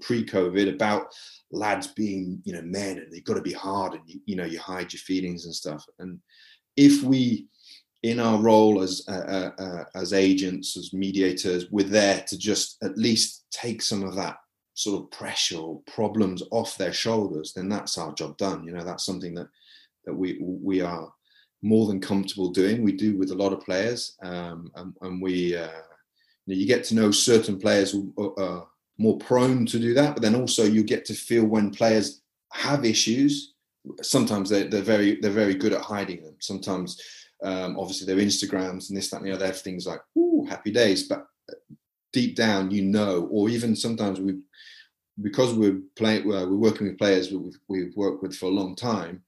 pre-covid 0.00 0.72
about 0.72 1.12
lads 1.50 1.88
being 1.88 2.40
you 2.44 2.52
know 2.52 2.62
men 2.62 2.98
and 2.98 3.12
they've 3.12 3.24
got 3.24 3.34
to 3.34 3.42
be 3.42 3.52
hard 3.52 3.94
and 3.94 4.02
you, 4.06 4.20
you 4.26 4.36
know 4.36 4.44
you 4.44 4.58
hide 4.58 4.92
your 4.92 5.00
feelings 5.00 5.44
and 5.44 5.54
stuff. 5.54 5.84
And 5.98 6.20
if 6.76 7.02
we 7.02 7.46
in 8.02 8.20
our 8.20 8.38
role 8.38 8.82
as 8.82 9.02
uh, 9.08 9.12
uh, 9.12 9.50
uh, 9.58 9.84
as 9.94 10.12
agents 10.12 10.76
as 10.76 10.92
mediators 10.92 11.66
we're 11.70 11.86
there 11.86 12.22
to 12.28 12.38
just 12.38 12.76
at 12.82 12.96
least 12.96 13.46
take 13.50 13.82
some 13.82 14.04
of 14.04 14.14
that 14.14 14.36
sort 14.74 15.02
of 15.02 15.10
pressure 15.10 15.58
or 15.58 15.80
problems 15.92 16.40
off 16.52 16.78
their 16.78 16.92
shoulders 16.92 17.52
then 17.52 17.68
that's 17.68 17.98
our 17.98 18.12
job 18.14 18.36
done. 18.36 18.64
You 18.64 18.72
know 18.72 18.84
that's 18.84 19.04
something 19.04 19.34
that 19.34 19.48
that 20.04 20.14
we 20.14 20.38
we 20.40 20.80
are 20.80 21.12
more 21.62 21.86
than 21.86 22.00
comfortable 22.00 22.50
doing. 22.50 22.82
We 22.82 22.92
do 22.92 23.18
with 23.18 23.30
a 23.30 23.34
lot 23.34 23.52
of 23.52 23.60
players 23.60 24.16
um, 24.22 24.70
and, 24.76 24.94
and, 25.02 25.20
we 25.20 25.56
uh, 25.56 25.66
you, 26.46 26.54
know, 26.54 26.60
you, 26.60 26.66
get 26.66 26.84
to 26.84 26.94
know 26.94 27.10
certain 27.10 27.58
players 27.58 27.90
who 27.90 28.14
are 28.38 28.68
more 28.98 29.16
prone 29.18 29.64
to 29.64 29.78
do 29.78 29.94
that 29.94 30.14
but 30.14 30.22
then 30.22 30.34
also 30.34 30.64
you 30.64 30.82
get 30.82 31.04
to 31.04 31.14
feel 31.14 31.44
when 31.44 31.70
players 31.70 32.20
have 32.52 32.84
issues 32.84 33.54
sometimes 34.02 34.50
they're, 34.50 34.68
they're 34.68 34.82
very 34.82 35.20
they're 35.20 35.30
very 35.30 35.54
good 35.54 35.72
at 35.72 35.80
hiding 35.80 36.22
them. 36.22 36.36
Sometimes, 36.40 37.00
um, 37.42 37.78
obviously, 37.78 38.06
their 38.06 38.24
Instagrams 38.24 38.88
and 38.88 38.96
this, 38.96 39.10
that, 39.10 39.18
and 39.18 39.26
the 39.26 39.34
other 39.34 39.50
things 39.52 39.86
like 39.86 40.00
"ooh, 40.16 40.46
happy 40.48 40.70
days," 40.70 41.08
but 41.08 41.26
deep 42.12 42.36
down, 42.36 42.70
you 42.70 42.82
know, 42.82 43.28
or 43.30 43.48
even 43.48 43.76
sometimes 43.76 44.20
we, 44.20 44.38
because 45.20 45.54
we're 45.54 45.80
playing, 45.96 46.26
we're 46.26 46.48
working 46.48 46.86
with 46.86 46.98
players 46.98 47.30
we've, 47.30 47.58
we've 47.68 47.94
worked 47.96 48.22
with 48.22 48.34
for 48.34 48.46
a 48.46 48.50
long 48.50 48.74
time. 48.74 49.22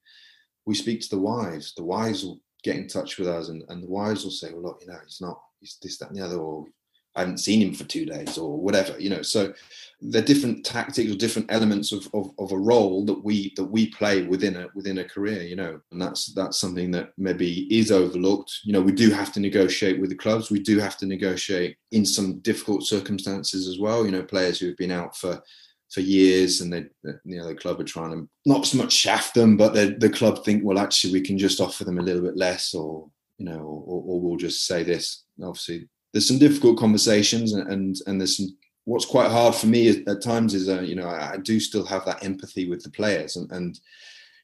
We 0.66 0.75
speak 0.75 1.01
to 1.03 1.11
the 1.11 1.18
wives. 1.18 1.75
The 1.75 1.85
wives 1.85 2.25
will 2.25 2.41
get 2.62 2.77
in 2.77 2.89
touch 2.89 3.18
with 3.18 3.29
us, 3.29 3.49
and, 3.49 3.64
and 3.68 3.83
the 3.83 3.91
wives 3.91 4.25
will 4.25 4.31
say, 4.31 4.53
"Well, 4.53 4.62
look, 4.62 4.79
you 4.81 4.89
know, 4.89 4.99
he's 5.05 5.21
not, 5.21 5.41
he's 5.61 5.79
this, 5.83 5.99
that, 5.99 6.11
and 6.11 6.18
the 6.18 6.25
other," 6.25 6.39
or 6.39 6.66
I 7.16 7.20
haven't 7.20 7.38
seen 7.38 7.61
him 7.61 7.74
for 7.74 7.84
two 7.84 8.06
days 8.06 8.38
or 8.38 8.56
whatever, 8.56 8.98
you 8.98 9.11
know. 9.11 9.22
So 9.22 9.52
they're 10.00 10.22
different 10.22 10.64
tactics 10.64 11.11
or 11.11 11.16
different 11.16 11.50
elements 11.52 11.92
of, 11.92 12.08
of, 12.14 12.30
of, 12.38 12.52
a 12.52 12.58
role 12.58 13.04
that 13.04 13.22
we 13.24 13.52
that 13.56 13.64
we 13.64 13.90
play 13.90 14.22
within 14.22 14.56
a 14.56 14.68
within 14.74 14.98
a 14.98 15.04
career, 15.04 15.42
you 15.42 15.56
know. 15.56 15.80
And 15.90 16.00
that's 16.00 16.26
that's 16.34 16.58
something 16.58 16.90
that 16.92 17.12
maybe 17.18 17.66
is 17.76 17.90
overlooked. 17.90 18.61
You 18.64 18.72
know, 18.72 18.80
we 18.80 18.92
do 18.92 19.11
have 19.11 19.32
to 19.32 19.40
negotiate 19.40 20.00
with 20.00 20.11
the 20.11 20.16
clubs. 20.16 20.50
We 20.50 20.61
do 20.61 20.78
have 20.78 20.96
to 20.98 21.06
negotiate 21.06 21.76
in 21.90 22.06
some 22.06 22.38
difficult 22.40 22.84
circumstances 22.84 23.66
as 23.66 23.78
well. 23.78 24.04
You 24.04 24.12
know, 24.12 24.22
players 24.22 24.61
who 24.61 24.68
have 24.68 24.76
been 24.76 24.92
out 24.92 25.16
for 25.16 25.42
for 25.90 26.00
years 26.00 26.61
and 26.61 26.72
they 26.72 26.84
you 27.24 27.38
know 27.38 27.48
the 27.48 27.54
club 27.56 27.80
are 27.80 27.84
trying 27.84 28.12
to 28.12 28.28
not 28.46 28.64
so 28.66 28.78
much 28.78 28.92
shaft 28.92 29.34
them, 29.34 29.56
but 29.56 29.74
the 29.74 30.11
club 30.11 30.44
think, 30.44 30.64
well, 30.64 30.78
actually 30.78 31.12
we 31.12 31.20
can 31.20 31.36
just 31.36 31.61
offer 31.61 31.84
them 31.84 31.98
a 31.98 32.02
little 32.02 32.22
bit 32.22 32.36
less 32.36 32.72
or 32.72 33.11
you 33.40 33.46
know, 33.46 33.58
or, 33.58 34.02
or 34.06 34.20
we'll 34.20 34.36
just 34.36 34.66
say 34.66 34.82
this. 34.82 35.24
Obviously, 35.42 35.88
there's 36.12 36.28
some 36.28 36.38
difficult 36.38 36.78
conversations 36.78 37.52
and 37.52 37.70
and, 37.70 37.96
and 38.06 38.20
there's 38.20 38.36
some 38.36 38.56
what's 38.84 39.06
quite 39.06 39.30
hard 39.30 39.54
for 39.54 39.66
me 39.66 39.88
at, 39.88 40.08
at 40.08 40.22
times 40.22 40.54
is 40.54 40.68
uh, 40.68 40.80
you 40.80 40.94
know 40.94 41.06
I, 41.06 41.34
I, 41.34 41.36
do 41.36 41.61
still 41.61 41.84
have 41.84 42.04
that 42.06 42.24
empathy 42.24 42.68
with 42.68 42.82
the 42.82 42.90
players 42.90 43.36
and 43.36 43.50
and 43.52 43.78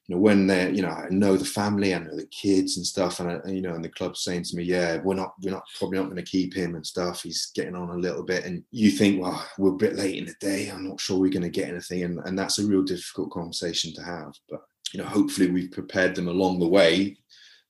you 0.06 0.14
know 0.14 0.20
when 0.20 0.46
they're 0.46 0.70
you 0.70 0.82
know 0.82 0.90
I 0.90 1.06
know 1.10 1.36
the 1.36 1.44
family 1.44 1.94
I 1.94 1.98
know 1.98 2.14
the 2.14 2.26
kids 2.26 2.76
and 2.76 2.86
stuff 2.86 3.18
and 3.18 3.30
I, 3.30 3.48
you 3.48 3.62
know 3.62 3.74
and 3.74 3.84
the 3.84 3.88
club's 3.88 4.22
saying 4.22 4.44
to 4.44 4.56
me 4.56 4.62
yeah 4.62 4.98
we're 5.02 5.14
not 5.14 5.34
we're 5.42 5.50
not 5.50 5.64
probably 5.78 5.98
not 5.98 6.04
going 6.04 6.16
to 6.16 6.22
keep 6.22 6.54
him 6.54 6.74
and 6.74 6.86
stuff. 6.86 7.22
He's 7.22 7.50
getting 7.54 7.74
on 7.74 7.90
a 7.90 7.96
little 7.96 8.22
bit. 8.22 8.44
And 8.44 8.62
you 8.70 8.90
think 8.90 9.20
well 9.20 9.44
we're 9.58 9.72
a 9.72 9.76
bit 9.76 9.96
late 9.96 10.16
in 10.16 10.26
the 10.26 10.34
day. 10.40 10.68
I'm 10.68 10.88
not 10.88 11.00
sure 11.00 11.18
we're 11.18 11.30
going 11.30 11.42
to 11.42 11.48
get 11.48 11.68
anything. 11.68 12.04
And, 12.04 12.20
and 12.20 12.38
that's 12.38 12.58
a 12.58 12.66
real 12.66 12.82
difficult 12.82 13.30
conversation 13.30 13.92
to 13.94 14.02
have. 14.02 14.32
But 14.48 14.60
you 14.92 15.00
know 15.00 15.08
hopefully 15.08 15.50
we've 15.50 15.72
prepared 15.72 16.14
them 16.14 16.28
along 16.28 16.60
the 16.60 16.68
way 16.68 17.16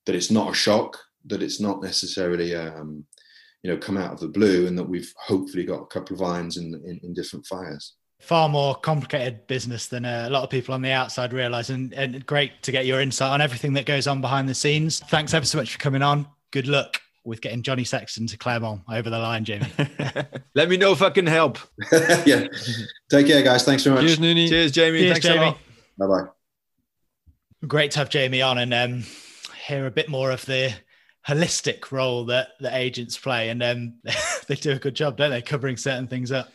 that 0.04 0.14
it's 0.14 0.30
not 0.30 0.50
a 0.50 0.54
shock 0.54 0.98
that 1.26 1.42
it's 1.42 1.60
not 1.60 1.82
necessarily 1.82 2.54
um, 2.54 3.04
you 3.62 3.70
know 3.70 3.76
come 3.76 3.96
out 3.96 4.12
of 4.12 4.20
the 4.20 4.28
blue 4.28 4.66
and 4.66 4.78
that 4.78 4.88
we've 4.88 5.12
hopefully 5.16 5.64
got 5.64 5.82
a 5.82 5.86
couple 5.86 6.14
of 6.14 6.22
irons 6.22 6.56
in, 6.56 6.74
in, 6.84 7.00
in 7.02 7.14
different 7.14 7.44
fires 7.46 7.94
far 8.20 8.48
more 8.48 8.74
complicated 8.74 9.46
business 9.46 9.88
than 9.88 10.04
a 10.04 10.30
lot 10.30 10.42
of 10.42 10.48
people 10.50 10.74
on 10.74 10.80
the 10.80 10.90
outside 10.90 11.32
realize 11.32 11.68
and, 11.68 11.92
and 11.92 12.24
great 12.24 12.62
to 12.62 12.72
get 12.72 12.86
your 12.86 13.00
insight 13.00 13.30
on 13.30 13.40
everything 13.40 13.74
that 13.74 13.84
goes 13.84 14.06
on 14.06 14.20
behind 14.20 14.48
the 14.48 14.54
scenes 14.54 15.00
thanks 15.00 15.34
ever 15.34 15.44
so 15.44 15.58
much 15.58 15.72
for 15.72 15.78
coming 15.78 16.02
on 16.02 16.26
good 16.50 16.66
luck 16.66 17.00
with 17.26 17.40
getting 17.40 17.62
Johnny 17.62 17.84
Sexton 17.84 18.26
to 18.28 18.38
Clermont 18.38 18.82
over 18.88 19.10
the 19.10 19.18
line, 19.18 19.44
Jamie. 19.44 19.66
Let 20.54 20.68
me 20.68 20.76
know 20.76 20.92
if 20.92 21.02
I 21.02 21.10
can 21.10 21.26
help. 21.26 21.58
yeah. 22.24 22.46
Take 23.10 23.26
care, 23.26 23.42
guys. 23.42 23.64
Thanks 23.64 23.82
very 23.82 23.96
much. 23.96 24.04
Cheers, 24.04 24.18
Nooney. 24.18 24.48
Cheers, 24.48 24.72
Jamie. 24.72 25.00
Cheers, 25.00 25.12
Thanks 25.14 25.26
Jamie. 25.26 25.58
Bye 25.98 26.06
bye. 26.06 26.28
Great 27.66 27.90
to 27.92 27.98
have 27.98 28.10
Jamie 28.10 28.42
on 28.42 28.58
and 28.58 28.72
um, 28.72 29.02
hear 29.66 29.86
a 29.86 29.90
bit 29.90 30.08
more 30.08 30.30
of 30.30 30.46
the 30.46 30.72
holistic 31.26 31.90
role 31.90 32.24
that 32.26 32.50
the 32.60 32.74
agents 32.74 33.18
play, 33.18 33.48
and 33.48 33.62
um, 33.62 33.94
they 34.46 34.54
do 34.54 34.72
a 34.72 34.78
good 34.78 34.94
job, 34.94 35.16
don't 35.16 35.30
they, 35.30 35.42
covering 35.42 35.76
certain 35.76 36.06
things 36.06 36.32
up. 36.32 36.48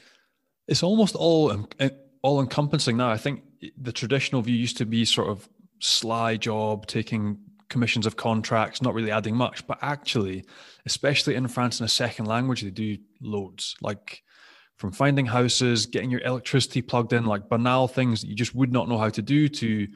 It's 0.67 0.83
almost 0.83 1.15
all 1.15 1.53
all 2.21 2.39
encompassing 2.39 2.97
now. 2.97 3.09
I 3.09 3.17
think 3.17 3.43
the 3.77 3.91
traditional 3.91 4.41
view 4.41 4.55
used 4.55 4.77
to 4.77 4.85
be 4.85 5.05
sort 5.05 5.29
of 5.29 5.49
sly 5.79 6.37
job, 6.37 6.87
taking 6.87 7.37
commissions 7.69 8.05
of 8.05 8.15
contracts, 8.15 8.81
not 8.81 8.93
really 8.93 9.11
adding 9.11 9.35
much. 9.35 9.65
But 9.65 9.79
actually, 9.81 10.45
especially 10.85 11.35
in 11.35 11.47
France 11.47 11.79
in 11.79 11.85
a 11.85 11.89
second 11.89 12.25
language, 12.25 12.61
they 12.61 12.69
do 12.69 12.97
loads. 13.21 13.75
Like 13.81 14.23
from 14.77 14.91
finding 14.91 15.25
houses, 15.25 15.85
getting 15.85 16.11
your 16.11 16.21
electricity 16.21 16.81
plugged 16.81 17.13
in, 17.13 17.25
like 17.25 17.49
banal 17.49 17.87
things 17.87 18.21
that 18.21 18.27
you 18.27 18.35
just 18.35 18.55
would 18.55 18.71
not 18.71 18.87
know 18.87 18.97
how 18.97 19.09
to 19.09 19.21
do, 19.21 19.47
to 19.47 19.87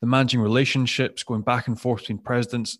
the 0.00 0.06
managing 0.06 0.40
relationships, 0.40 1.22
going 1.22 1.42
back 1.42 1.68
and 1.68 1.80
forth 1.80 2.02
between 2.02 2.18
presidents 2.18 2.78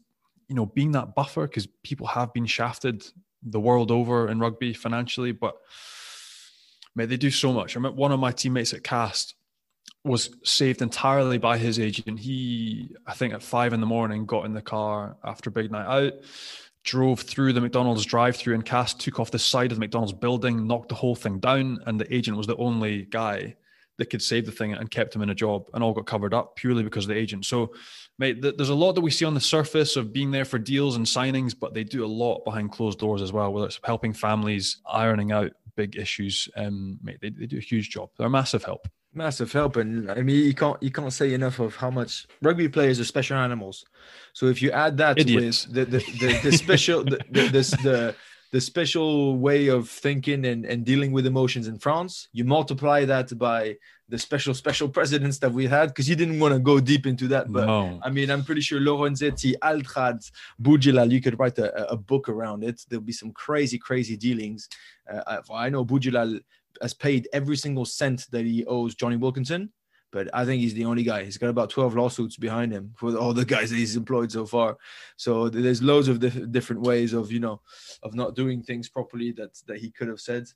you 0.52 0.56
know, 0.56 0.66
being 0.66 0.92
that 0.92 1.14
buffer 1.14 1.46
because 1.46 1.66
people 1.82 2.06
have 2.06 2.30
been 2.34 2.44
shafted 2.44 3.02
the 3.42 3.58
world 3.58 3.90
over 3.90 4.28
in 4.28 4.38
rugby 4.38 4.74
financially, 4.74 5.32
but 5.32 5.56
mate, 6.94 7.08
they 7.08 7.16
do 7.16 7.30
so 7.30 7.54
much. 7.54 7.74
I 7.74 7.78
remember 7.78 7.98
one 7.98 8.12
of 8.12 8.20
my 8.20 8.32
teammates 8.32 8.74
at 8.74 8.84
Castres 8.84 9.34
was 10.04 10.28
saved 10.44 10.82
entirely 10.82 11.38
by 11.38 11.56
his 11.56 11.78
agent. 11.78 12.20
He, 12.20 12.94
I 13.06 13.14
think, 13.14 13.32
at 13.32 13.42
five 13.42 13.72
in 13.72 13.80
the 13.80 13.86
morning, 13.86 14.26
got 14.26 14.44
in 14.44 14.52
the 14.52 14.60
car 14.60 15.16
after 15.24 15.48
big 15.48 15.70
night 15.70 15.86
out, 15.86 16.12
drove 16.84 17.20
through 17.20 17.54
the 17.54 17.62
McDonald's 17.62 18.04
drive-through 18.04 18.54
and 18.54 18.64
Cast, 18.64 19.00
took 19.00 19.18
off 19.18 19.30
the 19.30 19.38
side 19.38 19.72
of 19.72 19.78
the 19.78 19.80
McDonald's 19.80 20.12
building, 20.12 20.66
knocked 20.66 20.90
the 20.90 20.94
whole 20.96 21.14
thing 21.14 21.38
down, 21.38 21.78
and 21.86 21.98
the 21.98 22.14
agent 22.14 22.36
was 22.36 22.46
the 22.46 22.56
only 22.56 23.06
guy 23.06 23.56
that 23.98 24.10
could 24.10 24.22
save 24.22 24.46
the 24.46 24.52
thing 24.52 24.72
and 24.72 24.90
kept 24.90 25.14
him 25.14 25.22
in 25.22 25.30
a 25.30 25.34
job, 25.34 25.68
and 25.74 25.82
all 25.82 25.92
got 25.92 26.06
covered 26.06 26.34
up 26.34 26.56
purely 26.56 26.82
because 26.82 27.04
of 27.04 27.08
the 27.08 27.16
agent. 27.16 27.44
So 27.44 27.72
mate, 28.18 28.40
there's 28.40 28.68
a 28.68 28.74
lot 28.74 28.92
that 28.92 29.00
we 29.00 29.10
see 29.10 29.24
on 29.24 29.34
the 29.34 29.40
surface 29.40 29.96
of 29.96 30.12
being 30.12 30.30
there 30.30 30.44
for 30.44 30.58
deals 30.58 30.96
and 30.96 31.04
signings, 31.04 31.54
but 31.58 31.74
they 31.74 31.84
do 31.84 32.04
a 32.04 32.06
lot 32.06 32.44
behind 32.44 32.72
closed 32.72 32.98
doors 32.98 33.22
as 33.22 33.32
well, 33.32 33.52
whether 33.52 33.66
it's 33.66 33.80
helping 33.84 34.12
families, 34.12 34.78
ironing 34.86 35.32
out 35.32 35.52
big 35.76 35.96
issues. 35.96 36.48
Um, 36.56 36.98
mate, 37.02 37.18
they, 37.20 37.30
they 37.30 37.46
do 37.46 37.58
a 37.58 37.60
huge 37.60 37.90
job. 37.90 38.10
They're 38.16 38.26
a 38.26 38.30
massive 38.30 38.64
help. 38.64 38.88
Massive 39.14 39.52
help, 39.52 39.76
and 39.76 40.10
I 40.10 40.22
mean, 40.22 40.36
you 40.36 40.54
can't 40.54 40.82
you 40.82 40.90
can't 40.90 41.12
say 41.12 41.34
enough 41.34 41.58
of 41.58 41.76
how 41.76 41.90
much 41.90 42.26
rugby 42.40 42.66
players 42.66 42.98
are 42.98 43.04
special 43.04 43.36
animals. 43.36 43.84
So 44.32 44.46
if 44.46 44.62
you 44.62 44.70
add 44.70 44.96
that 44.98 45.18
Idiots. 45.18 45.66
with 45.66 45.74
the 45.74 45.84
the, 45.84 45.98
the, 45.98 46.40
the 46.44 46.52
special 46.52 47.04
the, 47.04 47.20
the, 47.30 47.48
this 47.48 47.70
the 47.82 48.14
the 48.52 48.60
special 48.60 49.38
way 49.38 49.68
of 49.68 49.88
thinking 49.88 50.44
and, 50.44 50.66
and 50.66 50.84
dealing 50.84 51.10
with 51.10 51.26
emotions 51.26 51.66
in 51.66 51.78
France. 51.78 52.28
You 52.32 52.44
multiply 52.44 53.06
that 53.06 53.36
by 53.38 53.76
the 54.10 54.18
special 54.18 54.52
special 54.52 54.90
presidents 54.90 55.38
that 55.38 55.50
we 55.50 55.66
had 55.66 55.88
because 55.88 56.06
you 56.06 56.14
didn't 56.14 56.38
want 56.38 56.52
to 56.52 56.60
go 56.60 56.78
deep 56.78 57.06
into 57.06 57.26
that. 57.28 57.50
But 57.50 57.66
no. 57.66 57.98
I 58.02 58.10
mean, 58.10 58.30
I'm 58.30 58.44
pretty 58.44 58.60
sure 58.60 58.78
Lorenzetti, 58.78 59.54
Altrad, 59.62 60.30
Boudjellal, 60.60 61.10
you 61.10 61.22
could 61.22 61.38
write 61.38 61.58
a, 61.58 61.90
a, 61.90 61.96
book 61.96 62.28
around 62.28 62.62
it. 62.62 62.84
There'll 62.88 63.02
be 63.02 63.12
some 63.12 63.32
crazy, 63.32 63.78
crazy 63.78 64.18
dealings. 64.18 64.68
Uh, 65.10 65.40
I 65.50 65.70
know 65.70 65.82
Boudjellal 65.82 66.38
has 66.82 66.92
paid 66.92 67.28
every 67.32 67.56
single 67.56 67.86
cent 67.86 68.26
that 68.32 68.44
he 68.44 68.66
owes 68.66 68.94
Jonny 68.94 69.16
Wilkinson 69.16 69.70
but 70.12 70.28
I 70.32 70.44
think 70.44 70.60
he's 70.60 70.74
the 70.74 70.84
only 70.84 71.02
guy. 71.02 71.24
He's 71.24 71.38
got 71.38 71.48
about 71.48 71.70
12 71.70 71.96
lawsuits 71.96 72.36
behind 72.36 72.70
him 72.70 72.92
for 72.96 73.16
all 73.16 73.32
the 73.32 73.44
guys 73.44 73.70
that 73.70 73.76
he's 73.76 73.96
employed 73.96 74.30
so 74.30 74.46
far. 74.46 74.76
So 75.16 75.48
there's 75.48 75.82
loads 75.82 76.08
of 76.08 76.20
dif- 76.20 76.52
different 76.52 76.82
ways 76.82 77.14
of, 77.14 77.32
you 77.32 77.40
know, 77.40 77.62
of 78.02 78.14
not 78.14 78.36
doing 78.36 78.62
things 78.62 78.88
properly 78.88 79.32
that, 79.32 79.58
that 79.66 79.78
he 79.78 79.90
could 79.90 80.08
have 80.08 80.20
said. 80.20 80.46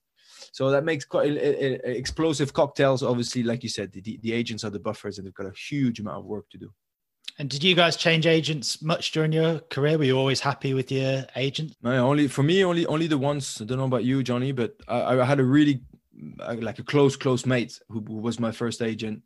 So 0.52 0.70
that 0.70 0.84
makes 0.84 1.06
quite 1.06 1.30
a, 1.30 1.64
a, 1.64 1.90
a 1.90 1.96
explosive 1.96 2.52
cocktails. 2.52 3.02
Obviously, 3.02 3.42
like 3.42 3.62
you 3.62 3.70
said, 3.70 3.92
the, 3.92 4.18
the 4.22 4.32
agents 4.32 4.62
are 4.62 4.70
the 4.70 4.78
buffers 4.78 5.16
and 5.18 5.26
they've 5.26 5.34
got 5.34 5.46
a 5.46 5.52
huge 5.52 6.00
amount 6.00 6.18
of 6.18 6.26
work 6.26 6.48
to 6.50 6.58
do. 6.58 6.70
And 7.38 7.48
did 7.48 7.64
you 7.64 7.74
guys 7.74 7.96
change 7.96 8.26
agents 8.26 8.82
much 8.82 9.12
during 9.12 9.32
your 9.32 9.60
career? 9.60 9.98
Were 9.98 10.04
you 10.04 10.18
always 10.18 10.40
happy 10.40 10.74
with 10.74 10.92
your 10.92 11.24
agent? 11.34 11.74
No, 11.82 12.08
only 12.08 12.28
for 12.28 12.42
me, 12.42 12.64
only 12.64 12.86
only 12.86 13.08
the 13.08 13.18
ones. 13.18 13.60
I 13.60 13.64
don't 13.64 13.76
know 13.76 13.84
about 13.84 14.04
you, 14.04 14.22
Johnny, 14.22 14.52
but 14.52 14.74
I, 14.88 15.20
I 15.20 15.24
had 15.24 15.38
a 15.38 15.44
really 15.44 15.82
like 16.38 16.78
a 16.78 16.82
close 16.82 17.14
close 17.14 17.44
mate 17.44 17.78
who, 17.90 18.00
who 18.00 18.16
was 18.16 18.40
my 18.40 18.52
first 18.52 18.80
agent 18.80 19.22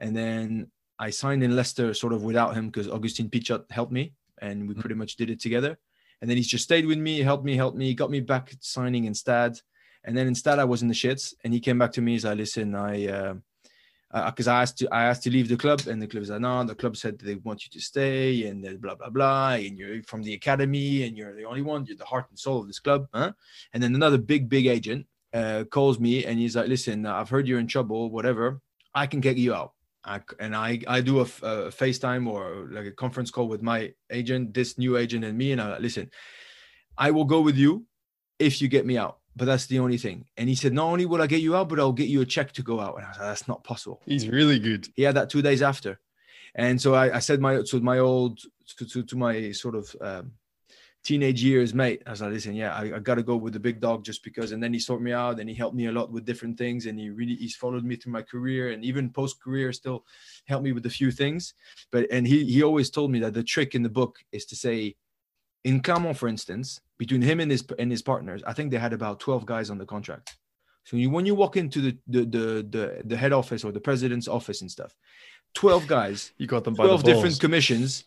and 0.00 0.16
then 0.16 0.70
I 0.98 1.10
signed 1.10 1.42
in 1.42 1.56
Leicester 1.56 1.94
sort 1.94 2.12
of 2.12 2.22
without 2.24 2.54
him 2.54 2.68
because 2.68 2.88
Agustín 2.88 3.30
Pichot 3.30 3.70
helped 3.70 3.92
me. 3.92 4.12
and 4.40 4.66
we 4.68 4.74
pretty 4.74 4.94
much 4.94 5.16
did 5.16 5.30
it 5.30 5.40
together. 5.40 5.78
And 6.20 6.28
then 6.28 6.36
he's 6.36 6.48
just 6.48 6.64
stayed 6.64 6.86
with 6.86 6.98
me, 6.98 7.20
helped 7.20 7.44
me, 7.44 7.56
helped 7.56 7.76
me, 7.76 7.94
got 7.94 8.10
me 8.10 8.20
back 8.20 8.52
signing 8.60 9.04
instead. 9.04 9.60
And 10.04 10.16
then 10.16 10.26
instead, 10.26 10.58
I 10.58 10.64
was 10.64 10.82
in 10.82 10.88
the 10.88 10.94
shits, 10.94 11.34
and 11.44 11.52
he 11.52 11.60
came 11.60 11.78
back 11.78 11.92
to 11.92 12.00
me. 12.00 12.12
He's 12.12 12.24
like, 12.24 12.38
"Listen, 12.38 12.74
I." 12.74 13.06
Uh, 13.06 13.34
because 14.26 14.48
I 14.48 14.62
asked 14.62 14.78
to 14.78 14.88
I 14.92 15.04
asked 15.04 15.22
to 15.24 15.30
leave 15.30 15.48
the 15.48 15.56
club, 15.56 15.82
and 15.86 16.02
the 16.02 16.06
club 16.06 16.24
said 16.26 16.40
no. 16.40 16.64
The 16.64 16.74
club 16.74 16.96
said 16.96 17.18
they 17.18 17.36
want 17.36 17.64
you 17.64 17.70
to 17.70 17.80
stay, 17.80 18.46
and 18.48 18.80
blah 18.80 18.96
blah 18.96 19.10
blah. 19.10 19.50
And 19.50 19.78
you're 19.78 20.02
from 20.02 20.22
the 20.22 20.34
academy, 20.34 21.04
and 21.04 21.16
you're 21.16 21.36
the 21.36 21.44
only 21.44 21.62
one. 21.62 21.86
You're 21.86 21.96
the 21.96 22.04
heart 22.12 22.26
and 22.30 22.38
soul 22.38 22.60
of 22.60 22.66
this 22.66 22.80
club, 22.80 23.06
huh? 23.14 23.32
And 23.72 23.82
then 23.82 23.94
another 23.94 24.18
big 24.18 24.48
big 24.48 24.66
agent 24.66 25.06
uh, 25.32 25.64
calls 25.70 26.00
me, 26.00 26.24
and 26.24 26.38
he's 26.38 26.56
like, 26.56 26.68
"Listen, 26.68 27.06
I've 27.06 27.28
heard 27.28 27.46
you're 27.46 27.60
in 27.60 27.68
trouble. 27.68 28.10
Whatever, 28.10 28.60
I 28.94 29.06
can 29.06 29.20
get 29.20 29.36
you 29.36 29.54
out." 29.54 29.72
I, 30.04 30.20
and 30.38 30.56
I 30.56 30.80
I 30.86 31.00
do 31.00 31.18
a, 31.18 31.22
a 31.22 31.70
FaceTime 31.70 32.26
or 32.26 32.68
like 32.70 32.86
a 32.86 32.92
conference 32.92 33.30
call 33.30 33.48
with 33.48 33.62
my 33.62 33.92
agent, 34.10 34.54
this 34.54 34.78
new 34.78 34.96
agent, 34.96 35.24
and 35.24 35.36
me, 35.36 35.52
and 35.52 35.60
I 35.60 35.70
like, 35.70 35.80
listen. 35.80 36.10
I 36.98 37.12
will 37.12 37.24
go 37.24 37.40
with 37.40 37.56
you 37.56 37.86
if 38.38 38.60
you 38.60 38.68
get 38.68 38.84
me 38.84 38.98
out 38.98 39.20
but 39.36 39.44
that's 39.44 39.66
the 39.66 39.78
only 39.78 39.96
thing. 39.96 40.26
And 40.36 40.48
he 40.48 40.54
said, 40.54 40.72
not 40.72 40.86
only 40.86 41.06
will 41.06 41.22
I 41.22 41.26
get 41.26 41.40
you 41.40 41.56
out, 41.56 41.68
but 41.68 41.78
I'll 41.78 41.92
get 41.92 42.08
you 42.08 42.20
a 42.20 42.26
check 42.26 42.52
to 42.52 42.62
go 42.62 42.80
out. 42.80 42.96
And 42.96 43.04
I 43.04 43.08
was 43.08 43.18
like, 43.18 43.28
that's 43.28 43.48
not 43.48 43.64
possible. 43.64 44.02
He's 44.04 44.28
really 44.28 44.58
good. 44.58 44.88
He 44.96 45.02
had 45.02 45.14
that 45.16 45.30
two 45.30 45.42
days 45.42 45.62
after. 45.62 46.00
And 46.54 46.80
so 46.80 46.94
I, 46.94 47.16
I 47.16 47.18
said 47.20 47.40
my 47.40 47.62
to 47.62 47.80
my 47.80 47.98
old 47.98 48.40
to, 48.76 48.86
to, 48.86 49.02
to 49.04 49.16
my 49.16 49.52
sort 49.52 49.76
of 49.76 49.96
um, 50.00 50.32
teenage 51.02 51.42
years, 51.42 51.72
mate. 51.74 52.02
I 52.06 52.10
was 52.10 52.20
like, 52.20 52.32
listen, 52.32 52.54
yeah, 52.54 52.74
I, 52.74 52.96
I 52.96 52.98
got 52.98 53.16
to 53.16 53.22
go 53.22 53.36
with 53.36 53.52
the 53.52 53.60
big 53.60 53.80
dog 53.80 54.04
just 54.04 54.22
because. 54.22 54.52
And 54.52 54.62
then 54.62 54.72
he 54.72 54.78
sorted 54.78 55.04
me 55.04 55.12
out 55.12 55.40
and 55.40 55.48
he 55.48 55.54
helped 55.54 55.76
me 55.76 55.86
a 55.86 55.92
lot 55.92 56.12
with 56.12 56.24
different 56.24 56.58
things. 56.58 56.86
And 56.86 56.98
he 56.98 57.10
really 57.10 57.36
he's 57.36 57.56
followed 57.56 57.84
me 57.84 57.96
through 57.96 58.12
my 58.12 58.22
career 58.22 58.70
and 58.70 58.84
even 58.84 59.10
post 59.10 59.42
career 59.42 59.72
still 59.72 60.04
helped 60.46 60.64
me 60.64 60.72
with 60.72 60.86
a 60.86 60.90
few 60.90 61.10
things. 61.10 61.54
But 61.90 62.06
and 62.10 62.26
he 62.26 62.44
he 62.44 62.62
always 62.62 62.90
told 62.90 63.10
me 63.10 63.20
that 63.20 63.34
the 63.34 63.42
trick 63.42 63.74
in 63.74 63.82
the 63.82 63.88
book 63.88 64.18
is 64.32 64.44
to 64.46 64.56
say, 64.56 64.96
in 65.64 65.80
Clermont, 65.80 66.16
for 66.16 66.28
instance, 66.28 66.80
between 66.98 67.22
him 67.22 67.40
and 67.40 67.50
his 67.50 67.64
and 67.78 67.90
his 67.90 68.02
partners, 68.02 68.42
I 68.46 68.52
think 68.52 68.70
they 68.70 68.78
had 68.78 68.92
about 68.92 69.20
12 69.20 69.46
guys 69.46 69.70
on 69.70 69.78
the 69.78 69.86
contract. 69.86 70.36
So 70.84 70.96
you, 70.96 71.10
when 71.10 71.26
you 71.26 71.34
walk 71.34 71.56
into 71.56 71.80
the, 71.80 71.98
the 72.06 72.24
the 72.24 72.66
the 72.68 73.02
the 73.04 73.16
head 73.16 73.32
office 73.32 73.64
or 73.64 73.72
the 73.72 73.80
president's 73.80 74.28
office 74.28 74.60
and 74.60 74.70
stuff, 74.70 74.96
12 75.54 75.86
guys, 75.86 76.32
you 76.38 76.46
got 76.46 76.64
them 76.64 76.74
12 76.74 77.04
the 77.04 77.12
different 77.12 77.38
commissions, 77.40 78.04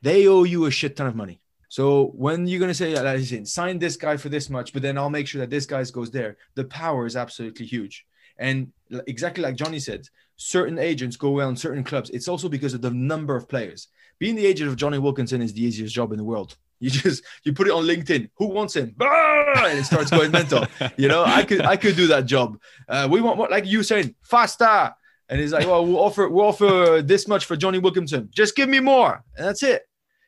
they 0.00 0.26
owe 0.26 0.44
you 0.44 0.66
a 0.66 0.70
shit 0.70 0.96
ton 0.96 1.06
of 1.06 1.16
money. 1.16 1.41
So 1.72 2.08
when 2.08 2.46
you're 2.46 2.60
gonna 2.60 2.74
say, 2.74 2.92
listen, 3.00 3.46
sign 3.46 3.78
this 3.78 3.96
guy 3.96 4.18
for 4.18 4.28
this 4.28 4.50
much, 4.50 4.74
but 4.74 4.82
then 4.82 4.98
I'll 4.98 5.08
make 5.08 5.26
sure 5.26 5.40
that 5.40 5.48
this 5.48 5.64
guy 5.64 5.82
goes 5.84 6.10
there, 6.10 6.36
the 6.54 6.64
power 6.64 7.06
is 7.06 7.16
absolutely 7.16 7.64
huge. 7.64 8.04
And 8.36 8.72
exactly 9.06 9.42
like 9.42 9.56
Johnny 9.56 9.78
said, 9.78 10.06
certain 10.36 10.78
agents 10.78 11.16
go 11.16 11.30
well 11.30 11.48
in 11.48 11.56
certain 11.56 11.82
clubs. 11.82 12.10
It's 12.10 12.28
also 12.28 12.50
because 12.50 12.74
of 12.74 12.82
the 12.82 12.90
number 12.90 13.34
of 13.34 13.48
players. 13.48 13.88
Being 14.18 14.34
the 14.34 14.44
agent 14.44 14.68
of 14.68 14.76
Jonny 14.76 14.98
Wilkinson 14.98 15.40
is 15.40 15.54
the 15.54 15.64
easiest 15.64 15.94
job 15.94 16.12
in 16.12 16.18
the 16.18 16.24
world. 16.24 16.58
You 16.78 16.90
just 16.90 17.24
you 17.42 17.54
put 17.54 17.68
it 17.68 17.72
on 17.72 17.84
LinkedIn. 17.84 18.28
Who 18.34 18.48
wants 18.48 18.76
him? 18.76 18.94
And 19.00 19.78
it 19.78 19.84
starts 19.84 20.10
going 20.10 20.30
mental. 20.30 20.66
You 20.98 21.08
know, 21.08 21.24
I 21.24 21.42
could 21.42 21.62
I 21.62 21.78
could 21.78 21.96
do 21.96 22.08
that 22.08 22.26
job. 22.26 22.60
Uh, 22.86 23.08
we 23.10 23.22
want 23.22 23.38
what 23.38 23.50
like 23.50 23.64
you 23.64 23.82
saying 23.82 24.14
faster. 24.20 24.92
And 25.30 25.40
he's 25.40 25.52
like, 25.52 25.66
well, 25.66 25.86
we'll 25.86 26.00
offer 26.00 26.28
we'll 26.28 26.48
offer 26.48 27.00
this 27.02 27.26
much 27.26 27.46
for 27.46 27.56
Jonny 27.56 27.78
Wilkinson. 27.78 28.28
Just 28.30 28.56
give 28.56 28.68
me 28.68 28.80
more, 28.80 29.24
and 29.38 29.46
that's 29.46 29.62
it. 29.62 29.86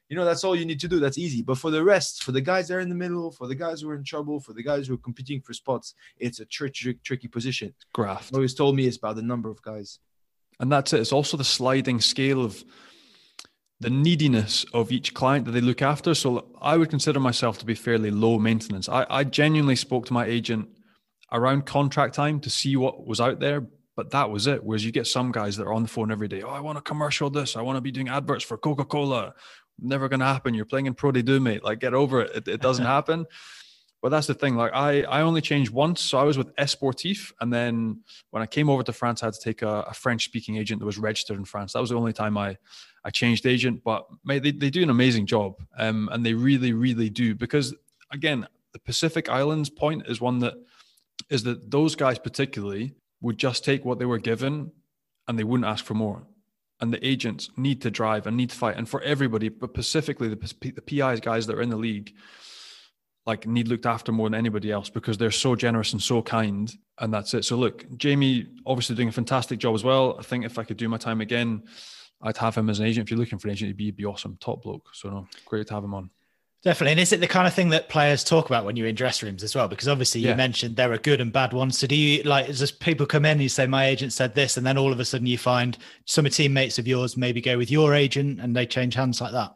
You 0.09 0.16
know, 0.16 0.24
that's 0.24 0.44
all 0.44 0.55
you 0.55 0.66
need 0.66 0.81
to 0.81 0.89
do. 0.89 1.01
That's 1.01 1.18
easy. 1.18 1.43
But 1.43 1.59
for 1.59 1.70
the 1.70 1.82
rest, 1.82 2.24
for 2.24 2.32
the 2.32 2.40
guys 2.40 2.68
that 2.68 2.74
are 2.74 2.81
in 2.81 2.89
the 2.90 2.94
middle, 2.94 3.31
for 3.31 3.47
the 3.47 3.55
guys 3.55 3.81
who 3.81 3.89
are 3.89 3.94
in 3.94 4.05
trouble, 4.05 4.39
for 4.39 4.52
the 4.52 4.62
guys 4.62 4.86
who 4.86 4.94
are 4.94 4.98
competing 4.98 5.40
for 5.40 5.55
spots, 5.55 5.94
it's 6.18 6.40
a 6.40 6.44
tricky, 6.44 6.94
tricky 7.02 7.28
position. 7.28 7.74
Graft. 7.93 8.35
Always 8.35 8.55
told 8.55 8.76
me 8.76 8.86
it's 8.86 8.98
about 8.98 9.16
the 9.16 9.22
number 9.22 9.48
of 9.48 9.62
guys. 9.62 9.98
And 10.60 10.70
that's 10.70 10.93
it. 10.93 11.01
It's 11.01 11.12
also 11.12 11.36
the 11.36 11.44
sliding 11.44 12.01
scale 12.01 12.44
of 12.44 12.62
the 13.81 13.90
neediness 13.90 14.64
of 14.72 14.93
each 14.93 15.14
client 15.14 15.47
that 15.47 15.52
they 15.52 15.60
look 15.60 15.82
after. 15.82 16.14
So 16.14 16.47
I 16.60 16.76
would 16.76 16.90
consider 16.90 17.18
myself 17.18 17.59
to 17.59 17.66
be 17.66 17.74
fairly 17.74 18.10
low 18.10 18.39
maintenance. 18.39 18.89
I, 18.89 19.06
I 19.10 19.24
genuinely 19.24 19.76
spoke 19.76 20.06
to 20.06 20.12
my 20.12 20.26
agent 20.26 20.68
around 21.32 21.66
contract 21.66 22.14
time 22.14 22.40
to 22.40 22.51
see 22.51 22.76
what 22.76 23.06
was 23.06 23.20
out 23.20 23.40
there, 23.40 23.66
but 23.97 24.10
that 24.10 24.31
was 24.31 24.47
it. 24.47 24.62
Whereas 24.62 24.85
you 24.85 24.93
get 24.93 25.06
some 25.06 25.32
guys 25.32 25.56
that 25.56 25.66
are 25.66 25.72
on 25.72 25.82
the 25.82 25.89
phone 25.89 26.12
every 26.12 26.28
day. 26.28 26.43
Oh, 26.43 26.51
I 26.51 26.60
want 26.60 26.78
a 26.78 26.82
commercial 26.82 27.31
this. 27.31 27.56
I 27.56 27.62
want 27.62 27.76
to 27.76 27.81
be 27.81 27.90
doing 27.90 28.09
adverts 28.09 28.44
for 28.44 28.56
Coca 28.56 28.85
Cola. 28.85 29.35
Never 29.79 30.09
going 30.09 30.21
to 30.21 30.27
happen. 30.27 30.55
You're 30.55 30.65
playing 30.65 30.87
in 30.87 30.95
Pro 30.95 31.13
D2, 31.13 31.43
mate. 31.43 31.65
Like, 31.65 31.81
get 31.81 31.95
over 31.95 32.23
it. 32.23 32.37
It, 32.37 32.49
it 32.49 32.61
doesn't 32.61 32.85
happen. 32.97 33.27
But 34.05 34.11
that's 34.11 34.27
the 34.27 34.35
thing. 34.35 34.55
Like 34.55 34.73
I, 34.75 35.01
I 35.05 35.23
only 35.23 35.41
changed 35.41 35.71
once. 35.71 36.03
So 36.03 36.19
I 36.19 36.25
was 36.25 36.37
with 36.37 36.55
Esportif, 36.57 37.33
and 37.41 37.51
then 37.51 38.03
when 38.33 38.43
I 38.43 38.47
came 38.47 38.69
over 38.69 38.83
to 38.83 38.93
France, 38.93 39.23
I 39.23 39.29
had 39.29 39.33
to 39.33 39.41
take 39.41 39.63
a, 39.63 39.81
a 39.89 39.95
French-speaking 39.95 40.59
agent 40.59 40.81
that 40.81 40.85
was 40.85 40.99
registered 40.99 41.39
in 41.39 41.47
France. 41.47 41.73
That 41.73 41.81
was 41.81 41.89
the 41.89 41.97
only 41.97 42.13
time 42.13 42.37
I, 42.37 42.59
I 43.03 43.09
changed 43.09 43.47
agent. 43.47 43.81
But 43.83 44.05
mate, 44.23 44.43
they, 44.43 44.51
they 44.51 44.69
do 44.69 44.83
an 44.83 44.91
amazing 44.91 45.25
job, 45.25 45.55
um, 45.79 46.11
and 46.13 46.25
they 46.25 46.35
really, 46.35 46.75
really 46.75 47.09
do. 47.09 47.35
Because 47.35 47.75
again, 48.13 48.47
the 48.75 48.79
Pacific 48.79 49.31
Islands 49.31 49.71
point 49.71 50.03
is 50.07 50.21
one 50.21 50.41
that 50.41 50.53
is 51.31 51.45
that 51.45 51.71
those 51.71 51.95
guys 51.95 52.19
particularly 52.19 52.97
would 53.23 53.39
just 53.39 53.65
take 53.65 53.87
what 53.87 53.99
they 53.99 54.05
were 54.05 54.19
given, 54.19 54.71
and 55.29 55.39
they 55.39 55.45
wouldn't 55.45 55.67
ask 55.67 55.83
for 55.83 55.95
more. 55.95 56.27
And 56.85 56.93
the 56.93 57.06
agents 57.06 57.48
need 57.56 57.81
to 57.81 57.90
drive 57.90 58.27
and 58.27 58.36
need 58.36 58.51
to 58.51 58.56
fight, 58.56 58.77
and 58.77 58.86
for 58.86 59.01
everybody, 59.01 59.48
but 59.48 59.70
specifically 59.70 60.28
the, 60.28 60.36
the 60.61 60.82
PIs 60.82 61.20
guys 61.20 61.47
that 61.47 61.56
are 61.56 61.62
in 61.62 61.70
the 61.70 61.78
league 61.78 62.12
like 63.24 63.47
need 63.47 63.69
looked 63.69 63.86
after 63.86 64.12
more 64.12 64.28
than 64.28 64.39
anybody 64.39 64.70
else 64.70 64.90
because 64.90 65.16
they're 65.16 65.31
so 65.31 65.56
generous 65.56 65.94
and 65.94 66.02
so 66.02 66.20
kind 66.20 66.77
and 66.98 67.11
that's 67.11 67.32
it. 67.32 67.47
So 67.47 67.56
look 67.56 67.86
jamie 67.97 68.48
obviously 68.66 68.97
doing 68.97 69.09
a 69.09 69.12
fantastic 69.12 69.59
job 69.59 69.74
as 69.74 69.82
well. 69.82 70.16
I 70.19 70.23
think 70.23 70.44
if 70.44 70.59
i 70.59 70.62
could 70.62 70.77
do 70.77 70.90
my 70.90 70.98
time 70.98 71.23
again 71.23 71.62
i'd 72.20 72.36
have 72.36 72.55
him 72.55 72.69
as 72.69 72.81
an 72.81 72.86
agent. 72.86 73.06
If 73.06 73.11
you're 73.11 73.19
looking 73.19 73.39
for 73.39 73.48
an 73.48 73.52
agent 73.52 73.69
he'd 73.69 73.78
be, 73.78 73.85
he'd 73.85 73.97
be 73.97 74.05
awesome. 74.05 74.36
Top 74.43 74.62
bloke. 74.62 74.90
So 74.93 75.09
no, 75.09 75.27
great 75.47 75.66
to 75.69 75.74
have 75.74 75.85
him 75.85 75.94
on 75.94 76.11
Definitely. 76.65 76.93
And 76.93 77.01
is 77.01 77.12
it 77.12 77.20
the 77.20 77.27
kind 77.27 77.47
of 77.47 77.53
thing 77.53 77.69
that 77.70 77.91
players 77.91 78.24
talk 78.24 78.47
about 78.47 78.65
when 78.65 78.74
you're 78.74 78.86
in 78.86 78.95
dress 78.95 79.23
rooms 79.23 79.43
as 79.43 79.55
well? 79.55 79.69
Because 79.69 79.86
obviously 79.86 80.23
you 80.23 80.28
yeah. 80.28 80.35
mentioned 80.35 80.77
there 80.77 80.93
are 80.93 80.99
good 80.99 81.20
and 81.20 81.31
bad 81.31 81.53
ones. 81.53 81.78
So 81.78 81.86
do 81.86 81.95
you 81.95 82.23
like 82.23 82.47
just 82.47 82.81
people 82.81 83.05
come 83.05 83.27
in 83.27 83.32
and 83.32 83.43
you 83.43 83.51
say, 83.51 83.66
My 83.66 83.85
agent 83.85 84.15
said 84.15 84.35
this, 84.35 84.57
and 84.57 84.66
then 84.66 84.78
all 84.78 84.91
of 84.91 84.99
a 84.99 85.05
sudden 85.05 85.27
you 85.27 85.36
find 85.36 85.77
some 86.07 86.24
teammates 86.24 86.78
of 86.78 86.89
yours 86.89 87.19
maybe 87.19 87.43
go 87.43 87.59
with 87.59 87.70
your 87.70 87.93
agent 87.93 88.41
and 88.41 88.57
they 88.57 88.65
change 88.65 88.95
hands 88.95 89.20
like 89.20 89.32
that? 89.32 89.55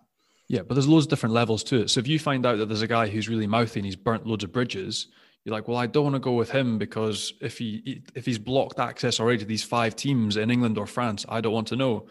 Yeah, 0.49 0.61
but 0.63 0.75
there's 0.75 0.89
loads 0.89 1.07
of 1.07 1.11
different 1.11 1.35
levels 1.35 1.65
to 1.65 1.81
it. 1.81 1.91
So 1.91 1.99
if 2.01 2.07
you 2.07 2.19
find 2.19 2.45
out 2.45 2.59
that 2.59 2.67
there's 2.67 2.83
a 2.83 2.87
guy 2.87 3.09
who's 3.09 3.29
really 3.29 3.47
mouthy 3.47 3.81
and 3.81 3.87
he's 3.87 3.97
burnt 3.97 4.27
loads 4.27 4.45
of 4.45 4.53
bridges, 4.53 5.09
you're 5.45 5.55
like, 5.55 5.67
well, 5.67 5.79
I 5.79 5.87
don't 5.87 6.05
want 6.05 6.17
to 6.17 6.21
go 6.21 6.33
with 6.33 6.51
him 6.51 6.77
because 6.77 7.33
if 7.41 7.57
he 7.57 8.03
if 8.15 8.27
he's 8.27 8.39
blocked 8.39 8.79
access 8.79 9.19
already 9.19 9.39
to 9.39 9.45
these 9.47 9.65
five 9.65 9.97
teams 9.97 10.37
in 10.37 10.51
England 10.51 10.77
or 10.77 10.87
France, 10.87 11.25
I 11.27 11.41
don't 11.41 11.55
want 11.55 11.69
to 11.69 11.77
know. 11.77 12.07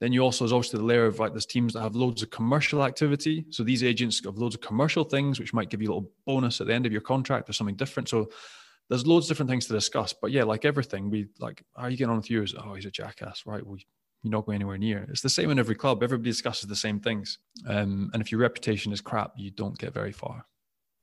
Then 0.00 0.12
you 0.12 0.20
also 0.20 0.44
there's 0.44 0.52
also 0.52 0.76
the 0.76 0.84
layer 0.84 1.06
of 1.06 1.18
like 1.18 1.32
there's 1.32 1.46
teams 1.46 1.72
that 1.72 1.80
have 1.80 1.96
loads 1.96 2.22
of 2.22 2.30
commercial 2.30 2.84
activity. 2.84 3.46
So 3.50 3.62
these 3.62 3.82
agents 3.82 4.22
have 4.24 4.36
loads 4.36 4.54
of 4.54 4.60
commercial 4.60 5.04
things, 5.04 5.38
which 5.38 5.54
might 5.54 5.70
give 5.70 5.80
you 5.80 5.88
a 5.88 5.92
little 5.94 6.10
bonus 6.26 6.60
at 6.60 6.66
the 6.66 6.74
end 6.74 6.86
of 6.86 6.92
your 6.92 7.00
contract 7.00 7.48
or 7.48 7.54
something 7.54 7.76
different. 7.76 8.08
So 8.08 8.28
there's 8.88 9.06
loads 9.06 9.26
of 9.26 9.28
different 9.30 9.50
things 9.50 9.66
to 9.66 9.72
discuss. 9.72 10.12
But 10.12 10.32
yeah, 10.32 10.44
like 10.44 10.64
everything, 10.64 11.10
we 11.10 11.28
like, 11.40 11.62
how 11.76 11.84
are 11.84 11.90
you 11.90 11.96
getting 11.96 12.10
on 12.10 12.18
with 12.18 12.30
yours? 12.30 12.54
Oh, 12.56 12.74
he's 12.74 12.84
a 12.84 12.90
jackass, 12.90 13.44
right? 13.46 13.66
We 13.66 13.86
you're 14.22 14.32
not 14.32 14.46
going 14.46 14.56
anywhere 14.56 14.78
near. 14.78 15.06
It's 15.08 15.20
the 15.20 15.28
same 15.28 15.50
in 15.50 15.58
every 15.58 15.76
club. 15.76 16.02
Everybody 16.02 16.30
discusses 16.30 16.68
the 16.68 16.76
same 16.76 16.98
things. 16.98 17.38
Um, 17.66 18.10
and 18.12 18.20
if 18.20 18.32
your 18.32 18.40
reputation 18.40 18.92
is 18.92 19.00
crap, 19.00 19.32
you 19.36 19.50
don't 19.50 19.78
get 19.78 19.94
very 19.94 20.10
far. 20.10 20.44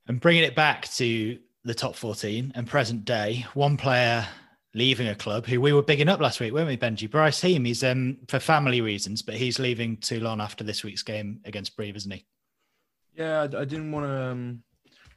And 0.08 0.20
bringing 0.20 0.44
it 0.44 0.56
back 0.56 0.90
to 0.96 1.40
the 1.64 1.74
top 1.74 1.96
14 1.96 2.52
and 2.56 2.68
present 2.68 3.06
day, 3.06 3.46
one 3.54 3.78
player 3.78 4.28
leaving 4.74 5.08
a 5.08 5.16
club 5.16 5.46
who 5.46 5.62
we 5.62 5.74
were 5.74 5.84
bigging 5.84 6.10
up 6.10 6.20
last 6.20 6.40
week, 6.40 6.54
weren't 6.54 6.68
we, 6.68 6.78
Benji? 6.78 7.10
Bryce 7.10 7.42
Heem. 7.42 7.66
He's 7.66 7.84
um, 7.84 8.18
for 8.28 8.40
family 8.40 8.82
reasons, 8.82 9.22
but 9.22 9.36
he's 9.36 9.60
leaving 9.60 9.98
Toulon 9.98 10.42
after 10.42 10.64
this 10.64 10.84
week's 10.84 11.04
game 11.04 11.42
against 11.46 11.76
Brive, 11.76 11.96
isn't 11.96 12.12
he? 12.12 12.26
Yeah, 13.16 13.42
I, 13.42 13.44
I 13.44 13.66
didn't 13.66 13.92
want 13.92 14.06
to. 14.06 14.12
Um, 14.12 14.64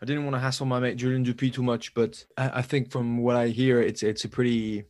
I 0.00 0.04
didn't 0.04 0.24
want 0.24 0.36
to 0.36 0.40
hassle 0.40 0.66
my 0.66 0.78
mate 0.78 0.98
Julian 0.98 1.22
Dupuis 1.22 1.54
too 1.54 1.62
much, 1.62 1.94
but 1.94 2.22
I, 2.36 2.58
I 2.58 2.62
think 2.62 2.90
from 2.90 3.18
what 3.18 3.36
I 3.36 3.48
hear, 3.48 3.80
it's 3.80 4.02
it's 4.02 4.24
a 4.24 4.28
pretty 4.28 4.84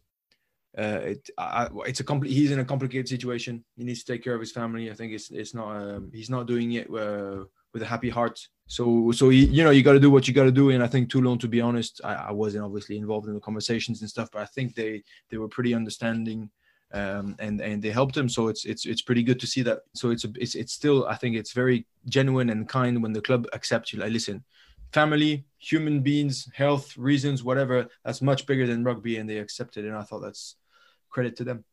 uh, 0.77 1.01
it, 1.03 1.31
I, 1.39 1.69
it's 1.87 2.01
a 2.01 2.05
compl- 2.05 2.27
he's 2.27 2.51
in 2.51 2.59
a 2.59 2.65
complicated 2.65 3.09
situation. 3.09 3.65
He 3.77 3.85
needs 3.85 4.03
to 4.03 4.13
take 4.13 4.23
care 4.23 4.35
of 4.35 4.41
his 4.41 4.53
family. 4.53 4.91
I 4.91 4.95
think 4.95 5.13
it's 5.13 5.31
it's 5.31 5.55
not 5.55 5.77
um, 5.77 6.11
he's 6.13 6.29
not 6.29 6.47
doing 6.47 6.73
it 6.73 6.89
uh, 6.91 7.45
with 7.73 7.83
a 7.83 7.87
happy 7.87 8.11
heart. 8.11 8.41
So 8.69 9.13
so 9.13 9.29
you 9.31 9.63
know 9.63 9.71
you 9.71 9.83
got 9.83 9.93
to 9.93 10.01
do 10.01 10.11
what 10.11 10.27
you 10.27 10.35
got 10.35 10.45
to 10.45 10.53
do. 10.53 10.71
And 10.71 10.83
I 10.83 10.89
think 10.89 11.09
Toulon, 11.09 11.39
to 11.39 11.49
be 11.49 11.61
honest, 11.61 12.01
I, 12.03 12.15
I, 12.15 12.33
wasn't 12.33 12.65
obviously 12.65 12.99
involved 12.99 13.29
in 13.29 13.35
the 13.35 13.41
conversations 13.41 14.01
and 14.01 14.11
stuff, 14.11 14.29
but 14.33 14.43
I 14.43 14.47
think 14.47 14.75
they 14.75 15.05
they 15.31 15.39
were 15.39 15.49
pretty 15.49 15.73
understanding. 15.73 16.51
Um, 16.93 17.37
and 17.39 17.61
and 17.61 17.83
they 17.83 17.91
helped 17.91 18.17
him, 18.17 18.29
so 18.29 18.49
it's 18.49 18.65
it's 18.65 18.87
it's 18.87 19.03
pretty 19.03 19.23
good 19.23 19.41
to 19.41 19.47
see 19.47 19.63
that. 19.63 19.81
So 19.95 20.11
it's 20.11 20.25
a, 20.25 20.33
it's 20.37 20.55
it's 20.55 20.73
still 20.73 21.07
I 21.07 21.17
think 21.17 21.37
it's 21.37 21.53
very 21.53 21.87
genuine 22.09 22.51
and 22.51 22.69
kind 22.69 23.03
when 23.03 23.13
the 23.13 23.21
club 23.21 23.47
accepts 23.55 23.93
you. 23.93 24.01
Like, 24.01 24.13
listen, 24.13 24.45
family, 24.93 25.45
human 25.59 26.01
beings, 26.01 26.49
health 26.55 26.97
reasons, 26.97 27.45
whatever. 27.45 27.89
That's 28.05 28.23
much 28.23 28.47
bigger 28.47 28.67
than 28.67 28.85
rugby, 28.85 29.17
and 29.19 29.29
they 29.29 29.39
accepted. 29.39 29.85
And 29.85 29.97
I 29.97 30.03
thought 30.03 30.21
that's 30.21 30.57
credit 31.11 31.37
to 31.37 31.45
them. 31.45 31.65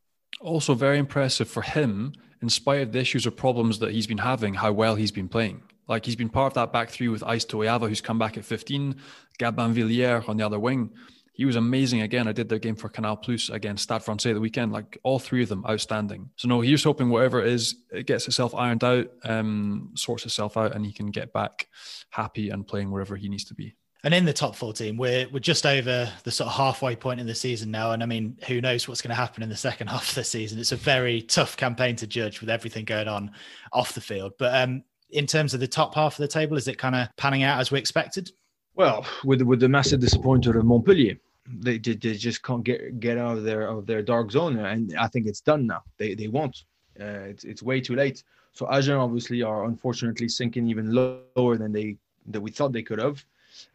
Also, 0.41 0.73
very 0.73 0.97
impressive 0.97 1.47
for 1.47 1.61
him, 1.61 2.13
in 2.41 2.49
spite 2.49 2.81
of 2.81 2.91
the 2.91 2.99
issues 2.99 3.25
or 3.25 3.31
problems 3.31 3.79
that 3.79 3.91
he's 3.91 4.07
been 4.07 4.17
having, 4.17 4.55
how 4.55 4.71
well 4.71 4.95
he's 4.95 5.11
been 5.11 5.29
playing. 5.29 5.61
Like 5.87 6.05
he's 6.05 6.15
been 6.15 6.29
part 6.29 6.51
of 6.51 6.53
that 6.55 6.71
back 6.71 6.89
three 6.89 7.07
with 7.07 7.21
Isaia 7.21 7.47
Toeava, 7.47 7.87
who's 7.87 8.01
come 8.01 8.19
back 8.19 8.37
at 8.37 8.45
15, 8.45 8.95
Gabin 9.37 9.73
Villière 9.73 10.27
on 10.27 10.37
the 10.37 10.45
other 10.45 10.59
wing. 10.59 10.91
He 11.33 11.45
was 11.45 11.55
amazing 11.55 12.01
again. 12.01 12.27
I 12.27 12.31
did 12.31 12.47
their 12.47 12.59
game 12.59 12.75
for 12.75 12.89
Canal 12.89 13.17
Plus 13.17 13.49
against 13.49 13.83
Stade 13.83 14.03
Francais 14.03 14.33
the 14.33 14.39
weekend. 14.39 14.71
Like 14.71 14.99
all 15.01 15.17
three 15.17 15.41
of 15.41 15.49
them, 15.49 15.65
outstanding. 15.67 16.29
So 16.35 16.47
no, 16.47 16.61
he's 16.61 16.83
hoping 16.83 17.09
whatever 17.09 17.41
it 17.41 17.47
is, 17.47 17.75
it 17.91 18.05
gets 18.05 18.27
itself 18.27 18.53
ironed 18.53 18.83
out, 18.83 19.07
um, 19.23 19.91
sorts 19.95 20.25
itself 20.25 20.57
out, 20.57 20.75
and 20.75 20.85
he 20.85 20.93
can 20.93 21.09
get 21.09 21.33
back 21.33 21.67
happy 22.11 22.49
and 22.49 22.67
playing 22.67 22.91
wherever 22.91 23.15
he 23.15 23.29
needs 23.29 23.45
to 23.45 23.55
be. 23.55 23.75
And 24.03 24.13
in 24.13 24.25
the 24.25 24.33
top 24.33 24.55
14, 24.55 24.97
we're 24.97 25.27
we're 25.29 25.39
just 25.39 25.65
over 25.65 26.11
the 26.23 26.31
sort 26.31 26.49
of 26.49 26.55
halfway 26.55 26.95
point 26.95 27.21
in 27.21 27.25
the 27.25 27.33
season 27.33 27.71
now. 27.71 27.93
And 27.93 28.03
I 28.03 28.05
mean, 28.05 28.37
who 28.47 28.59
knows 28.59 28.87
what's 28.87 29.01
going 29.01 29.09
to 29.09 29.15
happen 29.15 29.41
in 29.41 29.49
the 29.49 29.55
second 29.55 29.87
half 29.89 30.09
of 30.09 30.15
the 30.15 30.23
season? 30.23 30.59
It's 30.59 30.73
a 30.73 30.77
very 30.77 31.21
tough 31.21 31.55
campaign 31.55 31.95
to 31.97 32.07
judge 32.07 32.41
with 32.41 32.49
everything 32.49 32.85
going 32.85 33.07
on 33.07 33.31
off 33.71 33.93
the 33.93 34.01
field. 34.01 34.33
But 34.37 34.53
um, 34.55 34.83
in 35.13 35.27
terms 35.27 35.53
of 35.53 35.59
the 35.59 35.67
top 35.67 35.95
half 35.95 36.13
of 36.13 36.17
the 36.17 36.27
table, 36.27 36.57
is 36.57 36.67
it 36.67 36.77
kind 36.77 36.95
of 36.95 37.07
panning 37.17 37.43
out 37.43 37.59
as 37.59 37.71
we 37.71 37.79
expected? 37.79 38.31
Well, 38.75 39.05
with 39.23 39.41
with 39.41 39.59
the 39.59 39.69
massive 39.69 39.99
disappointment 39.99 40.57
of 40.57 40.65
Montpellier, 40.65 41.17
they, 41.47 41.77
they, 41.77 41.95
they 41.95 42.15
just 42.15 42.41
can't 42.43 42.63
get 42.63 42.99
get 42.99 43.17
out 43.17 43.37
of 43.37 43.43
their 43.43 43.67
of 43.67 43.85
their 43.85 44.01
dark 44.01 44.31
zone, 44.31 44.57
and 44.57 44.95
I 44.97 45.07
think 45.07 45.27
it's 45.27 45.41
done 45.41 45.67
now. 45.67 45.83
They 45.97 46.15
they 46.15 46.27
won't. 46.27 46.63
Uh, 46.99 47.29
it's 47.31 47.43
it's 47.43 47.63
way 47.63 47.81
too 47.81 47.95
late. 47.95 48.23
So 48.53 48.67
Agen 48.71 48.97
obviously 48.97 49.41
are 49.41 49.65
unfortunately 49.65 50.29
sinking 50.29 50.67
even 50.67 50.93
lower 50.93 51.57
than 51.57 51.71
they 51.71 51.97
that 52.27 52.41
we 52.41 52.51
thought 52.51 52.71
they 52.71 52.83
could 52.83 52.99
have. 52.99 53.23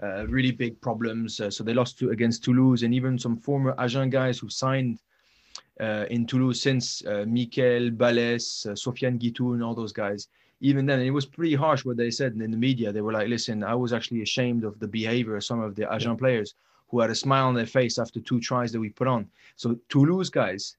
Uh, 0.02 0.26
really 0.26 0.50
big 0.50 0.80
problems. 0.80 1.40
Uh, 1.40 1.50
so 1.50 1.62
they 1.62 1.74
lost 1.74 1.98
to, 1.98 2.10
against 2.10 2.42
Toulouse, 2.42 2.82
and 2.82 2.92
even 2.92 3.18
some 3.18 3.36
former 3.36 3.74
Agen 3.78 4.10
guys 4.10 4.38
who 4.38 4.48
signed 4.48 4.98
uh, 5.80 6.06
in 6.10 6.26
Toulouse 6.26 6.60
since 6.60 7.04
uh, 7.06 7.24
Mikel, 7.26 7.90
Balès, 7.90 8.66
uh, 8.66 8.72
Sofiane 8.72 9.20
Guitoune, 9.20 9.54
and 9.54 9.62
all 9.62 9.74
those 9.74 9.92
guys. 9.92 10.28
Even 10.60 10.86
then, 10.86 11.00
it 11.00 11.10
was 11.10 11.26
pretty 11.26 11.54
harsh 11.54 11.84
what 11.84 11.96
they 11.96 12.10
said 12.10 12.32
in 12.32 12.50
the 12.50 12.56
media. 12.56 12.92
They 12.92 13.00
were 13.00 13.12
like, 13.12 13.28
"Listen, 13.28 13.62
I 13.62 13.74
was 13.74 13.92
actually 13.92 14.22
ashamed 14.22 14.64
of 14.64 14.78
the 14.78 14.88
behavior 14.88 15.36
of 15.36 15.44
some 15.44 15.60
of 15.60 15.74
the 15.74 15.92
Agen 15.92 16.16
players 16.16 16.54
who 16.88 17.00
had 17.00 17.10
a 17.10 17.14
smile 17.14 17.46
on 17.48 17.54
their 17.54 17.66
face 17.66 17.98
after 17.98 18.20
two 18.20 18.40
tries 18.40 18.72
that 18.72 18.80
we 18.80 18.90
put 18.90 19.06
on." 19.06 19.28
So 19.56 19.78
Toulouse 19.88 20.30
guys 20.30 20.76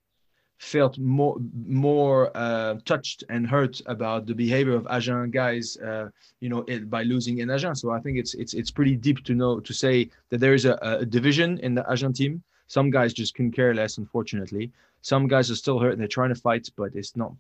felt 0.60 0.98
more 1.00 1.38
more 1.66 2.32
uh, 2.36 2.76
touched 2.86 3.24
and 3.30 3.48
hurt 3.48 3.82
about 3.86 4.26
the 4.26 4.36
behavior 4.36 4.76
of 4.76 4.86
Agen 4.88 5.32
guys, 5.32 5.78
uh, 5.78 6.10
you 6.42 6.50
know, 6.50 6.66
it, 6.68 6.90
by 6.90 7.04
losing 7.04 7.40
in 7.40 7.50
Agen. 7.50 7.76
So 7.76 7.92
I 7.92 8.00
think 8.00 8.18
it's 8.18 8.34
it's 8.34 8.54
it's 8.54 8.72
pretty 8.72 8.96
deep 8.96 9.24
to 9.24 9.34
know 9.34 9.60
to 9.62 9.74
say 9.74 10.10
that 10.30 10.40
there 10.40 10.54
is 10.54 10.66
a, 10.66 10.78
a 10.82 11.06
division 11.06 11.58
in 11.60 11.74
the 11.76 11.90
Agen 11.90 12.14
team. 12.14 12.44
Some 12.68 12.92
guys 12.92 13.14
just 13.14 13.34
can 13.34 13.52
care 13.52 13.74
less, 13.74 13.98
unfortunately. 13.98 14.72
Some 15.02 15.28
guys 15.28 15.50
are 15.50 15.56
still 15.56 15.80
hurt 15.80 15.94
and 15.94 16.02
they're 16.02 16.08
trying 16.08 16.30
to 16.30 16.40
fight, 16.40 16.70
but 16.76 16.94
it's 16.94 17.16
not 17.16 17.34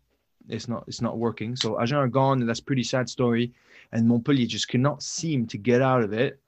it's 0.49 0.67
not 0.67 0.83
it's 0.87 1.01
not 1.01 1.17
working. 1.17 1.55
So 1.55 1.79
Agen 1.79 1.97
are 1.97 2.07
gone, 2.07 2.39
and 2.41 2.49
that's 2.49 2.59
pretty 2.59 2.83
sad 2.83 3.09
story. 3.09 3.53
And 3.91 4.07
Montpellier 4.07 4.47
just 4.47 4.67
cannot 4.67 5.01
seem 5.01 5.47
to 5.47 5.57
get 5.57 5.81
out 5.81 6.03
of 6.03 6.13
it. 6.13 6.39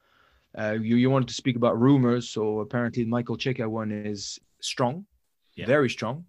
Uh, 0.58 0.78
you 0.82 0.96
you 0.98 1.10
wanted 1.10 1.30
to 1.30 1.34
speak 1.34 1.56
about 1.56 1.80
rumors, 1.80 2.30
so 2.30 2.60
apparently 2.60 3.06
Michael 3.06 3.38
Cheika 3.38 3.68
one 3.68 3.92
is 3.92 4.40
strong, 4.60 5.06
yeah. 5.56 5.66
very 5.66 5.90
strong 5.90 6.26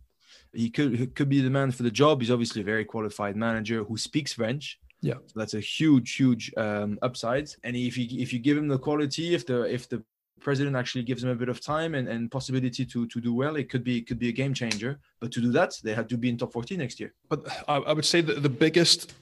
he 0.53 0.70
could 0.70 0.97
he 0.97 1.07
could 1.07 1.28
be 1.28 1.40
the 1.40 1.51
man 1.51 1.70
for 1.70 1.82
the 1.82 1.90
job. 1.90 2.20
He's 2.20 2.31
obviously 2.31 2.61
a 2.61 2.65
very 2.65 2.85
qualified 2.85 3.36
manager 3.36 3.85
who 3.85 3.97
speaks 3.97 4.32
French. 4.32 4.78
Yeah, 5.01 5.15
so 5.27 5.32
that's 5.35 5.55
a 5.55 5.61
huge, 5.61 6.15
huge 6.15 6.53
um, 6.57 6.99
upside. 7.03 7.49
And 7.65 7.74
if 7.74 7.97
you 7.97 8.07
if 8.20 8.32
you 8.32 8.39
give 8.39 8.57
him 8.57 8.69
the 8.69 8.78
quality, 8.78 9.35
if 9.35 9.47
the 9.47 9.62
if 9.62 9.89
the 9.89 10.03
president 10.43 10.77
actually 10.77 11.05
gives 11.05 11.23
them 11.23 11.31
a 11.31 11.35
bit 11.35 11.48
of 11.48 11.60
time 11.60 11.94
and, 11.94 12.09
and 12.09 12.31
possibility 12.31 12.85
to 12.86 13.06
to 13.06 13.20
do 13.20 13.32
well, 13.35 13.56
it 13.56 13.69
could 13.70 13.85
be 13.85 13.98
it 13.98 14.06
could 14.06 14.19
be 14.19 14.28
a 14.28 14.32
game 14.32 14.55
changer. 14.55 15.01
But 15.20 15.32
to 15.32 15.40
do 15.40 15.52
that, 15.52 15.74
they 15.82 15.94
had 15.94 16.09
to 16.10 16.16
be 16.16 16.28
in 16.28 16.36
top 16.39 16.52
14 16.52 16.78
next 16.78 17.01
year. 17.01 17.14
But 17.28 17.47
I, 17.69 17.77
I 17.77 17.93
would 17.93 18.05
say 18.05 18.20
that 18.23 18.43
the 18.43 18.48
biggest 18.48 19.14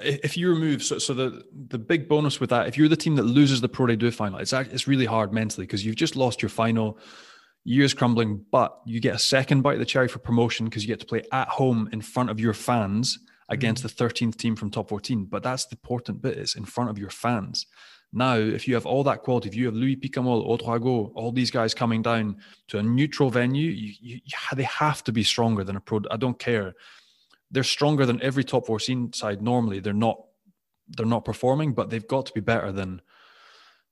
if 0.00 0.36
you 0.36 0.48
remove 0.48 0.82
so, 0.82 0.98
so 0.98 1.12
the 1.12 1.44
the 1.68 1.78
big 1.78 2.08
bonus 2.08 2.38
with 2.38 2.50
that 2.50 2.68
if 2.68 2.78
you're 2.78 2.88
the 2.88 2.96
team 2.96 3.16
that 3.16 3.24
loses 3.24 3.60
the 3.60 3.68
pro 3.68 3.86
d2 3.86 4.14
final 4.14 4.38
it's 4.38 4.52
it's 4.52 4.86
really 4.86 5.06
hard 5.06 5.32
mentally 5.32 5.66
because 5.66 5.84
you've 5.84 5.96
just 5.96 6.14
lost 6.14 6.40
your 6.40 6.48
final 6.48 6.96
years 7.68 7.92
crumbling, 7.92 8.44
but 8.50 8.80
you 8.86 9.00
get 9.00 9.14
a 9.14 9.18
second 9.18 9.62
bite 9.62 9.74
of 9.74 9.78
the 9.78 9.84
cherry 9.84 10.08
for 10.08 10.18
promotion 10.18 10.66
because 10.66 10.82
you 10.82 10.88
get 10.88 11.00
to 11.00 11.06
play 11.06 11.22
at 11.32 11.48
home 11.48 11.88
in 11.92 12.00
front 12.00 12.30
of 12.30 12.40
your 12.40 12.54
fans 12.54 13.18
against 13.50 13.84
mm-hmm. 13.84 14.04
the 14.04 14.14
13th 14.14 14.36
team 14.36 14.56
from 14.56 14.70
top 14.70 14.88
14. 14.88 15.26
But 15.26 15.42
that's 15.42 15.66
the 15.66 15.74
important 15.74 16.22
bit, 16.22 16.38
is 16.38 16.54
in 16.54 16.64
front 16.64 16.90
of 16.90 16.98
your 16.98 17.10
fans. 17.10 17.66
Now, 18.12 18.36
if 18.36 18.66
you 18.66 18.74
have 18.74 18.86
all 18.86 19.04
that 19.04 19.22
quality, 19.22 19.48
if 19.48 19.54
you 19.54 19.66
have 19.66 19.74
Louis 19.74 19.96
Picamoles, 19.96 20.46
Ouedraogo, 20.46 21.12
all 21.14 21.30
these 21.30 21.50
guys 21.50 21.74
coming 21.74 22.00
down 22.00 22.38
to 22.68 22.78
a 22.78 22.82
neutral 22.82 23.30
venue, 23.30 23.70
you, 23.70 23.94
you, 24.00 24.20
they 24.54 24.62
have 24.62 25.04
to 25.04 25.12
be 25.12 25.22
stronger 25.22 25.62
than 25.62 25.76
a 25.76 25.80
pro. 25.80 26.00
I 26.10 26.16
don't 26.16 26.38
care. 26.38 26.74
They're 27.50 27.62
stronger 27.62 28.06
than 28.06 28.22
every 28.22 28.44
top 28.44 28.66
14 28.66 29.12
side 29.12 29.42
normally. 29.42 29.80
They're 29.80 29.92
not 29.92 30.24
they're 30.96 31.04
not 31.04 31.26
performing, 31.26 31.74
but 31.74 31.90
they've 31.90 32.08
got 32.08 32.24
to 32.26 32.32
be 32.32 32.40
better 32.40 32.72
than 32.72 33.02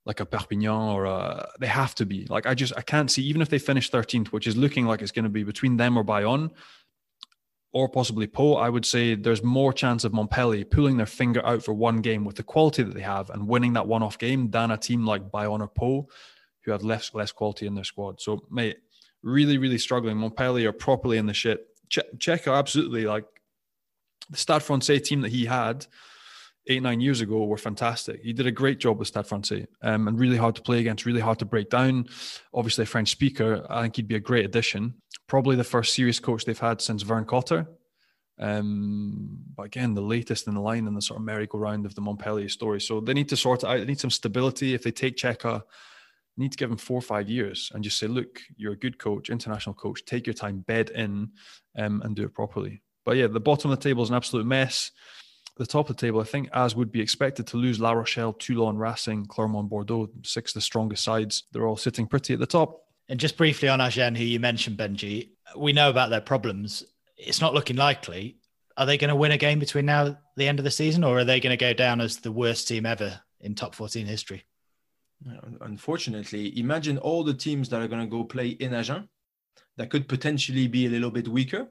like 0.06 0.20
a 0.20 0.24
Perpignan 0.24 0.94
or 0.94 1.04
a, 1.04 1.46
they 1.60 1.66
have 1.66 1.94
to 1.96 2.06
be. 2.06 2.24
Like 2.30 2.46
I 2.46 2.54
just 2.54 2.72
I 2.74 2.80
can't 2.80 3.10
see 3.10 3.22
even 3.24 3.42
if 3.42 3.50
they 3.50 3.58
finish 3.58 3.90
13th, 3.90 4.28
which 4.28 4.46
is 4.46 4.56
looking 4.56 4.86
like 4.86 5.02
it's 5.02 5.12
going 5.12 5.24
to 5.24 5.30
be 5.30 5.44
between 5.44 5.76
them 5.76 5.98
or 5.98 6.04
Bayonne 6.04 6.50
or 7.76 7.90
possibly 7.90 8.26
Pau, 8.26 8.54
I 8.54 8.70
would 8.70 8.86
say 8.86 9.14
there's 9.14 9.42
more 9.42 9.70
chance 9.70 10.02
of 10.04 10.14
Montpellier 10.14 10.64
pulling 10.64 10.96
their 10.96 11.04
finger 11.04 11.44
out 11.44 11.62
for 11.62 11.74
one 11.74 11.98
game 11.98 12.24
with 12.24 12.36
the 12.36 12.42
quality 12.42 12.82
that 12.82 12.94
they 12.94 13.02
have 13.02 13.28
and 13.28 13.46
winning 13.46 13.74
that 13.74 13.86
one-off 13.86 14.16
game 14.16 14.50
than 14.50 14.70
a 14.70 14.78
team 14.78 15.04
like 15.04 15.30
Bayonne 15.30 15.60
or 15.60 15.68
Pau, 15.68 16.06
who 16.64 16.70
have 16.70 16.82
less 16.82 17.12
less 17.12 17.32
quality 17.32 17.66
in 17.66 17.74
their 17.74 17.84
squad. 17.84 18.18
So 18.18 18.46
mate, 18.50 18.78
really 19.22 19.58
really 19.58 19.76
struggling. 19.76 20.16
Montpellier 20.16 20.70
are 20.70 20.72
properly 20.72 21.18
in 21.18 21.26
the 21.26 21.34
shit. 21.34 21.66
Che- 21.90 22.08
Cheika 22.16 22.58
absolutely 22.58 23.04
like 23.04 23.26
the 24.30 24.38
Stade 24.38 24.62
Francais 24.62 25.00
team 25.00 25.20
that 25.20 25.32
he 25.32 25.44
had 25.44 25.86
eight, 26.68 26.82
nine 26.82 27.00
years 27.00 27.20
ago 27.20 27.44
were 27.44 27.56
fantastic. 27.56 28.20
He 28.22 28.32
did 28.32 28.46
a 28.46 28.52
great 28.52 28.78
job 28.78 28.98
with 28.98 29.08
Stade 29.08 29.26
Francais 29.26 29.66
um, 29.82 30.08
and 30.08 30.18
really 30.18 30.36
hard 30.36 30.56
to 30.56 30.62
play 30.62 30.80
against, 30.80 31.06
really 31.06 31.20
hard 31.20 31.38
to 31.38 31.44
break 31.44 31.70
down. 31.70 32.06
Obviously, 32.52 32.82
a 32.82 32.86
French 32.86 33.10
speaker, 33.10 33.66
I 33.70 33.82
think 33.82 33.96
he'd 33.96 34.08
be 34.08 34.16
a 34.16 34.20
great 34.20 34.44
addition. 34.44 34.94
Probably 35.26 35.56
the 35.56 35.64
first 35.64 35.94
serious 35.94 36.18
coach 36.20 36.44
they've 36.44 36.58
had 36.58 36.80
since 36.80 37.02
Vern 37.02 37.24
Cotter. 37.24 37.66
Um, 38.38 39.38
but 39.56 39.64
again, 39.64 39.94
the 39.94 40.02
latest 40.02 40.46
in 40.46 40.54
the 40.54 40.60
line 40.60 40.86
in 40.86 40.94
the 40.94 41.00
sort 41.00 41.18
of 41.18 41.24
merry-go-round 41.24 41.86
of 41.86 41.94
the 41.94 42.02
Montpellier 42.02 42.48
story. 42.48 42.80
So 42.80 43.00
they 43.00 43.14
need 43.14 43.28
to 43.30 43.36
sort 43.36 43.62
it 43.62 43.66
out. 43.66 43.78
They 43.78 43.86
need 43.86 44.00
some 44.00 44.10
stability. 44.10 44.74
If 44.74 44.82
they 44.82 44.90
take 44.90 45.16
Cheika, 45.16 45.62
need 46.36 46.52
to 46.52 46.58
give 46.58 46.70
him 46.70 46.76
four 46.76 46.98
or 46.98 47.02
five 47.02 47.30
years 47.30 47.72
and 47.74 47.82
just 47.82 47.98
say, 47.98 48.06
look, 48.06 48.40
you're 48.56 48.74
a 48.74 48.78
good 48.78 48.98
coach, 48.98 49.30
international 49.30 49.74
coach. 49.74 50.04
Take 50.04 50.26
your 50.26 50.34
time, 50.34 50.60
bed 50.60 50.90
in, 50.90 51.30
um, 51.78 52.02
and 52.04 52.14
do 52.14 52.24
it 52.24 52.34
properly. 52.34 52.82
But 53.06 53.16
yeah, 53.16 53.28
the 53.28 53.40
bottom 53.40 53.70
of 53.70 53.78
the 53.78 53.88
table 53.88 54.02
is 54.02 54.10
an 54.10 54.16
absolute 54.16 54.46
mess 54.46 54.90
the 55.56 55.66
top 55.66 55.88
of 55.88 55.96
the 55.96 56.00
table, 56.00 56.20
I 56.20 56.24
think, 56.24 56.48
as 56.52 56.76
would 56.76 56.92
be 56.92 57.00
expected 57.00 57.46
to 57.48 57.56
lose 57.56 57.80
La 57.80 57.92
Rochelle, 57.92 58.34
Toulon, 58.34 58.76
Racing, 58.76 59.26
Clermont, 59.26 59.68
Bordeaux, 59.68 60.10
six 60.22 60.50
of 60.50 60.54
the 60.54 60.60
strongest 60.60 61.02
sides. 61.02 61.44
They're 61.52 61.66
all 61.66 61.76
sitting 61.76 62.06
pretty 62.06 62.34
at 62.34 62.40
the 62.40 62.46
top. 62.46 62.82
And 63.08 63.18
just 63.18 63.36
briefly 63.36 63.68
on 63.68 63.80
Agen, 63.80 64.14
who 64.14 64.24
you 64.24 64.40
mentioned, 64.40 64.76
Benji, 64.76 65.30
we 65.56 65.72
know 65.72 65.88
about 65.88 66.10
their 66.10 66.20
problems. 66.20 66.84
It's 67.16 67.40
not 67.40 67.54
looking 67.54 67.76
likely. 67.76 68.38
Are 68.76 68.84
they 68.84 68.98
going 68.98 69.08
to 69.08 69.16
win 69.16 69.32
a 69.32 69.38
game 69.38 69.58
between 69.58 69.86
now 69.86 70.06
and 70.06 70.16
the 70.36 70.48
end 70.48 70.58
of 70.58 70.64
the 70.64 70.70
season, 70.70 71.04
or 71.04 71.18
are 71.18 71.24
they 71.24 71.40
going 71.40 71.56
to 71.56 71.64
go 71.64 71.72
down 71.72 72.00
as 72.00 72.18
the 72.18 72.32
worst 72.32 72.68
team 72.68 72.84
ever 72.84 73.20
in 73.40 73.54
top 73.54 73.74
14 73.74 74.04
history? 74.04 74.44
Uh, 75.26 75.36
unfortunately, 75.62 76.58
imagine 76.58 76.98
all 76.98 77.24
the 77.24 77.32
teams 77.32 77.70
that 77.70 77.80
are 77.80 77.88
going 77.88 78.02
to 78.02 78.10
go 78.10 78.24
play 78.24 78.48
in 78.48 78.74
Agen 78.74 79.08
that 79.78 79.88
could 79.88 80.08
potentially 80.08 80.68
be 80.68 80.86
a 80.86 80.90
little 80.90 81.10
bit 81.10 81.28
weaker. 81.28 81.68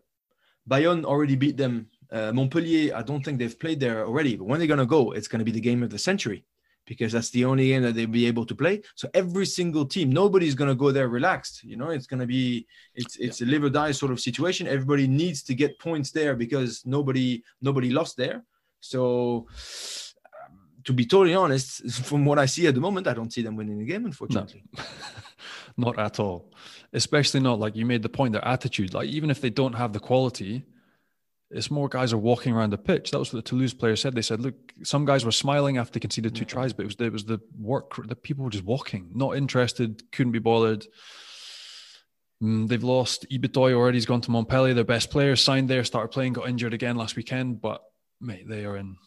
Bayonne 0.67 1.05
already 1.05 1.35
beat 1.35 1.57
them 1.57 1.87
uh, 2.11 2.31
Montpellier, 2.31 2.95
I 2.95 3.01
don't 3.01 3.23
think 3.23 3.39
they've 3.39 3.59
played 3.59 3.79
there 3.79 4.05
already, 4.05 4.35
but 4.35 4.45
when 4.45 4.59
they're 4.59 4.67
going 4.67 4.79
to 4.79 4.85
go, 4.85 5.11
it's 5.11 5.27
going 5.27 5.39
to 5.39 5.45
be 5.45 5.51
the 5.51 5.59
game 5.59 5.83
of 5.83 5.89
the 5.89 5.99
century 5.99 6.45
because 6.85 7.11
that's 7.11 7.31
the 7.31 7.45
only 7.45 7.67
game 7.67 7.81
that 7.81 7.95
they'll 7.95 8.07
be 8.07 8.27
able 8.27 8.45
to 8.45 8.55
play. 8.55 8.81
So 8.95 9.09
every 9.13 9.45
single 9.45 9.85
team, 9.85 10.11
nobody's 10.11 10.55
going 10.55 10.69
to 10.69 10.75
go 10.75 10.91
there 10.91 11.09
relaxed. 11.09 11.63
You 11.63 11.77
know, 11.77 11.89
it's 11.89 12.07
going 12.07 12.19
to 12.19 12.27
be 12.27 12.67
it's 12.93 13.17
it's 13.17 13.41
yeah. 13.41 13.47
a 13.47 13.49
live 13.49 13.63
or 13.63 13.69
die 13.69 13.91
sort 13.91 14.11
of 14.11 14.19
situation. 14.19 14.67
Everybody 14.67 15.07
needs 15.07 15.43
to 15.43 15.55
get 15.55 15.79
points 15.79 16.11
there 16.11 16.35
because 16.35 16.85
nobody 16.85 17.43
nobody 17.61 17.89
lost 17.89 18.17
there. 18.17 18.43
So 18.81 19.47
um, 19.47 20.59
to 20.83 20.93
be 20.93 21.05
totally 21.05 21.35
honest, 21.35 21.89
from 22.05 22.25
what 22.25 22.39
I 22.39 22.45
see 22.45 22.67
at 22.67 22.75
the 22.75 22.81
moment, 22.81 23.07
I 23.07 23.13
don't 23.13 23.33
see 23.33 23.41
them 23.41 23.55
winning 23.55 23.79
the 23.79 23.85
game. 23.85 24.05
Unfortunately, 24.05 24.63
no. 24.77 24.83
not 25.77 25.99
at 25.99 26.19
all. 26.19 26.51
Especially 26.93 27.39
not 27.39 27.59
like 27.59 27.75
you 27.75 27.85
made 27.85 28.03
the 28.03 28.09
point. 28.09 28.33
Their 28.33 28.47
attitude, 28.47 28.93
like 28.93 29.09
even 29.09 29.29
if 29.29 29.41
they 29.41 29.49
don't 29.49 29.73
have 29.73 29.91
the 29.91 29.99
quality 29.99 30.65
it's 31.51 31.69
more 31.69 31.87
guys 31.87 32.11
are 32.11 32.17
walking 32.17 32.53
around 32.53 32.71
the 32.71 32.77
pitch. 32.77 33.11
That 33.11 33.19
was 33.19 33.31
what 33.31 33.43
the 33.43 33.49
Toulouse 33.49 33.73
players 33.73 34.01
said. 34.01 34.15
They 34.15 34.21
said, 34.21 34.41
"Look, 34.41 34.55
some 34.83 35.05
guys 35.05 35.25
were 35.25 35.31
smiling 35.31 35.77
after 35.77 35.93
they 35.93 35.99
conceded 35.99 36.35
two 36.35 36.45
tries, 36.45 36.73
but 36.73 36.83
it 36.83 36.85
was 36.85 36.95
it 36.99 37.13
was 37.13 37.25
the 37.25 37.39
work. 37.59 37.95
The 38.07 38.15
people 38.15 38.43
were 38.43 38.49
just 38.49 38.65
walking, 38.65 39.11
not 39.13 39.37
interested, 39.37 40.11
couldn't 40.11 40.31
be 40.33 40.39
bothered." 40.39 40.85
Mm, 42.43 42.67
they've 42.67 42.83
lost 42.83 43.25
Ibitoy 43.31 43.73
already. 43.73 43.97
He's 43.97 44.05
gone 44.05 44.21
to 44.21 44.31
Montpellier. 44.31 44.73
Their 44.73 44.83
best 44.83 45.09
players 45.09 45.41
signed 45.41 45.69
there, 45.69 45.83
started 45.83 46.09
playing, 46.09 46.33
got 46.33 46.49
injured 46.49 46.73
again 46.73 46.95
last 46.97 47.15
weekend. 47.15 47.61
But 47.61 47.81
mate, 48.19 48.47
they 48.47 48.65
are 48.65 48.75
in 48.75 48.97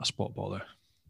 a 0.00 0.04
spot 0.04 0.34
bother. 0.34 0.62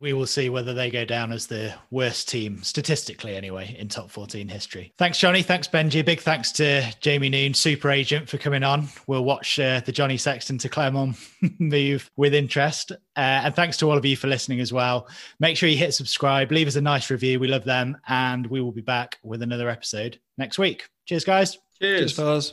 We 0.02 0.12
will 0.12 0.26
see 0.26 0.50
whether 0.50 0.74
they 0.74 0.90
go 0.90 1.04
down 1.04 1.32
as 1.32 1.46
the 1.46 1.72
worst 1.90 2.28
team, 2.28 2.60
statistically 2.62 3.36
anyway, 3.36 3.74
in 3.78 3.88
top 3.88 4.10
14 4.10 4.48
history. 4.48 4.92
Thanks, 4.98 5.18
Johnny. 5.18 5.42
Thanks, 5.42 5.68
Benji. 5.68 6.04
Big 6.04 6.20
thanks 6.20 6.50
to 6.52 6.82
Jamie 7.00 7.28
Noon, 7.28 7.54
super 7.54 7.88
agent, 7.88 8.28
for 8.28 8.36
coming 8.36 8.64
on. 8.64 8.88
We'll 9.06 9.24
watch 9.24 9.60
uh, 9.60 9.80
the 9.86 9.92
Johnny 9.92 10.16
Sexton 10.16 10.58
to 10.58 10.68
Clermont 10.68 11.16
move 11.60 12.10
with 12.16 12.34
interest. 12.34 12.90
Uh, 12.90 12.96
and 13.44 13.54
thanks 13.54 13.76
to 13.78 13.88
all 13.88 13.96
of 13.96 14.04
you 14.04 14.16
for 14.16 14.26
listening 14.26 14.60
as 14.60 14.72
well. 14.72 15.08
Make 15.38 15.56
sure 15.56 15.68
you 15.68 15.78
hit 15.78 15.94
subscribe, 15.94 16.50
leave 16.50 16.66
us 16.66 16.76
a 16.76 16.80
nice 16.80 17.08
review. 17.08 17.38
We 17.38 17.46
love 17.46 17.64
them. 17.64 17.96
And 18.08 18.46
we 18.48 18.60
will 18.60 18.72
be 18.72 18.82
back 18.82 19.18
with 19.22 19.40
another 19.42 19.68
episode 19.68 20.18
next 20.36 20.58
week. 20.58 20.88
Cheers, 21.06 21.24
guys. 21.24 21.58
Cheers, 21.80 22.12
Cheers 22.16 22.52